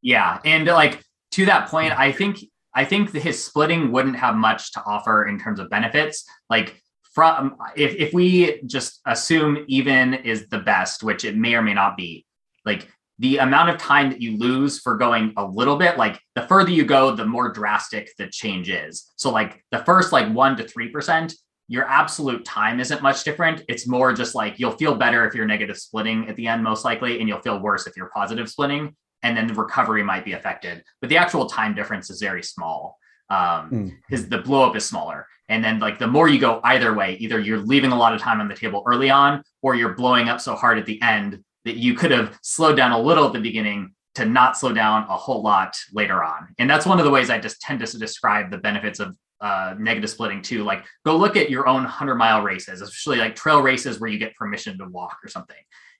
yeah 0.00 0.40
and 0.44 0.66
like 0.66 1.02
to 1.30 1.44
that 1.46 1.68
point 1.68 1.92
i 1.98 2.10
think 2.10 2.38
i 2.74 2.84
think 2.84 3.12
his 3.12 3.42
splitting 3.42 3.92
wouldn't 3.92 4.16
have 4.16 4.34
much 4.34 4.72
to 4.72 4.82
offer 4.84 5.26
in 5.26 5.38
terms 5.38 5.60
of 5.60 5.68
benefits 5.68 6.24
like 6.48 6.81
from 7.12 7.56
if, 7.76 7.94
if 7.94 8.12
we 8.12 8.62
just 8.62 9.00
assume 9.06 9.64
even 9.68 10.14
is 10.14 10.48
the 10.48 10.58
best 10.58 11.02
which 11.02 11.24
it 11.24 11.36
may 11.36 11.54
or 11.54 11.62
may 11.62 11.74
not 11.74 11.96
be 11.96 12.26
like 12.64 12.88
the 13.18 13.38
amount 13.38 13.70
of 13.70 13.76
time 13.78 14.10
that 14.10 14.20
you 14.20 14.36
lose 14.38 14.80
for 14.80 14.96
going 14.96 15.32
a 15.36 15.44
little 15.44 15.76
bit 15.76 15.98
like 15.98 16.18
the 16.34 16.42
further 16.42 16.70
you 16.70 16.84
go 16.84 17.14
the 17.14 17.24
more 17.24 17.52
drastic 17.52 18.10
the 18.18 18.26
change 18.28 18.70
is. 18.70 19.12
So 19.16 19.30
like 19.30 19.64
the 19.70 19.84
first 19.84 20.12
like 20.12 20.32
1 20.32 20.56
to 20.56 20.64
3% 20.64 21.34
your 21.68 21.88
absolute 21.88 22.44
time 22.44 22.80
isn't 22.80 23.02
much 23.02 23.24
different. 23.24 23.62
It's 23.68 23.86
more 23.86 24.12
just 24.12 24.34
like 24.34 24.58
you'll 24.58 24.76
feel 24.76 24.94
better 24.94 25.26
if 25.26 25.34
you're 25.34 25.46
negative 25.46 25.78
splitting 25.78 26.28
at 26.28 26.36
the 26.36 26.46
end 26.46 26.62
most 26.62 26.84
likely 26.84 27.20
and 27.20 27.28
you'll 27.28 27.40
feel 27.40 27.60
worse 27.60 27.86
if 27.86 27.96
you're 27.96 28.10
positive 28.14 28.50
splitting 28.50 28.94
and 29.22 29.36
then 29.36 29.46
the 29.46 29.54
recovery 29.54 30.02
might 30.02 30.24
be 30.24 30.32
affected. 30.32 30.82
But 31.00 31.08
the 31.08 31.16
actual 31.16 31.46
time 31.46 31.74
difference 31.74 32.10
is 32.10 32.20
very 32.20 32.42
small 32.42 32.98
um 33.32 33.92
because 34.08 34.26
mm. 34.26 34.30
the 34.30 34.38
blow 34.38 34.68
up 34.68 34.76
is 34.76 34.84
smaller 34.84 35.26
and 35.48 35.62
then 35.64 35.78
like 35.78 35.98
the 35.98 36.06
more 36.06 36.28
you 36.28 36.38
go 36.38 36.60
either 36.64 36.94
way 36.94 37.16
either 37.20 37.38
you're 37.40 37.58
leaving 37.58 37.92
a 37.92 37.96
lot 37.96 38.14
of 38.14 38.20
time 38.20 38.40
on 38.40 38.48
the 38.48 38.54
table 38.54 38.82
early 38.86 39.10
on 39.10 39.42
or 39.62 39.74
you're 39.74 39.94
blowing 39.94 40.28
up 40.28 40.40
so 40.40 40.54
hard 40.54 40.78
at 40.78 40.86
the 40.86 41.00
end 41.02 41.42
that 41.64 41.76
you 41.76 41.94
could 41.94 42.10
have 42.10 42.38
slowed 42.42 42.76
down 42.76 42.92
a 42.92 42.98
little 42.98 43.26
at 43.26 43.32
the 43.32 43.40
beginning 43.40 43.94
to 44.14 44.24
not 44.26 44.58
slow 44.58 44.72
down 44.72 45.04
a 45.04 45.16
whole 45.16 45.42
lot 45.42 45.76
later 45.92 46.22
on. 46.22 46.48
And 46.58 46.68
that's 46.68 46.86
one 46.86 46.98
of 46.98 47.04
the 47.04 47.10
ways 47.10 47.30
I 47.30 47.38
just 47.38 47.60
tend 47.60 47.80
to 47.80 47.98
describe 47.98 48.50
the 48.50 48.58
benefits 48.58 49.00
of 49.00 49.16
uh, 49.40 49.74
negative 49.78 50.10
splitting 50.10 50.42
too. 50.42 50.64
Like 50.64 50.84
go 51.04 51.16
look 51.16 51.36
at 51.36 51.50
your 51.50 51.66
own 51.66 51.82
100 51.82 52.14
mile 52.16 52.42
races, 52.42 52.80
especially 52.80 53.18
like 53.18 53.34
trail 53.34 53.62
races 53.62 54.00
where 54.00 54.10
you 54.10 54.18
get 54.18 54.36
permission 54.36 54.78
to 54.78 54.86
walk 54.86 55.18
or 55.24 55.28
something. 55.28 55.56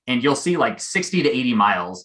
And 0.07 0.22
you'll 0.22 0.37
see 0.37 0.57
like 0.57 0.80
60 0.80 1.22
to 1.22 1.30
80 1.30 1.55
miles, 1.55 2.05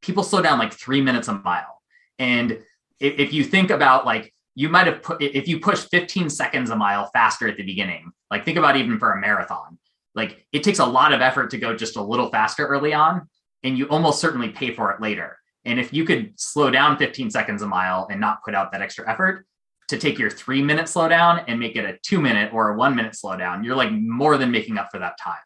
people 0.00 0.22
slow 0.22 0.42
down 0.42 0.58
like 0.58 0.72
three 0.72 1.00
minutes 1.00 1.28
a 1.28 1.34
mile. 1.34 1.82
And 2.18 2.52
if, 2.98 3.18
if 3.18 3.32
you 3.32 3.44
think 3.44 3.70
about 3.70 4.06
like, 4.06 4.32
you 4.54 4.68
might 4.68 4.86
have 4.86 5.02
put, 5.02 5.22
if 5.22 5.48
you 5.48 5.60
push 5.60 5.80
15 5.90 6.28
seconds 6.28 6.70
a 6.70 6.76
mile 6.76 7.10
faster 7.12 7.48
at 7.48 7.56
the 7.56 7.62
beginning, 7.62 8.12
like 8.30 8.44
think 8.44 8.58
about 8.58 8.76
even 8.76 8.98
for 8.98 9.12
a 9.12 9.20
marathon, 9.20 9.78
like 10.14 10.44
it 10.52 10.62
takes 10.62 10.78
a 10.78 10.86
lot 10.86 11.12
of 11.12 11.20
effort 11.20 11.50
to 11.50 11.58
go 11.58 11.74
just 11.74 11.96
a 11.96 12.02
little 12.02 12.30
faster 12.30 12.66
early 12.66 12.92
on, 12.92 13.28
and 13.62 13.78
you 13.78 13.86
almost 13.86 14.20
certainly 14.20 14.50
pay 14.50 14.74
for 14.74 14.92
it 14.92 15.00
later. 15.00 15.38
And 15.64 15.78
if 15.78 15.92
you 15.92 16.04
could 16.04 16.32
slow 16.36 16.70
down 16.70 16.98
15 16.98 17.30
seconds 17.30 17.62
a 17.62 17.66
mile 17.66 18.08
and 18.10 18.20
not 18.20 18.42
put 18.44 18.54
out 18.54 18.72
that 18.72 18.82
extra 18.82 19.08
effort 19.08 19.46
to 19.88 19.96
take 19.96 20.18
your 20.18 20.30
three 20.30 20.62
minute 20.62 20.86
slowdown 20.86 21.44
and 21.46 21.58
make 21.58 21.76
it 21.76 21.84
a 21.84 21.98
two 22.02 22.20
minute 22.20 22.52
or 22.52 22.70
a 22.70 22.76
one 22.76 22.94
minute 22.94 23.12
slowdown, 23.12 23.64
you're 23.64 23.76
like 23.76 23.92
more 23.92 24.36
than 24.36 24.50
making 24.50 24.78
up 24.78 24.88
for 24.90 24.98
that 24.98 25.18
time. 25.18 25.36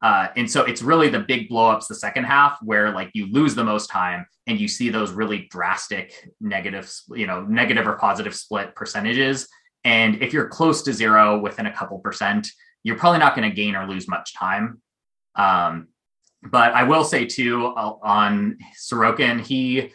Uh, 0.00 0.28
and 0.36 0.48
so 0.48 0.64
it's 0.64 0.80
really 0.80 1.08
the 1.08 1.18
big 1.18 1.48
blowups 1.50 1.88
the 1.88 1.94
second 1.94 2.24
half 2.24 2.58
where 2.62 2.92
like 2.92 3.10
you 3.14 3.30
lose 3.32 3.54
the 3.54 3.64
most 3.64 3.88
time 3.88 4.24
and 4.46 4.60
you 4.60 4.68
see 4.68 4.90
those 4.90 5.10
really 5.10 5.48
drastic 5.50 6.30
negative, 6.40 6.92
you 7.10 7.26
know, 7.26 7.42
negative 7.42 7.86
or 7.86 7.96
positive 7.96 8.34
split 8.34 8.74
percentages. 8.76 9.48
And 9.84 10.22
if 10.22 10.32
you're 10.32 10.48
close 10.48 10.82
to 10.82 10.92
zero 10.92 11.38
within 11.38 11.66
a 11.66 11.72
couple 11.72 11.98
percent, 11.98 12.48
you're 12.84 12.96
probably 12.96 13.18
not 13.18 13.34
going 13.34 13.48
to 13.48 13.54
gain 13.54 13.74
or 13.74 13.88
lose 13.88 14.08
much 14.08 14.34
time. 14.34 14.80
Um, 15.34 15.88
but 16.42 16.72
I 16.72 16.84
will 16.84 17.04
say 17.04 17.26
too 17.26 17.66
uh, 17.66 17.94
on 18.02 18.58
Sorokin, 18.76 19.40
he 19.40 19.92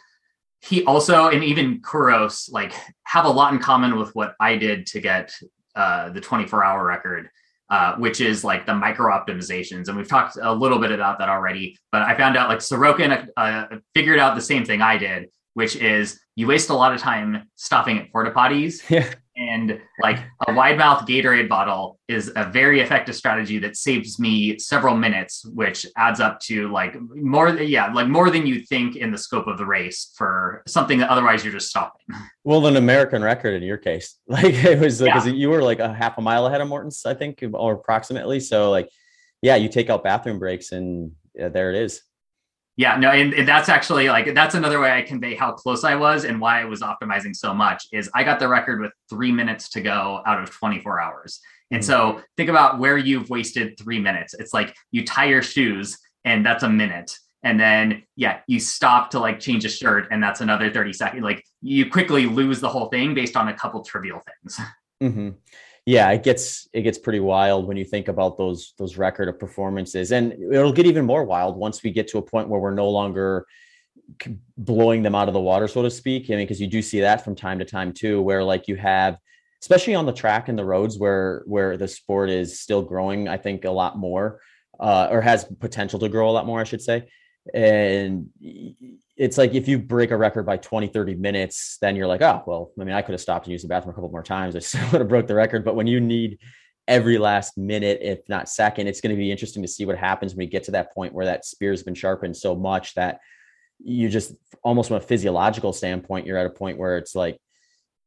he 0.62 0.84
also 0.86 1.30
and 1.30 1.44
even 1.44 1.82
Kouros 1.82 2.52
like 2.52 2.74
have 3.04 3.26
a 3.26 3.30
lot 3.30 3.54
in 3.54 3.60
common 3.60 3.98
with 3.98 4.14
what 4.16 4.36
I 4.40 4.58
did 4.58 4.86
to 4.88 5.02
get 5.02 5.34
uh, 5.76 6.10
the 6.10 6.22
24 6.22 6.64
hour 6.64 6.86
record, 6.86 7.30
uh, 7.74 7.96
which 7.96 8.22
is 8.22 8.44
like 8.44 8.68
the 8.68 8.76
micro 8.76 9.12
optimizations. 9.12 9.88
And 9.88 9.98
we've 9.98 10.08
talked 10.08 10.38
a 10.40 10.54
little 10.54 10.78
bit 10.78 10.92
about 10.92 11.18
that 11.18 11.28
already. 11.28 11.76
But 11.92 12.04
I 12.04 12.16
found 12.16 12.38
out 12.38 12.48
like 12.48 12.60
Sorokin 12.60 13.28
uh, 13.36 13.66
figured 13.96 14.20
out 14.20 14.36
the 14.36 14.42
same 14.42 14.64
thing 14.64 14.84
I 14.84 14.96
did, 14.96 15.30
which 15.56 15.76
is 15.76 16.20
you 16.36 16.46
waste 16.46 16.70
a 16.70 16.76
lot 16.76 16.94
of 16.94 17.02
time 17.02 17.50
stopping 17.56 17.98
at 17.98 18.12
porta 18.12 18.30
potties. 18.30 18.88
Yeah 18.92 19.12
and 19.36 19.80
like 20.00 20.20
a 20.48 20.54
wide 20.54 20.78
mouth 20.78 21.08
Gatorade 21.08 21.50
bottle 21.50 22.00
is 22.08 22.32
a 22.36 22.46
very 22.46 22.82
effective 22.82 23.16
strategy 23.16 23.58
that 23.60 23.76
saves 23.76 24.20
me 24.20 24.60
several 24.60 24.96
minutes, 24.96 25.46
which 25.46 25.86
adds 25.98 26.20
up 26.20 26.40
to 26.42 26.72
like 26.72 26.96
more, 27.16 27.50
yeah, 27.50 27.92
like 27.92 28.08
more 28.08 28.30
than 28.30 28.46
you 28.46 28.60
think 28.60 28.96
in 28.96 29.12
the 29.12 29.18
scope 29.18 29.48
of 29.48 29.58
the 29.58 29.66
race 29.66 30.14
for 30.16 30.62
something 30.68 31.00
that 31.00 31.10
otherwise 31.10 31.44
you're 31.44 31.54
just 31.54 31.70
stopping. 31.70 32.02
Well, 32.44 32.68
an 32.68 32.76
American 32.76 33.24
record 33.24 33.56
in 33.56 33.64
your 33.64 33.78
case, 33.78 34.20
like 34.28 34.54
it 34.54 34.80
was 34.80 35.02
because 35.02 35.26
yeah. 35.26 35.34
you 35.34 35.50
were 35.50 35.64
like 35.64 35.80
a 35.80 35.94
half 35.94 36.18
a 36.18 36.22
mile 36.22 36.46
ahead 36.46 36.62
of 36.62 36.68
Morton's, 36.68 37.04
I 37.06 37.14
think, 37.14 37.44
or 37.54 37.74
approximately. 37.74 38.40
So 38.40 38.70
like, 38.70 38.90
yeah, 39.42 39.56
you 39.56 39.70
take 39.70 39.90
out 39.90 40.04
bathroom 40.04 40.40
breaks 40.40 40.72
and 40.72 41.12
yeah, 41.34 41.50
there 41.50 41.74
it 41.74 41.82
is. 41.82 42.02
Yeah, 42.76 42.98
no, 42.98 43.10
and, 43.10 43.34
and, 43.34 43.48
that's 43.48 43.70
actually 43.70 44.10
like 44.10 44.34
that's 44.34 44.56
another 44.56 44.80
way 44.80 44.92
I 44.92 45.04
convey 45.04 45.36
how 45.36 45.52
close 45.52 45.84
I 45.84 45.96
was 45.96 46.26
and 46.26 46.42
why 46.42 46.62
I 46.62 46.66
was 46.66 46.82
optimizing 46.82 47.36
so 47.36 47.54
much 47.54 47.86
is 47.92 48.10
I 48.16 48.24
got 48.24 48.40
the 48.40 48.48
record 48.48 48.82
with 48.82 48.92
three 49.10 49.32
minutes 49.32 49.70
to 49.72 49.82
go 49.82 50.22
out 50.26 50.42
of 50.42 50.50
24 50.50 51.00
hours. 51.00 51.40
And 51.70 51.84
mm-hmm. 51.84 51.88
so 51.88 52.22
think 52.36 52.50
about 52.50 52.80
where 52.80 52.98
you've 52.98 53.30
wasted 53.30 53.78
three 53.78 54.00
minutes. 54.00 54.34
It's 54.34 54.54
like 54.54 54.76
you 54.92 55.06
tie 55.06 55.26
your 55.26 55.44
shoes 55.44 56.00
and 56.26 56.44
that's 56.44 56.64
a 56.64 56.70
minute. 56.70 57.16
And 57.44 57.60
then 57.60 58.04
yeah, 58.16 58.40
you 58.48 58.60
stop 58.60 59.12
to 59.12 59.20
like 59.20 59.40
change 59.40 59.66
a 59.66 59.70
shirt 59.70 60.08
and 60.10 60.24
that's 60.24 60.42
another 60.42 60.72
30 60.72 60.94
seconds. 60.94 61.24
Like 61.24 61.44
you 61.62 61.92
quickly 61.92 62.26
lose 62.26 62.60
the 62.60 62.70
whole 62.70 62.88
thing 62.88 63.14
based 63.14 63.38
on 63.38 63.50
a 63.50 63.54
couple 63.54 63.84
trivial 63.84 64.22
things. 64.42 64.60
Mm-hmm 65.02 65.32
yeah, 65.86 66.10
it 66.12 66.24
gets 66.24 66.68
it 66.74 66.84
gets 66.84 66.98
pretty 66.98 67.20
wild 67.20 67.68
when 67.68 67.76
you 67.76 67.84
think 67.84 68.08
about 68.08 68.38
those 68.38 68.74
those 68.78 68.98
record 68.98 69.28
of 69.28 69.38
performances, 69.38 70.12
and 70.12 70.32
it'll 70.34 70.72
get 70.72 70.86
even 70.86 71.06
more 71.06 71.26
wild 71.26 71.58
once 71.58 71.84
we 71.84 71.92
get 71.92 72.08
to 72.10 72.20
a 72.20 72.22
point 72.22 72.48
where 72.48 72.60
we're 72.60 72.74
no 72.74 72.90
longer 72.90 73.46
blowing 74.58 75.04
them 75.04 75.16
out 75.16 75.28
of 75.28 75.34
the 75.34 75.40
water, 75.40 75.68
so 75.68 75.82
to 75.82 75.90
speak. 75.92 76.30
I 76.30 76.36
mean, 76.36 76.46
because 76.46 76.62
you 76.62 76.68
do 76.68 76.82
see 76.82 77.02
that 77.02 77.24
from 77.24 77.36
time 77.36 77.60
to 77.60 77.66
time 77.66 77.94
too, 77.94 78.22
where 78.22 78.44
like 78.44 78.68
you 78.68 78.76
have, 78.78 79.18
especially 79.62 79.96
on 79.96 80.06
the 80.06 80.14
track 80.14 80.48
and 80.48 80.58
the 80.58 80.66
roads 80.66 80.98
where 80.98 81.44
where 81.46 81.76
the 81.76 81.88
sport 81.88 82.30
is 82.30 82.62
still 82.62 82.82
growing, 82.82 83.28
I 83.28 83.38
think 83.38 83.66
a 83.66 83.72
lot 83.72 83.98
more, 83.98 84.40
uh, 84.80 85.10
or 85.12 85.20
has 85.20 85.46
potential 85.60 86.00
to 86.00 86.08
grow 86.10 86.30
a 86.30 86.32
lot 86.32 86.46
more, 86.46 86.62
I 86.62 86.66
should 86.66 86.82
say. 86.82 87.10
And 87.54 88.30
it's 89.16 89.38
like 89.38 89.54
if 89.54 89.68
you 89.68 89.78
break 89.78 90.12
a 90.12 90.18
record 90.18 90.44
by 90.44 90.58
20 90.58 90.88
30 90.88 91.16
minutes 91.16 91.78
then 91.82 91.96
you're 91.96 92.08
like 92.08 92.22
oh 92.22 92.44
well 92.48 92.72
i 92.80 92.84
mean 92.84 92.96
i 92.96 93.02
could 93.02 93.12
have 93.14 93.22
stopped 93.22 93.46
and 93.46 93.52
used 93.52 93.64
the 93.64 93.68
bathroom 93.68 93.92
a 93.92 93.94
couple 93.94 94.10
more 94.10 94.24
times. 94.24 94.56
I 94.56 94.60
still 94.60 94.88
would 94.92 95.02
have 95.02 95.08
broke 95.08 95.28
the 95.28 95.36
record. 95.36 95.64
But 95.64 95.76
when 95.76 95.88
you 95.88 96.00
need 96.00 96.40
every 96.88 97.18
last 97.18 97.58
minute 97.58 98.00
if 98.02 98.20
not 98.28 98.50
second 98.50 98.88
it's 98.88 99.00
going 99.00 99.16
to 99.16 99.18
be 99.18 99.32
interesting 99.32 99.62
to 99.64 99.70
see 99.70 99.86
what 99.86 99.98
happens 99.98 100.34
when 100.34 100.40
we 100.40 100.46
get 100.46 100.64
to 100.64 100.72
that 100.72 100.94
point 100.94 101.14
where 101.14 101.26
that 101.26 101.46
spear's 101.46 101.82
been 101.82 101.96
sharpened 101.96 102.36
so 102.36 102.54
much 102.54 102.94
that 102.94 103.20
you 103.80 104.10
just 104.10 104.34
almost 104.64 104.90
from 104.90 104.98
a 104.98 105.02
physiological 105.02 105.72
standpoint 105.72 106.28
you're 106.28 106.38
at 106.38 106.46
a 106.46 106.50
point 106.50 106.78
where 106.78 106.98
it's 106.98 107.16
like 107.16 107.38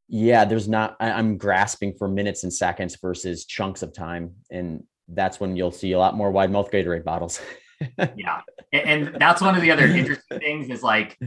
yeah 0.08 0.44
there's 0.44 0.68
not 0.68 0.94
i'm 1.00 1.38
grasping 1.38 1.94
for 1.94 2.06
minutes 2.06 2.42
and 2.44 2.52
seconds 2.52 2.96
versus 3.00 3.44
chunks 3.44 3.82
of 3.82 3.92
time. 3.92 4.34
And 4.50 4.84
that's 5.08 5.40
when 5.40 5.56
you'll 5.56 5.72
see 5.72 5.92
a 5.92 5.98
lot 5.98 6.16
more 6.16 6.30
wide 6.30 6.50
mouth 6.50 6.70
gatorade 6.70 7.04
bottles 7.04 7.40
yeah. 8.16 8.40
And, 8.72 9.08
and 9.08 9.20
that's 9.20 9.40
one 9.40 9.54
of 9.54 9.62
the 9.62 9.70
other 9.70 9.86
interesting 9.86 10.38
things 10.38 10.68
is 10.70 10.82
like 10.82 11.18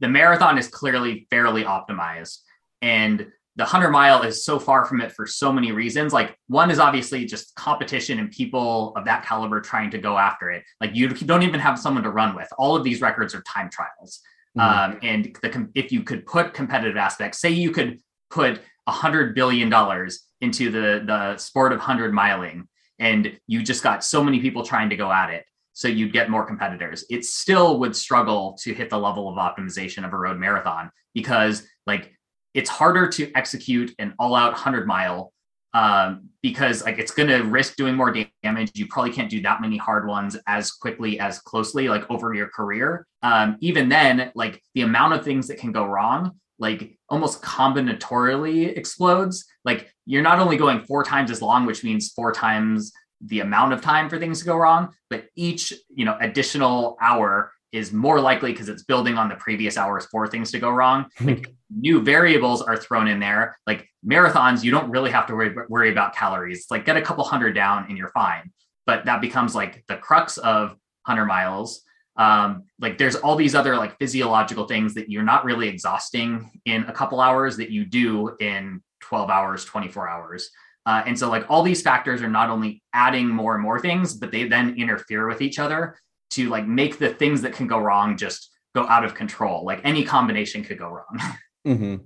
the 0.00 0.08
marathon 0.08 0.58
is 0.58 0.68
clearly 0.68 1.26
fairly 1.30 1.64
optimized. 1.64 2.38
And 2.82 3.26
the 3.56 3.64
100 3.64 3.90
mile 3.90 4.22
is 4.22 4.44
so 4.44 4.60
far 4.60 4.84
from 4.84 5.00
it 5.00 5.10
for 5.10 5.26
so 5.26 5.52
many 5.52 5.72
reasons. 5.72 6.12
Like 6.12 6.38
one 6.46 6.70
is 6.70 6.78
obviously 6.78 7.24
just 7.24 7.56
competition 7.56 8.20
and 8.20 8.30
people 8.30 8.94
of 8.94 9.04
that 9.06 9.24
caliber 9.24 9.60
trying 9.60 9.90
to 9.90 9.98
go 9.98 10.16
after 10.16 10.50
it. 10.50 10.62
Like 10.80 10.94
you 10.94 11.08
don't 11.08 11.42
even 11.42 11.58
have 11.58 11.76
someone 11.76 12.04
to 12.04 12.10
run 12.10 12.36
with. 12.36 12.48
All 12.56 12.76
of 12.76 12.84
these 12.84 13.00
records 13.00 13.34
are 13.34 13.42
time 13.42 13.68
trials. 13.68 14.20
Mm-hmm. 14.56 14.92
Um, 14.92 14.98
and 15.02 15.36
the, 15.42 15.68
if 15.74 15.90
you 15.90 16.02
could 16.02 16.24
put 16.24 16.54
competitive 16.54 16.96
aspects, 16.96 17.40
say 17.40 17.50
you 17.50 17.72
could 17.72 17.98
put 18.30 18.60
a 18.86 18.92
hundred 18.92 19.34
billion 19.34 19.68
dollars 19.68 20.20
into 20.40 20.70
the 20.70 21.02
the 21.04 21.36
sport 21.36 21.72
of 21.72 21.80
hundred 21.80 22.12
miling, 22.12 22.68
and 22.98 23.38
you 23.46 23.62
just 23.62 23.82
got 23.82 24.04
so 24.04 24.22
many 24.22 24.40
people 24.40 24.64
trying 24.64 24.90
to 24.90 24.96
go 24.96 25.10
at 25.10 25.30
it, 25.30 25.44
so 25.78 25.86
you'd 25.86 26.12
get 26.12 26.28
more 26.28 26.44
competitors. 26.44 27.04
It 27.08 27.24
still 27.24 27.78
would 27.78 27.94
struggle 27.94 28.58
to 28.62 28.74
hit 28.74 28.90
the 28.90 28.98
level 28.98 29.28
of 29.28 29.36
optimization 29.36 30.04
of 30.04 30.12
a 30.12 30.16
road 30.16 30.36
marathon 30.36 30.90
because 31.14 31.68
like 31.86 32.12
it's 32.52 32.68
harder 32.68 33.08
to 33.10 33.30
execute 33.36 33.94
an 34.00 34.12
all-out 34.18 34.50
100 34.54 34.88
mile 34.88 35.32
um, 35.74 36.30
because 36.42 36.82
like 36.82 36.98
it's 36.98 37.12
going 37.12 37.28
to 37.28 37.42
risk 37.42 37.76
doing 37.76 37.94
more 37.94 38.12
damage. 38.42 38.72
You 38.74 38.88
probably 38.88 39.12
can't 39.12 39.30
do 39.30 39.40
that 39.42 39.60
many 39.60 39.76
hard 39.76 40.08
ones 40.08 40.36
as 40.48 40.72
quickly 40.72 41.20
as 41.20 41.38
closely 41.38 41.88
like 41.88 42.10
over 42.10 42.34
your 42.34 42.48
career. 42.48 43.06
Um, 43.22 43.56
even 43.60 43.88
then, 43.88 44.32
like 44.34 44.60
the 44.74 44.80
amount 44.80 45.12
of 45.12 45.24
things 45.24 45.46
that 45.46 45.58
can 45.58 45.70
go 45.70 45.84
wrong, 45.84 46.40
like 46.58 46.98
almost 47.08 47.40
combinatorially 47.40 48.76
explodes. 48.76 49.44
Like 49.64 49.94
you're 50.06 50.22
not 50.22 50.40
only 50.40 50.56
going 50.56 50.84
four 50.86 51.04
times 51.04 51.30
as 51.30 51.40
long, 51.40 51.66
which 51.66 51.84
means 51.84 52.10
four 52.10 52.32
times 52.32 52.90
the 53.20 53.40
amount 53.40 53.72
of 53.72 53.80
time 53.80 54.08
for 54.08 54.18
things 54.18 54.40
to 54.40 54.44
go 54.44 54.56
wrong, 54.56 54.94
but 55.10 55.26
each 55.36 55.72
you 55.94 56.04
know 56.04 56.16
additional 56.20 56.96
hour 57.00 57.52
is 57.72 57.92
more 57.92 58.20
likely 58.20 58.52
because 58.52 58.68
it's 58.68 58.82
building 58.84 59.18
on 59.18 59.28
the 59.28 59.34
previous 59.34 59.76
hours 59.76 60.06
for 60.06 60.26
things 60.26 60.50
to 60.50 60.58
go 60.58 60.70
wrong. 60.70 61.06
Like 61.20 61.52
new 61.70 62.00
variables 62.00 62.62
are 62.62 62.76
thrown 62.76 63.08
in 63.08 63.20
there. 63.20 63.58
Like 63.66 63.88
marathons, 64.06 64.64
you 64.64 64.70
don't 64.70 64.90
really 64.90 65.10
have 65.10 65.26
to 65.26 65.34
worry, 65.34 65.54
worry 65.68 65.90
about 65.90 66.14
calories. 66.14 66.60
It's 66.60 66.70
like 66.70 66.86
get 66.86 66.96
a 66.96 67.02
couple 67.02 67.24
hundred 67.24 67.52
down 67.54 67.86
and 67.88 67.98
you're 67.98 68.08
fine. 68.10 68.50
But 68.86 69.04
that 69.04 69.20
becomes 69.20 69.54
like 69.54 69.84
the 69.86 69.96
crux 69.96 70.38
of 70.38 70.70
100 71.04 71.26
miles. 71.26 71.82
Um, 72.16 72.64
like 72.80 72.96
there's 72.96 73.16
all 73.16 73.36
these 73.36 73.54
other 73.54 73.76
like 73.76 73.98
physiological 73.98 74.66
things 74.66 74.94
that 74.94 75.10
you're 75.10 75.22
not 75.22 75.44
really 75.44 75.68
exhausting 75.68 76.50
in 76.64 76.84
a 76.84 76.92
couple 76.92 77.20
hours 77.20 77.58
that 77.58 77.70
you 77.70 77.84
do 77.84 78.34
in 78.40 78.82
12 79.00 79.30
hours, 79.30 79.64
24 79.66 80.08
hours. 80.08 80.50
Uh, 80.88 81.02
and 81.04 81.18
so 81.18 81.28
like 81.28 81.44
all 81.50 81.62
these 81.62 81.82
factors 81.82 82.22
are 82.22 82.30
not 82.30 82.48
only 82.48 82.82
adding 82.94 83.28
more 83.28 83.52
and 83.52 83.62
more 83.62 83.78
things, 83.78 84.14
but 84.14 84.32
they 84.32 84.48
then 84.48 84.74
interfere 84.78 85.28
with 85.28 85.42
each 85.42 85.58
other 85.58 85.98
to 86.30 86.48
like 86.48 86.66
make 86.66 86.98
the 86.98 87.10
things 87.10 87.42
that 87.42 87.52
can 87.52 87.66
go 87.66 87.78
wrong 87.78 88.16
just 88.16 88.50
go 88.74 88.84
out 88.86 89.04
of 89.04 89.14
control. 89.14 89.66
Like 89.66 89.82
any 89.84 90.02
combination 90.02 90.64
could 90.64 90.78
go 90.78 90.88
wrong. 90.88 91.20
mm-hmm. 91.66 91.96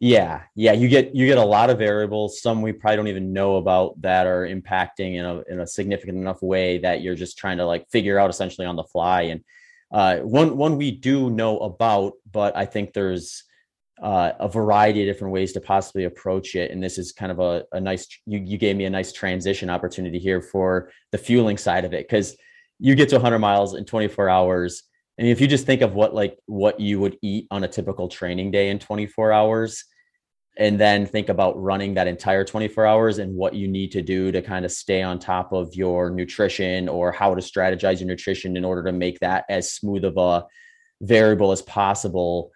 Yeah, 0.00 0.42
yeah, 0.56 0.72
you 0.72 0.88
get 0.88 1.14
you 1.14 1.26
get 1.26 1.38
a 1.38 1.44
lot 1.44 1.70
of 1.70 1.78
variables. 1.78 2.42
Some 2.42 2.60
we 2.60 2.72
probably 2.72 2.96
don't 2.96 3.06
even 3.06 3.32
know 3.32 3.54
about 3.54 4.00
that 4.02 4.26
are 4.26 4.48
impacting 4.48 5.14
in 5.14 5.24
a 5.24 5.42
in 5.48 5.60
a 5.60 5.66
significant 5.66 6.18
enough 6.18 6.42
way 6.42 6.78
that 6.78 7.02
you're 7.02 7.14
just 7.14 7.38
trying 7.38 7.58
to 7.58 7.66
like 7.66 7.88
figure 7.88 8.18
out 8.18 8.30
essentially 8.30 8.66
on 8.66 8.74
the 8.74 8.82
fly. 8.82 9.22
And 9.22 9.44
uh, 9.92 10.16
one 10.16 10.56
one 10.56 10.76
we 10.76 10.90
do 10.90 11.30
know 11.30 11.60
about, 11.60 12.14
but 12.28 12.56
I 12.56 12.64
think 12.64 12.94
there's 12.94 13.44
uh, 14.04 14.32
a 14.38 14.48
variety 14.48 15.00
of 15.00 15.12
different 15.12 15.32
ways 15.32 15.54
to 15.54 15.60
possibly 15.60 16.04
approach 16.04 16.54
it. 16.54 16.70
And 16.70 16.82
this 16.82 16.98
is 16.98 17.10
kind 17.10 17.32
of 17.32 17.40
a, 17.40 17.64
a 17.72 17.80
nice 17.80 18.06
you 18.26 18.38
you 18.38 18.58
gave 18.58 18.76
me 18.76 18.84
a 18.84 18.90
nice 18.90 19.12
transition 19.12 19.70
opportunity 19.70 20.18
here 20.18 20.42
for 20.42 20.90
the 21.10 21.18
fueling 21.18 21.56
side 21.56 21.86
of 21.86 21.94
it 21.94 22.06
because 22.06 22.36
you 22.78 22.94
get 22.94 23.08
to 23.08 23.16
100 23.16 23.38
miles 23.38 23.74
in 23.74 23.86
24 23.86 24.28
hours 24.28 24.82
and 25.16 25.26
if 25.26 25.40
you 25.40 25.46
just 25.46 25.64
think 25.64 25.80
of 25.80 25.94
what 25.94 26.14
like 26.14 26.36
what 26.44 26.78
you 26.80 27.00
would 27.00 27.16
eat 27.22 27.46
on 27.50 27.64
a 27.64 27.68
typical 27.68 28.08
training 28.08 28.50
day 28.50 28.68
in 28.68 28.78
24 28.78 29.32
hours 29.32 29.84
and 30.58 30.78
then 30.78 31.06
think 31.06 31.30
about 31.30 31.60
running 31.60 31.94
that 31.94 32.06
entire 32.06 32.44
24 32.44 32.84
hours 32.84 33.18
and 33.18 33.34
what 33.34 33.54
you 33.54 33.66
need 33.68 33.90
to 33.92 34.02
do 34.02 34.30
to 34.30 34.42
kind 34.42 34.66
of 34.66 34.70
stay 34.70 35.02
on 35.02 35.18
top 35.18 35.52
of 35.52 35.74
your 35.74 36.10
nutrition 36.10 36.90
or 36.90 37.10
how 37.10 37.34
to 37.34 37.40
strategize 37.40 38.00
your 38.00 38.08
nutrition 38.08 38.56
in 38.56 38.66
order 38.66 38.84
to 38.84 38.92
make 38.92 39.18
that 39.20 39.44
as 39.48 39.72
smooth 39.72 40.04
of 40.04 40.16
a 40.18 40.44
variable 41.00 41.52
as 41.52 41.62
possible 41.62 42.52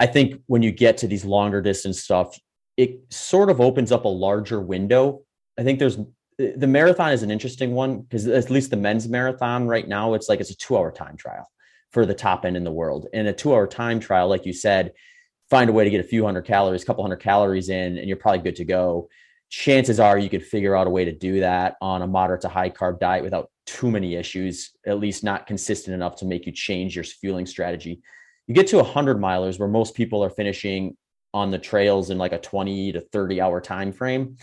i 0.00 0.06
think 0.06 0.40
when 0.46 0.62
you 0.62 0.72
get 0.72 0.98
to 0.98 1.06
these 1.06 1.24
longer 1.24 1.60
distance 1.60 2.00
stuff 2.00 2.38
it 2.76 3.00
sort 3.10 3.50
of 3.50 3.60
opens 3.60 3.92
up 3.92 4.04
a 4.04 4.08
larger 4.08 4.60
window. 4.60 5.22
I 5.58 5.62
think 5.62 5.78
there's 5.78 5.98
the 6.36 6.66
marathon 6.66 7.12
is 7.12 7.22
an 7.22 7.30
interesting 7.30 7.74
one 7.74 8.00
because 8.00 8.26
at 8.26 8.50
least 8.50 8.70
the 8.70 8.76
men's 8.76 9.08
marathon 9.08 9.68
right 9.68 9.86
now 9.86 10.14
it's 10.14 10.28
like 10.28 10.40
it's 10.40 10.50
a 10.50 10.56
two 10.56 10.76
hour 10.76 10.90
time 10.90 11.16
trial 11.16 11.48
for 11.92 12.04
the 12.04 12.14
top 12.14 12.44
end 12.44 12.56
in 12.56 12.64
the 12.64 12.72
world. 12.72 13.06
And 13.14 13.28
a 13.28 13.32
two 13.32 13.54
hour 13.54 13.66
time 13.66 14.00
trial 14.00 14.28
like 14.28 14.44
you 14.44 14.52
said 14.52 14.92
find 15.48 15.70
a 15.70 15.72
way 15.72 15.84
to 15.84 15.90
get 15.90 16.00
a 16.00 16.08
few 16.08 16.24
hundred 16.24 16.42
calories 16.42 16.82
a 16.82 16.86
couple 16.86 17.04
hundred 17.04 17.20
calories 17.20 17.68
in 17.68 17.98
and 17.98 18.08
you're 18.08 18.16
probably 18.16 18.40
good 18.40 18.56
to 18.56 18.64
go. 18.64 19.08
Chances 19.50 20.00
are 20.00 20.18
you 20.18 20.28
could 20.28 20.44
figure 20.44 20.74
out 20.74 20.88
a 20.88 20.90
way 20.90 21.04
to 21.04 21.12
do 21.12 21.38
that 21.40 21.76
on 21.80 22.02
a 22.02 22.06
moderate 22.06 22.40
to 22.40 22.48
high 22.48 22.70
carb 22.70 22.98
diet 22.98 23.22
without 23.22 23.50
too 23.66 23.90
many 23.90 24.16
issues 24.16 24.72
at 24.84 24.98
least 24.98 25.22
not 25.22 25.46
consistent 25.46 25.94
enough 25.94 26.16
to 26.16 26.24
make 26.24 26.46
you 26.46 26.52
change 26.52 26.96
your 26.96 27.04
fueling 27.04 27.46
strategy 27.46 28.02
you 28.46 28.54
get 28.54 28.66
to 28.68 28.76
100 28.76 29.18
milers 29.18 29.58
where 29.58 29.68
most 29.68 29.94
people 29.94 30.22
are 30.22 30.30
finishing 30.30 30.96
on 31.32 31.50
the 31.50 31.58
trails 31.58 32.10
in 32.10 32.18
like 32.18 32.32
a 32.32 32.38
20 32.38 32.92
to 32.92 33.00
30 33.00 33.40
hour 33.40 33.60
time 33.60 33.92
frame 33.92 34.36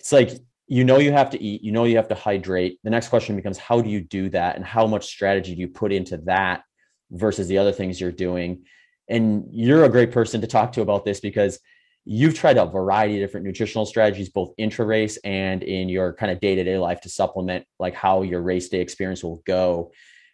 it's 0.00 0.12
like 0.12 0.30
you 0.66 0.84
know 0.84 0.98
you 0.98 1.12
have 1.12 1.30
to 1.30 1.42
eat, 1.42 1.62
you 1.62 1.72
know 1.72 1.84
you 1.84 1.96
have 1.96 2.08
to 2.08 2.14
hydrate. 2.14 2.78
The 2.84 2.90
next 2.90 3.08
question 3.08 3.36
becomes 3.36 3.58
how 3.58 3.80
do 3.80 3.90
you 3.90 4.00
do 4.00 4.30
that 4.30 4.56
and 4.56 4.64
how 4.64 4.86
much 4.86 5.06
strategy 5.06 5.54
do 5.54 5.60
you 5.60 5.68
put 5.68 5.92
into 5.92 6.16
that 6.18 6.62
versus 7.10 7.48
the 7.48 7.58
other 7.58 7.72
things 7.72 8.00
you're 8.00 8.12
doing? 8.12 8.64
And 9.08 9.46
you're 9.50 9.84
a 9.84 9.88
great 9.88 10.12
person 10.12 10.40
to 10.40 10.46
talk 10.46 10.72
to 10.72 10.80
about 10.80 11.04
this 11.04 11.20
because 11.20 11.58
you've 12.04 12.34
tried 12.34 12.56
a 12.56 12.66
variety 12.66 13.20
of 13.20 13.28
different 13.28 13.44
nutritional 13.44 13.84
strategies 13.84 14.30
both 14.30 14.54
intra 14.56 14.86
race 14.86 15.18
and 15.24 15.62
in 15.62 15.88
your 15.88 16.14
kind 16.14 16.32
of 16.32 16.40
day-to-day 16.40 16.78
life 16.78 17.00
to 17.02 17.08
supplement 17.08 17.66
like 17.78 17.94
how 17.94 18.22
your 18.22 18.40
race 18.40 18.68
day 18.68 18.80
experience 18.80 19.22
will 19.22 19.42
go 19.46 19.90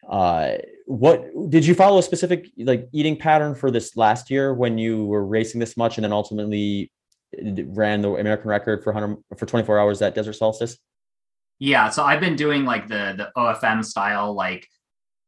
uh 0.09 0.53
what 0.87 1.25
did 1.51 1.67
you 1.67 1.75
follow 1.75 1.99
a 1.99 2.03
specific 2.03 2.49
like 2.59 2.89
eating 2.93 3.17
pattern 3.17 3.55
for 3.55 3.71
this 3.71 3.97
last 3.97 4.31
year 4.31 4.55
when 4.55 4.79
you 4.79 5.05
were 5.05 5.27
racing 5.27 5.59
this 5.59 5.77
much 5.77 5.99
and 5.99 6.05
then 6.05 6.13
ultimately 6.13 6.91
ran 7.67 8.01
the 8.03 8.15
American 8.15 8.49
record 8.49 8.83
for 8.83 8.93
100 8.93 9.19
for 9.37 9.47
24 9.47 9.79
hours 9.79 10.03
at 10.03 10.15
Desert 10.15 10.35
Solstice? 10.35 10.79
Yeah, 11.59 11.89
so 11.89 12.05
I've 12.05 12.21
been 12.21 12.37
doing 12.37 12.65
like 12.65 12.87
the 12.87 13.15
the 13.17 13.31
OFM 13.37 13.85
style, 13.85 14.35
like 14.35 14.67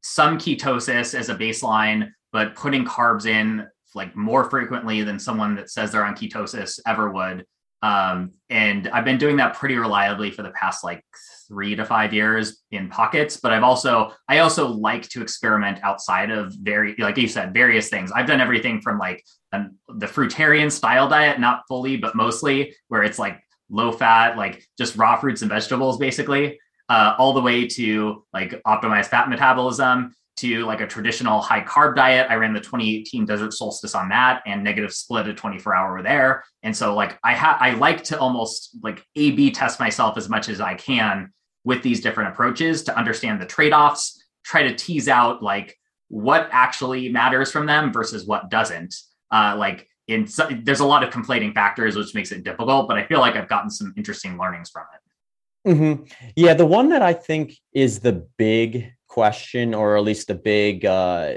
some 0.02 0.38
ketosis 0.38 1.18
as 1.18 1.28
a 1.28 1.34
baseline, 1.34 2.10
but 2.32 2.54
putting 2.54 2.84
carbs 2.84 3.26
in 3.26 3.66
like 3.94 4.14
more 4.14 4.44
frequently 4.44 5.02
than 5.02 5.18
someone 5.18 5.54
that 5.56 5.70
says 5.70 5.90
they're 5.90 6.04
on 6.04 6.14
ketosis 6.14 6.78
ever 6.86 7.10
would. 7.10 7.44
Um, 7.82 8.32
and 8.50 8.88
I've 8.88 9.04
been 9.04 9.18
doing 9.18 9.36
that 9.36 9.54
pretty 9.54 9.76
reliably 9.76 10.30
for 10.30 10.42
the 10.42 10.50
past 10.50 10.84
like 10.84 11.02
three 11.49 11.74
to 11.74 11.84
five 11.84 12.12
years 12.12 12.62
in 12.70 12.88
pockets. 12.88 13.38
But 13.38 13.53
I've 13.53 13.62
also 13.62 14.12
I 14.28 14.38
also 14.38 14.68
like 14.68 15.09
to 15.11 15.22
experiment 15.22 15.80
outside 15.82 16.30
of 16.30 16.55
very 16.61 16.94
like 16.99 17.16
you 17.16 17.28
said 17.28 17.55
various 17.55 17.88
things. 17.88 18.12
I've 18.12 18.26
done 18.26 18.40
everything 18.40 18.80
from 18.80 18.99
like 18.99 19.24
the 19.53 20.07
fruitarian 20.07 20.70
style 20.70 21.09
diet, 21.09 21.40
not 21.40 21.62
fully 21.68 21.96
but 21.96 22.14
mostly, 22.14 22.74
where 22.88 23.03
it's 23.03 23.18
like 23.18 23.40
low 23.70 23.92
fat, 23.92 24.36
like 24.36 24.64
just 24.76 24.96
raw 24.96 25.18
fruits 25.18 25.42
and 25.42 25.51
vegetables, 25.51 25.99
basically, 25.99 26.59
uh, 26.88 27.14
all 27.18 27.32
the 27.32 27.40
way 27.40 27.66
to 27.66 28.24
like 28.32 28.61
optimized 28.66 29.07
fat 29.07 29.28
metabolism 29.28 30.14
to 30.38 30.64
like 30.66 30.80
a 30.80 30.86
traditional 30.86 31.40
high 31.40 31.62
carb 31.62 31.96
diet. 31.96 32.28
I 32.30 32.36
ran 32.36 32.53
the 32.53 32.61
2018 32.61 33.26
Desert 33.26 33.53
Solstice 33.53 33.94
on 33.94 34.09
that 34.11 34.42
and 34.46 34.62
negative 34.62 34.92
split 34.92 35.26
a 35.26 35.34
24 35.34 35.74
hour 35.74 36.03
there. 36.03 36.44
And 36.62 36.76
so 36.76 36.94
like 36.94 37.18
I 37.24 37.34
have 37.34 37.57
I 37.61 37.72
like 37.72 38.05
to 38.05 38.18
almost 38.18 38.76
like 38.82 39.05
A 39.16 39.32
B 39.32 39.51
test 39.51 39.80
myself 39.80 40.16
as 40.16 40.28
much 40.28 40.49
as 40.49 40.61
I 40.61 40.74
can 40.74 41.32
with 41.68 41.82
these 41.82 42.00
different 42.00 42.30
approaches 42.30 42.82
to 42.82 42.96
understand 42.96 43.38
the 43.42 43.44
trade-offs, 43.44 44.24
try 44.42 44.62
to 44.62 44.74
tease 44.74 45.06
out 45.06 45.42
like 45.42 45.78
what 46.08 46.48
actually 46.50 47.10
matters 47.10 47.52
from 47.52 47.66
them 47.66 47.92
versus 47.92 48.24
what 48.24 48.48
doesn't. 48.48 48.94
Uh, 49.30 49.54
like 49.54 49.86
in 50.06 50.26
there's 50.62 50.80
a 50.80 50.86
lot 50.86 51.04
of 51.04 51.10
conflating 51.10 51.52
factors, 51.52 51.94
which 51.94 52.14
makes 52.14 52.32
it 52.32 52.42
difficult, 52.42 52.88
but 52.88 52.96
I 52.96 53.04
feel 53.04 53.20
like 53.20 53.36
I've 53.36 53.50
gotten 53.50 53.68
some 53.68 53.92
interesting 53.98 54.38
learnings 54.38 54.70
from 54.70 54.84
it. 54.94 55.70
Mm-hmm. 55.70 56.04
Yeah, 56.36 56.54
the 56.54 56.64
one 56.64 56.88
that 56.88 57.02
I 57.02 57.12
think 57.12 57.52
is 57.74 58.00
the 58.00 58.26
big 58.38 58.90
question, 59.06 59.74
or 59.74 59.98
at 59.98 60.04
least 60.04 60.28
the 60.28 60.36
big 60.36 60.86
uh, 60.86 61.34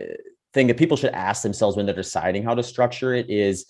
thing 0.53 0.67
that 0.67 0.77
people 0.77 0.95
should 0.95 1.11
ask 1.11 1.43
themselves 1.43 1.75
when 1.75 1.85
they're 1.85 1.93
deciding 1.93 2.43
how 2.43 2.55
to 2.55 2.63
structure 2.63 3.13
it 3.13 3.29
is 3.29 3.65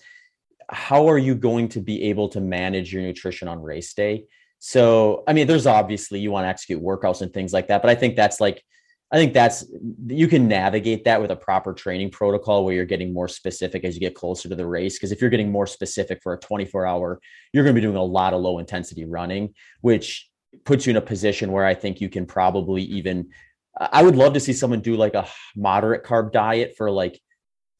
how 0.70 1.08
are 1.08 1.18
you 1.18 1.34
going 1.34 1.70
to 1.70 1.80
be 1.80 2.04
able 2.04 2.28
to 2.28 2.40
manage 2.40 2.92
your 2.92 3.02
nutrition 3.02 3.48
on 3.48 3.60
race 3.60 3.92
day? 3.94 4.26
So, 4.64 5.24
I 5.26 5.32
mean, 5.32 5.48
there's 5.48 5.66
obviously 5.66 6.20
you 6.20 6.30
want 6.30 6.44
to 6.44 6.48
execute 6.48 6.80
workouts 6.80 7.20
and 7.20 7.34
things 7.34 7.52
like 7.52 7.66
that, 7.66 7.82
but 7.82 7.90
I 7.90 7.96
think 7.96 8.14
that's 8.14 8.40
like, 8.40 8.62
I 9.10 9.16
think 9.16 9.34
that's 9.34 9.66
you 10.06 10.28
can 10.28 10.46
navigate 10.46 11.02
that 11.04 11.20
with 11.20 11.32
a 11.32 11.36
proper 11.36 11.74
training 11.74 12.10
protocol 12.10 12.64
where 12.64 12.72
you're 12.72 12.84
getting 12.84 13.12
more 13.12 13.26
specific 13.26 13.82
as 13.82 13.94
you 13.94 14.00
get 14.00 14.14
closer 14.14 14.48
to 14.48 14.54
the 14.54 14.64
race. 14.64 14.96
Because 14.96 15.10
if 15.10 15.20
you're 15.20 15.30
getting 15.30 15.50
more 15.50 15.66
specific 15.66 16.22
for 16.22 16.32
a 16.32 16.38
24 16.38 16.86
hour, 16.86 17.20
you're 17.52 17.64
going 17.64 17.74
to 17.74 17.80
be 17.80 17.84
doing 17.84 17.96
a 17.96 18.04
lot 18.04 18.34
of 18.34 18.40
low 18.40 18.60
intensity 18.60 19.04
running, 19.04 19.52
which 19.80 20.30
puts 20.64 20.86
you 20.86 20.92
in 20.92 20.96
a 20.96 21.02
position 21.02 21.50
where 21.50 21.66
I 21.66 21.74
think 21.74 22.00
you 22.00 22.08
can 22.08 22.24
probably 22.24 22.84
even 22.84 23.30
I 23.76 24.04
would 24.04 24.14
love 24.14 24.34
to 24.34 24.40
see 24.40 24.52
someone 24.52 24.80
do 24.80 24.94
like 24.94 25.14
a 25.14 25.26
moderate 25.56 26.04
carb 26.04 26.30
diet 26.30 26.74
for 26.76 26.88
like 26.88 27.20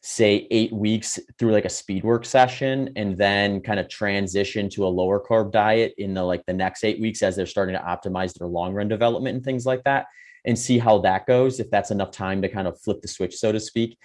say 0.02 0.48
eight 0.50 0.72
weeks 0.72 1.18
through 1.38 1.52
like 1.52 1.64
a 1.64 1.70
speed 1.70 2.02
work 2.02 2.24
session 2.24 2.90
and 2.96 3.16
then 3.16 3.60
kind 3.60 3.78
of 3.78 3.88
transition 3.88 4.68
to 4.68 4.84
a 4.84 4.88
lower 4.88 5.20
carb 5.20 5.52
diet 5.52 5.94
in 5.96 6.12
the 6.12 6.22
like 6.22 6.44
the 6.46 6.52
next 6.52 6.82
eight 6.82 7.00
weeks 7.00 7.22
as 7.22 7.36
they're 7.36 7.46
starting 7.46 7.74
to 7.74 7.80
optimize 7.82 8.34
their 8.34 8.48
long 8.48 8.74
run 8.74 8.88
development 8.88 9.36
and 9.36 9.44
things 9.44 9.64
like 9.64 9.82
that 9.84 10.06
and 10.44 10.58
see 10.58 10.76
how 10.76 10.98
that 10.98 11.24
goes 11.26 11.60
if 11.60 11.70
that's 11.70 11.92
enough 11.92 12.10
time 12.10 12.42
to 12.42 12.48
kind 12.48 12.66
of 12.66 12.80
flip 12.80 13.00
the 13.00 13.06
switch 13.06 13.36
so 13.36 13.52
to 13.52 13.60
speak 13.60 13.96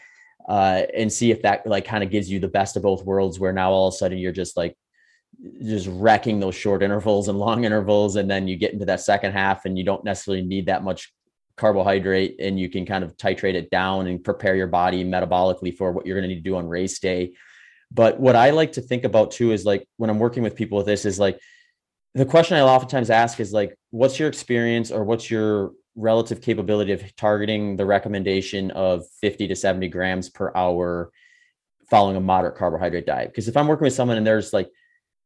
uh, 0.48 0.84
and 0.96 1.12
see 1.12 1.32
if 1.32 1.42
that 1.42 1.66
like 1.66 1.86
kind 1.86 2.04
of 2.04 2.12
gives 2.12 2.30
you 2.30 2.40
the 2.40 2.48
best 2.48 2.78
of 2.78 2.84
both 2.84 3.04
worlds 3.04 3.40
where 3.40 3.52
now 3.52 3.72
all 3.72 3.88
of 3.88 3.94
a 3.96 3.98
sudden 3.98 4.20
you're 4.20 4.32
just 4.32 4.56
like 4.56 4.78
just 5.64 5.88
wrecking 5.92 6.40
those 6.40 6.56
short 6.56 6.84
intervals 6.84 7.28
and 7.28 7.40
long 7.40 7.64
intervals 7.66 8.18
and 8.18 8.30
then 8.30 8.48
you 8.48 8.56
get 8.56 8.72
into 8.72 8.86
that 8.86 9.02
second 9.02 9.32
half 9.32 9.66
and 9.66 9.80
you 9.80 9.84
don't 9.84 10.04
necessarily 10.04 10.44
need 10.44 10.68
that 10.68 10.84
much 10.84 11.12
carbohydrate 11.58 12.36
and 12.40 12.60
you 12.60 12.70
can 12.70 12.86
kind 12.86 13.04
of 13.04 13.18
titrate 13.18 13.56
it 13.56 13.70
down 13.70 14.08
and 14.08 14.24
prepare 14.24 14.56
your 14.56 14.68
body 14.68 15.04
metabolically 15.04 15.76
for 15.76 15.92
what 15.92 16.06
you're 16.06 16.16
going 16.16 16.30
to 16.30 16.34
need 16.34 16.44
to 16.44 16.50
do 16.50 16.56
on 16.56 16.68
race 16.68 17.00
day. 17.00 17.34
But 17.92 18.20
what 18.20 18.36
I 18.36 18.52
like 18.52 18.74
to 18.74 18.82
think 18.82 19.04
about 19.04 19.32
too 19.32 19.52
is 19.52 19.66
like 19.66 19.88
when 19.98 20.10
I'm 20.10 20.20
working 20.20 20.44
with 20.44 20.56
people 20.56 20.78
with 20.78 20.88
this 20.88 21.06
is 21.06 21.20
like 21.20 21.40
the 22.14 22.26
question 22.26 22.58
I 22.58 22.62
oftentimes 22.62 23.10
ask 23.10 23.40
is 23.40 23.54
like, 23.54 23.78
what's 23.92 24.20
your 24.20 24.28
experience 24.28 24.92
or 24.92 25.04
what's 25.04 25.30
your 25.30 25.72
relative 25.96 26.42
capability 26.42 26.92
of 26.92 27.16
targeting 27.16 27.76
the 27.76 27.86
recommendation 27.86 28.72
of 28.72 29.04
50 29.22 29.48
to 29.48 29.56
70 29.56 29.88
grams 29.88 30.30
per 30.30 30.52
hour 30.56 31.12
following 31.90 32.18
a 32.18 32.22
moderate 32.22 32.56
carbohydrate 32.56 33.06
diet? 33.06 33.30
Because 33.30 33.48
if 33.48 33.58
I'm 33.58 33.68
working 33.68 33.86
with 33.86 33.94
someone 33.94 34.18
and 34.18 34.28
there's 34.28 34.54
like 34.54 34.70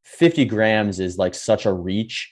50 0.05 0.45
grams 0.45 0.99
is 0.99 1.17
like 1.17 1.33
such 1.33 1.65
a 1.65 1.73
reach 1.73 2.31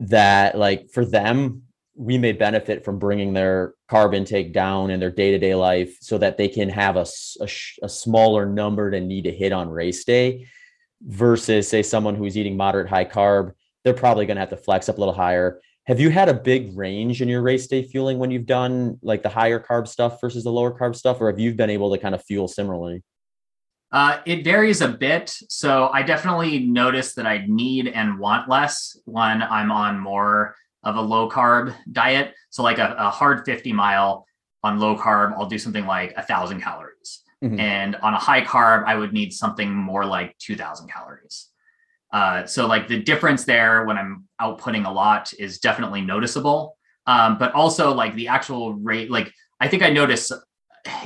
that 0.00 0.56
like 0.56 0.90
for 0.90 1.04
them 1.04 1.62
we 1.96 2.18
may 2.18 2.32
benefit 2.32 2.84
from 2.84 2.98
bringing 2.98 3.32
their 3.32 3.74
carb 3.90 4.14
intake 4.14 4.52
down 4.52 4.90
in 4.90 5.00
their 5.00 5.10
day-to-day 5.10 5.54
life 5.54 5.96
so 6.00 6.18
that 6.18 6.36
they 6.36 6.46
can 6.46 6.68
have 6.68 6.96
a, 6.96 7.06
a, 7.40 7.48
a, 7.82 7.88
smaller 7.88 8.44
number 8.44 8.90
to 8.90 9.00
need 9.00 9.24
to 9.24 9.32
hit 9.32 9.50
on 9.50 9.68
race 9.68 10.04
day 10.04 10.46
versus 11.00 11.68
say 11.68 11.82
someone 11.82 12.14
who's 12.14 12.36
eating 12.36 12.56
moderate 12.56 12.88
high 12.88 13.04
carb 13.04 13.52
they're 13.82 13.94
probably 13.94 14.26
going 14.26 14.36
to 14.36 14.40
have 14.40 14.50
to 14.50 14.56
flex 14.56 14.88
up 14.88 14.98
a 14.98 15.00
little 15.00 15.14
higher 15.14 15.60
have 15.86 16.00
you 16.00 16.10
had 16.10 16.28
a 16.28 16.34
big 16.34 16.76
range 16.76 17.22
in 17.22 17.28
your 17.28 17.42
race 17.42 17.66
day 17.66 17.82
fueling 17.82 18.18
when 18.18 18.30
you've 18.30 18.46
done 18.46 18.98
like 19.02 19.22
the 19.22 19.28
higher 19.28 19.60
carb 19.60 19.88
stuff 19.88 20.20
versus 20.20 20.44
the 20.44 20.50
lower 20.50 20.76
carb 20.76 20.94
stuff 20.94 21.20
or 21.20 21.30
have 21.30 21.38
you 21.38 21.54
been 21.54 21.70
able 21.70 21.90
to 21.90 21.98
kind 21.98 22.14
of 22.14 22.22
fuel 22.24 22.46
similarly 22.46 23.02
uh, 23.92 24.18
it 24.26 24.42
varies 24.42 24.80
a 24.80 24.88
bit. 24.88 25.34
So 25.48 25.88
I 25.92 26.02
definitely 26.02 26.58
notice 26.58 27.14
that 27.14 27.24
I 27.24 27.46
need 27.46 27.86
and 27.86 28.18
want 28.18 28.48
less 28.48 28.98
when 29.04 29.42
I'm 29.42 29.70
on 29.70 30.00
more 30.00 30.56
of 30.86 30.94
a 30.94 31.00
low 31.00 31.28
carb 31.28 31.74
diet. 31.90 32.32
So 32.50 32.62
like 32.62 32.78
a, 32.78 32.94
a 32.96 33.10
hard 33.10 33.44
50 33.44 33.72
mile 33.72 34.24
on 34.62 34.78
low 34.78 34.96
carb, 34.96 35.34
I'll 35.34 35.46
do 35.46 35.58
something 35.58 35.84
like 35.84 36.14
a 36.16 36.22
thousand 36.22 36.62
calories. 36.62 37.22
Mm-hmm. 37.44 37.58
And 37.58 37.96
on 37.96 38.14
a 38.14 38.18
high 38.18 38.42
carb, 38.42 38.84
I 38.86 38.94
would 38.94 39.12
need 39.12 39.32
something 39.32 39.74
more 39.74 40.06
like 40.06 40.38
2000 40.38 40.88
calories. 40.88 41.48
Uh, 42.12 42.46
so 42.46 42.68
like 42.68 42.86
the 42.86 43.02
difference 43.02 43.44
there 43.44 43.84
when 43.84 43.98
I'm 43.98 44.28
outputting 44.40 44.86
a 44.86 44.90
lot 44.90 45.32
is 45.38 45.58
definitely 45.58 46.02
noticeable. 46.02 46.78
Um, 47.06 47.36
but 47.36 47.52
also 47.52 47.92
like 47.92 48.14
the 48.14 48.28
actual 48.28 48.74
rate, 48.74 49.10
like 49.10 49.32
I 49.60 49.66
think 49.66 49.82
I 49.82 49.90
notice 49.90 50.30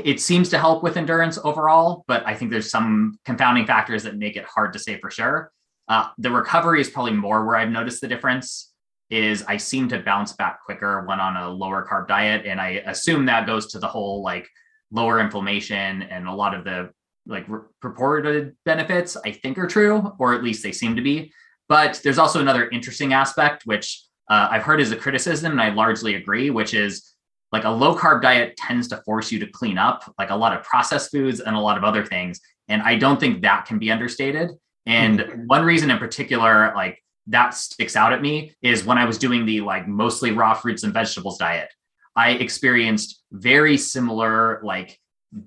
it 0.04 0.20
seems 0.20 0.50
to 0.50 0.58
help 0.58 0.82
with 0.82 0.98
endurance 0.98 1.38
overall, 1.42 2.04
but 2.06 2.22
I 2.26 2.34
think 2.34 2.50
there's 2.50 2.70
some 2.70 3.18
confounding 3.24 3.66
factors 3.66 4.02
that 4.02 4.18
make 4.18 4.36
it 4.36 4.44
hard 4.44 4.74
to 4.74 4.78
say 4.78 5.00
for 5.00 5.10
sure. 5.10 5.50
Uh, 5.88 6.08
the 6.18 6.30
recovery 6.30 6.82
is 6.82 6.90
probably 6.90 7.12
more 7.12 7.46
where 7.46 7.56
I've 7.56 7.70
noticed 7.70 8.02
the 8.02 8.08
difference 8.08 8.69
is 9.10 9.44
I 9.48 9.56
seem 9.56 9.88
to 9.88 9.98
bounce 9.98 10.32
back 10.32 10.64
quicker 10.64 11.04
when 11.06 11.20
on 11.20 11.36
a 11.36 11.48
lower 11.48 11.86
carb 11.86 12.08
diet. 12.08 12.46
And 12.46 12.60
I 12.60 12.82
assume 12.86 13.26
that 13.26 13.46
goes 13.46 13.66
to 13.72 13.78
the 13.78 13.88
whole 13.88 14.22
like 14.22 14.48
lower 14.92 15.20
inflammation 15.20 16.02
and 16.02 16.26
a 16.28 16.32
lot 16.32 16.54
of 16.54 16.64
the 16.64 16.90
like 17.26 17.46
purported 17.80 18.56
benefits, 18.64 19.16
I 19.24 19.32
think 19.32 19.58
are 19.58 19.66
true, 19.66 20.12
or 20.18 20.34
at 20.34 20.42
least 20.42 20.62
they 20.62 20.72
seem 20.72 20.96
to 20.96 21.02
be. 21.02 21.32
But 21.68 22.00
there's 22.02 22.18
also 22.18 22.40
another 22.40 22.68
interesting 22.70 23.12
aspect, 23.12 23.64
which 23.64 24.02
uh, 24.28 24.48
I've 24.50 24.62
heard 24.62 24.80
as 24.80 24.90
a 24.90 24.96
criticism, 24.96 25.52
and 25.52 25.60
I 25.60 25.70
largely 25.70 26.14
agree, 26.14 26.50
which 26.50 26.74
is 26.74 27.14
like 27.52 27.64
a 27.64 27.70
low 27.70 27.96
carb 27.96 28.22
diet 28.22 28.56
tends 28.56 28.88
to 28.88 28.96
force 29.04 29.32
you 29.32 29.38
to 29.40 29.46
clean 29.46 29.76
up 29.76 30.12
like 30.18 30.30
a 30.30 30.36
lot 30.36 30.56
of 30.56 30.64
processed 30.64 31.10
foods 31.10 31.40
and 31.40 31.56
a 31.56 31.60
lot 31.60 31.76
of 31.76 31.84
other 31.84 32.04
things. 32.04 32.40
And 32.68 32.80
I 32.82 32.94
don't 32.94 33.18
think 33.18 33.42
that 33.42 33.66
can 33.66 33.78
be 33.78 33.90
understated. 33.90 34.50
And 34.86 35.20
mm-hmm. 35.20 35.46
one 35.46 35.64
reason 35.64 35.90
in 35.90 35.98
particular, 35.98 36.72
like 36.74 37.02
that 37.30 37.54
sticks 37.54 37.96
out 37.96 38.12
at 38.12 38.22
me 38.22 38.54
is 38.62 38.84
when 38.84 38.98
I 38.98 39.04
was 39.04 39.18
doing 39.18 39.46
the 39.46 39.60
like 39.60 39.88
mostly 39.88 40.32
raw 40.32 40.54
fruits 40.54 40.82
and 40.82 40.92
vegetables 40.92 41.38
diet, 41.38 41.72
I 42.16 42.32
experienced 42.32 43.22
very 43.32 43.76
similar 43.76 44.60
like 44.62 44.98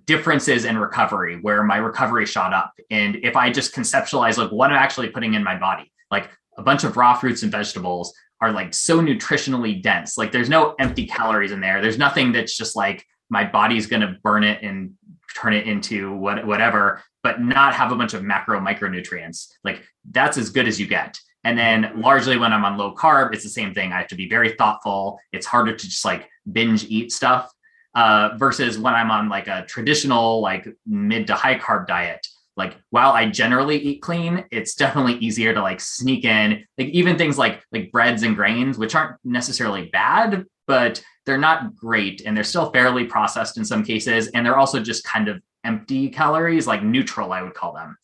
differences 0.05 0.65
in 0.65 0.77
recovery 0.77 1.39
where 1.41 1.61
my 1.63 1.77
recovery 1.77 2.25
shot 2.25 2.53
up. 2.53 2.73
And 2.89 3.17
if 3.17 3.35
I 3.35 3.51
just 3.51 3.75
conceptualize 3.75 4.37
like 4.37 4.51
what 4.51 4.71
I'm 4.71 4.77
actually 4.77 5.09
putting 5.09 5.33
in 5.33 5.43
my 5.43 5.57
body, 5.57 5.91
like 6.09 6.29
a 6.57 6.63
bunch 6.63 6.83
of 6.83 6.95
raw 6.95 7.13
fruits 7.13 7.43
and 7.43 7.51
vegetables 7.51 8.13
are 8.39 8.51
like 8.51 8.73
so 8.73 9.01
nutritionally 9.01 9.81
dense. 9.81 10.17
Like 10.17 10.31
there's 10.31 10.49
no 10.49 10.75
empty 10.79 11.05
calories 11.05 11.51
in 11.51 11.59
there. 11.59 11.81
There's 11.81 11.97
nothing 11.97 12.31
that's 12.31 12.55
just 12.55 12.75
like 12.75 13.05
my 13.29 13.43
body's 13.43 13.87
going 13.87 14.01
to 14.01 14.17
burn 14.23 14.43
it 14.43 14.61
and 14.61 14.93
turn 15.35 15.53
it 15.53 15.67
into 15.67 16.15
what, 16.15 16.45
whatever, 16.45 17.01
but 17.23 17.41
not 17.41 17.73
have 17.73 17.91
a 17.91 17.95
bunch 17.95 18.13
of 18.13 18.23
macro 18.23 18.59
micronutrients. 18.59 19.49
Like 19.63 19.83
that's 20.09 20.37
as 20.37 20.49
good 20.49 20.67
as 20.67 20.79
you 20.79 20.87
get. 20.87 21.19
And 21.43 21.57
then 21.57 21.91
largely 22.01 22.37
when 22.37 22.53
I'm 22.53 22.63
on 22.65 22.77
low 22.77 22.95
carb, 22.95 23.33
it's 23.33 23.43
the 23.43 23.49
same 23.49 23.73
thing. 23.73 23.91
I 23.91 23.97
have 23.97 24.07
to 24.07 24.15
be 24.15 24.29
very 24.29 24.53
thoughtful. 24.53 25.19
It's 25.31 25.45
harder 25.45 25.75
to 25.75 25.85
just 25.85 26.05
like 26.05 26.29
binge 26.51 26.85
eat 26.85 27.11
stuff 27.11 27.51
uh, 27.95 28.29
versus 28.37 28.77
when 28.77 28.93
I'm 28.93 29.11
on 29.11 29.29
like 29.29 29.47
a 29.47 29.65
traditional, 29.67 30.41
like 30.41 30.67
mid 30.85 31.27
to 31.27 31.35
high 31.35 31.59
carb 31.59 31.87
diet. 31.87 32.25
Like 32.55 32.77
while 32.91 33.11
I 33.11 33.29
generally 33.29 33.77
eat 33.77 34.01
clean, 34.01 34.45
it's 34.51 34.75
definitely 34.75 35.15
easier 35.15 35.53
to 35.53 35.61
like 35.61 35.81
sneak 35.81 36.23
in 36.23 36.65
like 36.77 36.87
even 36.89 37.17
things 37.17 37.37
like 37.37 37.63
like 37.71 37.91
breads 37.91 38.23
and 38.23 38.35
grains, 38.35 38.77
which 38.77 38.95
aren't 38.95 39.17
necessarily 39.23 39.87
bad, 39.87 40.45
but 40.67 41.03
they're 41.25 41.37
not 41.37 41.75
great 41.75 42.21
and 42.25 42.37
they're 42.37 42.43
still 42.43 42.71
fairly 42.71 43.05
processed 43.05 43.57
in 43.57 43.65
some 43.65 43.83
cases. 43.83 44.27
And 44.29 44.45
they're 44.45 44.57
also 44.57 44.79
just 44.79 45.03
kind 45.03 45.27
of 45.29 45.41
empty 45.63 46.09
calories, 46.09 46.67
like 46.67 46.83
neutral, 46.83 47.33
I 47.33 47.41
would 47.41 47.53
call 47.53 47.73
them. 47.73 47.97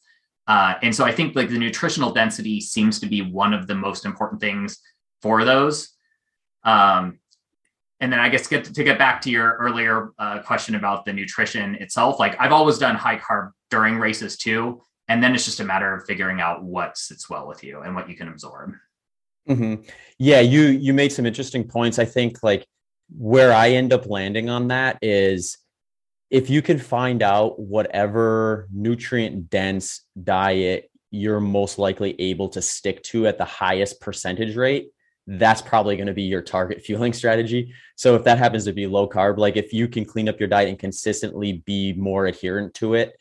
Uh, 0.50 0.74
and 0.82 0.94
so 0.94 1.06
I 1.06 1.12
think 1.12 1.36
like 1.36 1.50
the 1.50 1.60
nutritional 1.60 2.12
density 2.12 2.60
seems 2.60 3.00
to 3.02 3.06
be 3.06 3.22
one 3.22 3.54
of 3.54 3.68
the 3.68 3.76
most 3.76 4.04
important 4.04 4.42
things 4.42 4.80
for 5.22 5.46
those. 5.46 5.90
Um, 6.64 7.20
and 8.00 8.12
then 8.12 8.20
I 8.20 8.30
guess 8.30 8.48
get 8.48 8.64
to, 8.64 8.74
to 8.74 8.84
get 8.84 8.98
back 8.98 9.22
to 9.22 9.30
your 9.30 9.58
earlier 9.58 10.12
uh, 10.18 10.40
question 10.40 10.74
about 10.74 11.06
the 11.06 11.14
nutrition 11.14 11.76
itself. 11.76 12.20
Like 12.20 12.36
I've 12.40 12.52
always 12.52 12.80
done 12.80 12.96
high 12.96 13.18
carb 13.18 13.52
during 13.70 14.00
races 14.00 14.38
too, 14.38 14.82
and 15.08 15.22
then 15.22 15.36
it's 15.36 15.46
just 15.46 15.60
a 15.60 15.64
matter 15.64 15.94
of 15.94 16.06
figuring 16.08 16.42
out 16.42 16.64
what 16.64 16.98
sits 16.98 17.30
well 17.30 17.48
with 17.48 17.64
you 17.64 17.82
and 17.82 17.94
what 17.94 18.10
you 18.10 18.16
can 18.16 18.28
absorb. 18.28 18.74
Mm-hmm. 19.48 19.84
Yeah, 20.18 20.40
you 20.40 20.62
you 20.62 20.94
made 20.96 21.12
some 21.12 21.28
interesting 21.28 21.64
points. 21.64 22.00
I 22.00 22.06
think 22.06 22.42
like 22.42 22.66
where 23.16 23.54
I 23.54 23.70
end 23.70 23.94
up 23.94 24.08
landing 24.08 24.50
on 24.50 24.70
that 24.70 24.98
is 25.04 25.58
if 26.30 26.50
you 26.50 26.62
can 26.62 26.78
find 26.78 27.24
out 27.24 27.60
whatever 27.60 28.68
nutrient 28.72 29.50
dense 29.50 30.02
diet 30.22 30.90
you're 31.12 31.40
most 31.40 31.80
likely 31.80 32.20
able 32.20 32.50
to 32.50 32.62
stick 32.62 33.02
to 33.04 33.28
at 33.28 33.38
the 33.38 33.46
highest 33.46 34.00
percentage 34.00 34.56
rate, 34.56 34.90
that's 35.26 35.62
probably 35.62 35.96
going 35.96 36.08
to 36.08 36.14
be 36.14 36.24
your 36.24 36.42
target 36.42 36.82
fueling 36.86 37.14
strategy. 37.14 37.74
So 37.96 38.16
if 38.16 38.24
that 38.24 38.38
happens 38.38 38.66
to 38.66 38.74
be 38.74 38.88
low 38.88 39.08
carb, 39.10 39.38
like 39.38 39.58
if 39.58 39.74
you 39.74 39.88
can 39.88 40.06
clean 40.06 40.30
up 40.30 40.40
your 40.40 40.50
diet 40.50 40.70
and 40.70 40.80
consistently 40.80 41.64
be 41.66 41.94
more 41.94 42.26
adherent 42.26 42.74
to 42.76 42.94
it 42.94 43.18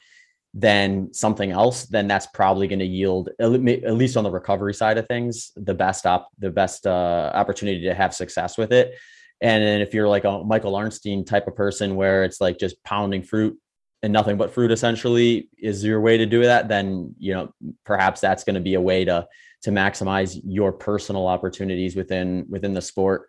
than 0.55 1.12
something 1.12 1.51
else, 1.51 1.85
then 1.85 2.09
that's 2.09 2.27
probably 2.27 2.69
going 2.69 2.78
to 2.78 2.87
yield 2.87 3.31
at 3.39 3.51
least 3.51 4.16
on 4.16 4.24
the 4.24 4.31
recovery 4.31 4.74
side 4.74 4.99
of 4.99 5.07
things, 5.07 5.53
the 5.57 5.74
best 5.74 6.07
op, 6.07 6.28
the 6.39 6.51
best 6.51 6.87
uh, 6.87 7.31
opportunity 7.35 7.82
to 7.82 7.95
have 7.95 8.15
success 8.15 8.57
with 8.57 8.73
it. 8.73 8.95
And 9.40 9.62
then 9.62 9.81
if 9.81 9.94
you're 9.94 10.09
like 10.09 10.24
a 10.24 10.43
Michael 10.44 10.73
Arnstein 10.73 11.24
type 11.24 11.47
of 11.47 11.55
person 11.55 11.94
where 11.94 12.24
it's 12.24 12.40
like 12.40 12.59
just 12.59 12.82
pounding 12.85 13.23
fruit 13.23 13.59
and 14.02 14.12
nothing 14.12 14.36
but 14.36 14.52
fruit 14.52 14.70
essentially 14.73 15.48
is 15.59 15.85
your 15.85 16.01
way 16.01 16.16
to 16.19 16.27
do 16.27 16.43
that, 16.43 16.69
then 16.69 17.15
you 17.19 17.35
know 17.35 17.52
perhaps 17.85 18.20
that's 18.20 18.44
going 18.44 18.55
to 18.55 18.60
be 18.60 18.74
a 18.74 18.81
way 18.81 19.05
to 19.05 19.27
to 19.62 19.70
maximize 19.70 20.40
your 20.44 20.73
personal 20.73 21.27
opportunities 21.27 21.97
within 21.97 22.47
within 22.48 22.74
the 22.74 22.82
sport. 22.82 23.28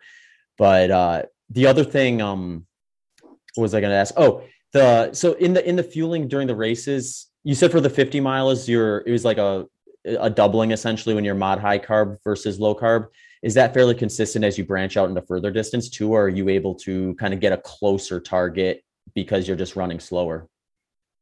But 0.58 0.90
uh 0.90 1.22
the 1.50 1.66
other 1.66 1.84
thing, 1.84 2.22
um, 2.22 2.66
was 3.56 3.74
I 3.74 3.80
going 3.80 3.90
to 3.90 3.96
ask? 3.96 4.14
Oh, 4.16 4.44
the 4.72 5.12
so 5.12 5.32
in 5.34 5.52
the 5.52 5.68
in 5.68 5.76
the 5.76 5.82
fueling 5.82 6.28
during 6.28 6.46
the 6.46 6.54
races, 6.54 7.26
you 7.42 7.54
said 7.54 7.72
for 7.72 7.80
the 7.80 7.90
50 7.90 8.20
miles, 8.20 8.68
you're 8.68 8.98
it 8.98 9.10
was 9.10 9.24
like 9.24 9.38
a 9.38 9.66
a 10.06 10.30
doubling 10.30 10.70
essentially 10.70 11.14
when 11.14 11.24
you're 11.24 11.34
mod 11.34 11.58
high 11.58 11.78
carb 11.78 12.16
versus 12.24 12.58
low 12.58 12.74
carb 12.74 13.08
is 13.42 13.54
that 13.54 13.72
fairly 13.72 13.94
consistent 13.94 14.44
as 14.44 14.58
you 14.58 14.64
branch 14.64 14.96
out 14.96 15.08
into 15.08 15.22
further 15.22 15.50
distance 15.50 15.88
too 15.88 16.12
or 16.12 16.24
are 16.24 16.28
you 16.28 16.48
able 16.48 16.74
to 16.74 17.14
kind 17.14 17.34
of 17.34 17.40
get 17.40 17.52
a 17.52 17.58
closer 17.58 18.20
target 18.20 18.82
because 19.14 19.48
you're 19.48 19.56
just 19.56 19.76
running 19.76 20.00
slower 20.00 20.46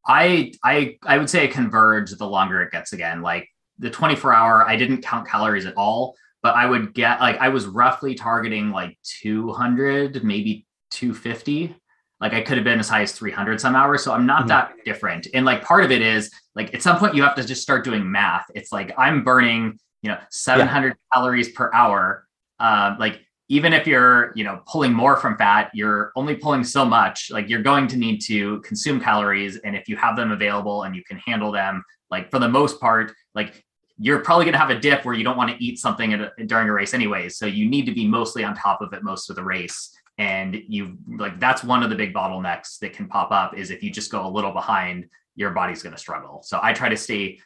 i 0.07 0.53
i 0.65 0.97
i 1.05 1.19
would 1.19 1.31
say 1.31 1.49
converge 1.49 2.11
the 2.11 2.27
longer 2.27 2.62
it 2.62 2.70
gets 2.70 2.93
again 2.93 3.23
like 3.23 3.49
the 3.78 3.90
24 3.90 4.32
hour 4.32 4.69
i 4.69 4.77
didn't 4.77 5.03
count 5.03 5.27
calories 5.28 5.66
at 5.66 5.77
all 5.77 6.15
but 6.43 6.55
i 6.55 6.66
would 6.66 6.93
get 6.95 7.20
like 7.20 7.36
i 7.39 7.49
was 7.49 7.66
roughly 7.66 8.15
targeting 8.15 8.70
like 8.70 8.97
200 9.20 10.23
maybe 10.24 10.66
250 10.90 11.74
like 12.20 12.32
I 12.32 12.40
could 12.40 12.57
have 12.57 12.65
been 12.65 12.81
as 12.81 12.89
high 12.89 13.03
as 13.03 13.12
300 13.12 13.61
some 13.61 13.77
hours. 13.77 14.03
So 14.03 14.12
I'm 14.12 14.27
not 14.27 14.40
mm-hmm. 14.40 14.49
that 14.49 14.73
different. 14.85 15.28
And 15.35 15.47
like 15.47 15.62
part 15.62 15.85
of 15.85 15.90
it 15.90 16.03
is 16.03 16.31
like 16.55 16.74
at 16.74 16.82
some 16.82 16.99
point 16.99 17.15
you 17.15 17.23
have 17.23 17.36
to 17.36 17.45
just 17.45 17.62
start 17.62 17.85
doing 17.85 18.11
math. 18.11 18.47
It's 18.55 18.73
like 18.73 18.93
I'm 18.99 19.23
burning, 19.23 19.78
you 20.03 20.11
know, 20.11 20.19
700 20.31 20.89
yeah. 20.89 20.95
calories 21.12 21.51
per 21.51 21.70
hour. 21.73 22.27
Um, 22.61 22.97
like 22.99 23.20
even 23.49 23.73
if 23.73 23.87
you're, 23.87 24.33
you 24.35 24.45
know, 24.45 24.61
pulling 24.66 24.93
more 24.93 25.16
from 25.16 25.37
fat, 25.37 25.70
you're 25.73 26.12
only 26.16 26.37
pulling 26.37 26.65
so 26.65 26.85
much. 26.85 27.31
Like 27.31 27.49
you're 27.49 27.62
going 27.62 27.87
to 27.89 27.97
need 27.97 28.19
to 28.23 28.61
consume 28.61 29.01
calories. 29.01 29.57
And 29.59 29.75
if 29.75 29.89
you 29.89 29.97
have 29.97 30.16
them 30.16 30.33
available 30.33 30.83
and 30.83 30.95
you 30.95 31.03
can 31.05 31.19
handle 31.19 31.51
them, 31.51 31.83
like 32.11 32.31
for 32.31 32.39
the 32.39 32.49
most 32.49 32.81
part, 32.81 33.12
like 33.35 33.65
you're 33.99 34.20
probably 34.20 34.45
going 34.45 34.53
to 34.53 34.59
have 34.59 34.70
a 34.70 34.79
dip 34.79 35.05
where 35.05 35.15
you 35.15 35.25
don't 35.25 35.37
want 35.37 35.51
to 35.51 35.65
eat 35.65 35.79
something 35.79 36.12
a, 36.15 36.31
during 36.47 36.69
a 36.69 36.73
race 36.73 36.95
anyways. 36.95 37.39
So 37.39 37.47
you 37.47 37.69
need 37.69 37.87
to 37.87 37.93
be 37.93 38.07
mostly 38.07 38.45
on 38.45 38.55
top 38.55 38.83
of 38.83 38.93
it 38.93 39.03
most 39.03 39.31
of 39.31 39.37
the 39.37 39.43
race. 39.43 39.93
And 40.19 40.57
you 40.69 40.99
like 41.16 41.39
that's 41.39 41.62
one 41.62 41.83
of 41.83 41.91
the 41.91 41.97
big 41.97 42.12
bottlenecks 42.12 42.79
that 42.81 42.93
can 42.93 43.07
pop 43.07 43.31
up 43.31 43.57
is 43.57 43.70
if 43.70 43.83
you 43.83 43.91
just 43.91 44.11
go 44.11 44.27
a 44.27 44.29
little 44.29 44.53
behind, 44.53 45.07
your 45.37 45.51
body's 45.51 45.83
going 45.83 45.95
to 45.95 45.99
struggle. 45.99 46.43
So 46.43 46.59
I 46.61 46.73
try 46.73 46.89
to 46.89 46.97
stay 46.97 47.39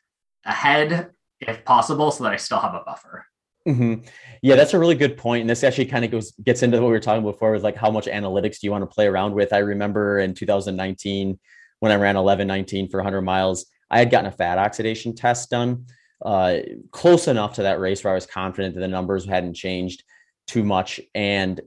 ahead 0.46 1.10
if 1.48 1.64
possible 1.64 2.10
so 2.10 2.24
that 2.24 2.32
I 2.32 2.36
still 2.36 2.58
have 2.58 2.74
a 2.74 2.82
buffer. 2.84 3.26
Mm-hmm. 3.66 4.06
Yeah, 4.42 4.56
that's 4.56 4.74
a 4.74 4.78
really 4.78 4.96
good 4.96 5.16
point. 5.16 5.42
And 5.42 5.50
this 5.50 5.62
actually 5.62 5.86
kind 5.86 6.04
of 6.04 6.10
goes 6.10 6.32
gets 6.42 6.62
into 6.62 6.78
what 6.80 6.86
we 6.86 6.92
were 6.92 7.00
talking 7.00 7.22
before 7.22 7.52
with 7.52 7.62
like 7.62 7.76
how 7.76 7.90
much 7.90 8.06
analytics 8.06 8.58
do 8.58 8.66
you 8.66 8.72
want 8.72 8.82
to 8.82 8.92
play 8.92 9.06
around 9.06 9.34
with? 9.34 9.52
I 9.52 9.58
remember 9.58 10.18
in 10.18 10.34
2019 10.34 11.38
when 11.78 11.92
I 11.92 11.96
ran 11.96 12.16
11 12.16 12.46
19 12.46 12.88
for 12.88 12.98
100 12.98 13.22
miles, 13.22 13.66
I 13.90 13.98
had 13.98 14.10
gotten 14.10 14.26
a 14.26 14.32
fat 14.32 14.58
oxidation 14.58 15.14
test 15.14 15.50
done 15.50 15.86
uh, 16.24 16.58
close 16.90 17.28
enough 17.28 17.54
to 17.54 17.62
that 17.62 17.80
race 17.80 18.02
where 18.02 18.12
I 18.12 18.14
was 18.14 18.26
confident 18.26 18.74
that 18.74 18.80
the 18.80 18.88
numbers 18.88 19.24
hadn't 19.24 19.54
changed 19.54 20.04
too 20.46 20.64
much. 20.64 21.00
And 21.14 21.60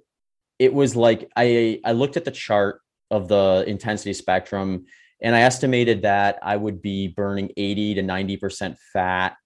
it 0.60 0.74
was 0.74 0.96
like 0.96 1.30
I 1.36 1.80
I 1.84 1.92
looked 1.92 2.18
at 2.18 2.26
the 2.26 2.32
chart 2.32 2.82
of 3.12 3.28
the 3.28 3.64
intensity 3.68 4.14
spectrum 4.14 4.86
and 5.22 5.36
I 5.36 5.42
estimated 5.42 6.02
that 6.04 6.40
I 6.42 6.58
would 6.58 6.82
be 6.82 7.08
burning 7.08 7.52
80 7.56 7.96
to 7.96 8.04
90% 8.04 8.78
fat 8.94 9.38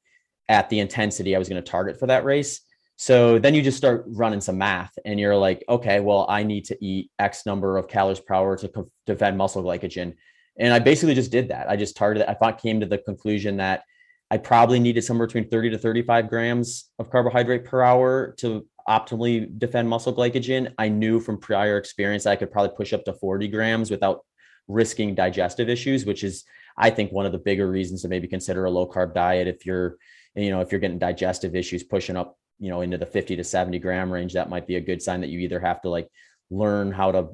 at 0.50 0.70
the 0.70 0.80
intensity 0.80 1.36
I 1.36 1.40
was 1.40 1.48
going 1.48 1.64
to 1.64 1.72
target 1.72 1.98
for 1.98 2.08
that 2.08 2.26
race. 2.26 2.62
So 2.98 3.40
then 3.40 3.54
you 3.54 3.62
just 3.62 3.78
start 3.78 4.04
running 4.08 4.42
some 4.42 4.58
math 4.58 4.92
and 5.06 5.18
you're 5.18 5.38
like, 5.38 5.64
okay, 5.70 6.02
well, 6.02 6.26
I 6.28 6.44
need 6.44 6.66
to 6.66 6.86
eat 6.86 7.10
X 7.18 7.46
number 7.46 7.78
of 7.78 7.88
calories 7.88 8.20
per 8.20 8.34
hour 8.34 8.58
to 8.58 8.92
defend 9.06 9.38
muscle 9.38 9.64
glycogen. 9.64 10.16
And 10.58 10.74
I 10.74 10.80
basically 10.80 11.16
just 11.16 11.32
did 11.32 11.48
that. 11.48 11.70
I 11.70 11.78
just 11.78 11.96
targeted, 11.96 12.28
I 12.28 12.34
thought 12.34 12.62
came 12.62 12.82
to 12.82 12.86
the 12.86 12.98
conclusion 12.98 13.56
that 13.58 13.84
I 14.30 14.38
probably 14.38 14.80
needed 14.80 15.04
somewhere 15.04 15.28
between 15.28 15.48
30 15.48 15.70
to 15.70 15.78
35 15.78 16.30
grams 16.30 16.90
of 17.00 17.10
carbohydrate 17.10 17.64
per 17.64 17.82
hour 17.82 18.36
to 18.40 18.68
optimally 18.88 19.58
defend 19.58 19.88
muscle 19.88 20.14
glycogen. 20.14 20.74
I 20.78 20.90
knew 20.90 21.22
from 21.22 21.38
prior 21.38 21.78
experience 21.78 22.26
that 22.26 22.32
I 22.32 22.36
could 22.36 22.52
probably 22.52 22.76
push 22.76 22.92
up 22.92 23.06
to 23.06 23.14
40 23.14 23.48
grams 23.48 23.90
without 23.90 24.26
risking 24.68 25.16
digestive 25.16 25.70
issues, 25.70 26.06
which 26.06 26.24
is, 26.24 26.44
I 26.78 26.90
think, 26.90 27.12
one 27.12 27.26
of 27.26 27.32
the 27.32 27.38
bigger 27.38 27.70
reasons 27.70 28.02
to 28.02 28.10
maybe 28.10 28.28
consider 28.28 28.66
a 28.66 28.70
low 28.70 28.88
carb 28.88 29.14
diet 29.14 29.48
if 29.48 29.66
you're, 29.66 29.98
you 30.44 30.52
know, 30.52 30.62
if 30.62 30.72
you're 30.72 30.82
getting 30.82 31.00
digestive 31.00 31.56
issues 31.56 31.84
pushing 31.84 32.16
up, 32.16 32.38
you 32.60 32.70
know, 32.70 32.82
into 32.82 32.98
the 32.98 33.06
50 33.06 33.36
to 33.36 33.44
70 33.44 33.80
gram 33.80 34.12
range, 34.12 34.34
that 34.34 34.50
might 34.50 34.68
be 34.68 34.76
a 34.76 34.82
good 34.82 35.02
sign 35.02 35.22
that 35.22 35.30
you 35.30 35.40
either 35.40 35.60
have 35.60 35.82
to 35.82 35.90
like 35.90 36.10
learn 36.50 36.92
how 36.92 37.12
to 37.12 37.28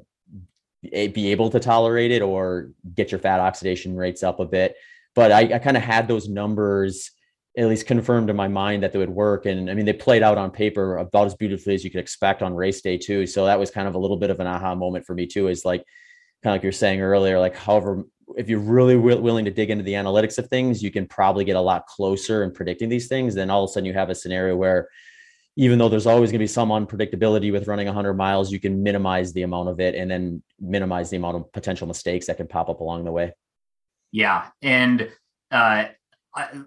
be 0.82 1.32
able 1.32 1.50
to 1.50 1.58
tolerate 1.58 2.12
it 2.12 2.22
or 2.22 2.70
get 2.94 3.10
your 3.10 3.18
fat 3.18 3.40
oxidation 3.40 3.96
rates 3.96 4.22
up 4.22 4.40
a 4.40 4.44
bit 4.44 4.76
but 5.16 5.32
I, 5.32 5.54
I 5.54 5.58
kind 5.58 5.76
of 5.76 5.82
had 5.82 6.06
those 6.06 6.28
numbers 6.28 7.10
at 7.58 7.66
least 7.66 7.86
confirmed 7.86 8.28
in 8.28 8.36
my 8.36 8.48
mind 8.48 8.82
that 8.82 8.92
they 8.92 8.98
would 8.98 9.08
work. 9.08 9.46
And 9.46 9.70
I 9.70 9.74
mean, 9.74 9.86
they 9.86 9.94
played 9.94 10.22
out 10.22 10.36
on 10.36 10.50
paper 10.50 10.98
about 10.98 11.26
as 11.26 11.34
beautifully 11.34 11.74
as 11.74 11.82
you 11.82 11.90
could 11.90 12.00
expect 12.00 12.42
on 12.42 12.54
race 12.54 12.82
day 12.82 12.98
too. 12.98 13.26
So 13.26 13.46
that 13.46 13.58
was 13.58 13.70
kind 13.70 13.88
of 13.88 13.94
a 13.94 13.98
little 13.98 14.18
bit 14.18 14.28
of 14.28 14.40
an 14.40 14.46
aha 14.46 14.74
moment 14.74 15.06
for 15.06 15.14
me 15.14 15.26
too. 15.26 15.48
Is 15.48 15.64
like 15.64 15.82
kind 16.42 16.52
of 16.52 16.56
like 16.56 16.62
you're 16.62 16.72
saying 16.72 17.00
earlier, 17.00 17.40
like 17.40 17.56
however, 17.56 18.04
if 18.36 18.48
you're 18.48 18.58
really 18.58 18.96
willing 18.96 19.44
to 19.44 19.50
dig 19.50 19.70
into 19.70 19.84
the 19.84 19.92
analytics 19.92 20.38
of 20.38 20.48
things, 20.48 20.82
you 20.82 20.90
can 20.90 21.06
probably 21.06 21.44
get 21.44 21.56
a 21.56 21.60
lot 21.60 21.86
closer 21.86 22.42
in 22.42 22.50
predicting 22.50 22.88
these 22.88 23.06
things. 23.08 23.34
Then 23.34 23.50
all 23.50 23.64
of 23.64 23.70
a 23.70 23.72
sudden 23.72 23.86
you 23.86 23.92
have 23.92 24.10
a 24.10 24.14
scenario 24.14 24.56
where 24.56 24.88
even 25.56 25.78
though 25.78 25.88
there's 25.88 26.06
always 26.06 26.30
going 26.30 26.38
to 26.38 26.42
be 26.42 26.48
some 26.48 26.68
unpredictability 26.68 27.50
with 27.50 27.66
running 27.66 27.86
100 27.86 28.14
miles, 28.14 28.52
you 28.52 28.60
can 28.60 28.82
minimize 28.82 29.32
the 29.32 29.42
amount 29.42 29.68
of 29.68 29.80
it 29.80 29.94
and 29.94 30.10
then 30.10 30.42
minimize 30.60 31.08
the 31.08 31.16
amount 31.16 31.36
of 31.36 31.52
potential 31.52 31.86
mistakes 31.86 32.26
that 32.26 32.36
can 32.36 32.46
pop 32.46 32.68
up 32.68 32.80
along 32.80 33.04
the 33.04 33.12
way. 33.12 33.32
Yeah, 34.12 34.48
and 34.60 35.10
uh, 35.50 35.86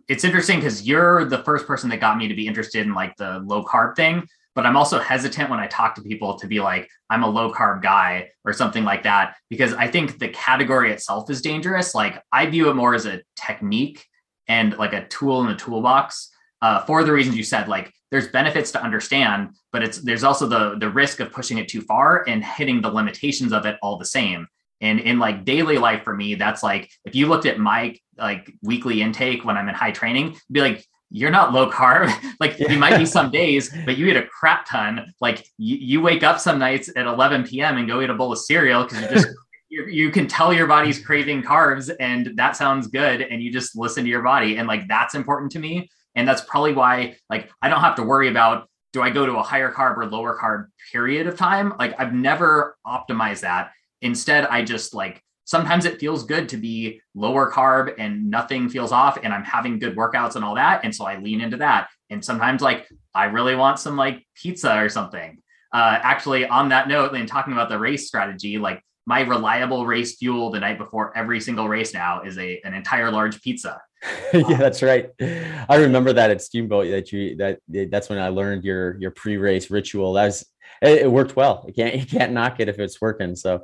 it's 0.08 0.24
interesting 0.24 0.58
because 0.58 0.88
you're 0.88 1.26
the 1.26 1.44
first 1.44 1.68
person 1.68 1.90
that 1.90 2.00
got 2.00 2.18
me 2.18 2.28
to 2.28 2.34
be 2.34 2.48
interested 2.48 2.86
in 2.86 2.94
like 2.94 3.16
the 3.18 3.40
low 3.46 3.64
carb 3.64 3.96
thing. 3.96 4.28
But 4.56 4.66
I'm 4.66 4.76
also 4.76 5.00
hesitant 5.00 5.50
when 5.50 5.60
I 5.60 5.68
talk 5.68 5.96
to 5.96 6.02
people 6.02 6.38
to 6.40 6.48
be 6.48 6.60
like, 6.60 6.90
I'm 7.10 7.24
a 7.24 7.30
low 7.30 7.52
carb 7.52 7.82
guy 7.82 8.30
or 8.44 8.54
something 8.54 8.84
like 8.84 9.04
that, 9.04 9.36
because 9.50 9.74
I 9.74 9.88
think 9.88 10.20
the 10.20 10.30
category 10.30 10.92
itself 10.92 11.30
is 11.30 11.42
dangerous. 11.42 11.96
Like, 11.96 12.22
I 12.32 12.46
view 12.48 12.70
it 12.70 12.74
more 12.74 12.94
as 12.94 13.06
a 13.06 13.22
technique 13.36 14.06
and 14.48 14.76
like 14.78 14.94
a 14.94 15.08
tool 15.08 15.42
in 15.42 15.48
the 15.48 15.56
toolbox 15.56 16.30
uh, 16.62 16.84
for 16.86 17.04
the 17.04 17.14
reasons 17.14 17.38
you 17.38 17.44
said. 17.44 17.68
Like, 17.68 17.94
there's 18.12 18.28
benefits 18.30 18.72
to 18.72 18.82
understand, 18.82 19.52
but 19.72 19.84
it's 19.84 20.00
there's 20.00 20.24
also 20.24 20.48
the 20.48 20.78
the 20.80 20.90
risk 20.90 21.20
of 21.20 21.32
pushing 21.32 21.60
it 21.60 21.68
too 21.68 21.82
far 21.82 22.28
and 22.28 22.44
hitting 22.44 22.82
the 22.82 22.90
limitations 22.90 23.54
of 23.54 23.66
it 23.66 23.78
all 23.82 23.98
the 23.98 24.06
same. 24.06 24.48
And 24.82 25.00
in 25.00 25.20
like 25.20 25.46
daily 25.46 25.78
life 25.78 26.04
for 26.04 26.16
me, 26.16 26.36
that's 26.36 26.64
like 26.64 26.90
if 27.06 27.14
you 27.14 27.28
looked 27.28 27.46
at 27.46 27.60
my 27.60 27.96
like 28.18 28.52
weekly 28.62 29.02
intake 29.02 29.46
when 29.46 29.58
I'm 29.58 29.70
in 29.70 29.76
high 29.76 29.92
training, 29.92 30.38
be 30.52 30.62
like, 30.62 30.86
you're 31.10 31.32
not 31.32 31.54
low 31.54 31.70
carb. 31.70 32.12
like 32.40 32.60
yeah. 32.60 32.72
you 32.72 32.78
might 32.78 32.98
be 32.98 33.06
some 33.06 33.32
days, 33.32 33.74
but 33.86 33.98
you 33.98 34.08
eat 34.08 34.18
a 34.18 34.26
crap 34.26 34.68
ton. 34.68 35.14
Like 35.22 35.46
you, 35.58 35.78
you 35.78 36.02
wake 36.02 36.24
up 36.24 36.40
some 36.40 36.60
nights 36.60 36.90
at 36.96 37.06
11 37.06 37.46
p.m. 37.46 37.78
and 37.78 37.88
go 37.88 38.02
eat 38.02 38.10
a 38.10 38.14
bowl 38.14 38.32
of 38.32 38.40
cereal 38.40 38.84
because 38.84 39.02
you 39.02 39.10
just 39.10 39.28
you, 39.70 39.86
you 39.86 40.12
can 40.12 40.28
tell 40.28 40.54
your 40.54 40.68
body's 40.68 41.04
craving 41.04 41.44
carbs 41.44 41.92
and 42.00 42.32
that 42.36 42.56
sounds 42.56 42.88
good 42.88 43.22
and 43.22 43.42
you 43.42 43.52
just 43.52 43.78
listen 43.78 44.04
to 44.04 44.10
your 44.10 44.24
body 44.24 44.58
and 44.58 44.68
like 44.68 44.88
that's 44.88 45.14
important 45.14 45.52
to 45.52 45.60
me 45.60 45.90
and 46.16 46.28
that's 46.28 46.42
probably 46.42 46.74
why 46.74 47.16
like 47.30 47.52
i 47.62 47.70
don't 47.70 47.82
have 47.82 47.94
to 47.94 48.02
worry 48.02 48.30
about 48.30 48.68
do 48.94 49.02
i 49.04 49.12
go 49.12 49.28
to 49.28 49.34
a 49.34 49.44
higher 49.44 49.72
carb 49.72 49.96
or 49.98 50.08
lower 50.08 50.36
carb 50.42 50.66
period 50.92 51.28
of 51.28 51.38
time 51.38 51.72
like 51.78 51.94
i've 52.00 52.14
never 52.14 52.76
optimized 52.88 53.42
that 53.42 53.70
Instead, 54.02 54.46
I 54.46 54.64
just 54.64 54.94
like 54.94 55.22
sometimes 55.50 55.86
it 55.86 56.00
feels 56.00 56.26
good 56.26 56.48
to 56.48 56.58
be 56.58 57.02
lower 57.16 57.52
carb 57.52 57.96
and 57.98 58.30
nothing 58.30 58.70
feels 58.70 58.92
off 58.92 59.18
and 59.24 59.34
I'm 59.34 59.44
having 59.44 59.80
good 59.80 59.96
workouts 59.96 60.36
and 60.36 60.46
all 60.46 60.54
that. 60.54 60.82
And 60.84 60.94
so 60.94 61.06
I 61.06 61.18
lean 61.18 61.42
into 61.42 61.58
that. 61.58 61.90
And 62.12 62.24
sometimes 62.24 62.62
like 62.62 62.88
I 63.16 63.26
really 63.26 63.56
want 63.56 63.80
some 63.80 63.98
like 63.98 64.28
pizza 64.36 64.78
or 64.78 64.90
something. 64.90 65.40
Uh, 65.74 65.98
actually, 66.04 66.48
on 66.48 66.70
that 66.70 66.88
note, 66.88 67.16
and 67.16 67.28
talking 67.28 67.54
about 67.54 67.70
the 67.70 67.80
race 67.80 68.08
strategy, 68.08 68.60
like 68.60 68.84
my 69.08 69.22
reliable 69.22 69.88
race 69.88 70.18
fuel 70.18 70.52
the 70.52 70.60
night 70.60 70.78
before 70.78 71.18
every 71.18 71.40
single 71.40 71.68
race 71.68 71.96
now 71.96 72.22
is 72.22 72.38
a 72.38 72.62
an 72.64 72.76
entire 72.76 73.12
large 73.12 73.42
pizza. 73.42 73.82
yeah, 74.34 74.58
that's 74.58 74.84
right. 74.84 75.10
I 75.20 75.78
remember 75.78 76.14
that 76.14 76.30
at 76.30 76.44
Steamboat 76.44 76.90
that 76.92 77.12
you 77.12 77.36
that 77.38 77.60
that's 77.68 78.08
when 78.08 78.20
I 78.20 78.30
learned 78.30 78.64
your 78.64 79.00
your 79.00 79.12
pre-race 79.12 79.72
ritual. 79.72 80.14
That 80.14 80.26
was 80.26 80.46
it, 80.82 81.04
it 81.04 81.12
worked 81.12 81.36
well. 81.36 81.66
You 81.68 81.74
can't 81.74 81.96
you 81.96 82.06
can't 82.06 82.34
knock 82.34 82.60
it 82.60 82.70
if 82.70 82.78
it's 82.78 83.02
working. 83.02 83.36
So 83.36 83.64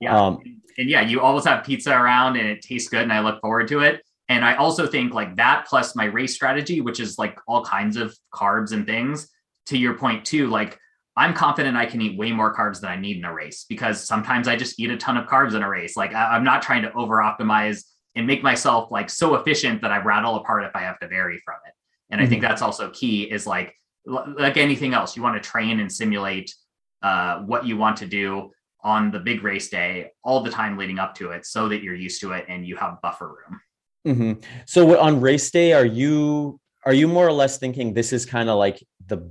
yeah. 0.00 0.18
Um, 0.18 0.40
and 0.76 0.88
yeah, 0.88 1.00
you 1.00 1.20
always 1.20 1.44
have 1.44 1.64
pizza 1.64 1.92
around 1.92 2.36
and 2.36 2.48
it 2.48 2.62
tastes 2.62 2.88
good 2.88 3.02
and 3.02 3.12
I 3.12 3.20
look 3.20 3.40
forward 3.40 3.68
to 3.68 3.80
it. 3.80 4.02
And 4.28 4.44
I 4.44 4.54
also 4.54 4.86
think 4.86 5.12
like 5.12 5.36
that 5.36 5.66
plus 5.66 5.96
my 5.96 6.04
race 6.04 6.34
strategy, 6.34 6.80
which 6.80 7.00
is 7.00 7.18
like 7.18 7.38
all 7.48 7.64
kinds 7.64 7.96
of 7.96 8.16
carbs 8.32 8.72
and 8.72 8.86
things, 8.86 9.28
to 9.66 9.78
your 9.78 9.94
point 9.94 10.24
too, 10.24 10.48
like 10.48 10.78
I'm 11.16 11.34
confident 11.34 11.76
I 11.76 11.86
can 11.86 12.00
eat 12.00 12.16
way 12.16 12.30
more 12.30 12.54
carbs 12.54 12.80
than 12.80 12.90
I 12.90 12.96
need 12.96 13.16
in 13.16 13.24
a 13.24 13.32
race 13.32 13.64
because 13.68 14.06
sometimes 14.06 14.46
I 14.46 14.54
just 14.54 14.78
eat 14.78 14.90
a 14.90 14.96
ton 14.96 15.16
of 15.16 15.26
carbs 15.26 15.54
in 15.54 15.62
a 15.62 15.68
race. 15.68 15.96
Like 15.96 16.14
I, 16.14 16.36
am 16.36 16.44
not 16.44 16.62
trying 16.62 16.82
to 16.82 16.92
over 16.92 17.16
optimize 17.16 17.84
and 18.14 18.26
make 18.26 18.42
myself 18.42 18.90
like 18.90 19.10
so 19.10 19.34
efficient 19.34 19.82
that 19.82 19.90
I 19.90 19.98
rattle 19.98 20.36
apart 20.36 20.64
if 20.64 20.76
I 20.76 20.82
have 20.82 20.98
to 21.00 21.08
vary 21.08 21.40
from 21.44 21.56
it. 21.66 21.72
And 22.10 22.18
mm-hmm. 22.18 22.26
I 22.26 22.28
think 22.28 22.42
mm-hmm. 22.42 22.50
that's 22.50 22.62
also 22.62 22.90
key 22.90 23.24
is 23.24 23.46
like 23.46 23.74
like 24.06 24.56
anything 24.56 24.94
else, 24.94 25.16
you 25.16 25.22
want 25.22 25.42
to 25.42 25.46
train 25.46 25.80
and 25.80 25.92
simulate 25.92 26.54
uh, 27.02 27.40
what 27.40 27.66
you 27.66 27.76
want 27.76 27.98
to 27.98 28.06
do 28.06 28.52
on 28.82 29.10
the 29.10 29.18
big 29.18 29.42
race 29.42 29.68
day 29.68 30.10
all 30.22 30.42
the 30.42 30.50
time 30.50 30.76
leading 30.76 30.98
up 30.98 31.14
to 31.16 31.30
it 31.30 31.44
so 31.44 31.68
that 31.68 31.82
you're 31.82 31.94
used 31.94 32.20
to 32.20 32.32
it 32.32 32.44
and 32.48 32.66
you 32.66 32.76
have 32.76 33.00
buffer 33.02 33.28
room. 33.28 33.60
Mm-hmm. 34.06 34.40
So 34.66 34.98
on 34.98 35.20
race 35.20 35.50
day, 35.50 35.72
are 35.72 35.84
you 35.84 36.60
are 36.86 36.94
you 36.94 37.08
more 37.08 37.26
or 37.26 37.32
less 37.32 37.58
thinking 37.58 37.92
this 37.92 38.12
is 38.12 38.24
kind 38.24 38.48
of 38.48 38.56
like 38.56 38.82
the 39.06 39.30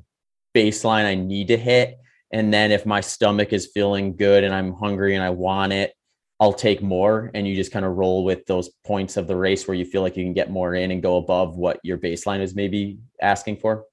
baseline 0.56 1.06
I 1.06 1.16
need 1.16 1.48
to 1.48 1.58
hit? 1.58 1.98
And 2.32 2.54
then 2.54 2.72
if 2.72 2.86
my 2.86 3.02
stomach 3.02 3.54
is 3.54 3.68
feeling 3.74 4.16
good 4.16 4.44
and 4.44 4.54
I'm 4.54 4.74
hungry 4.74 5.16
and 5.16 5.24
I 5.24 5.30
want 5.30 5.72
it, 5.72 5.94
I'll 6.40 6.54
take 6.54 6.82
more. 6.82 7.32
And 7.34 7.48
you 7.48 7.56
just 7.56 7.72
kind 7.72 7.86
of 7.86 7.96
roll 7.96 8.24
with 8.24 8.46
those 8.46 8.70
points 8.86 9.18
of 9.18 9.28
the 9.28 9.36
race 9.36 9.68
where 9.68 9.76
you 9.76 9.86
feel 9.86 10.02
like 10.02 10.18
you 10.18 10.24
can 10.24 10.34
get 10.34 10.52
more 10.52 10.76
in 10.76 10.92
and 10.92 11.02
go 11.02 11.18
above 11.18 11.58
what 11.58 11.80
your 11.84 11.98
baseline 11.98 12.42
is 12.42 12.54
maybe 12.54 13.00
asking 13.22 13.58
for? 13.58 13.86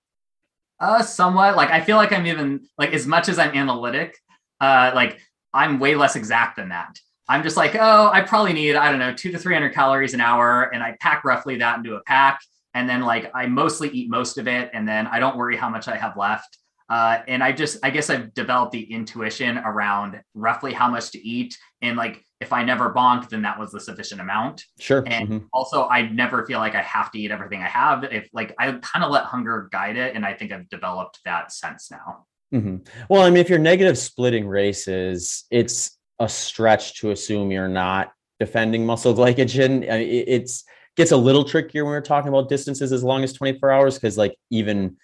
Uh, 0.80 1.02
somewhat. 1.02 1.56
Like 1.56 1.70
I 1.70 1.80
feel 1.80 1.96
like 1.96 2.12
I'm 2.12 2.26
even 2.26 2.66
like 2.76 2.92
as 2.92 3.06
much 3.06 3.28
as 3.28 3.38
I'm 3.38 3.54
analytic, 3.54 4.18
uh, 4.60 4.92
like 4.94 5.20
I'm 5.54 5.78
way 5.78 5.94
less 5.94 6.16
exact 6.16 6.56
than 6.56 6.68
that. 6.70 6.98
I'm 7.28 7.42
just 7.42 7.56
like, 7.56 7.74
oh, 7.74 8.10
I 8.12 8.20
probably 8.20 8.52
need, 8.52 8.76
I 8.76 8.90
don't 8.90 8.98
know, 8.98 9.14
two 9.14 9.32
to 9.32 9.38
300 9.38 9.72
calories 9.72 10.12
an 10.12 10.20
hour. 10.20 10.64
And 10.74 10.82
I 10.82 10.96
pack 11.00 11.24
roughly 11.24 11.56
that 11.56 11.78
into 11.78 11.94
a 11.94 12.02
pack. 12.02 12.40
And 12.74 12.88
then, 12.88 13.02
like, 13.02 13.30
I 13.34 13.46
mostly 13.46 13.88
eat 13.90 14.10
most 14.10 14.36
of 14.36 14.48
it. 14.48 14.70
And 14.74 14.86
then 14.86 15.06
I 15.06 15.20
don't 15.20 15.36
worry 15.36 15.56
how 15.56 15.70
much 15.70 15.88
I 15.88 15.96
have 15.96 16.16
left. 16.16 16.58
Uh, 16.90 17.20
and 17.28 17.42
I 17.42 17.52
just, 17.52 17.78
I 17.82 17.88
guess 17.88 18.10
I've 18.10 18.34
developed 18.34 18.72
the 18.72 18.92
intuition 18.92 19.56
around 19.58 20.20
roughly 20.34 20.74
how 20.74 20.88
much 20.88 21.12
to 21.12 21.26
eat. 21.26 21.56
And 21.80 21.96
like, 21.96 22.22
if 22.40 22.52
I 22.52 22.62
never 22.62 22.92
bonked, 22.92 23.30
then 23.30 23.42
that 23.42 23.58
was 23.58 23.70
the 23.70 23.80
sufficient 23.80 24.20
amount. 24.20 24.64
Sure. 24.78 25.02
And 25.06 25.28
mm-hmm. 25.28 25.46
also, 25.52 25.88
I 25.88 26.02
never 26.02 26.44
feel 26.44 26.58
like 26.58 26.74
I 26.74 26.82
have 26.82 27.10
to 27.12 27.18
eat 27.18 27.30
everything 27.30 27.62
I 27.62 27.68
have. 27.68 28.04
If 28.04 28.28
like, 28.34 28.54
I 28.58 28.72
kind 28.72 29.02
of 29.02 29.10
let 29.10 29.24
hunger 29.24 29.68
guide 29.72 29.96
it. 29.96 30.14
And 30.14 30.26
I 30.26 30.34
think 30.34 30.52
I've 30.52 30.68
developed 30.68 31.20
that 31.24 31.52
sense 31.52 31.90
now. 31.90 32.26
Mm-hmm. 32.54 32.76
Well, 33.08 33.22
I 33.22 33.30
mean, 33.30 33.38
if 33.38 33.50
you're 33.50 33.58
negative 33.58 33.98
splitting 33.98 34.46
races, 34.46 35.44
it's 35.50 35.98
a 36.20 36.28
stretch 36.28 37.00
to 37.00 37.10
assume 37.10 37.50
you're 37.50 37.68
not 37.68 38.12
defending 38.38 38.86
muscle 38.86 39.14
glycogen. 39.14 39.90
I 39.90 39.98
mean, 39.98 40.24
it's 40.28 40.64
gets 40.96 41.10
a 41.10 41.16
little 41.16 41.44
trickier 41.44 41.84
when 41.84 41.90
we're 41.90 42.00
talking 42.00 42.28
about 42.28 42.48
distances 42.48 42.92
as 42.92 43.02
long 43.02 43.24
as 43.24 43.32
24 43.32 43.72
hours 43.72 43.94
because 43.96 44.16
like 44.16 44.36
even 44.50 44.96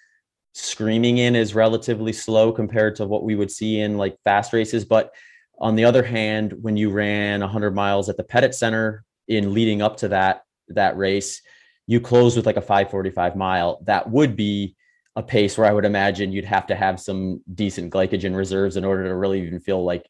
screaming 0.54 1.18
in 1.18 1.34
is 1.34 1.54
relatively 1.54 2.12
slow 2.12 2.52
compared 2.52 2.94
to 2.96 3.06
what 3.06 3.24
we 3.24 3.34
would 3.34 3.50
see 3.50 3.80
in 3.80 3.98
like 3.98 4.16
fast 4.22 4.52
races. 4.52 4.84
But 4.84 5.12
on 5.58 5.74
the 5.74 5.84
other 5.84 6.04
hand, 6.04 6.54
when 6.62 6.76
you 6.76 6.90
ran 6.90 7.40
100 7.40 7.74
miles 7.74 8.08
at 8.08 8.16
the 8.16 8.24
Pettit 8.24 8.54
Center 8.54 9.04
in 9.26 9.52
leading 9.52 9.82
up 9.82 9.96
to 9.98 10.08
that 10.08 10.42
that 10.68 10.96
race, 10.96 11.42
you 11.88 12.00
closed 12.00 12.36
with 12.36 12.46
like 12.46 12.56
a 12.56 12.62
545 12.62 13.34
mile. 13.34 13.80
That 13.86 14.08
would 14.08 14.36
be 14.36 14.76
a 15.16 15.22
pace 15.22 15.58
where 15.58 15.66
I 15.66 15.72
would 15.72 15.84
imagine 15.84 16.32
you'd 16.32 16.44
have 16.44 16.66
to 16.68 16.74
have 16.74 17.00
some 17.00 17.42
decent 17.54 17.92
glycogen 17.92 18.36
reserves 18.36 18.76
in 18.76 18.84
order 18.84 19.04
to 19.04 19.14
really 19.14 19.44
even 19.46 19.60
feel 19.60 19.84
like 19.84 20.06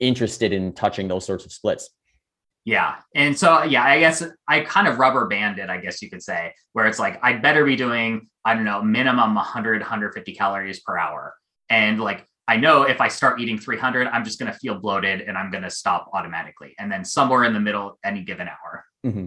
interested 0.00 0.52
in 0.52 0.72
touching 0.72 1.08
those 1.08 1.26
sorts 1.26 1.44
of 1.44 1.52
splits. 1.52 1.90
Yeah. 2.64 2.96
And 3.14 3.38
so, 3.38 3.62
yeah, 3.64 3.84
I 3.84 3.98
guess 3.98 4.22
I 4.48 4.60
kind 4.60 4.88
of 4.88 4.98
rubber 4.98 5.26
banded, 5.26 5.68
I 5.68 5.78
guess 5.78 6.00
you 6.00 6.08
could 6.08 6.22
say, 6.22 6.54
where 6.72 6.86
it's 6.86 6.98
like, 6.98 7.20
I'd 7.22 7.42
better 7.42 7.64
be 7.64 7.76
doing, 7.76 8.28
I 8.44 8.54
don't 8.54 8.64
know, 8.64 8.82
minimum 8.82 9.34
100, 9.34 9.82
150 9.82 10.34
calories 10.34 10.80
per 10.80 10.96
hour. 10.96 11.34
And 11.68 12.00
like, 12.00 12.26
I 12.46 12.56
know 12.56 12.82
if 12.82 13.00
I 13.00 13.08
start 13.08 13.40
eating 13.40 13.58
300, 13.58 14.06
I'm 14.08 14.24
just 14.24 14.38
going 14.38 14.50
to 14.52 14.58
feel 14.58 14.78
bloated 14.78 15.22
and 15.22 15.36
I'm 15.36 15.50
going 15.50 15.62
to 15.62 15.70
stop 15.70 16.10
automatically. 16.14 16.74
And 16.78 16.90
then 16.90 17.04
somewhere 17.04 17.44
in 17.44 17.52
the 17.52 17.60
middle, 17.60 17.98
any 18.04 18.22
given 18.22 18.48
hour. 18.48 18.84
Mm-hmm. 19.04 19.26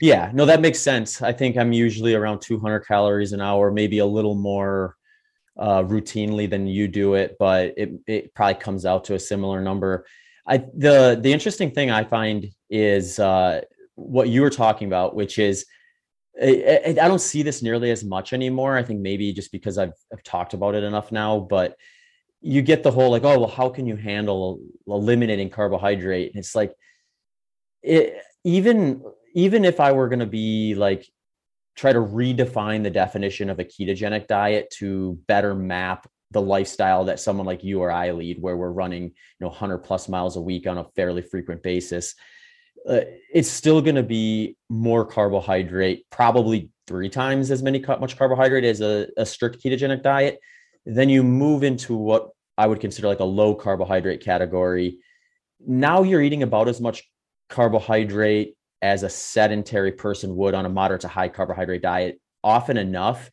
Yeah, 0.00 0.30
no, 0.32 0.46
that 0.46 0.60
makes 0.60 0.80
sense. 0.80 1.20
I 1.20 1.32
think 1.32 1.56
I'm 1.56 1.72
usually 1.72 2.14
around 2.14 2.40
200 2.40 2.80
calories 2.80 3.32
an 3.32 3.40
hour, 3.40 3.70
maybe 3.70 3.98
a 3.98 4.06
little 4.06 4.34
more 4.34 4.96
uh, 5.58 5.82
routinely 5.82 6.48
than 6.48 6.66
you 6.66 6.88
do 6.88 7.14
it, 7.14 7.36
but 7.38 7.74
it, 7.76 7.90
it 8.06 8.34
probably 8.34 8.54
comes 8.54 8.86
out 8.86 9.04
to 9.04 9.14
a 9.14 9.18
similar 9.18 9.60
number. 9.60 10.06
I 10.46 10.58
the 10.74 11.18
the 11.20 11.32
interesting 11.32 11.70
thing 11.70 11.90
I 11.90 12.02
find 12.02 12.46
is 12.70 13.18
uh, 13.18 13.60
what 13.94 14.28
you 14.30 14.40
were 14.40 14.50
talking 14.50 14.88
about, 14.88 15.14
which 15.14 15.38
is 15.38 15.66
I, 16.42 16.82
I, 16.86 17.08
don't 17.08 17.20
see 17.20 17.42
this 17.42 17.62
nearly 17.62 17.90
as 17.90 18.02
much 18.02 18.32
anymore. 18.32 18.76
I 18.76 18.82
think 18.82 19.00
maybe 19.00 19.32
just 19.34 19.52
because 19.52 19.76
I've 19.76 19.92
I've 20.12 20.22
talked 20.22 20.54
about 20.54 20.74
it 20.74 20.82
enough 20.82 21.12
now, 21.12 21.40
but 21.40 21.76
you 22.40 22.62
get 22.62 22.82
the 22.82 22.90
whole 22.90 23.10
like, 23.10 23.24
oh 23.24 23.38
well, 23.38 23.48
how 23.48 23.68
can 23.68 23.86
you 23.86 23.96
handle 23.96 24.60
eliminating 24.86 25.50
carbohydrate? 25.50 26.32
And 26.32 26.38
it's 26.38 26.54
like 26.54 26.72
it 27.82 28.22
even 28.44 29.02
even 29.34 29.64
if 29.64 29.80
I 29.80 29.92
were 29.92 30.08
going 30.08 30.20
to 30.20 30.26
be 30.26 30.74
like 30.74 31.08
try 31.76 31.92
to 31.92 32.00
redefine 32.00 32.82
the 32.82 32.90
definition 32.90 33.48
of 33.48 33.58
a 33.58 33.64
ketogenic 33.64 34.26
diet 34.26 34.70
to 34.78 35.18
better 35.26 35.54
map 35.54 36.06
the 36.32 36.40
lifestyle 36.40 37.04
that 37.06 37.18
someone 37.18 37.46
like 37.46 37.64
you 37.64 37.80
or 37.80 37.90
I 37.90 38.12
lead, 38.12 38.40
where 38.40 38.56
we're 38.56 38.70
running, 38.70 39.04
you 39.04 39.12
know, 39.40 39.48
100 39.48 39.78
plus 39.78 40.08
miles 40.08 40.36
a 40.36 40.40
week 40.40 40.66
on 40.66 40.78
a 40.78 40.84
fairly 40.94 41.22
frequent 41.22 41.62
basis, 41.62 42.14
uh, 42.88 43.00
it's 43.32 43.50
still 43.50 43.80
going 43.80 43.96
to 43.96 44.02
be 44.02 44.56
more 44.68 45.04
carbohydrate, 45.04 46.06
probably 46.10 46.70
three 46.86 47.08
times 47.08 47.50
as 47.50 47.62
many 47.62 47.78
much 48.00 48.16
carbohydrate 48.16 48.64
as 48.64 48.80
a, 48.80 49.08
a 49.16 49.26
strict 49.26 49.62
ketogenic 49.62 50.02
diet. 50.02 50.38
Then 50.86 51.08
you 51.08 51.22
move 51.22 51.62
into 51.62 51.94
what 51.96 52.30
I 52.56 52.66
would 52.66 52.80
consider 52.80 53.08
like 53.08 53.20
a 53.20 53.24
low 53.24 53.54
carbohydrate 53.54 54.22
category. 54.22 54.98
Now 55.66 56.02
you're 56.02 56.22
eating 56.22 56.42
about 56.42 56.68
as 56.68 56.80
much 56.80 57.02
carbohydrate 57.48 58.54
as 58.82 59.02
a 59.02 59.10
sedentary 59.10 59.92
person 59.92 60.36
would 60.36 60.54
on 60.54 60.66
a 60.66 60.70
moderate 60.70 61.02
to 61.02 61.08
high 61.08 61.28
carbohydrate 61.28 61.82
diet 61.82 62.20
often 62.42 62.76
enough 62.76 63.30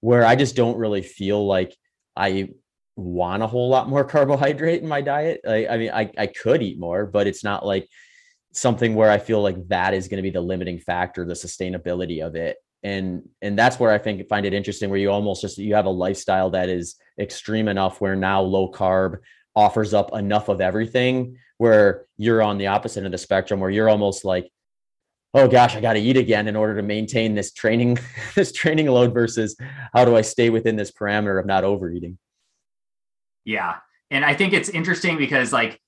where 0.00 0.24
I 0.24 0.36
just 0.36 0.56
don't 0.56 0.76
really 0.76 1.02
feel 1.02 1.46
like 1.46 1.74
I 2.16 2.50
want 2.96 3.42
a 3.42 3.46
whole 3.46 3.68
lot 3.68 3.88
more 3.88 4.04
carbohydrate 4.16 4.82
in 4.82 4.88
my 4.88 5.00
diet. 5.00 5.40
I, 5.46 5.66
I 5.66 5.76
mean, 5.78 5.90
I, 5.90 6.10
I 6.18 6.26
could 6.26 6.62
eat 6.62 6.78
more, 6.78 7.06
but 7.06 7.26
it's 7.26 7.44
not 7.44 7.64
like 7.64 7.88
something 8.52 8.94
where 8.94 9.10
I 9.10 9.18
feel 9.18 9.42
like 9.42 9.68
that 9.68 9.94
is 9.94 10.08
going 10.08 10.18
to 10.18 10.22
be 10.22 10.30
the 10.30 10.40
limiting 10.40 10.78
factor, 10.78 11.24
the 11.24 11.34
sustainability 11.34 12.24
of 12.24 12.34
it. 12.34 12.56
And 12.82 13.28
and 13.42 13.58
that's 13.58 13.78
where 13.78 13.92
I 13.92 13.98
think 13.98 14.26
find 14.28 14.46
it 14.46 14.54
interesting, 14.54 14.88
where 14.88 14.98
you 14.98 15.10
almost 15.10 15.42
just 15.42 15.58
you 15.58 15.74
have 15.74 15.84
a 15.84 15.90
lifestyle 15.90 16.50
that 16.50 16.70
is 16.70 16.96
extreme 17.18 17.68
enough 17.68 18.00
where 18.00 18.16
now 18.16 18.40
low 18.40 18.70
carb 18.70 19.18
offers 19.54 19.92
up 19.92 20.14
enough 20.14 20.48
of 20.48 20.62
everything, 20.62 21.36
where 21.58 22.06
you're 22.16 22.42
on 22.42 22.56
the 22.56 22.68
opposite 22.68 23.04
of 23.04 23.12
the 23.12 23.18
spectrum, 23.18 23.60
where 23.60 23.68
you're 23.68 23.90
almost 23.90 24.24
like, 24.24 24.50
oh 25.34 25.48
gosh, 25.48 25.76
I 25.76 25.80
got 25.80 25.94
to 25.94 26.00
eat 26.00 26.16
again 26.16 26.48
in 26.48 26.56
order 26.56 26.76
to 26.76 26.82
maintain 26.82 27.34
this 27.34 27.52
training, 27.52 27.98
this 28.34 28.52
training 28.52 28.86
load 28.86 29.14
versus 29.14 29.56
how 29.92 30.04
do 30.04 30.16
I 30.16 30.22
stay 30.22 30.50
within 30.50 30.76
this 30.76 30.90
parameter 30.90 31.38
of 31.38 31.46
not 31.46 31.64
overeating? 31.64 32.18
Yeah. 33.44 33.76
And 34.10 34.24
I 34.24 34.34
think 34.34 34.52
it's 34.52 34.68
interesting 34.68 35.16
because 35.16 35.52
like 35.52 35.80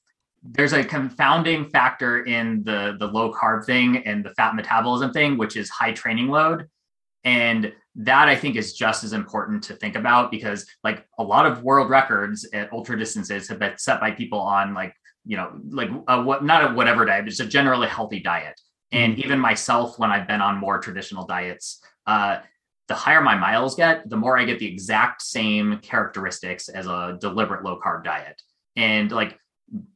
there's 0.42 0.72
a 0.72 0.84
confounding 0.84 1.64
factor 1.66 2.24
in 2.24 2.64
the 2.64 2.96
the 2.98 3.06
low 3.06 3.32
carb 3.32 3.64
thing 3.64 3.98
and 4.06 4.24
the 4.24 4.30
fat 4.30 4.54
metabolism 4.54 5.12
thing, 5.12 5.38
which 5.38 5.56
is 5.56 5.68
high 5.70 5.92
training 5.92 6.28
load. 6.28 6.68
And 7.24 7.72
that 7.94 8.28
I 8.28 8.34
think 8.34 8.56
is 8.56 8.72
just 8.72 9.04
as 9.04 9.12
important 9.12 9.62
to 9.64 9.74
think 9.74 9.96
about 9.96 10.30
because 10.30 10.66
like 10.82 11.06
a 11.18 11.22
lot 11.22 11.46
of 11.46 11.62
world 11.62 11.90
records 11.90 12.48
at 12.52 12.72
ultra 12.72 12.98
distances 12.98 13.48
have 13.48 13.58
been 13.58 13.76
set 13.76 14.00
by 14.00 14.10
people 14.10 14.40
on 14.40 14.74
like, 14.74 14.94
you 15.24 15.36
know, 15.36 15.52
like 15.68 15.90
a, 16.08 16.22
what 16.22 16.42
not 16.42 16.70
a 16.70 16.74
whatever 16.74 17.04
diet, 17.04 17.24
but 17.24 17.30
just 17.30 17.40
a 17.40 17.46
generally 17.46 17.86
healthy 17.86 18.20
diet. 18.20 18.58
And 18.92 19.14
mm-hmm. 19.14 19.24
even 19.24 19.38
myself, 19.40 19.98
when 19.98 20.10
I've 20.10 20.28
been 20.28 20.40
on 20.40 20.58
more 20.58 20.78
traditional 20.78 21.26
diets, 21.26 21.82
uh, 22.06 22.38
the 22.88 22.94
higher 22.94 23.22
my 23.22 23.36
miles 23.36 23.74
get, 23.74 24.08
the 24.08 24.16
more 24.16 24.38
I 24.38 24.44
get 24.44 24.58
the 24.58 24.66
exact 24.66 25.22
same 25.22 25.78
characteristics 25.78 26.68
as 26.68 26.86
a 26.86 27.16
deliberate 27.20 27.64
low 27.64 27.80
carb 27.80 28.04
diet. 28.04 28.42
And 28.76 29.10
like 29.10 29.38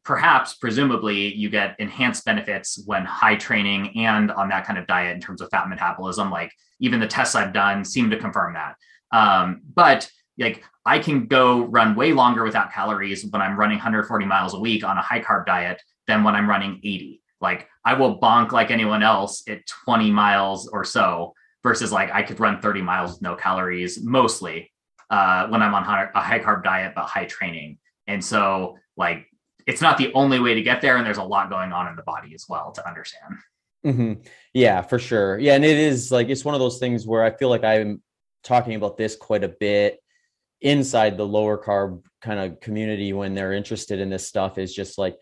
perhaps, 0.05 0.55
presumably, 0.55 1.35
you 1.35 1.51
get 1.51 1.77
enhanced 1.79 2.25
benefits 2.25 2.83
when 2.87 3.05
high 3.05 3.37
training 3.37 3.97
and 3.99 4.31
on 4.31 4.49
that 4.49 4.67
kind 4.67 4.79
of 4.79 4.87
diet 4.87 5.15
in 5.15 5.21
terms 5.21 5.41
of 5.41 5.51
fat 5.51 5.69
metabolism. 5.69 6.31
Like 6.31 6.53
even 6.81 7.01
the 7.01 7.07
tests 7.07 7.35
I've 7.35 7.53
done 7.53 7.85
seem 7.85 8.11
to 8.11 8.19
confirm 8.19 8.55
that. 8.55 8.77
Um, 9.13 9.63
but 9.75 10.11
like 10.39 10.63
I 10.85 10.99
can 10.99 11.27
go 11.27 11.65
run 11.65 11.97
way 11.97 12.13
longer 12.13 12.45
without 12.45 12.73
calories 12.73 13.27
when 13.27 13.43
I'm 13.43 13.59
running 13.59 13.77
140 13.77 14.25
miles 14.27 14.55
a 14.55 14.61
week 14.61 14.85
on 14.85 14.97
a 14.97 15.03
high 15.03 15.21
carb 15.21 15.47
diet 15.47 15.83
than 16.07 16.25
when 16.25 16.35
I'm 16.35 16.49
running 16.49 16.81
80. 16.83 17.21
Like 17.41 17.69
I 17.85 17.95
will 17.95 18.19
bonk 18.21 18.53
like 18.53 18.71
anyone 18.71 19.03
else 19.03 19.43
at 19.49 19.67
20 19.85 20.11
miles 20.11 20.69
or 20.69 20.85
so 20.85 21.35
versus 21.63 21.93
like 21.93 22.11
I 22.13 22.23
could 22.23 22.41
run 22.41 22.61
30 22.61 22.83
miles 22.83 23.13
with 23.13 23.23
no 23.23 23.35
calories 23.35 24.03
mostly 24.03 24.73
uh, 25.11 25.49
when 25.49 25.63
I'm 25.63 25.75
on 25.75 25.83
a 25.83 26.21
high 26.21 26.41
carb 26.41 26.65
diet, 26.65 26.93
but 26.95 27.05
high 27.05 27.27
training. 27.27 27.79
And 28.07 28.25
so 28.25 28.79
like 28.97 29.27
it's 29.67 29.81
not 29.81 29.99
the 29.99 30.13
only 30.15 30.39
way 30.39 30.55
to 30.55 30.63
get 30.63 30.81
there. 30.81 30.97
And 30.97 31.05
there's 31.05 31.19
a 31.19 31.25
lot 31.25 31.51
going 31.51 31.73
on 31.73 31.89
in 31.89 31.97
the 31.97 32.03
body 32.03 32.35
as 32.35 32.47
well 32.49 32.73
to 32.73 32.89
understand. 32.89 33.35
Mm-hmm. 33.85 34.13
Yeah, 34.55 34.83
for 34.83 34.99
sure. 34.99 35.39
Yeah. 35.39 35.55
And 35.55 35.65
it 35.65 35.77
is 35.77 36.11
like, 36.11 36.29
it's 36.29 36.45
one 36.45 36.55
of 36.55 36.61
those 36.61 36.79
things 36.79 37.07
where 37.07 37.25
I 37.25 37.31
feel 37.31 37.49
like 37.49 37.65
I'm 37.65 38.03
talking 38.45 38.75
about 38.75 38.97
this 38.97 39.17
quite 39.17 39.45
a 39.45 39.49
bit 39.49 39.99
inside 40.61 41.17
the 41.17 41.27
lower 41.27 41.59
carb 41.59 42.03
kind 42.23 42.41
of 42.41 42.61
community 42.61 43.13
when 43.13 43.35
they're 43.35 43.53
interested 43.53 44.01
in 44.01 44.09
this 44.09 44.27
stuff 44.27 44.59
is 44.59 44.75
just 44.75 44.99
like, 44.99 45.17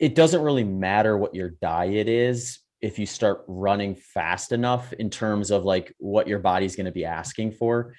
it 0.00 0.14
doesn't 0.14 0.42
really 0.42 0.64
matter 0.64 1.16
what 1.16 1.34
your 1.34 1.50
diet 1.50 2.08
is 2.08 2.58
if 2.80 2.98
you 2.98 3.04
start 3.04 3.44
running 3.46 3.94
fast 3.94 4.50
enough 4.50 4.92
in 4.94 5.10
terms 5.10 5.50
of 5.50 5.64
like 5.64 5.94
what 5.98 6.26
your 6.26 6.38
body's 6.38 6.74
going 6.74 6.86
to 6.86 6.92
be 6.92 7.04
asking 7.04 7.52
for. 7.52 7.94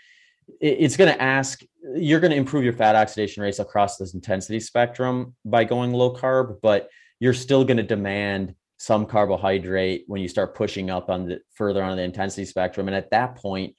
It's 0.60 0.98
going 0.98 1.14
to 1.14 1.22
ask 1.22 1.62
you're 1.96 2.20
going 2.20 2.32
to 2.32 2.38
improve 2.38 2.64
your 2.64 2.74
fat 2.74 2.96
oxidation 2.96 3.44
rates 3.44 3.60
across 3.60 3.98
this 3.98 4.16
intensity 4.16 4.60
spectrum 4.60 5.36
by 5.46 5.64
going 5.64 5.94
low 5.94 6.14
carb 6.14 6.58
but 6.62 6.90
you're 7.20 7.34
still 7.34 7.64
going 7.64 7.78
to 7.78 7.84
demand 7.84 8.56
some 8.78 9.06
carbohydrate 9.06 10.04
when 10.08 10.22
you 10.22 10.28
start 10.28 10.56
pushing 10.56 10.90
up 10.90 11.10
on 11.10 11.28
the 11.28 11.40
further 11.54 11.84
on 11.84 11.96
the 11.96 12.04
intensity 12.04 12.46
spectrum. 12.46 12.88
And 12.88 12.98
at 12.98 13.12
that 13.12 13.36
point 13.36 13.76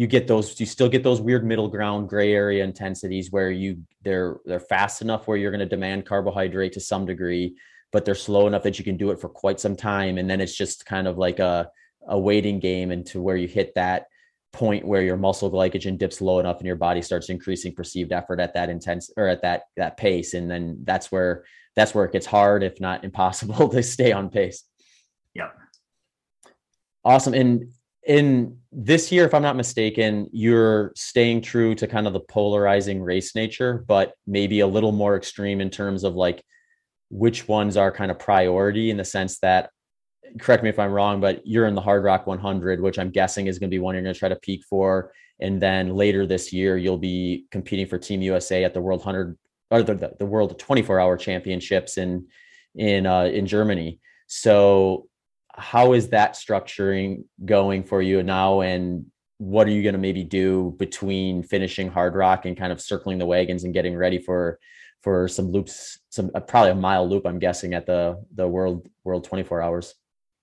you 0.00 0.06
get 0.06 0.26
those 0.26 0.58
you 0.58 0.64
still 0.64 0.88
get 0.88 1.02
those 1.02 1.20
weird 1.20 1.44
middle 1.44 1.68
ground 1.68 2.08
gray 2.08 2.32
area 2.32 2.64
intensities 2.64 3.30
where 3.30 3.50
you 3.50 3.82
they're 4.02 4.38
they're 4.46 4.58
fast 4.58 5.02
enough 5.02 5.28
where 5.28 5.36
you're 5.36 5.50
going 5.50 5.58
to 5.60 5.66
demand 5.66 6.06
carbohydrate 6.06 6.72
to 6.72 6.80
some 6.80 7.04
degree 7.04 7.54
but 7.92 8.06
they're 8.06 8.14
slow 8.14 8.46
enough 8.46 8.62
that 8.62 8.78
you 8.78 8.84
can 8.84 8.96
do 8.96 9.10
it 9.10 9.20
for 9.20 9.28
quite 9.28 9.58
some 9.60 9.76
time. 9.76 10.16
And 10.16 10.30
then 10.30 10.40
it's 10.40 10.56
just 10.56 10.86
kind 10.86 11.06
of 11.06 11.18
like 11.18 11.38
a 11.38 11.68
a 12.08 12.18
waiting 12.18 12.60
game 12.60 12.90
into 12.90 13.20
where 13.20 13.36
you 13.36 13.46
hit 13.46 13.74
that 13.74 14.06
point 14.54 14.86
where 14.86 15.02
your 15.02 15.18
muscle 15.18 15.50
glycogen 15.50 15.98
dips 15.98 16.22
low 16.22 16.38
enough 16.38 16.58
and 16.58 16.66
your 16.66 16.76
body 16.76 17.02
starts 17.02 17.28
increasing 17.28 17.74
perceived 17.74 18.10
effort 18.10 18.40
at 18.40 18.54
that 18.54 18.70
intense 18.70 19.10
or 19.18 19.28
at 19.28 19.42
that 19.42 19.64
that 19.76 19.98
pace. 19.98 20.32
And 20.32 20.50
then 20.50 20.78
that's 20.84 21.12
where 21.12 21.44
that's 21.76 21.94
where 21.94 22.06
it 22.06 22.12
gets 22.12 22.24
hard 22.24 22.62
if 22.62 22.80
not 22.80 23.04
impossible 23.04 23.68
to 23.74 23.82
stay 23.82 24.12
on 24.12 24.30
pace. 24.30 24.64
Yeah 25.34 25.50
awesome. 27.04 27.34
And 27.34 27.72
in 28.06 28.58
this 28.72 29.12
year, 29.12 29.24
if 29.24 29.34
I'm 29.34 29.42
not 29.42 29.56
mistaken, 29.56 30.28
you're 30.32 30.92
staying 30.96 31.42
true 31.42 31.74
to 31.74 31.86
kind 31.86 32.06
of 32.06 32.12
the 32.12 32.20
polarizing 32.20 33.02
race 33.02 33.34
nature, 33.34 33.84
but 33.86 34.14
maybe 34.26 34.60
a 34.60 34.66
little 34.66 34.92
more 34.92 35.16
extreme 35.16 35.60
in 35.60 35.70
terms 35.70 36.04
of 36.04 36.14
like 36.14 36.42
which 37.10 37.46
ones 37.48 37.76
are 37.76 37.92
kind 37.92 38.10
of 38.10 38.18
priority 38.18 38.90
in 38.90 38.96
the 38.96 39.04
sense 39.04 39.38
that 39.40 39.70
correct 40.38 40.62
me 40.62 40.68
if 40.68 40.78
I'm 40.78 40.92
wrong, 40.92 41.20
but 41.20 41.42
you're 41.44 41.66
in 41.66 41.74
the 41.74 41.82
Hardrock 41.82 42.26
100, 42.26 42.80
which 42.80 42.98
I'm 42.98 43.10
guessing 43.10 43.46
is 43.48 43.58
going 43.58 43.68
to 43.70 43.74
be 43.74 43.80
one 43.80 43.94
you're 43.94 44.02
going 44.02 44.14
to 44.14 44.18
try 44.18 44.28
to 44.28 44.36
peak 44.36 44.62
for. 44.68 45.12
And 45.40 45.60
then 45.60 45.94
later 45.94 46.26
this 46.26 46.52
year, 46.52 46.76
you'll 46.76 46.98
be 46.98 47.46
competing 47.50 47.86
for 47.86 47.98
Team 47.98 48.22
USA 48.22 48.64
at 48.64 48.74
the 48.74 48.80
World 48.80 49.00
100 49.00 49.36
or 49.70 49.82
the, 49.82 50.12
the 50.18 50.26
World 50.26 50.58
24 50.58 51.00
Hour 51.00 51.16
Championships 51.16 51.96
in 51.96 52.26
in 52.76 53.06
uh, 53.06 53.24
in 53.24 53.46
Germany. 53.46 54.00
So, 54.26 55.08
how 55.54 55.92
is 55.92 56.08
that 56.08 56.34
structuring 56.34 57.24
going 57.44 57.84
for 57.84 58.00
you 58.00 58.22
now? 58.22 58.60
And 58.60 59.06
what 59.38 59.66
are 59.66 59.70
you 59.70 59.82
going 59.82 59.94
to 59.94 59.98
maybe 60.00 60.24
do 60.24 60.74
between 60.78 61.42
finishing 61.42 61.90
Hardrock 61.90 62.44
and 62.44 62.56
kind 62.56 62.72
of 62.72 62.80
circling 62.80 63.18
the 63.18 63.26
wagons 63.26 63.64
and 63.64 63.74
getting 63.74 63.96
ready 63.96 64.18
for 64.18 64.58
for 65.02 65.28
some 65.28 65.50
loops, 65.50 65.98
some 66.10 66.30
uh, 66.34 66.40
probably 66.40 66.72
a 66.72 66.74
mile 66.74 67.08
loop, 67.08 67.26
I'm 67.26 67.38
guessing 67.38 67.72
at 67.74 67.86
the 67.86 68.22
the 68.34 68.46
World 68.46 68.86
World 69.04 69.24
24 69.24 69.62
Hours. 69.62 69.94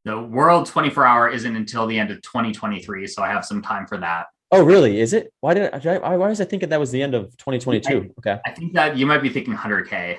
The 0.06 0.20
World 0.20 0.66
24 0.66 1.06
Hour 1.06 1.30
isn't 1.30 1.56
until 1.56 1.86
the 1.86 2.00
end 2.00 2.12
of 2.12 2.22
2023, 2.22 3.08
so 3.08 3.22
I 3.22 3.28
have 3.28 3.46
some 3.46 3.62
time 3.62 3.86
for 3.86 3.98
that. 3.98 4.28
Oh, 4.52 4.64
really? 4.64 5.00
Is 5.00 5.14
it? 5.14 5.34
Why 5.42 5.54
did 5.54 5.74
I? 5.74 5.98
Why 5.98 6.28
was 6.28 6.42
I 6.42 6.46
thinking 6.46 6.70
that 6.70 6.80
was 6.80 6.92
the 6.92 7.04
end 7.04 7.14
of 7.14 7.36
2022? 7.38 7.98
I, 7.98 8.12
okay. 8.20 8.42
I 8.46 8.52
think 8.52 8.74
that 8.74 8.98
you 8.98 9.06
might 9.06 9.22
be 9.22 9.30
thinking 9.30 9.54
100k. 9.54 10.18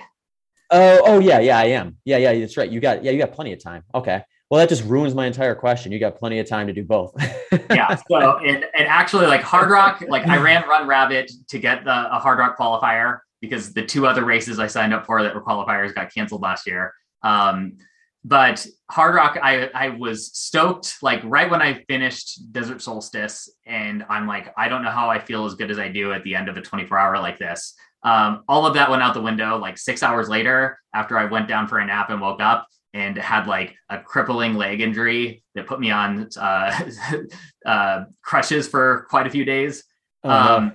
Oh, 0.71 1.01
oh 1.05 1.19
yeah, 1.19 1.41
yeah, 1.41 1.59
I 1.59 1.65
am. 1.65 1.97
Yeah, 2.05 2.19
yeah, 2.19 2.39
that's 2.39 2.57
right. 2.57 2.71
You 2.71 2.79
got, 2.79 3.03
yeah, 3.03 3.11
you 3.11 3.19
got 3.19 3.33
plenty 3.33 3.55
of 3.55 3.63
time. 3.63 3.85
Okay. 3.95 4.23
Well, 4.51 4.59
that 4.61 4.69
just 4.69 4.85
ruins 4.85 5.15
my 5.15 5.27
entire 5.27 5.55
question. 5.55 5.93
You 5.93 5.99
got 5.99 6.17
plenty 6.17 6.39
of 6.39 6.49
time 6.49 6.67
to 6.69 6.73
do 6.73 6.83
both. 6.83 7.15
yeah. 7.71 7.95
So, 8.11 8.39
and, 8.39 8.65
and 8.75 8.89
actually, 8.89 9.27
like 9.27 9.43
Hardrock, 9.43 10.09
like 10.09 10.27
I 10.27 10.39
ran 10.39 10.67
Run 10.67 10.87
Rabbit 10.87 11.31
to 11.49 11.59
get 11.59 11.85
the 11.85 12.17
a 12.17 12.19
Hardrock 12.19 12.57
qualifier 12.57 13.21
because 13.41 13.75
the 13.75 13.85
two 13.85 14.07
other 14.07 14.25
races 14.25 14.59
I 14.59 14.67
signed 14.67 14.95
up 14.95 15.05
for 15.05 15.23
that 15.23 15.35
were 15.35 15.43
qualifiers 15.43 15.95
got 15.95 16.13
canceled 16.13 16.41
last 16.41 16.67
year. 16.67 16.95
Um, 17.23 17.77
but 18.25 18.67
Hardrock 18.91 19.39
I, 19.43 19.71
I 19.75 19.91
was 19.91 20.37
stoked 20.37 20.97
like 21.03 21.21
right 21.25 21.51
when 21.51 21.63
i 21.63 21.85
finished 21.89 22.53
desert 22.53 22.83
solstice 22.83 23.49
and 23.65 24.05
i'm 24.09 24.27
like 24.27 24.53
i 24.57 24.69
don't 24.69 24.83
know 24.83 24.91
how 24.91 25.09
i 25.09 25.19
feel 25.19 25.45
as 25.45 25.55
good 25.55 25.71
as 25.71 25.79
i 25.79 25.89
do 25.89 26.13
at 26.13 26.25
the 26.25 26.35
end 26.35 26.49
of 26.49 26.57
a 26.57 26.61
24 26.61 26.99
hour 26.99 27.19
like 27.19 27.39
this 27.39 27.75
um, 28.05 28.45
all 28.49 28.65
of 28.65 28.75
that 28.75 28.91
went 28.91 29.03
out 29.03 29.15
the 29.15 29.21
window 29.21 29.59
like 29.59 29.79
six 29.79 30.03
hours 30.03 30.29
later 30.29 30.79
after 30.95 31.17
i 31.17 31.25
went 31.25 31.49
down 31.49 31.69
for 31.69 31.79
a 31.79 31.87
nap 31.87 32.11
and 32.11 32.21
woke 32.21 32.41
up 32.41 32.67
and 32.95 33.17
had 33.17 33.47
like 33.47 33.75
a 33.91 33.99
crippling 33.99 34.55
leg 34.55 34.81
injury 34.81 35.43
that 35.55 35.67
put 35.67 35.81
me 35.81 35.91
on 35.91 36.29
uh, 36.39 36.91
uh, 37.67 38.05
crutches 38.23 38.69
for 38.69 39.07
quite 39.11 39.27
a 39.27 39.31
few 39.31 39.45
days 39.45 39.85
uh-huh. 40.25 40.57
um, 40.57 40.73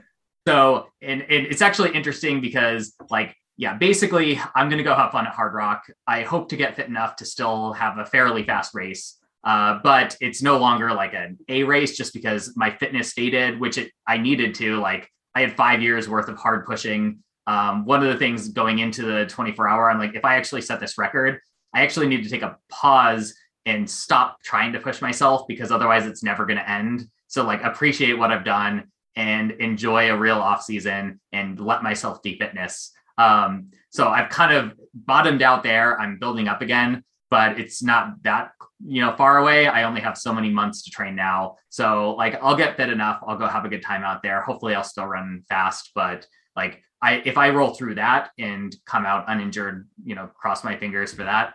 so 0.47 0.87
and, 1.01 1.21
and 1.21 1.47
it's 1.47 1.61
actually 1.61 1.91
interesting 1.91 2.41
because 2.41 2.93
like 3.09 3.35
yeah, 3.57 3.75
basically, 3.75 4.39
I'm 4.55 4.67
going 4.67 4.79
to 4.79 4.83
go 4.83 4.95
have 4.95 5.11
fun 5.11 5.27
at 5.27 5.33
Hardrock. 5.33 5.81
I 6.07 6.23
hope 6.23 6.49
to 6.49 6.55
get 6.55 6.75
fit 6.75 6.87
enough 6.87 7.17
to 7.17 7.25
still 7.25 7.73
have 7.73 7.97
a 7.97 8.05
fairly 8.05 8.43
fast 8.43 8.73
race, 8.73 9.19
uh, 9.43 9.79
but 9.83 10.17
it's 10.21 10.41
no 10.41 10.57
longer 10.57 10.91
like 10.91 11.13
an 11.13 11.37
A 11.49 11.63
race 11.63 11.95
just 11.95 12.13
because 12.13 12.53
my 12.55 12.71
fitness 12.71 13.13
faded, 13.13 13.59
which 13.59 13.77
it, 13.77 13.91
I 14.07 14.17
needed 14.17 14.55
to. 14.55 14.79
Like, 14.79 15.07
I 15.35 15.41
had 15.41 15.55
five 15.55 15.81
years 15.81 16.09
worth 16.09 16.29
of 16.29 16.37
hard 16.37 16.65
pushing. 16.65 17.19
Um, 17.45 17.85
one 17.85 18.01
of 18.01 18.11
the 18.11 18.17
things 18.17 18.49
going 18.49 18.79
into 18.79 19.03
the 19.03 19.25
24 19.27 19.67
hour, 19.67 19.91
I'm 19.91 19.99
like, 19.99 20.15
if 20.15 20.25
I 20.25 20.35
actually 20.37 20.61
set 20.61 20.79
this 20.79 20.97
record, 20.97 21.39
I 21.73 21.83
actually 21.83 22.07
need 22.07 22.23
to 22.23 22.29
take 22.29 22.41
a 22.41 22.57
pause 22.69 23.33
and 23.65 23.89
stop 23.89 24.41
trying 24.43 24.73
to 24.73 24.79
push 24.79 25.01
myself 25.01 25.47
because 25.47 25.71
otherwise 25.71 26.05
it's 26.05 26.23
never 26.23 26.45
going 26.45 26.57
to 26.57 26.69
end. 26.69 27.07
So, 27.27 27.43
like, 27.43 27.63
appreciate 27.63 28.13
what 28.13 28.31
I've 28.31 28.45
done 28.45 28.91
and 29.15 29.51
enjoy 29.51 30.11
a 30.11 30.17
real 30.17 30.37
off 30.37 30.63
season 30.63 31.19
and 31.31 31.59
let 31.59 31.83
myself 31.83 32.21
de-fitness 32.21 32.91
um, 33.17 33.69
so 33.89 34.07
I've 34.07 34.29
kind 34.29 34.53
of 34.53 34.73
bottomed 34.93 35.41
out 35.41 35.63
there. 35.63 35.99
I'm 35.99 36.17
building 36.17 36.47
up 36.47 36.61
again, 36.61 37.03
but 37.29 37.59
it's 37.59 37.83
not 37.83 38.21
that 38.23 38.51
you 38.85 39.01
know 39.01 39.15
far 39.15 39.37
away. 39.37 39.67
I 39.67 39.83
only 39.83 40.01
have 40.01 40.17
so 40.17 40.33
many 40.33 40.49
months 40.49 40.83
to 40.83 40.91
train 40.91 41.15
now. 41.15 41.57
So 41.69 42.15
like 42.15 42.39
I'll 42.41 42.55
get 42.55 42.77
fit 42.77 42.89
enough. 42.89 43.21
I'll 43.25 43.37
go 43.37 43.47
have 43.47 43.65
a 43.65 43.69
good 43.69 43.83
time 43.83 44.03
out 44.03 44.23
there. 44.23 44.41
Hopefully 44.41 44.75
I'll 44.75 44.83
still 44.83 45.05
run 45.05 45.43
fast, 45.47 45.91
but 45.95 46.25
like 46.55 46.81
I 47.01 47.21
if 47.25 47.37
I 47.37 47.49
roll 47.49 47.73
through 47.73 47.95
that 47.95 48.31
and 48.39 48.75
come 48.85 49.05
out 49.05 49.25
uninjured, 49.27 49.87
you 50.03 50.15
know, 50.15 50.27
cross 50.27 50.63
my 50.63 50.75
fingers 50.77 51.13
for 51.13 51.23
that. 51.23 51.53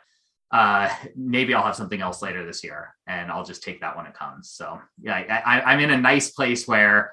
Uh, 0.51 0.89
maybe 1.15 1.53
I'll 1.53 1.65
have 1.65 1.77
something 1.77 2.01
else 2.01 2.23
later 2.23 2.47
this 2.47 2.65
year, 2.65 2.95
and 3.07 3.31
I'll 3.31 3.45
just 3.45 3.62
take 3.62 3.81
that 3.81 3.97
when 3.97 4.07
it 4.07 4.15
comes. 4.15 4.51
So 4.51 4.81
yeah, 5.01 5.43
I, 5.45 5.61
I'm 5.61 5.81
in 5.81 5.91
a 5.91 5.97
nice 5.97 6.31
place 6.31 6.66
where 6.66 7.12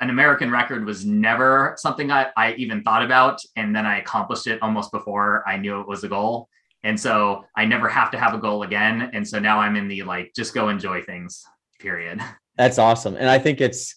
an 0.00 0.10
American 0.10 0.50
record 0.50 0.84
was 0.84 1.04
never 1.04 1.74
something 1.78 2.10
I, 2.10 2.28
I 2.36 2.54
even 2.54 2.82
thought 2.82 3.02
about. 3.02 3.40
And 3.56 3.74
then 3.74 3.86
I 3.86 3.98
accomplished 3.98 4.46
it 4.46 4.60
almost 4.62 4.92
before 4.92 5.42
I 5.46 5.56
knew 5.56 5.80
it 5.80 5.88
was 5.88 6.04
a 6.04 6.08
goal. 6.08 6.48
And 6.82 6.98
so 6.98 7.44
I 7.56 7.64
never 7.64 7.88
have 7.88 8.10
to 8.10 8.18
have 8.18 8.34
a 8.34 8.38
goal 8.38 8.62
again. 8.62 9.10
And 9.12 9.26
so 9.26 9.38
now 9.38 9.58
I'm 9.58 9.74
in 9.74 9.88
the 9.88 10.02
like, 10.02 10.32
just 10.36 10.54
go 10.54 10.68
enjoy 10.68 11.02
things, 11.02 11.44
period. 11.80 12.20
That's 12.56 12.78
awesome. 12.78 13.16
And 13.16 13.28
I 13.28 13.38
think 13.38 13.60
it's, 13.60 13.96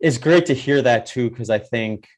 it's 0.00 0.18
great 0.18 0.46
to 0.46 0.54
hear 0.54 0.82
that 0.82 1.06
too, 1.06 1.30
because 1.30 1.50
I 1.50 1.58
think 1.58 2.08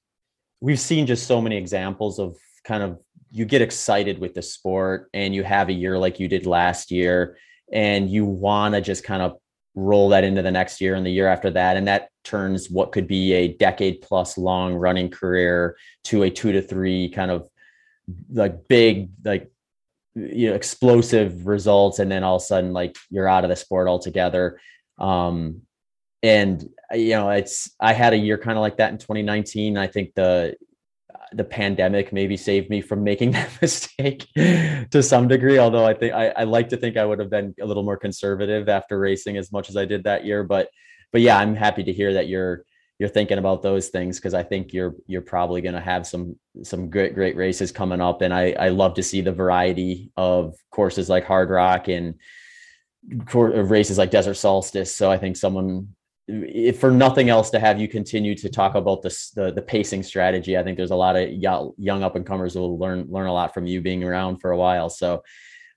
we've 0.60 0.80
seen 0.80 1.06
just 1.06 1.26
so 1.26 1.40
many 1.40 1.56
examples 1.56 2.18
of 2.18 2.36
kind 2.64 2.82
of 2.82 2.98
you 3.36 3.44
get 3.44 3.60
excited 3.60 4.18
with 4.18 4.32
the 4.32 4.40
sport 4.40 5.10
and 5.12 5.34
you 5.34 5.42
have 5.42 5.68
a 5.68 5.72
year 5.72 5.98
like 5.98 6.18
you 6.18 6.26
did 6.26 6.46
last 6.46 6.90
year 6.90 7.36
and 7.70 8.08
you 8.08 8.24
want 8.24 8.74
to 8.74 8.80
just 8.80 9.04
kind 9.04 9.20
of 9.20 9.36
roll 9.74 10.08
that 10.08 10.24
into 10.24 10.40
the 10.40 10.50
next 10.50 10.80
year 10.80 10.94
and 10.94 11.04
the 11.04 11.10
year 11.10 11.28
after 11.28 11.50
that. 11.50 11.76
And 11.76 11.86
that 11.86 12.08
turns 12.24 12.70
what 12.70 12.92
could 12.92 13.06
be 13.06 13.34
a 13.34 13.48
decade 13.48 14.00
plus 14.00 14.38
long 14.38 14.72
running 14.72 15.10
career 15.10 15.76
to 16.04 16.22
a 16.22 16.30
two 16.30 16.50
to 16.50 16.62
three 16.62 17.10
kind 17.10 17.30
of 17.30 17.46
like 18.32 18.68
big, 18.68 19.10
like, 19.22 19.50
you 20.14 20.48
know, 20.48 20.54
explosive 20.54 21.46
results. 21.46 21.98
And 21.98 22.10
then 22.10 22.24
all 22.24 22.36
of 22.36 22.42
a 22.42 22.44
sudden, 22.46 22.72
like 22.72 22.96
you're 23.10 23.28
out 23.28 23.44
of 23.44 23.50
the 23.50 23.56
sport 23.56 23.86
altogether. 23.86 24.58
Um, 24.96 25.60
and 26.22 26.66
you 26.94 27.10
know, 27.10 27.28
it's, 27.28 27.70
I 27.78 27.92
had 27.92 28.14
a 28.14 28.16
year 28.16 28.38
kind 28.38 28.56
of 28.56 28.62
like 28.62 28.78
that 28.78 28.92
in 28.92 28.96
2019. 28.96 29.76
I 29.76 29.88
think 29.88 30.14
the, 30.14 30.56
the 31.32 31.44
pandemic 31.44 32.12
maybe 32.12 32.36
saved 32.36 32.70
me 32.70 32.80
from 32.80 33.02
making 33.04 33.30
that 33.32 33.50
mistake 33.60 34.26
to 34.34 35.02
some 35.02 35.28
degree. 35.28 35.58
Although 35.58 35.86
I 35.86 35.94
think 35.94 36.14
I, 36.14 36.28
I, 36.28 36.44
like 36.44 36.68
to 36.70 36.76
think 36.76 36.96
I 36.96 37.04
would 37.04 37.18
have 37.18 37.30
been 37.30 37.54
a 37.60 37.66
little 37.66 37.82
more 37.82 37.96
conservative 37.96 38.68
after 38.68 38.98
racing 38.98 39.36
as 39.36 39.52
much 39.52 39.68
as 39.68 39.76
I 39.76 39.84
did 39.84 40.04
that 40.04 40.24
year. 40.24 40.44
But 40.44 40.68
but 41.12 41.20
yeah, 41.20 41.38
I'm 41.38 41.54
happy 41.54 41.84
to 41.84 41.92
hear 41.92 42.14
that 42.14 42.28
you're 42.28 42.64
you're 42.98 43.08
thinking 43.08 43.38
about 43.38 43.62
those 43.62 43.88
things 43.88 44.18
because 44.18 44.34
I 44.34 44.42
think 44.42 44.72
you're 44.72 44.94
you're 45.06 45.22
probably 45.22 45.60
going 45.60 45.74
to 45.74 45.80
have 45.80 46.06
some 46.06 46.36
some 46.62 46.88
great 46.90 47.14
great 47.14 47.36
races 47.36 47.72
coming 47.72 48.00
up, 48.00 48.22
and 48.22 48.32
I 48.32 48.52
I 48.52 48.68
love 48.68 48.94
to 48.94 49.02
see 49.02 49.20
the 49.20 49.32
variety 49.32 50.10
of 50.16 50.54
courses 50.70 51.08
like 51.08 51.26
Hardrock 51.26 51.88
and 51.88 52.14
races 53.68 53.98
like 53.98 54.10
Desert 54.10 54.34
Solstice. 54.34 54.94
So 54.94 55.10
I 55.10 55.18
think 55.18 55.36
someone 55.36 55.94
if 56.28 56.80
for 56.80 56.90
nothing 56.90 57.28
else 57.28 57.50
to 57.50 57.60
have 57.60 57.80
you 57.80 57.86
continue 57.86 58.34
to 58.34 58.48
talk 58.48 58.74
about 58.74 59.02
this 59.02 59.30
the, 59.30 59.52
the 59.52 59.62
pacing 59.62 60.02
strategy. 60.02 60.58
I 60.58 60.62
think 60.62 60.76
there's 60.76 60.90
a 60.90 60.96
lot 60.96 61.16
of 61.16 61.30
young 61.30 62.02
up 62.02 62.16
and 62.16 62.26
comers 62.26 62.54
who 62.54 62.60
will 62.60 62.78
learn 62.78 63.06
learn 63.08 63.26
a 63.26 63.32
lot 63.32 63.54
from 63.54 63.66
you 63.66 63.80
being 63.80 64.02
around 64.02 64.38
for 64.38 64.50
a 64.50 64.56
while. 64.56 64.90
So 64.90 65.22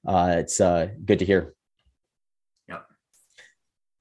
uh, 0.07 0.35
it's 0.37 0.59
uh, 0.59 0.89
good 1.05 1.19
to 1.19 1.25
hear. 1.25 1.53
Yep. 2.67 2.85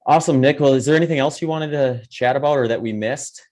Awesome 0.05 0.41
nick. 0.41 0.59
Well 0.59 0.73
is 0.73 0.85
there 0.85 0.95
anything 0.95 1.19
else 1.19 1.41
you 1.41 1.47
wanted 1.47 1.71
to 1.71 2.05
chat 2.07 2.35
about 2.35 2.57
or 2.57 2.67
that 2.67 2.81
we 2.81 2.93
missed? 2.93 3.45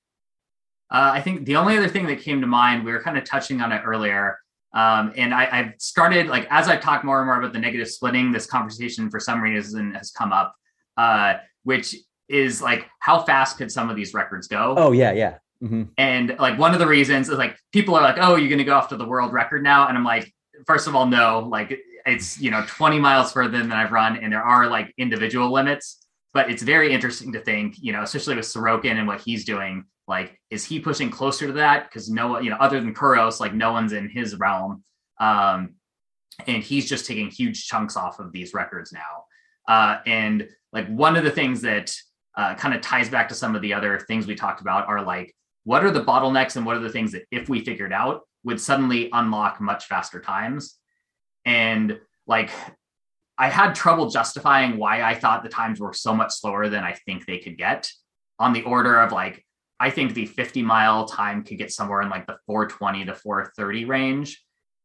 Uh, 0.89 1.11
i 1.13 1.19
think 1.19 1.45
the 1.45 1.57
only 1.57 1.77
other 1.77 1.89
thing 1.89 2.07
that 2.07 2.21
came 2.21 2.39
to 2.39 2.47
mind 2.47 2.85
we 2.85 2.93
were 2.93 3.01
kind 3.01 3.17
of 3.17 3.25
touching 3.25 3.59
on 3.59 3.73
it 3.73 3.81
earlier 3.85 4.39
um, 4.73 5.13
and 5.15 5.33
I, 5.33 5.45
have 5.45 5.73
started 5.79 6.27
like 6.27 6.47
as 6.51 6.67
I've 6.67 6.81
talked 6.81 7.03
more 7.03 7.19
and 7.19 7.25
more 7.25 7.39
about 7.39 7.51
the 7.51 7.59
negative 7.59 7.87
splitting, 7.87 8.31
this 8.31 8.45
conversation 8.45 9.09
for 9.09 9.19
some 9.19 9.41
reason 9.41 9.93
has 9.93 10.11
come 10.11 10.31
up, 10.31 10.55
uh, 10.97 11.35
which 11.63 11.95
is 12.29 12.61
like 12.61 12.87
how 12.99 13.23
fast 13.23 13.57
could 13.57 13.71
some 13.71 13.89
of 13.89 13.95
these 13.95 14.13
records 14.13 14.47
go? 14.47 14.75
Oh 14.77 14.91
yeah, 14.91 15.11
yeah. 15.13 15.37
Mm-hmm. 15.63 15.83
And 15.97 16.35
like 16.39 16.59
one 16.59 16.73
of 16.73 16.79
the 16.79 16.87
reasons 16.87 17.29
is 17.29 17.37
like 17.37 17.57
people 17.71 17.95
are 17.95 18.01
like, 18.01 18.17
oh, 18.19 18.35
you're 18.35 18.49
going 18.49 18.59
to 18.59 18.63
go 18.63 18.75
after 18.75 18.95
the 18.95 19.07
world 19.07 19.33
record 19.33 19.63
now, 19.63 19.87
and 19.87 19.97
I'm 19.97 20.03
like, 20.03 20.31
first 20.65 20.87
of 20.87 20.95
all, 20.95 21.07
no, 21.07 21.39
like 21.39 21.79
it's 22.05 22.39
you 22.39 22.51
know 22.51 22.63
20 22.67 22.99
miles 22.99 23.31
further 23.31 23.57
than 23.57 23.71
I've 23.71 23.91
run, 23.91 24.17
and 24.17 24.31
there 24.31 24.43
are 24.43 24.67
like 24.67 24.93
individual 24.97 25.51
limits. 25.51 26.03
But 26.33 26.51
it's 26.51 26.61
very 26.61 26.93
interesting 26.93 27.31
to 27.33 27.39
think, 27.39 27.75
you 27.79 27.93
know, 27.93 28.03
especially 28.03 28.35
with 28.35 28.45
Sorokin 28.45 28.97
and 28.97 29.07
what 29.07 29.21
he's 29.21 29.43
doing. 29.43 29.85
Like, 30.07 30.39
is 30.51 30.63
he 30.63 30.79
pushing 30.79 31.09
closer 31.09 31.47
to 31.47 31.53
that? 31.53 31.89
Because 31.89 32.09
no 32.09 32.27
one, 32.27 32.43
you 32.43 32.51
know, 32.51 32.57
other 32.57 32.79
than 32.79 32.93
Kouros, 32.93 33.39
like 33.39 33.53
no 33.53 33.71
one's 33.71 33.93
in 33.93 34.09
his 34.09 34.35
realm. 34.35 34.83
Um, 35.19 35.75
and 36.45 36.61
he's 36.61 36.87
just 36.87 37.05
taking 37.05 37.29
huge 37.29 37.65
chunks 37.65 37.97
off 37.97 38.19
of 38.19 38.31
these 38.31 38.53
records 38.53 38.93
now. 38.93 39.25
Uh, 39.67 39.99
and 40.05 40.47
like 40.71 40.87
one 40.87 41.15
of 41.15 41.23
the 41.23 41.31
things 41.31 41.61
that 41.61 41.93
uh, 42.37 42.55
kind 42.55 42.73
of 42.73 42.81
ties 42.81 43.09
back 43.09 43.27
to 43.27 43.35
some 43.35 43.55
of 43.55 43.61
the 43.61 43.73
other 43.73 43.99
things 43.99 44.25
we 44.27 44.35
talked 44.35 44.61
about 44.61 44.87
are 44.87 45.01
like 45.01 45.33
what 45.65 45.83
are 45.83 45.91
the 45.91 46.03
bottlenecks 46.03 46.55
and 46.55 46.65
what 46.65 46.77
are 46.77 46.81
the 46.81 46.89
things 46.89 47.11
that 47.11 47.25
if 47.31 47.49
we 47.49 47.65
figured 47.65 47.91
out 47.91 48.21
would 48.43 48.61
suddenly 48.61 49.09
unlock 49.11 49.59
much 49.59 49.85
faster 49.85 50.21
times 50.21 50.75
and 51.45 51.99
like 52.27 52.51
I 53.37 53.49
had 53.49 53.75
trouble 53.75 54.09
justifying 54.09 54.77
why 54.77 55.03
I 55.03 55.13
thought 55.13 55.43
the 55.43 55.49
times 55.49 55.79
were 55.79 55.93
so 55.93 56.15
much 56.15 56.33
slower 56.33 56.69
than 56.69 56.83
I 56.83 56.93
think 57.05 57.25
they 57.25 57.37
could 57.37 57.57
get 57.57 57.89
on 58.39 58.53
the 58.53 58.63
order 58.63 58.99
of 58.99 59.11
like, 59.11 59.45
I 59.79 59.91
think 59.91 60.15
the 60.15 60.25
50 60.25 60.63
mile 60.63 61.05
time 61.05 61.43
could 61.43 61.59
get 61.59 61.71
somewhere 61.71 62.01
in 62.01 62.09
like 62.09 62.25
the 62.25 62.37
420 62.47 63.05
to 63.05 63.13
430 63.13 63.85
range. 63.85 64.43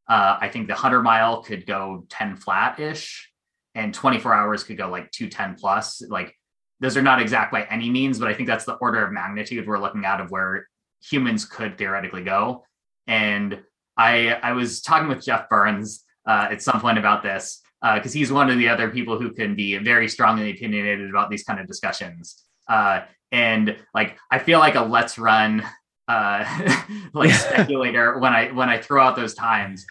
Uh, 0.08 0.36
I 0.38 0.48
think 0.48 0.66
the 0.66 0.74
100 0.74 1.02
mile 1.02 1.42
could 1.42 1.64
go 1.64 2.04
10 2.10 2.36
flat 2.36 2.78
ish, 2.78 3.30
and 3.74 3.94
24 3.94 4.34
hours 4.34 4.64
could 4.64 4.76
go 4.76 4.90
like 4.90 5.10
210 5.12 5.54
plus. 5.58 6.02
Like, 6.06 6.36
those 6.82 6.96
are 6.96 7.02
not 7.02 7.22
exact 7.22 7.52
by 7.52 7.62
any 7.70 7.88
means, 7.88 8.18
but 8.18 8.28
I 8.28 8.34
think 8.34 8.48
that's 8.48 8.64
the 8.64 8.74
order 8.74 9.06
of 9.06 9.12
magnitude 9.12 9.66
we're 9.68 9.78
looking 9.78 10.04
at 10.04 10.20
of 10.20 10.32
where 10.32 10.68
humans 11.00 11.44
could 11.44 11.78
theoretically 11.78 12.24
go. 12.24 12.64
And 13.06 13.62
I 13.96 14.32
I 14.42 14.52
was 14.52 14.82
talking 14.82 15.08
with 15.08 15.24
Geoff 15.24 15.48
Burns 15.48 16.04
uh, 16.26 16.48
at 16.50 16.60
some 16.60 16.80
point 16.80 16.98
about 16.98 17.22
this 17.22 17.62
because 17.80 18.14
uh, 18.14 18.18
he's 18.18 18.32
one 18.32 18.50
of 18.50 18.58
the 18.58 18.68
other 18.68 18.90
people 18.90 19.18
who 19.18 19.30
can 19.30 19.54
be 19.54 19.78
very 19.78 20.08
strongly 20.08 20.50
opinionated 20.50 21.08
about 21.08 21.30
these 21.30 21.44
kind 21.44 21.60
of 21.60 21.68
discussions. 21.68 22.44
Uh, 22.68 23.02
and 23.30 23.76
like 23.94 24.18
I 24.30 24.40
feel 24.40 24.58
like 24.58 24.74
a 24.74 24.78
LetsRun 24.78 25.64
uh, 26.08 26.76
like 27.14 27.30
speculator 27.30 28.18
when 28.18 28.32
I 28.32 28.50
when 28.50 28.68
I 28.68 28.78
throw 28.78 29.04
out 29.04 29.14
those 29.14 29.34
times. 29.34 29.86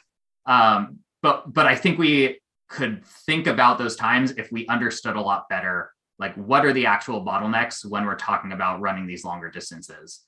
Um, 0.45 0.99
but 1.22 1.53
but 1.53 1.68
I 1.68 1.76
think 1.76 1.97
we 1.97 2.41
could 2.69 3.05
think 3.26 3.47
about 3.47 3.77
those 3.77 3.95
times 3.95 4.31
if 4.31 4.51
we 4.51 4.68
understood 4.68 5.15
a 5.15 5.22
lot 5.22 5.47
better 5.49 5.91
like 6.22 6.34
what 6.35 6.65
are 6.65 6.72
the 6.72 6.85
actual 6.85 7.26
bottlenecks 7.26 7.84
when 7.84 8.06
we're 8.06 8.15
talking 8.15 8.53
about 8.53 8.80
running 8.80 9.06
these 9.06 9.26
longer 9.26 9.49
distances 9.49 10.22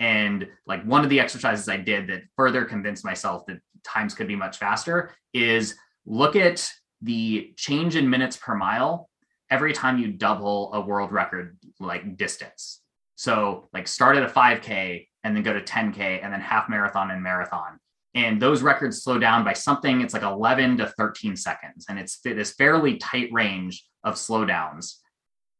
and 0.00 0.48
like 0.66 0.82
one 0.84 1.04
of 1.04 1.10
the 1.10 1.20
exercises 1.20 1.68
I 1.68 1.76
did 1.76 2.08
that 2.08 2.22
further 2.34 2.64
convinced 2.64 3.04
myself 3.04 3.44
that 3.46 3.60
times 3.84 4.14
could 4.14 4.26
be 4.26 4.34
much 4.34 4.56
faster 4.56 5.14
is 5.34 5.76
look 6.06 6.36
at 6.36 6.68
the 7.02 7.52
change 7.56 7.96
in 7.96 8.08
minutes 8.08 8.36
per 8.36 8.54
mile 8.54 9.10
every 9.50 9.74
time 9.74 9.98
you 9.98 10.08
double 10.08 10.72
a 10.72 10.80
world 10.80 11.12
record 11.12 11.58
like 11.80 12.16
distance. 12.16 12.80
So 13.16 13.68
like 13.74 13.86
start 13.86 14.16
at 14.16 14.22
a 14.22 14.26
5K 14.26 15.06
and 15.22 15.36
then 15.36 15.42
go 15.42 15.52
to 15.52 15.60
10K 15.60 16.24
and 16.24 16.32
then 16.32 16.40
half 16.40 16.70
marathon 16.70 17.10
and 17.10 17.22
marathon. 17.22 17.78
And 18.14 18.40
those 18.40 18.62
records 18.62 19.02
slow 19.02 19.18
down 19.18 19.44
by 19.44 19.52
something, 19.52 20.00
it's 20.00 20.14
like 20.14 20.22
11 20.22 20.78
to 20.78 20.86
13 20.86 21.36
seconds. 21.36 21.86
And 21.88 21.98
it's 21.98 22.20
this 22.20 22.52
fairly 22.52 22.96
tight 22.96 23.28
range 23.32 23.84
of 24.02 24.14
slowdowns, 24.14 24.94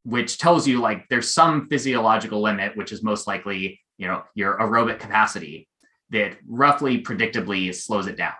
which 0.05 0.39
tells 0.39 0.67
you 0.67 0.81
like 0.81 1.07
there's 1.09 1.33
some 1.33 1.69
physiological 1.69 2.41
limit, 2.41 2.77
which 2.77 2.93
is 2.93 3.03
most 3.03 3.27
likely 3.27 3.81
you 4.01 4.07
know 4.07 4.23
your 4.35 4.59
aerobic 4.59 4.99
capacity 4.99 5.69
that 6.11 6.37
roughly 6.49 7.03
predictably 7.03 7.73
slows 7.73 8.07
it 8.09 8.17
down 8.17 8.33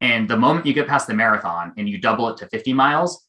and 0.00 0.28
the 0.28 0.36
moment 0.36 0.66
you 0.66 0.74
get 0.74 0.86
past 0.86 1.06
the 1.06 1.14
marathon 1.14 1.72
and 1.76 1.88
you 1.88 1.98
double 1.98 2.28
it 2.28 2.36
to 2.36 2.46
50 2.48 2.72
miles 2.74 3.26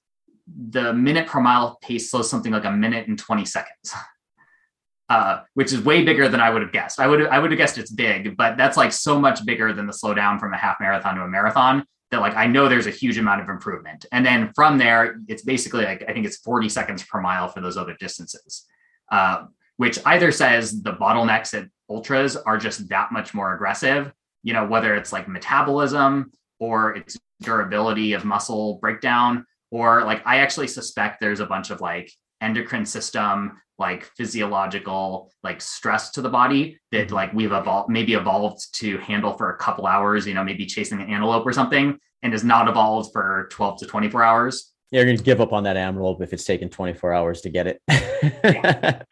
the 0.70 0.94
minute 0.94 1.28
per 1.28 1.40
mile 1.40 1.80
pace 1.82 2.12
slows 2.12 2.30
something 2.30 2.52
like 2.52 2.66
a 2.66 2.72
minute 2.72 3.08
and 3.08 3.18
20 3.18 3.46
seconds 3.46 3.94
uh, 5.10 5.42
which 5.54 5.72
is 5.72 5.82
way 5.82 6.04
bigger 6.04 6.28
than 6.28 6.40
I 6.40 6.50
would 6.50 6.64
have 6.64 6.72
guessed. 6.72 7.00
I 7.00 7.08
would 7.08 7.28
I 7.28 7.38
would 7.38 7.52
have 7.52 7.60
guessed 7.60 7.78
it's 7.78 7.92
big, 7.92 8.36
but 8.36 8.58
that's 8.58 8.76
like 8.76 8.92
so 8.92 9.20
much 9.20 9.46
bigger 9.46 9.72
than 9.72 9.86
the 9.86 9.94
slowdown 9.94 10.40
from 10.40 10.54
a 10.54 10.58
half 10.58 10.78
marathon 10.80 11.16
to 11.16 11.22
a 11.22 11.28
marathon 11.28 11.86
that 12.16 12.22
like 12.22 12.36
I 12.36 12.48
know 12.48 12.68
there's 12.68 12.88
a 12.88 12.92
huge 12.92 13.18
amount 13.18 13.42
of 13.42 13.50
improvement. 13.50 14.06
And 14.12 14.26
then 14.26 14.52
from 14.56 14.78
there, 14.78 15.20
it's 15.28 15.44
basically 15.44 15.84
like 15.84 16.04
I 16.08 16.14
think 16.14 16.26
it's 16.26 16.38
40 16.38 16.70
seconds 16.70 17.04
per 17.04 17.22
mile 17.22 17.50
for 17.50 17.62
those 17.62 17.78
other 17.78 17.96
distances. 18.00 18.66
Uh, 19.12 19.46
which 19.78 20.00
either 20.06 20.32
says 20.32 20.82
the 20.82 20.94
bottlenecks 20.94 21.54
at 21.54 21.68
ultras 21.90 22.38
are 22.38 22.58
just 22.58 22.88
that 22.88 23.12
much 23.12 23.34
more 23.34 23.54
aggressive, 23.54 24.12
you 24.42 24.54
know, 24.54 24.66
whether 24.66 24.96
it's 24.96 25.12
like 25.12 25.28
metabolism 25.28 26.32
or 26.60 26.96
it's 26.96 27.18
durability 27.42 28.14
of 28.14 28.24
muscle 28.24 28.80
breakdown, 28.80 29.46
or 29.72 30.06
like 30.06 30.26
I 30.26 30.38
actually 30.38 30.68
suspect 30.68 31.20
there's 31.20 31.42
a 31.42 31.46
bunch 31.46 31.72
of 31.72 31.82
like 31.82 32.10
endocrine 32.42 32.86
system, 32.86 33.62
like 33.78 34.06
physiological, 34.18 35.32
like 35.44 35.62
stress 35.62 36.12
to 36.12 36.22
the 36.22 36.30
body 36.30 36.80
that 36.92 37.08
mm-hmm. 37.08 37.16
like 37.16 37.34
we've 37.34 37.52
evolved, 37.52 37.90
maybe 37.90 38.14
evolved 38.14 38.74
to 38.80 38.98
handle 39.00 39.34
for 39.34 39.52
a 39.52 39.58
couple 39.58 39.86
hours, 39.86 40.26
you 40.26 40.34
know, 40.34 40.44
maybe 40.44 40.66
chasing 40.66 41.02
an 41.02 41.10
antelope 41.10 41.46
or 41.46 41.54
something, 41.54 41.98
and 42.24 42.34
is 42.34 42.44
not 42.44 42.68
evolved 42.68 43.12
for 43.14 43.48
12 43.52 43.80
to 43.80 43.86
24 43.86 44.24
hours 44.24 44.72
you're 44.92 45.06
going 45.06 45.18
to 45.18 45.24
give 45.24 45.42
up 45.42 45.52
on 45.52 45.64
that 45.64 45.78
antelope 45.78 46.22
if 46.22 46.32
it's 46.32 46.46
taken 46.46 46.70
24 46.70 47.12
hours 47.14 47.42
to 47.42 47.50
get 47.50 47.66
it. 47.68 47.82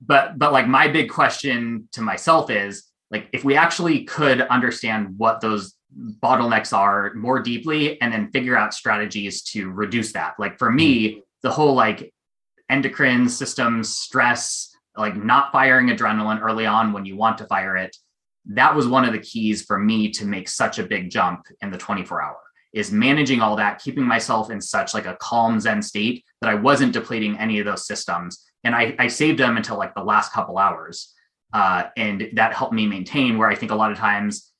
but 0.00 0.38
but 0.38 0.52
like 0.52 0.66
my 0.66 0.88
big 0.88 1.10
question 1.10 1.88
to 1.92 2.00
myself 2.00 2.50
is 2.50 2.84
like 3.10 3.28
if 3.32 3.44
we 3.44 3.56
actually 3.56 4.04
could 4.04 4.40
understand 4.42 5.18
what 5.18 5.40
those 5.40 5.74
bottlenecks 6.20 6.76
are 6.76 7.14
more 7.14 7.40
deeply 7.40 8.00
and 8.00 8.12
then 8.12 8.30
figure 8.30 8.56
out 8.56 8.74
strategies 8.74 9.42
to 9.42 9.70
reduce 9.70 10.12
that. 10.12 10.34
Like 10.38 10.58
for 10.58 10.70
me, 10.70 11.10
mm-hmm. 11.10 11.20
The 11.42 11.50
whole 11.50 11.74
like 11.74 12.12
endocrine 12.68 13.28
system 13.28 13.82
stress, 13.82 14.70
like 14.96 15.16
not 15.16 15.52
firing 15.52 15.88
adrenaline 15.88 16.40
early 16.42 16.66
on 16.66 16.92
when 16.92 17.04
you 17.04 17.16
want 17.16 17.38
to 17.38 17.46
fire 17.46 17.76
it, 17.76 17.96
that 18.46 18.74
was 18.74 18.88
one 18.88 19.04
of 19.04 19.12
the 19.12 19.18
keys 19.18 19.62
for 19.62 19.78
me 19.78 20.10
to 20.10 20.24
make 20.24 20.48
such 20.48 20.78
a 20.78 20.86
big 20.86 21.10
jump 21.10 21.46
in 21.60 21.70
the 21.70 21.78
24 21.78 22.22
hour 22.22 22.38
is 22.72 22.92
managing 22.92 23.40
all 23.40 23.56
that, 23.56 23.80
keeping 23.80 24.04
myself 24.04 24.50
in 24.50 24.60
such 24.60 24.94
like 24.94 25.06
a 25.06 25.16
calm 25.16 25.58
Zen 25.58 25.82
state 25.82 26.24
that 26.40 26.50
I 26.50 26.54
wasn't 26.54 26.92
depleting 26.92 27.38
any 27.38 27.58
of 27.58 27.66
those 27.66 27.86
systems. 27.86 28.44
And 28.64 28.74
I, 28.74 28.94
I 28.98 29.08
saved 29.08 29.38
them 29.38 29.56
until 29.56 29.78
like 29.78 29.94
the 29.94 30.04
last 30.04 30.32
couple 30.32 30.58
hours. 30.58 31.14
Uh, 31.52 31.84
and 31.96 32.28
that 32.34 32.52
helped 32.52 32.74
me 32.74 32.86
maintain 32.86 33.38
where 33.38 33.48
I 33.48 33.54
think 33.54 33.72
a 33.72 33.74
lot 33.74 33.90
of 33.90 33.96
times 33.96 34.52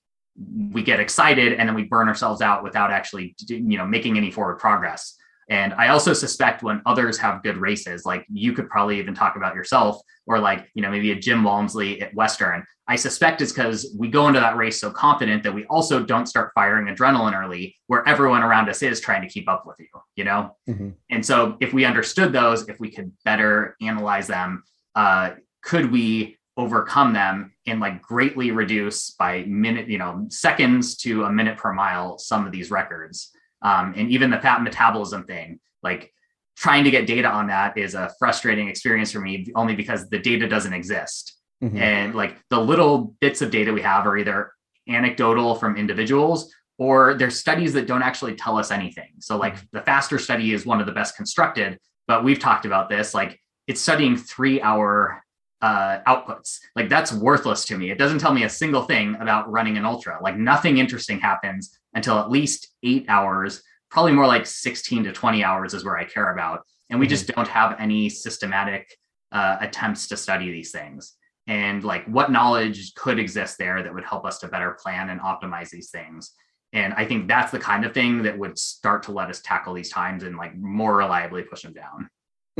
we 0.73 0.83
get 0.83 1.01
excited 1.01 1.55
and 1.55 1.69
then 1.69 1.75
we 1.75 1.85
burn 1.85 2.09
ourselves 2.09 2.41
out 2.41 2.63
without 2.63 2.91
actually, 2.91 3.35
you 3.49 3.77
know, 3.77 3.87
making 3.87 4.17
any 4.17 4.31
forward 4.31 4.59
progress. 4.59 5.15
And 5.51 5.73
I 5.75 5.89
also 5.89 6.13
suspect 6.13 6.63
when 6.63 6.83
others 6.85 7.17
have 7.19 7.43
good 7.43 7.57
races, 7.57 8.05
like 8.05 8.27
you 8.29 8.53
could 8.53 8.69
probably 8.69 8.99
even 8.99 9.15
talk 9.15 9.37
about 9.37 9.55
yourself, 9.55 10.01
or 10.27 10.39
like, 10.39 10.69
you 10.75 10.83
know, 10.83 10.91
maybe 10.91 11.11
a 11.13 11.19
Jim 11.19 11.43
Walmsley 11.43 12.03
at 12.03 12.15
Western. 12.15 12.65
I 12.87 12.97
suspect 12.97 13.41
it's 13.41 13.53
because 13.53 13.95
we 13.99 14.09
go 14.09 14.29
into 14.29 14.41
that 14.41 14.57
race 14.57 14.81
so 14.81 14.91
confident 14.91 15.43
that 15.43 15.55
we 15.55 15.65
also 15.67 16.03
don't 16.03 16.27
start 16.27 16.53
firing 16.55 16.95
adrenaline 16.95 17.39
early, 17.39 17.77
where 17.87 18.07
everyone 18.07 18.43
around 18.43 18.69
us 18.69 18.83
is 18.83 19.01
trying 19.01 19.23
to 19.23 19.29
keep 19.29 19.49
up 19.49 19.65
with 19.67 19.79
you, 19.79 19.87
you 20.17 20.25
know? 20.25 20.57
Mm-hmm. 20.69 20.91
And 21.11 21.25
so 21.25 21.57
if 21.61 21.73
we 21.73 21.85
understood 21.87 22.33
those, 22.33 22.69
if 22.69 22.79
we 22.79 22.91
could 22.91 23.13
better 23.25 23.77
analyze 23.81 24.27
them, 24.27 24.65
uh, 24.95 25.31
could 25.63 25.91
we 25.91 26.37
overcome 26.57 27.13
them 27.13 27.55
and 27.67 27.79
like 27.79 28.03
greatly 28.03 28.51
reduce 28.51 29.13
by 29.13 29.45
minute, 29.45 29.89
you 29.89 29.97
know, 29.97 30.27
seconds 30.29 30.97
to 30.97 31.25
a 31.25 31.33
minute 31.33 31.57
per 31.57 31.73
mile 31.73 32.19
some 32.19 32.45
of 32.45 32.53
these 32.53 32.71
records? 32.71 33.33
Um, 33.63 33.95
and 33.97 34.11
even 34.11 34.31
the 34.31 34.39
fat 34.39 34.63
metabolism 34.63 35.25
thing, 35.25 35.61
like 35.83 36.13
trying 36.57 36.85
to 36.85 36.91
get 36.91 37.07
data 37.07 37.29
on 37.29 37.47
that 37.49 37.79
is 37.79 37.95
a 37.95 38.11
frustrating 38.19 38.69
experience 38.69 39.13
for 39.13 39.21
me 39.21 39.47
only 39.55 39.75
because 39.75 40.09
the 40.09 40.19
data 40.19 40.49
doesn't 40.49 40.73
exist. 40.73 41.37
Mm-hmm. 41.63 41.79
And 41.79 42.15
like 42.15 42.37
the 42.51 42.61
little 42.61 43.15
bits 43.21 43.43
of 43.43 43.51
data 43.51 43.73
we 43.73 43.83
have 43.83 44.07
are 44.07 44.17
either 44.17 44.53
anecdotal 44.89 45.55
from 45.55 45.77
individuals 45.77 46.53
or 46.79 47.15
there's 47.15 47.39
studies 47.39 47.73
that 47.73 47.87
don't 47.87 48.03
actually 48.03 48.35
tell 48.35 48.57
us 48.57 48.71
anything. 48.71 49.11
So 49.21 49.37
like 49.37 49.57
mm-hmm. 49.57 49.77
the 49.77 49.83
faster 49.83 50.19
study 50.19 50.53
is 50.53 50.67
one 50.67 50.81
of 50.81 50.87
the 50.87 50.93
best 50.93 51.17
constructed, 51.17 51.79
but 52.07 52.25
we've 52.25 52.39
talked 52.39 52.65
about 52.65 52.89
this 52.89 53.15
like 53.15 53.41
it's 53.67 53.81
studying 53.81 54.17
3 54.17 54.63
hour 54.63 55.23
uh, 55.61 55.99
outputs. 56.07 56.59
Like 56.77 56.89
that's 56.89 57.13
worthless 57.13 57.65
to 57.67 57.77
me. 57.77 57.91
It 57.91 57.99
doesn't 57.99 58.19
tell 58.19 58.33
me 58.33 58.45
a 58.45 58.49
single 58.49 58.83
thing 58.83 59.17
about 59.21 59.51
running 59.51 59.77
an 59.77 59.85
ultra. 59.85 60.19
Like 60.23 60.37
nothing 60.37 60.79
interesting 60.79 61.19
happens 61.19 61.79
until 61.99 62.19
at 62.19 62.31
least 62.31 62.69
eight 62.85 63.07
hours, 63.09 63.61
probably 63.91 64.13
more 64.13 64.27
like 64.27 64.47
16 64.47 65.03
to 65.05 65.13
20 65.13 65.43
hours 65.43 65.75
is 65.75 65.85
where 65.85 65.99
I 65.99 66.05
care 66.05 66.33
about. 66.33 66.63
And 66.89 67.01
we 67.01 67.07
mm-hmm. 67.07 67.11
just 67.11 67.27
don't 67.27 67.49
have 67.49 67.75
any 67.81 68.09
systematic 68.09 68.89
uh, 69.33 69.57
attempts 69.61 70.07
to 70.09 70.17
study 70.17 70.53
these 70.53 70.71
things. 70.71 71.15
And 71.49 71.83
like 71.83 72.05
what 72.07 72.31
knowledge 72.31 72.95
could 72.95 73.19
exist 73.19 73.59
there 73.59 73.83
that 73.83 73.93
would 73.93 74.05
help 74.05 74.25
us 74.25 74.39
to 74.39 74.49
better 74.49 74.77
plan 74.81 75.11
and 75.11 75.21
optimize 75.21 75.71
these 75.71 75.91
things. 75.91 76.33
And 76.73 76.95
I 76.95 77.05
think 77.05 77.27
that's 77.27 77.51
the 77.51 77.59
kind 77.59 77.85
of 77.85 77.93
thing 77.93 78.23
that 78.23 78.39
would 78.39 78.57
start 78.59 79.03
to 79.05 79.13
let 79.13 79.29
us 79.29 79.41
tackle 79.41 79.75
these 79.75 79.91
times 79.91 80.23
and 80.23 80.37
like 80.37 80.57
more 80.57 80.97
reliably 80.97 81.43
push 81.43 81.63
them 81.63 81.73
down. 81.73 82.09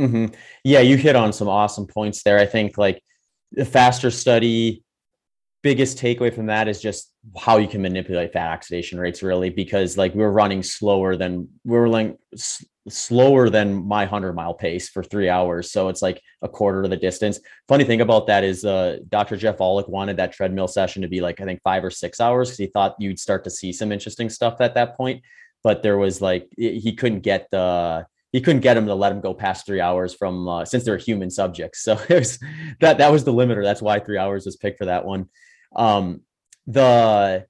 Mm-hmm. 0.01 0.33
Yeah, 0.65 0.79
you 0.79 0.97
hit 0.97 1.15
on 1.15 1.31
some 1.31 1.47
awesome 1.47 1.87
points 1.87 2.23
there. 2.23 2.39
I 2.39 2.45
think 2.45 2.77
like 2.77 3.01
the 3.53 3.65
faster 3.65 4.11
study, 4.11 4.83
biggest 5.61 5.97
takeaway 5.97 6.33
from 6.33 6.45
that 6.45 6.67
is 6.67 6.81
just 6.81 7.13
how 7.37 7.57
you 7.57 7.67
can 7.67 7.81
manipulate 7.81 8.31
fat 8.31 8.51
oxidation 8.51 8.99
rates 8.99 9.21
really 9.21 9.49
because 9.49 9.97
like 9.97 10.13
we're 10.15 10.31
running 10.31 10.63
slower 10.63 11.17
than 11.17 11.47
we 11.65 11.77
are 11.77 11.89
like 11.89 12.17
s- 12.33 12.65
slower 12.87 13.49
than 13.49 13.85
my 13.85 14.03
100 14.03 14.33
mile 14.33 14.53
pace 14.53 14.87
for 14.87 15.03
three 15.03 15.27
hours 15.27 15.71
so 15.71 15.89
it's 15.89 16.01
like 16.01 16.21
a 16.41 16.47
quarter 16.47 16.83
of 16.83 16.89
the 16.89 16.97
distance 16.97 17.39
funny 17.67 17.83
thing 17.83 18.01
about 18.01 18.25
that 18.25 18.43
is 18.43 18.63
uh, 18.63 18.97
dr 19.09 19.35
jeff 19.35 19.57
Volek 19.57 19.89
wanted 19.89 20.17
that 20.17 20.31
treadmill 20.31 20.67
session 20.67 21.01
to 21.01 21.09
be 21.09 21.19
like 21.19 21.41
i 21.41 21.45
think 21.45 21.61
five 21.61 21.83
or 21.83 21.91
six 21.91 22.21
hours 22.21 22.49
because 22.49 22.59
he 22.59 22.67
thought 22.67 22.95
you'd 22.97 23.19
start 23.19 23.43
to 23.43 23.49
see 23.49 23.73
some 23.73 23.91
interesting 23.91 24.29
stuff 24.29 24.61
at 24.61 24.73
that 24.75 24.95
point 24.95 25.21
but 25.61 25.83
there 25.83 25.97
was 25.97 26.21
like 26.21 26.47
he 26.57 26.93
couldn't 26.93 27.19
get 27.19 27.47
the 27.51 28.05
he 28.31 28.41
couldn't 28.41 28.61
get 28.61 28.77
him 28.77 28.85
to 28.85 28.93
let 28.93 29.11
him 29.11 29.21
go 29.21 29.33
past 29.33 29.65
three 29.65 29.81
hours 29.81 30.13
from 30.13 30.47
uh, 30.47 30.65
since 30.65 30.83
they're 30.83 30.97
human 30.97 31.29
subjects. 31.29 31.83
So 31.89 31.99
it 32.09 32.19
was 32.19 32.39
that 32.81 32.99
that 32.99 33.11
was 33.11 33.23
the 33.23 33.33
limiter. 33.33 33.63
That's 33.63 33.81
why 33.81 33.99
three 33.99 34.17
hours 34.17 34.45
was 34.45 34.55
picked 34.55 34.77
for 34.77 34.85
that 34.85 35.05
one. 35.05 35.27
Um, 35.75 36.21
the 36.67 37.45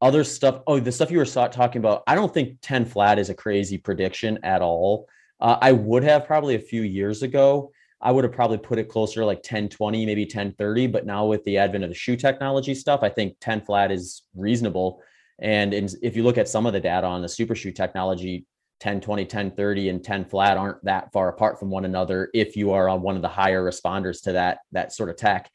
other 0.00 0.24
stuff. 0.24 0.62
Oh, 0.66 0.78
the 0.78 0.92
stuff 0.92 1.10
you 1.10 1.18
were 1.18 1.24
talking 1.24 1.80
about. 1.80 2.02
I 2.06 2.14
don't 2.14 2.32
think 2.32 2.58
10 2.62 2.84
flat 2.84 3.18
is 3.18 3.30
a 3.30 3.34
crazy 3.34 3.78
prediction 3.78 4.38
at 4.42 4.62
all. 4.62 5.08
Uh, 5.40 5.58
I 5.60 5.72
would 5.72 6.02
have 6.04 6.26
probably 6.26 6.54
a 6.54 6.60
few 6.60 6.82
years 6.82 7.22
ago. 7.22 7.72
I 8.00 8.12
would 8.12 8.24
have 8.24 8.32
probably 8.32 8.58
put 8.58 8.78
it 8.78 8.88
closer 8.88 9.24
like 9.24 9.42
10 9.42 9.68
20, 9.70 10.06
maybe 10.06 10.26
10 10.26 10.52
30. 10.52 10.86
But 10.88 11.06
now 11.06 11.26
with 11.26 11.44
the 11.44 11.58
advent 11.58 11.84
of 11.84 11.90
the 11.90 11.96
shoe 11.96 12.16
technology 12.16 12.74
stuff, 12.74 13.00
I 13.02 13.08
think 13.08 13.36
10 13.40 13.62
flat 13.62 13.90
is 13.90 14.22
reasonable. 14.34 15.02
And 15.38 15.74
in, 15.74 15.88
if 16.02 16.16
you 16.16 16.22
look 16.22 16.38
at 16.38 16.48
some 16.48 16.66
of 16.66 16.72
the 16.72 16.80
data 16.80 17.06
on 17.06 17.22
the 17.22 17.28
super 17.28 17.54
shoe 17.54 17.72
technology, 17.72 18.46
10 18.80 19.00
20, 19.00 19.24
10 19.24 19.50
30, 19.52 19.88
and 19.88 20.04
10 20.04 20.24
flat 20.26 20.56
aren't 20.58 20.84
that 20.84 21.10
far 21.12 21.28
apart 21.28 21.58
from 21.58 21.70
one 21.70 21.86
another 21.86 22.28
if 22.34 22.56
you 22.56 22.72
are 22.72 22.88
on 22.88 23.00
one 23.00 23.16
of 23.16 23.22
the 23.22 23.28
higher 23.28 23.64
responders 23.64 24.22
to 24.24 24.32
that, 24.32 24.58
that 24.72 24.92
sort 24.92 25.08
of 25.08 25.16
tech. 25.16 25.50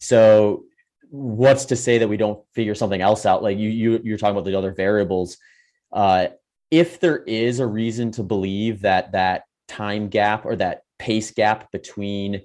So 0.00 0.64
what's 1.14 1.66
to 1.66 1.76
say 1.76 1.98
that 1.98 2.08
we 2.08 2.16
don't 2.16 2.44
figure 2.54 2.74
something 2.74 3.00
else 3.00 3.24
out? 3.24 3.42
Like 3.42 3.56
you, 3.56 3.68
you 3.68 4.00
you're 4.02 4.18
talking 4.18 4.34
about 4.34 4.44
the 4.44 4.58
other 4.58 4.72
variables. 4.72 5.36
Uh, 5.92 6.26
if 6.70 6.98
there 6.98 7.18
is 7.18 7.60
a 7.60 7.66
reason 7.66 8.10
to 8.12 8.24
believe 8.24 8.80
that 8.82 9.12
that 9.12 9.44
time 9.68 10.08
gap 10.08 10.44
or 10.44 10.56
that 10.56 10.82
pace 10.98 11.30
gap 11.30 11.70
between 11.70 12.42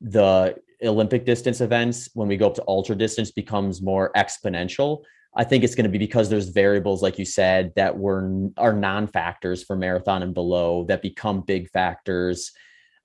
the 0.00 0.56
Olympic 0.82 1.26
distance 1.26 1.60
events 1.60 2.08
when 2.14 2.28
we 2.28 2.36
go 2.36 2.46
up 2.46 2.54
to 2.54 2.64
ultra 2.66 2.96
distance 2.96 3.30
becomes 3.30 3.82
more 3.82 4.12
exponential. 4.16 5.02
I 5.34 5.44
think 5.44 5.64
it's 5.64 5.74
going 5.74 5.84
to 5.84 5.90
be 5.90 5.98
because 5.98 6.30
there's 6.30 6.48
variables, 6.48 7.02
like 7.02 7.18
you 7.18 7.26
said, 7.26 7.72
that 7.76 7.98
were 7.98 8.48
are 8.56 8.72
non-factors 8.72 9.62
for 9.62 9.76
marathon 9.76 10.22
and 10.22 10.32
below 10.32 10.84
that 10.84 11.02
become 11.02 11.42
big 11.42 11.68
factors. 11.70 12.52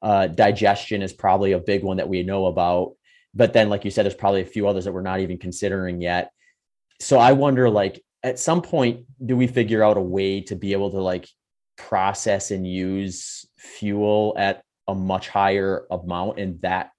Uh, 0.01 0.27
digestion 0.27 1.01
is 1.01 1.11
probably 1.11 1.51
a 1.51 1.59
big 1.59 1.83
one 1.83 1.97
that 1.97 2.07
we 2.07 2.23
know 2.23 2.45
about, 2.45 2.93
but 3.33 3.53
then, 3.53 3.69
like 3.69 3.85
you 3.85 3.91
said, 3.91 4.03
there's 4.03 4.15
probably 4.15 4.41
a 4.41 4.45
few 4.45 4.67
others 4.67 4.85
that 4.85 4.91
we're 4.91 5.01
not 5.01 5.19
even 5.19 5.37
considering 5.37 6.01
yet. 6.01 6.31
So 6.99 7.17
I 7.17 7.31
wonder, 7.31 7.69
like, 7.69 8.03
at 8.23 8.39
some 8.39 8.61
point, 8.61 9.05
do 9.25 9.35
we 9.35 9.47
figure 9.47 9.83
out 9.83 9.97
a 9.97 10.01
way 10.01 10.41
to 10.41 10.55
be 10.55 10.73
able 10.73 10.91
to 10.91 11.01
like 11.01 11.27
process 11.77 12.51
and 12.51 12.67
use 12.67 13.47
fuel 13.57 14.35
at 14.37 14.63
a 14.87 14.93
much 14.93 15.29
higher 15.29 15.85
amount 15.89 16.39
and 16.39 16.61
that 16.61 16.91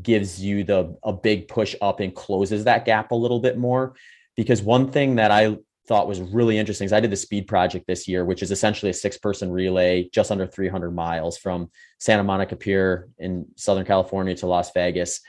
gives 0.00 0.42
you 0.42 0.64
the 0.64 0.96
a 1.02 1.12
big 1.12 1.46
push 1.48 1.74
up 1.80 2.00
and 2.00 2.14
closes 2.14 2.64
that 2.64 2.84
gap 2.84 3.10
a 3.10 3.14
little 3.14 3.40
bit 3.40 3.58
more 3.58 3.94
because 4.36 4.62
one 4.62 4.90
thing 4.90 5.16
that 5.16 5.30
I 5.30 5.56
thought 5.86 6.08
was 6.08 6.20
really 6.20 6.58
interesting 6.58 6.86
is 6.86 6.92
I 6.92 7.00
did 7.00 7.10
the 7.10 7.16
speed 7.16 7.46
project 7.46 7.86
this 7.86 8.08
year, 8.08 8.24
which 8.24 8.42
is 8.42 8.50
essentially 8.50 8.90
a 8.90 8.94
six 8.94 9.18
person 9.18 9.50
relay 9.50 10.08
just 10.12 10.30
under 10.30 10.46
300 10.46 10.90
miles 10.90 11.36
from 11.36 11.70
Santa 11.98 12.24
Monica 12.24 12.56
Pier 12.56 13.08
in 13.18 13.46
Southern 13.56 13.84
California 13.84 14.34
to 14.36 14.46
Las 14.46 14.72
Vegas. 14.72 15.20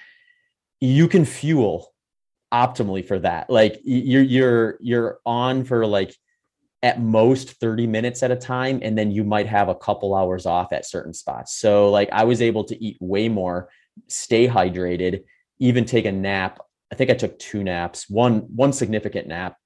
You 0.86 1.08
can 1.08 1.26
fuel 1.26 1.94
optimally 2.54 3.06
for 3.06 3.20
that. 3.20 3.50
Like 3.50 3.82
you're 3.84 4.22
you're 4.22 4.78
you're 4.80 5.20
on 5.26 5.64
for 5.66 5.86
like 5.86 6.16
at 6.84 7.02
most 7.02 7.52
30 7.60 7.88
minutes 7.88 8.22
at 8.22 8.30
a 8.30 8.36
time 8.36 8.80
and 8.84 8.96
then 8.96 9.10
you 9.10 9.24
might 9.24 9.48
have 9.48 9.70
a 9.70 9.76
couple 9.76 10.14
hours 10.14 10.46
off 10.46 10.72
at 10.72 10.86
certain 10.86 11.14
spots. 11.14 11.58
So 11.58 11.90
like 11.90 12.10
I 12.12 12.24
was 12.24 12.42
able 12.42 12.64
to 12.66 12.84
eat 12.84 12.98
way 13.00 13.28
more, 13.28 13.70
stay 14.08 14.48
hydrated, 14.48 15.24
even 15.60 15.86
take 15.86 16.06
a 16.06 16.12
nap. 16.12 16.60
I 16.92 16.96
think 16.96 17.10
I 17.10 17.16
took 17.16 17.40
two 17.40 17.64
naps, 17.64 18.08
one 18.10 18.42
one 18.56 18.72
significant 18.72 19.28
nap. 19.28 19.58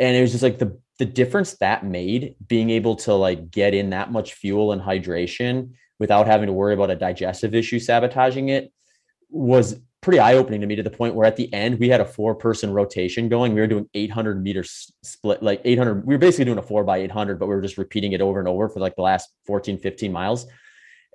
And 0.00 0.16
it 0.16 0.20
was 0.20 0.32
just 0.32 0.42
like 0.42 0.58
the 0.58 0.78
the 0.98 1.06
difference 1.06 1.56
that 1.58 1.84
made 1.84 2.34
being 2.48 2.70
able 2.70 2.96
to 2.96 3.14
like 3.14 3.50
get 3.50 3.72
in 3.72 3.90
that 3.90 4.10
much 4.10 4.34
fuel 4.34 4.72
and 4.72 4.82
hydration 4.82 5.70
without 6.00 6.26
having 6.26 6.48
to 6.48 6.52
worry 6.52 6.74
about 6.74 6.90
a 6.90 6.96
digestive 6.96 7.54
issue 7.54 7.78
sabotaging 7.78 8.48
it 8.48 8.72
was 9.30 9.80
pretty 10.00 10.20
eye 10.20 10.34
opening 10.34 10.60
to 10.60 10.66
me 10.66 10.76
to 10.76 10.82
the 10.82 10.90
point 10.90 11.14
where 11.14 11.26
at 11.26 11.36
the 11.36 11.52
end 11.52 11.78
we 11.78 11.88
had 11.88 12.00
a 12.00 12.04
four 12.04 12.34
person 12.34 12.72
rotation 12.72 13.28
going. 13.28 13.54
We 13.54 13.60
were 13.60 13.66
doing 13.66 13.88
800 13.94 14.42
meter 14.42 14.64
split, 15.02 15.42
like 15.42 15.60
800. 15.64 16.06
We 16.06 16.14
were 16.14 16.18
basically 16.18 16.44
doing 16.44 16.58
a 16.58 16.62
four 16.62 16.84
by 16.84 16.98
800, 16.98 17.38
but 17.38 17.46
we 17.46 17.54
were 17.54 17.62
just 17.62 17.78
repeating 17.78 18.12
it 18.12 18.20
over 18.20 18.38
and 18.38 18.48
over 18.48 18.68
for 18.68 18.80
like 18.80 18.96
the 18.96 19.02
last 19.02 19.28
14, 19.46 19.78
15 19.78 20.12
miles. 20.12 20.46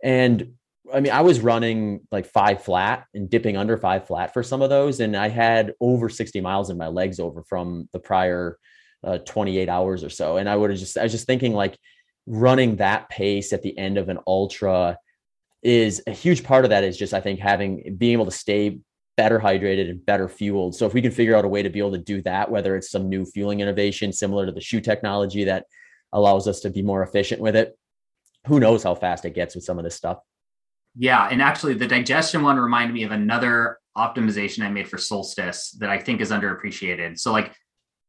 And 0.03 0.53
I 0.93 0.99
mean, 0.99 1.13
I 1.13 1.21
was 1.21 1.39
running 1.39 2.01
like 2.11 2.25
five 2.25 2.63
flat 2.63 3.05
and 3.13 3.29
dipping 3.29 3.55
under 3.55 3.77
five 3.77 4.05
flat 4.05 4.33
for 4.33 4.43
some 4.43 4.61
of 4.61 4.69
those. 4.69 4.99
And 4.99 5.15
I 5.15 5.29
had 5.29 5.73
over 5.79 6.09
60 6.09 6.41
miles 6.41 6.69
in 6.69 6.77
my 6.77 6.87
legs 6.87 7.19
over 7.19 7.41
from 7.43 7.87
the 7.93 7.99
prior 7.99 8.57
uh, 9.03 9.19
28 9.19 9.69
hours 9.69 10.03
or 10.03 10.09
so. 10.09 10.37
And 10.37 10.49
I 10.49 10.55
would 10.55 10.71
have 10.71 10.79
just, 10.79 10.97
I 10.97 11.03
was 11.03 11.11
just 11.11 11.25
thinking 11.25 11.53
like 11.53 11.77
running 12.25 12.77
that 12.77 13.09
pace 13.09 13.53
at 13.53 13.61
the 13.61 13.77
end 13.77 13.97
of 13.97 14.09
an 14.09 14.19
ultra 14.27 14.97
is 15.63 16.01
a 16.07 16.11
huge 16.11 16.43
part 16.43 16.65
of 16.65 16.69
that 16.69 16.83
is 16.83 16.97
just 16.97 17.13
I 17.13 17.21
think 17.21 17.39
having 17.39 17.95
being 17.97 18.13
able 18.13 18.25
to 18.25 18.31
stay 18.31 18.79
better 19.15 19.39
hydrated 19.39 19.89
and 19.89 20.05
better 20.05 20.27
fueled. 20.27 20.75
So 20.75 20.85
if 20.85 20.93
we 20.93 21.01
can 21.01 21.11
figure 21.11 21.35
out 21.35 21.45
a 21.45 21.47
way 21.47 21.63
to 21.63 21.69
be 21.69 21.79
able 21.79 21.91
to 21.91 21.99
do 21.99 22.21
that, 22.23 22.49
whether 22.49 22.75
it's 22.75 22.89
some 22.89 23.09
new 23.09 23.25
fueling 23.25 23.59
innovation 23.59 24.11
similar 24.11 24.45
to 24.45 24.51
the 24.51 24.61
shoe 24.61 24.81
technology 24.81 25.43
that 25.45 25.65
allows 26.11 26.47
us 26.47 26.61
to 26.61 26.69
be 26.69 26.81
more 26.81 27.03
efficient 27.03 27.39
with 27.39 27.55
it, 27.55 27.77
who 28.47 28.59
knows 28.59 28.83
how 28.83 28.95
fast 28.95 29.25
it 29.25 29.35
gets 29.35 29.55
with 29.55 29.63
some 29.63 29.77
of 29.77 29.83
this 29.83 29.95
stuff. 29.95 30.17
Yeah, 30.95 31.27
and 31.29 31.41
actually 31.41 31.75
the 31.75 31.87
digestion 31.87 32.41
one 32.41 32.57
reminded 32.57 32.93
me 32.93 33.03
of 33.03 33.11
another 33.11 33.77
optimization 33.97 34.63
I 34.63 34.69
made 34.69 34.89
for 34.89 34.97
Solstice 34.97 35.71
that 35.79 35.89
I 35.89 35.99
think 35.99 36.19
is 36.19 36.31
underappreciated. 36.31 37.19
So 37.19 37.31
like 37.31 37.53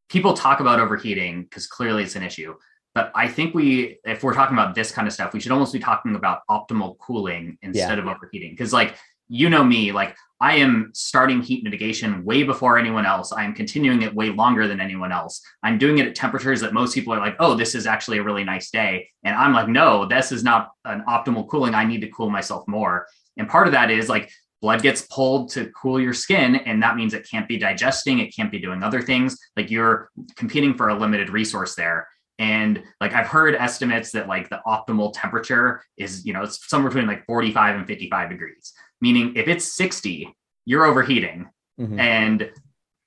people 0.09 0.35
talk 0.35 0.61
about 0.61 0.81
overheating 0.81 1.43
because 1.43 1.67
clearly 1.67 2.03
it's 2.03 2.17
an 2.17 2.23
issue. 2.23 2.55
But 2.95 3.11
I 3.15 3.27
think 3.29 3.55
we, 3.55 3.99
if 4.05 4.23
we're 4.23 4.35
talking 4.35 4.57
about 4.57 4.75
this 4.75 4.93
kind 4.93 5.09
of 5.09 5.15
stuff, 5.15 5.33
we 5.33 5.41
should 5.41 5.53
almost 5.53 5.73
be 5.73 5.81
talking 5.81 6.15
about 6.15 6.41
optimal 6.49 6.97
cooling 6.99 7.59
instead 7.63 7.99
yeah. 7.99 8.05
of 8.05 8.07
overheating. 8.07 8.51
Because, 8.51 8.73
like, 8.73 8.97
you 9.29 9.51
know 9.51 9.65
me, 9.65 9.91
like, 9.91 10.17
I 10.41 10.57
am 10.57 10.91
starting 10.93 11.41
heat 11.43 11.65
mitigation 11.65 12.25
way 12.25 12.43
before 12.43 12.79
anyone 12.79 13.07
else. 13.07 13.33
I 13.33 13.45
am 13.45 13.55
continuing 13.55 14.03
it 14.03 14.15
way 14.15 14.31
longer 14.31 14.69
than 14.69 14.81
anyone 14.81 15.11
else. 15.11 15.41
I'm 15.63 15.79
doing 15.79 15.99
it 15.99 16.07
at 16.07 16.15
temperatures 16.15 16.61
that 16.61 16.75
most 16.75 16.95
people 16.95 17.15
are 17.15 17.19
like, 17.19 17.37
oh, 17.41 17.55
this 17.55 17.75
is 17.75 17.87
actually 17.87 18.19
a 18.19 18.23
really 18.23 18.45
nice 18.45 18.71
day. 18.71 19.09
And 19.25 19.35
I'm 19.35 19.53
like, 19.53 19.69
no, 19.69 20.07
this 20.07 20.33
is 20.33 20.45
not 20.45 20.71
an 20.85 21.03
optimal 21.09 21.49
cooling. 21.49 21.75
I 21.75 21.85
need 21.85 22.03
to 22.03 22.11
cool 22.11 22.31
myself 22.31 22.69
more. 22.69 23.07
And 23.37 23.49
part 23.49 23.67
of 23.67 23.73
that 23.73 23.91
is 23.91 24.09
like 24.09 24.31
blood 24.61 24.83
gets 24.83 25.03
pulled 25.03 25.51
to 25.51 25.71
cool 25.71 26.01
your 26.01 26.15
skin 26.15 26.57
and 26.57 26.83
that 26.83 26.97
means 26.97 27.13
it 27.13 27.29
can't 27.31 27.47
be 27.47 27.59
digesting 27.59 28.21
it 28.21 28.35
can't 28.35 28.51
be 28.51 28.59
doing 28.59 28.83
other 28.83 29.03
things 29.03 29.37
like 29.59 29.71
you're 29.71 30.11
competing 30.37 30.73
for 30.73 30.89
a 30.89 30.99
limited 30.99 31.29
resource 31.29 31.75
there 31.75 32.09
and 32.39 32.83
like 33.01 33.13
I've 33.13 33.27
heard 33.27 33.55
estimates 33.55 34.11
that 34.13 34.29
like 34.29 34.51
the 34.51 34.61
optimal 34.67 35.13
temperature 35.15 35.83
is, 35.97 36.27
you 36.27 36.33
know, 36.33 36.43
it's 36.43 36.69
somewhere 36.69 36.91
between 36.91 37.07
like 37.07 37.25
45 37.27 37.77
and 37.77 37.87
55 37.87 38.31
degrees, 38.31 38.73
meaning 39.01 39.35
if 39.37 39.47
it's 39.47 39.77
60, 39.77 40.35
you're 40.65 40.85
overheating. 40.85 41.49
Mm-hmm. 41.81 42.01
And 42.01 42.51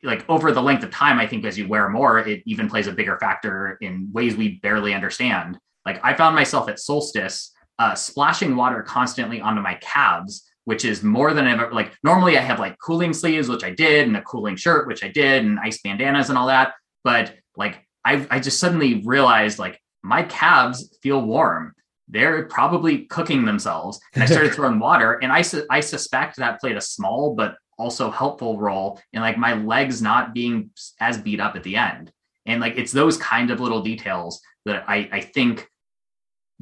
like 0.03 0.29
over 0.29 0.51
the 0.51 0.61
length 0.61 0.83
of 0.83 0.91
time, 0.91 1.19
I 1.19 1.27
think 1.27 1.43
as 1.45 1.57
you 1.57 1.67
wear 1.67 1.89
more, 1.89 2.19
it 2.19 2.41
even 2.45 2.69
plays 2.69 2.87
a 2.87 2.93
bigger 2.93 3.17
factor 3.19 3.77
in 3.81 4.09
ways 4.13 4.35
we 4.35 4.59
barely 4.59 4.93
understand. 4.93 5.57
Like 5.85 5.99
I 6.03 6.13
found 6.13 6.35
myself 6.35 6.69
at 6.69 6.79
solstice 6.79 7.51
uh, 7.79 7.95
splashing 7.95 8.55
water 8.55 8.81
constantly 8.81 9.41
onto 9.41 9.61
my 9.61 9.75
calves, 9.75 10.43
which 10.65 10.85
is 10.85 11.03
more 11.03 11.33
than 11.33 11.47
I've 11.47 11.59
ever. 11.59 11.73
Like 11.73 11.93
normally 12.03 12.37
I 12.37 12.41
have 12.41 12.59
like 12.59 12.77
cooling 12.79 13.13
sleeves, 13.13 13.49
which 13.49 13.63
I 13.63 13.71
did, 13.71 14.07
and 14.07 14.15
a 14.17 14.21
cooling 14.21 14.55
shirt, 14.55 14.87
which 14.87 15.03
I 15.03 15.09
did, 15.09 15.43
and 15.45 15.59
ice 15.59 15.79
bandanas 15.81 16.29
and 16.29 16.37
all 16.37 16.47
that. 16.47 16.73
But 17.03 17.35
like 17.55 17.86
I, 18.07 18.25
I 18.31 18.39
just 18.39 18.59
suddenly 18.59 19.01
realized 19.03 19.59
like 19.59 19.81
my 20.01 20.23
calves 20.23 20.97
feel 21.03 21.21
warm. 21.21 21.73
They're 22.07 22.45
probably 22.45 22.99
cooking 22.99 23.43
themselves. 23.43 23.99
And 24.13 24.23
I 24.23 24.27
started 24.27 24.53
throwing 24.55 24.79
water. 24.79 25.13
And 25.21 25.29
I, 25.29 25.41
su- 25.41 25.67
I 25.69 25.81
suspect 25.81 26.37
that 26.37 26.61
played 26.61 26.77
a 26.77 26.81
small 26.81 27.35
but 27.35 27.57
also 27.77 28.09
helpful 28.09 28.57
role 28.57 29.01
in 29.11 29.21
like 29.21 29.37
my 29.37 29.53
legs 29.55 30.01
not 30.01 30.33
being 30.33 30.69
as 31.01 31.17
beat 31.17 31.41
up 31.41 31.57
at 31.57 31.63
the 31.63 31.75
end. 31.75 32.11
And 32.45 32.61
like 32.61 32.77
it's 32.77 32.93
those 32.93 33.17
kind 33.17 33.51
of 33.51 33.59
little 33.59 33.81
details 33.81 34.41
that 34.65 34.85
I, 34.87 35.09
I 35.11 35.19
think 35.19 35.67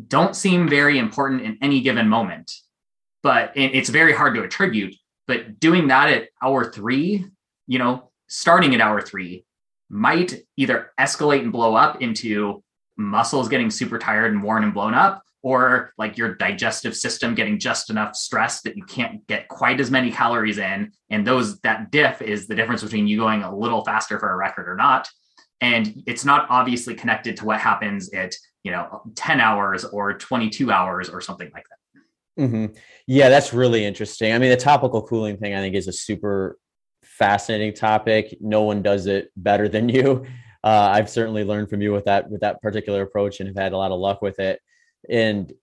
don't 0.08 0.36
seem 0.36 0.68
very 0.68 0.98
important 0.98 1.44
in 1.44 1.60
any 1.62 1.82
given 1.82 2.10
moment. 2.10 2.52
But 3.22 3.52
it's 3.56 3.90
very 3.90 4.14
hard 4.14 4.34
to 4.36 4.44
attribute. 4.44 4.96
But 5.28 5.60
doing 5.60 5.90
that 5.90 6.10
at 6.10 6.30
hour 6.42 6.72
three, 6.72 7.26
you 7.68 7.80
know, 7.80 8.12
starting 8.28 8.74
at 8.74 8.82
hour 8.82 9.00
three 9.02 9.46
might 9.96 10.44
either 10.58 10.92
escalate 11.00 11.42
and 11.42 11.52
blow 11.52 11.76
up 11.76 12.02
into 12.02 12.62
muscles 12.98 13.50
getting 13.50 13.70
super 13.70 13.98
tired 13.98 14.32
and 14.32 14.44
worn 14.44 14.64
and 14.64 14.74
blown 14.74 14.94
up 14.94 15.24
or 15.42 15.94
like 15.98 16.18
your 16.18 16.36
digestive 16.36 16.96
system 16.96 17.36
getting 17.36 17.60
just 17.60 17.90
enough 17.90 18.16
stress 18.16 18.62
that 18.62 18.76
you 18.76 18.84
can't 18.84 19.26
get 19.28 19.48
quite 19.48 19.80
as 19.80 19.92
many 19.92 20.12
calories 20.12 20.58
in. 20.58 20.92
And 21.12 21.26
those 21.26 21.60
that 21.60 21.92
diff 21.92 22.22
is 22.22 22.48
the 22.48 22.56
difference 22.56 22.84
between 22.84 23.08
you 23.08 23.20
going 23.20 23.44
a 23.44 23.56
little 23.56 23.86
faster 23.86 24.20
for 24.20 24.32
a 24.32 24.36
record 24.36 24.68
or 24.68 24.76
not. 24.76 25.08
And 25.62 26.04
it's 26.08 26.26
not 26.26 26.48
obviously 26.50 26.96
connected 26.96 27.38
to 27.38 27.46
what 27.46 27.60
happens 27.60 28.12
at 28.12 28.36
you 28.64 28.72
know 28.72 29.04
10 29.16 29.40
hours 29.40 29.86
or 29.86 30.18
22 30.18 30.72
hours 30.72 31.10
or 31.10 31.22
something 31.22 31.52
like 31.54 31.66
that. 31.70 31.76
Mm-hmm. 32.38 32.74
yeah 33.08 33.30
that's 33.30 33.54
really 33.54 33.86
interesting. 33.86 34.34
I 34.34 34.40
mean 34.40 34.50
the 34.50 34.58
topical 34.58 35.02
cooling 35.02 35.38
thing 35.38 35.54
i 35.54 35.60
think 35.62 35.74
is 35.74 35.88
a 35.88 35.94
super 35.94 36.58
fascinating 37.18 37.74
topic. 37.74 38.38
No 38.42 38.64
one 38.64 38.82
does 38.82 39.08
it 39.08 39.32
better 39.36 39.68
than 39.68 39.90
you. 39.90 40.26
Uh, 40.66 40.90
I've 40.94 41.12
certainly 41.12 41.44
learned 41.44 41.70
from 41.70 41.84
you 41.84 41.94
with 41.94 42.06
that 42.06 42.28
with 42.28 42.42
that 42.42 42.60
particular 42.60 43.04
approach 43.04 43.40
and 43.40 43.48
have 43.48 43.56
had 43.56 43.74
a 43.74 43.78
lot 43.78 43.92
of 43.92 44.00
luck 44.00 44.24
with 44.24 44.40
it. 44.40 44.60
And 45.08 45.54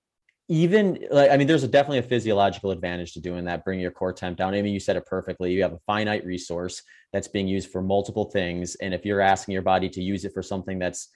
even 0.48 1.04
like 1.10 1.28
I 1.28 1.36
mean, 1.36 1.48
there's 1.48 1.64
a, 1.64 1.68
definitely 1.68 1.98
a 1.98 2.04
physiological 2.04 2.70
advantage 2.70 3.14
to 3.14 3.20
doing 3.20 3.44
that, 3.46 3.64
Bring 3.64 3.80
your 3.80 3.90
core 3.90 4.12
temp 4.12 4.38
down. 4.38 4.54
I 4.54 4.62
mean, 4.62 4.72
you 4.72 4.78
said 4.78 4.94
it 4.94 5.04
perfectly. 5.06 5.52
You 5.52 5.62
have 5.62 5.72
a 5.72 5.80
finite 5.86 6.24
resource 6.24 6.82
that's 7.12 7.26
being 7.26 7.48
used 7.48 7.70
for 7.70 7.82
multiple 7.82 8.26
things, 8.26 8.76
and 8.76 8.94
if 8.94 9.04
you're 9.04 9.20
asking 9.20 9.54
your 9.54 9.62
body 9.62 9.88
to 9.88 10.00
use 10.00 10.24
it 10.24 10.32
for 10.32 10.40
something 10.40 10.78
that's 10.78 11.08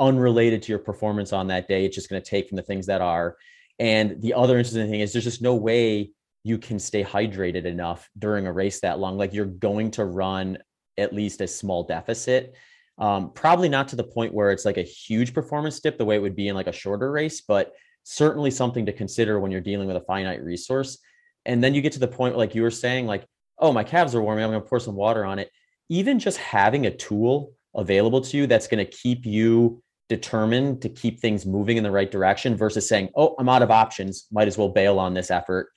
unrelated 0.00 0.62
to 0.62 0.72
your 0.72 0.78
performance 0.78 1.34
on 1.34 1.48
that 1.48 1.68
day, 1.68 1.84
it's 1.84 1.94
just 1.94 2.08
going 2.08 2.22
to 2.22 2.30
take 2.30 2.48
from 2.48 2.56
the 2.56 2.62
things 2.62 2.86
that 2.86 3.02
are. 3.02 3.36
And 3.78 4.22
the 4.22 4.32
other 4.32 4.56
interesting 4.56 4.88
thing 4.88 5.00
is, 5.00 5.12
there's 5.12 5.24
just 5.24 5.42
no 5.42 5.56
way 5.56 6.12
you 6.46 6.58
can 6.58 6.78
stay 6.78 7.02
hydrated 7.02 7.64
enough 7.64 8.08
during 8.16 8.46
a 8.46 8.52
race 8.52 8.78
that 8.78 9.00
long. 9.00 9.18
Like 9.18 9.34
you're 9.34 9.46
going 9.46 9.90
to 9.92 10.04
run 10.04 10.58
at 10.96 11.12
least 11.12 11.40
a 11.40 11.48
small 11.48 11.82
deficit. 11.82 12.54
Um, 12.98 13.32
probably 13.32 13.68
not 13.68 13.88
to 13.88 13.96
the 13.96 14.04
point 14.04 14.32
where 14.32 14.52
it's 14.52 14.64
like 14.64 14.76
a 14.76 14.82
huge 14.82 15.34
performance 15.34 15.80
dip 15.80 15.98
the 15.98 16.04
way 16.04 16.14
it 16.14 16.22
would 16.22 16.36
be 16.36 16.46
in 16.46 16.54
like 16.54 16.68
a 16.68 16.72
shorter 16.72 17.10
race, 17.10 17.40
but 17.40 17.72
certainly 18.04 18.52
something 18.52 18.86
to 18.86 18.92
consider 18.92 19.40
when 19.40 19.50
you're 19.50 19.60
dealing 19.60 19.88
with 19.88 19.96
a 19.96 20.02
finite 20.02 20.40
resource. 20.40 20.98
And 21.46 21.64
then 21.64 21.74
you 21.74 21.82
get 21.82 21.94
to 21.94 21.98
the 21.98 22.06
point, 22.06 22.36
like 22.36 22.54
you 22.54 22.62
were 22.62 22.70
saying, 22.70 23.06
like, 23.06 23.26
oh, 23.58 23.72
my 23.72 23.82
calves 23.82 24.14
are 24.14 24.22
warming. 24.22 24.44
I'm 24.44 24.50
going 24.50 24.62
to 24.62 24.68
pour 24.68 24.78
some 24.78 24.94
water 24.94 25.24
on 25.24 25.40
it. 25.40 25.50
Even 25.88 26.20
just 26.20 26.38
having 26.38 26.86
a 26.86 26.96
tool 26.96 27.54
available 27.74 28.20
to 28.20 28.36
you 28.36 28.46
that's 28.46 28.68
going 28.68 28.86
to 28.86 28.90
keep 28.90 29.26
you 29.26 29.82
determined 30.08 30.80
to 30.82 30.88
keep 30.88 31.18
things 31.18 31.44
moving 31.44 31.76
in 31.76 31.82
the 31.82 31.90
right 31.90 32.12
direction 32.12 32.56
versus 32.56 32.88
saying, 32.88 33.08
oh, 33.16 33.34
I'm 33.36 33.48
out 33.48 33.62
of 33.62 33.72
options, 33.72 34.28
might 34.30 34.46
as 34.46 34.56
well 34.56 34.68
bail 34.68 35.00
on 35.00 35.12
this 35.12 35.32
effort 35.32 35.70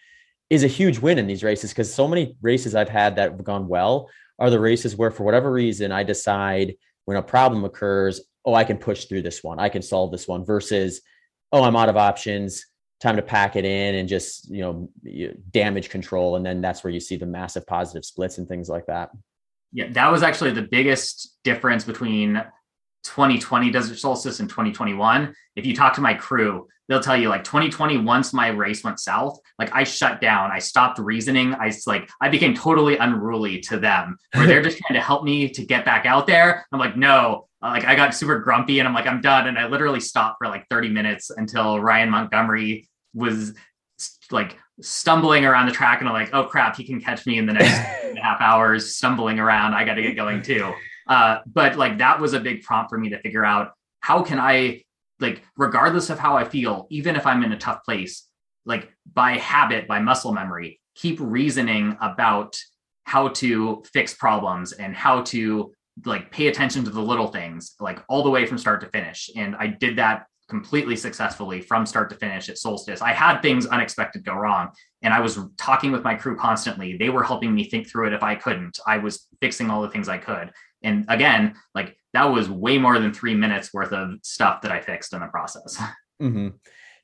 is 0.49 0.63
a 0.63 0.67
huge 0.67 0.99
win 0.99 1.19
in 1.19 1.27
these 1.27 1.43
races 1.43 1.71
because 1.71 1.93
so 1.93 2.07
many 2.07 2.35
races 2.41 2.75
I've 2.75 2.89
had 2.89 3.15
that 3.17 3.31
have 3.31 3.43
gone 3.43 3.67
well 3.67 4.09
are 4.39 4.49
the 4.49 4.59
races 4.59 4.95
where, 4.95 5.11
for 5.11 5.23
whatever 5.23 5.51
reason, 5.51 5.91
I 5.91 6.03
decide 6.03 6.75
when 7.05 7.17
a 7.17 7.21
problem 7.23 7.63
occurs, 7.65 8.21
oh, 8.45 8.53
I 8.53 8.63
can 8.63 8.77
push 8.77 9.05
through 9.05 9.21
this 9.21 9.43
one, 9.43 9.59
I 9.59 9.69
can 9.69 9.81
solve 9.81 10.11
this 10.11 10.27
one, 10.27 10.45
versus, 10.45 11.01
oh, 11.51 11.63
I'm 11.63 11.75
out 11.75 11.89
of 11.89 11.97
options, 11.97 12.65
time 12.99 13.15
to 13.15 13.21
pack 13.21 13.55
it 13.55 13.65
in 13.65 13.95
and 13.95 14.09
just, 14.09 14.49
you 14.49 14.61
know, 14.61 14.89
damage 15.51 15.89
control. 15.89 16.35
And 16.35 16.45
then 16.45 16.61
that's 16.61 16.83
where 16.83 16.91
you 16.91 16.99
see 16.99 17.15
the 17.15 17.25
massive 17.25 17.65
positive 17.67 18.05
splits 18.05 18.37
and 18.37 18.47
things 18.47 18.69
like 18.69 18.85
that. 18.87 19.09
Yeah, 19.71 19.87
that 19.91 20.11
was 20.11 20.23
actually 20.23 20.51
the 20.51 20.63
biggest 20.63 21.37
difference 21.43 21.83
between 21.83 22.43
2020 23.09 23.71
Desert 23.71 23.97
Solstice 23.97 24.39
and 24.39 24.47
2021. 24.47 25.33
If 25.55 25.65
you 25.65 25.75
talk 25.75 25.95
to 25.95 26.01
my 26.01 26.13
crew, 26.13 26.67
they'll 26.87 26.99
tell 26.99 27.17
you 27.17 27.27
like 27.27 27.43
2020 27.43 27.97
once 27.97 28.33
my 28.33 28.47
race 28.49 28.83
went 28.83 28.99
south 28.99 29.39
like 29.57 29.73
i 29.75 29.83
shut 29.83 30.21
down. 30.21 30.51
I 30.51 30.59
stopped 30.59 30.99
reasoning. 30.99 31.53
I 31.55 31.71
like 31.87 32.09
i 32.21 32.29
became 32.29 32.53
totally 32.53 32.97
unruly 32.97 33.59
to 33.61 33.79
them 33.79 34.17
where 34.33 34.47
they're 34.47 34.61
just 34.61 34.77
trying 34.77 34.99
to 34.99 35.05
help 35.05 35.23
me 35.23 35.49
to 35.49 35.65
get 35.65 35.85
back 35.85 36.05
out 36.05 36.27
there. 36.27 36.65
I'm 36.71 36.79
like 36.79 36.95
no. 36.95 37.45
Uh, 37.61 37.71
like 37.71 37.83
i 37.83 37.93
got 37.93 38.15
super 38.15 38.39
grumpy 38.39 38.79
and 38.79 38.87
i'm 38.87 38.93
like 38.93 39.07
i'm 39.07 39.21
done. 39.21 39.47
And 39.47 39.57
i 39.57 39.67
literally 39.67 39.99
stopped 39.99 40.37
for 40.39 40.47
like 40.47 40.65
30 40.69 40.89
minutes 40.89 41.29
until 41.29 41.79
ryan 41.79 42.09
montgomery 42.09 42.87
was 43.13 43.53
like 44.31 44.57
stumbling 44.81 45.43
around 45.43 45.65
the 45.65 45.73
track 45.73 45.99
and 45.99 46.07
i'm 46.07 46.13
like 46.13 46.33
oh 46.33 46.45
crap 46.45 46.77
he 46.77 46.85
can 46.85 47.01
catch 47.01 47.25
me 47.25 47.37
in 47.37 47.45
the 47.45 47.53
next 47.53 47.75
and 48.03 48.17
a 48.17 48.21
half 48.21 48.39
hours 48.39 48.95
stumbling 48.95 49.39
around. 49.39 49.73
I 49.73 49.83
got 49.83 49.95
to 49.95 50.01
get 50.01 50.15
going 50.15 50.41
too 50.41 50.73
uh, 51.09 51.39
but 51.45 51.75
like 51.75 51.97
that 51.97 52.21
was 52.21 52.33
a 52.33 52.39
big 52.39 52.63
prompt 52.63 52.89
for 52.89 52.97
me 52.97 53.09
to 53.09 53.19
figure 53.19 53.43
out 53.43 53.71
how 53.99 54.23
can 54.23 54.39
i 54.39 54.81
like 55.19 55.43
regardless 55.57 56.09
of 56.09 56.19
how 56.19 56.37
I 56.37 56.43
feel, 56.43 56.87
even 56.89 57.15
if 57.15 57.25
I'm 57.25 57.43
in 57.43 57.51
a 57.51 57.57
tough 57.57 57.83
place, 57.83 58.27
like 58.65 58.89
by 59.11 59.33
habit, 59.33 59.87
by 59.87 59.99
muscle 59.99 60.31
memory, 60.31 60.79
keep 60.95 61.17
reasoning 61.19 61.97
about 62.01 62.57
how 63.03 63.29
to 63.29 63.83
fix 63.91 64.13
problems 64.13 64.71
and 64.71 64.95
how 64.95 65.21
to 65.23 65.73
like 66.05 66.31
pay 66.31 66.47
attention 66.47 66.83
to 66.85 66.89
the 66.89 67.01
little 67.01 67.27
things, 67.27 67.75
like 67.79 67.99
all 68.07 68.23
the 68.23 68.29
way 68.29 68.45
from 68.45 68.57
start 68.57 68.81
to 68.81 68.87
finish. 68.89 69.29
And 69.35 69.55
I 69.55 69.67
did 69.67 69.97
that 69.97 70.25
completely 70.47 70.95
successfully 70.95 71.61
from 71.61 71.85
start 71.85 72.09
to 72.09 72.15
finish 72.15 72.49
at 72.49 72.57
Solstice. 72.57 73.01
I 73.01 73.11
had 73.11 73.41
things 73.41 73.65
unexpected 73.65 74.23
go 74.23 74.33
wrong, 74.33 74.69
and 75.01 75.13
I 75.13 75.19
was 75.19 75.39
talking 75.57 75.91
with 75.91 76.03
my 76.03 76.15
crew 76.15 76.35
constantly. 76.35 76.97
They 76.97 77.09
were 77.09 77.23
helping 77.23 77.53
me 77.53 77.63
think 77.63 77.87
through 77.87 78.07
it 78.07 78.13
if 78.13 78.23
I 78.23 78.35
couldn't. 78.35 78.79
I 78.85 78.97
was 78.97 79.27
fixing 79.41 79.69
all 79.69 79.81
the 79.81 79.89
things 79.89 80.09
I 80.09 80.17
could. 80.17 80.51
And 80.83 81.05
again, 81.07 81.55
like 81.73 81.97
that 82.13 82.25
was 82.25 82.49
way 82.49 82.77
more 82.77 82.99
than 82.99 83.13
three 83.13 83.35
minutes 83.35 83.73
worth 83.73 83.93
of 83.93 84.11
stuff 84.23 84.61
that 84.61 84.71
I 84.71 84.81
fixed 84.81 85.13
in 85.13 85.19
the 85.19 85.27
process. 85.27 85.81
Mm-hmm. 86.21 86.49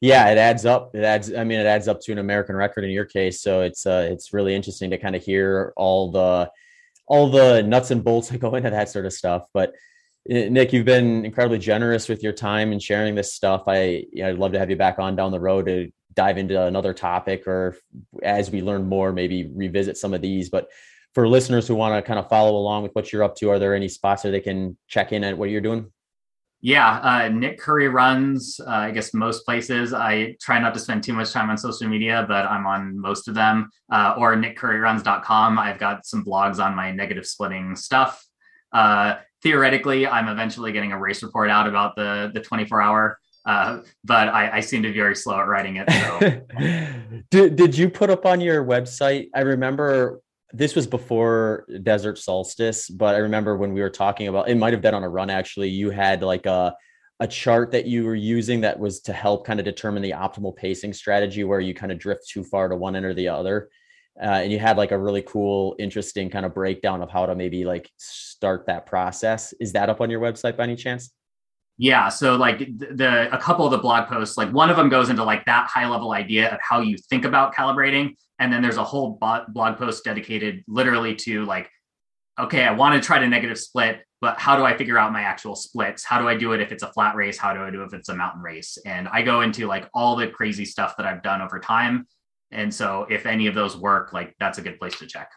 Yeah, 0.01 0.29
it 0.29 0.37
adds 0.37 0.65
up. 0.65 0.93
It 0.93 1.05
adds. 1.05 1.33
I 1.33 1.45
mean, 1.45 1.57
it 1.57 1.65
adds 1.65 1.87
up 1.87 2.01
to 2.01 2.11
an 2.11 2.17
American 2.17 2.53
record 2.55 2.83
in 2.83 2.89
your 2.89 3.05
case. 3.05 3.41
So 3.41 3.61
it's 3.61 3.85
uh, 3.85 4.09
it's 4.11 4.33
really 4.33 4.53
interesting 4.53 4.89
to 4.89 4.97
kind 4.97 5.15
of 5.15 5.23
hear 5.23 5.71
all 5.77 6.11
the 6.11 6.51
all 7.07 7.29
the 7.29 7.63
nuts 7.63 7.91
and 7.91 8.03
bolts 8.03 8.29
that 8.29 8.39
go 8.39 8.55
into 8.55 8.69
that 8.71 8.89
sort 8.89 9.05
of 9.05 9.13
stuff. 9.13 9.45
But 9.53 9.73
eh, 10.29 10.49
Nick, 10.49 10.73
you've 10.73 10.85
been 10.85 11.23
incredibly 11.23 11.59
generous 11.59 12.09
with 12.09 12.23
your 12.23 12.33
time 12.33 12.71
and 12.71 12.83
sharing 12.83 13.15
this 13.15 13.33
stuff. 13.33 13.63
I 13.67 14.05
you 14.11 14.23
know, 14.23 14.29
I'd 14.29 14.37
love 14.37 14.51
to 14.51 14.59
have 14.59 14.69
you 14.69 14.75
back 14.75 14.99
on 14.99 15.15
down 15.15 15.31
the 15.31 15.39
road 15.39 15.67
to 15.67 15.89
dive 16.15 16.37
into 16.37 16.61
another 16.61 16.93
topic, 16.93 17.47
or 17.47 17.77
as 18.23 18.49
we 18.49 18.61
learn 18.61 18.87
more, 18.87 19.11
maybe 19.11 19.51
revisit 19.53 19.97
some 19.97 20.13
of 20.13 20.21
these. 20.21 20.49
But 20.49 20.69
for 21.13 21.27
listeners 21.27 21.67
who 21.67 21.75
want 21.75 21.95
to 21.95 22.07
kind 22.07 22.19
of 22.19 22.29
follow 22.29 22.57
along 22.57 22.83
with 22.83 22.93
what 22.93 23.11
you're 23.11 23.23
up 23.23 23.35
to, 23.37 23.49
are 23.49 23.59
there 23.59 23.75
any 23.75 23.87
spots 23.87 24.23
where 24.23 24.31
they 24.31 24.41
can 24.41 24.77
check 24.87 25.11
in 25.11 25.23
at 25.23 25.37
what 25.37 25.49
you're 25.49 25.61
doing? 25.61 25.91
Yeah, 26.61 26.99
uh, 26.99 27.29
Nick 27.29 27.59
Coury 27.59 27.89
runs, 27.89 28.59
uh, 28.59 28.69
I 28.69 28.91
guess, 28.91 29.13
most 29.13 29.45
places. 29.45 29.93
I 29.93 30.35
try 30.41 30.57
not 30.57 30.73
to 30.73 30.79
spend 30.79 31.03
too 31.03 31.13
much 31.13 31.31
time 31.31 31.49
on 31.49 31.57
social 31.59 31.87
media, 31.87 32.25
but 32.27 32.45
I'm 32.45 32.65
on 32.65 32.99
most 32.99 33.27
of 33.27 33.35
them. 33.35 33.69
Uh, 33.91 34.15
or 34.17 34.35
nickcouryruns.com. 34.35 35.59
I've 35.59 35.77
got 35.77 36.07
some 36.07 36.25
blogs 36.25 36.57
on 36.57 36.75
my 36.75 36.91
negative 36.91 37.27
splitting 37.27 37.75
stuff. 37.75 38.25
Uh, 38.71 39.17
theoretically, 39.43 40.07
I'm 40.07 40.27
eventually 40.27 40.71
getting 40.71 40.91
a 40.91 40.99
race 40.99 41.21
report 41.21 41.51
out 41.51 41.67
about 41.67 41.95
the 41.95 42.31
the 42.33 42.41
24 42.41 42.81
hour. 42.81 43.19
Uh, 43.45 43.81
but 44.03 44.27
I, 44.27 44.57
I, 44.57 44.59
seem 44.59 44.81
to 44.81 44.91
be 44.91 44.97
very 44.97 45.15
slow 45.15 45.39
at 45.39 45.47
writing 45.47 45.75
it. 45.75 45.87
So. 45.91 47.21
did, 47.29 47.55
did 47.55 47.77
you 47.77 47.91
put 47.91 48.09
up 48.09 48.25
on 48.25 48.41
your 48.41 48.65
website? 48.65 49.29
I 49.35 49.41
remember 49.41 50.21
this 50.53 50.75
was 50.75 50.87
before 50.87 51.65
desert 51.83 52.17
solstice 52.17 52.89
but 52.89 53.15
i 53.15 53.17
remember 53.17 53.57
when 53.57 53.73
we 53.73 53.81
were 53.81 53.89
talking 53.89 54.27
about 54.27 54.47
it 54.47 54.55
might 54.55 54.73
have 54.73 54.81
been 54.81 54.93
on 54.93 55.03
a 55.03 55.09
run 55.09 55.29
actually 55.29 55.69
you 55.69 55.89
had 55.89 56.21
like 56.21 56.45
a 56.45 56.73
a 57.19 57.27
chart 57.27 57.71
that 57.71 57.85
you 57.85 58.03
were 58.03 58.15
using 58.15 58.61
that 58.61 58.77
was 58.77 58.99
to 58.99 59.13
help 59.13 59.45
kind 59.45 59.59
of 59.59 59.65
determine 59.65 60.01
the 60.01 60.11
optimal 60.11 60.55
pacing 60.55 60.93
strategy 60.93 61.43
where 61.43 61.59
you 61.59 61.73
kind 61.73 61.91
of 61.91 61.97
drift 61.97 62.27
too 62.27 62.43
far 62.43 62.67
to 62.67 62.75
one 62.75 62.95
end 62.95 63.05
or 63.05 63.13
the 63.13 63.27
other 63.27 63.69
uh, 64.21 64.39
and 64.43 64.51
you 64.51 64.59
had 64.59 64.77
like 64.77 64.91
a 64.91 64.97
really 64.97 65.21
cool 65.23 65.75
interesting 65.77 66.29
kind 66.29 66.45
of 66.45 66.53
breakdown 66.53 67.01
of 67.01 67.09
how 67.09 67.25
to 67.25 67.35
maybe 67.35 67.65
like 67.65 67.89
start 67.97 68.65
that 68.67 68.85
process 68.85 69.53
is 69.59 69.73
that 69.73 69.89
up 69.89 69.99
on 69.99 70.09
your 70.09 70.21
website 70.21 70.55
by 70.55 70.63
any 70.63 70.75
chance 70.75 71.11
yeah 71.77 72.07
so 72.07 72.35
like 72.35 72.59
the, 72.77 73.29
a 73.31 73.37
couple 73.37 73.65
of 73.65 73.71
the 73.71 73.77
blog 73.77 74.07
posts 74.07 74.37
like 74.37 74.51
one 74.51 74.69
of 74.69 74.77
them 74.77 74.89
goes 74.89 75.09
into 75.09 75.23
like 75.23 75.43
that 75.45 75.67
high 75.67 75.87
level 75.87 76.13
idea 76.13 76.49
of 76.49 76.59
how 76.61 76.79
you 76.79 76.97
think 77.09 77.25
about 77.25 77.53
calibrating 77.53 78.15
and 78.39 78.51
then 78.51 78.61
there's 78.61 78.77
a 78.77 78.83
whole 78.83 79.19
blog 79.49 79.77
post 79.77 80.03
dedicated 80.03 80.63
literally 80.67 81.15
to 81.15 81.43
like 81.45 81.69
okay 82.39 82.63
i 82.63 82.71
want 82.71 83.01
to 83.01 83.05
try 83.05 83.19
to 83.19 83.27
negative 83.27 83.59
split 83.59 84.01
but 84.21 84.39
how 84.39 84.55
do 84.55 84.63
i 84.63 84.75
figure 84.75 84.97
out 84.97 85.11
my 85.11 85.21
actual 85.21 85.55
splits? 85.55 86.03
How 86.03 86.19
do 86.19 86.27
i 86.27 86.35
do 86.35 86.53
it 86.53 86.61
if 86.61 86.71
it's 86.71 86.83
a 86.83 86.91
flat 86.93 87.15
race? 87.15 87.37
How 87.37 87.53
do 87.53 87.61
i 87.61 87.69
do 87.69 87.81
it 87.83 87.87
if 87.87 87.93
it's 87.93 88.09
a 88.09 88.15
mountain 88.15 88.41
race? 88.41 88.77
And 88.85 89.07
i 89.09 89.21
go 89.21 89.41
into 89.41 89.67
like 89.67 89.89
all 89.93 90.15
the 90.15 90.27
crazy 90.27 90.65
stuff 90.65 90.95
that 90.97 91.05
i've 91.05 91.21
done 91.21 91.41
over 91.41 91.59
time 91.59 92.07
and 92.51 92.73
so 92.73 93.05
if 93.09 93.25
any 93.25 93.47
of 93.47 93.55
those 93.55 93.75
work 93.75 94.13
like 94.13 94.33
that's 94.39 94.57
a 94.57 94.61
good 94.61 94.79
place 94.79 94.97
to 94.99 95.07
check. 95.07 95.29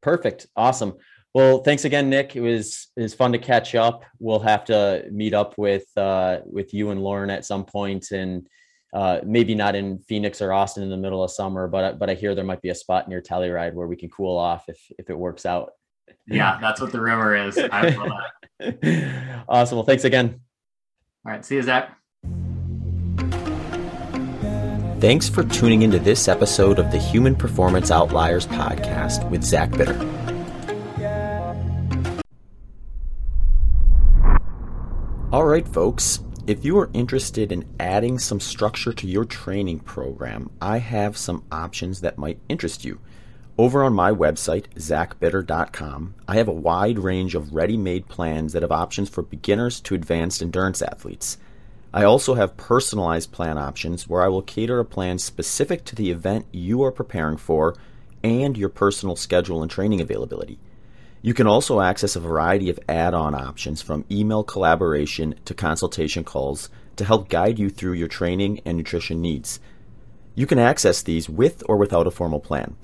Perfect. 0.00 0.46
Awesome 0.56 0.94
well 1.36 1.58
thanks 1.58 1.84
again 1.84 2.08
nick 2.08 2.34
it 2.34 2.40
was 2.40 2.88
it 2.96 3.02
was 3.02 3.12
fun 3.12 3.30
to 3.30 3.38
catch 3.38 3.74
up 3.74 4.04
we'll 4.18 4.40
have 4.40 4.64
to 4.64 5.04
meet 5.12 5.34
up 5.34 5.52
with 5.58 5.84
uh 5.98 6.38
with 6.46 6.72
you 6.72 6.90
and 6.90 7.02
lauren 7.02 7.28
at 7.28 7.44
some 7.44 7.62
point 7.62 8.10
and 8.10 8.48
uh, 8.94 9.20
maybe 9.26 9.54
not 9.54 9.74
in 9.74 9.98
Phoenix 9.98 10.40
or 10.40 10.54
Austin 10.54 10.82
in 10.82 10.88
the 10.88 10.96
middle 10.96 11.22
of 11.22 11.30
summer, 11.30 11.68
but 11.68 11.98
but 11.98 12.08
I 12.08 12.14
hear 12.14 12.34
there 12.34 12.46
might 12.46 12.62
be 12.62 12.70
a 12.70 12.74
spot 12.74 13.10
near 13.10 13.20
Telluride 13.20 13.74
where 13.74 13.86
we 13.86 13.94
can 13.94 14.08
cool 14.08 14.38
off 14.38 14.64
if 14.68 14.80
if 14.98 15.10
it 15.10 15.18
works 15.18 15.44
out. 15.44 15.72
Yeah, 16.26 16.56
that's 16.62 16.80
what 16.80 16.92
the 16.92 17.00
rumor 17.02 17.36
is. 17.36 17.58
awesome. 19.48 19.76
Well, 19.76 19.84
thanks 19.84 20.04
again. 20.04 20.40
All 21.26 21.32
right. 21.32 21.44
See 21.44 21.56
you, 21.56 21.62
Zach. 21.62 21.94
Thanks 24.98 25.28
for 25.28 25.44
tuning 25.44 25.82
into 25.82 25.98
this 25.98 26.26
episode 26.26 26.78
of 26.78 26.90
the 26.90 26.98
Human 26.98 27.36
Performance 27.36 27.90
Outliers 27.90 28.46
podcast 28.46 29.28
with 29.28 29.44
Zach 29.44 29.72
Bitter. 29.72 30.25
All 35.32 35.44
right, 35.44 35.66
folks. 35.66 36.20
If 36.46 36.64
you 36.64 36.78
are 36.78 36.88
interested 36.92 37.50
in 37.50 37.64
adding 37.80 38.20
some 38.20 38.38
structure 38.38 38.92
to 38.92 39.08
your 39.08 39.24
training 39.24 39.80
program, 39.80 40.50
I 40.62 40.78
have 40.78 41.16
some 41.16 41.42
options 41.50 42.00
that 42.02 42.16
might 42.16 42.38
interest 42.48 42.84
you. 42.84 43.00
Over 43.58 43.82
on 43.82 43.92
my 43.92 44.12
website, 44.12 44.66
zachbitter.com, 44.76 46.14
I 46.28 46.36
have 46.36 46.46
a 46.46 46.52
wide 46.52 47.00
range 47.00 47.34
of 47.34 47.52
ready 47.52 47.76
made 47.76 48.06
plans 48.06 48.52
that 48.52 48.62
have 48.62 48.70
options 48.70 49.08
for 49.08 49.22
beginners 49.22 49.80
to 49.80 49.96
advanced 49.96 50.42
endurance 50.42 50.80
athletes. 50.80 51.38
I 51.92 52.04
also 52.04 52.34
have 52.34 52.56
personalized 52.56 53.32
plan 53.32 53.58
options 53.58 54.08
where 54.08 54.22
I 54.22 54.28
will 54.28 54.42
cater 54.42 54.78
a 54.78 54.84
plan 54.84 55.18
specific 55.18 55.84
to 55.86 55.96
the 55.96 56.12
event 56.12 56.46
you 56.52 56.84
are 56.84 56.92
preparing 56.92 57.36
for 57.36 57.74
and 58.22 58.56
your 58.56 58.68
personal 58.68 59.16
schedule 59.16 59.60
and 59.60 59.70
training 59.70 60.00
availability. 60.00 60.60
You 61.26 61.34
can 61.34 61.48
also 61.48 61.80
access 61.80 62.14
a 62.14 62.20
variety 62.20 62.70
of 62.70 62.78
add 62.88 63.12
on 63.12 63.34
options 63.34 63.82
from 63.82 64.04
email 64.08 64.44
collaboration 64.44 65.34
to 65.46 65.54
consultation 65.54 66.22
calls 66.22 66.70
to 66.94 67.04
help 67.04 67.28
guide 67.28 67.58
you 67.58 67.68
through 67.68 67.94
your 67.94 68.06
training 68.06 68.60
and 68.64 68.76
nutrition 68.76 69.20
needs. 69.20 69.58
You 70.36 70.46
can 70.46 70.60
access 70.60 71.02
these 71.02 71.28
with 71.28 71.64
or 71.68 71.78
without 71.78 72.06
a 72.06 72.12
formal 72.12 72.38
plan. 72.38 72.76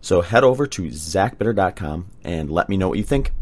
So 0.00 0.22
head 0.22 0.44
over 0.44 0.66
to 0.66 0.84
zachbitter.com 0.84 2.06
and 2.24 2.50
let 2.50 2.70
me 2.70 2.78
know 2.78 2.88
what 2.88 2.96
you 2.96 3.04
think. 3.04 3.32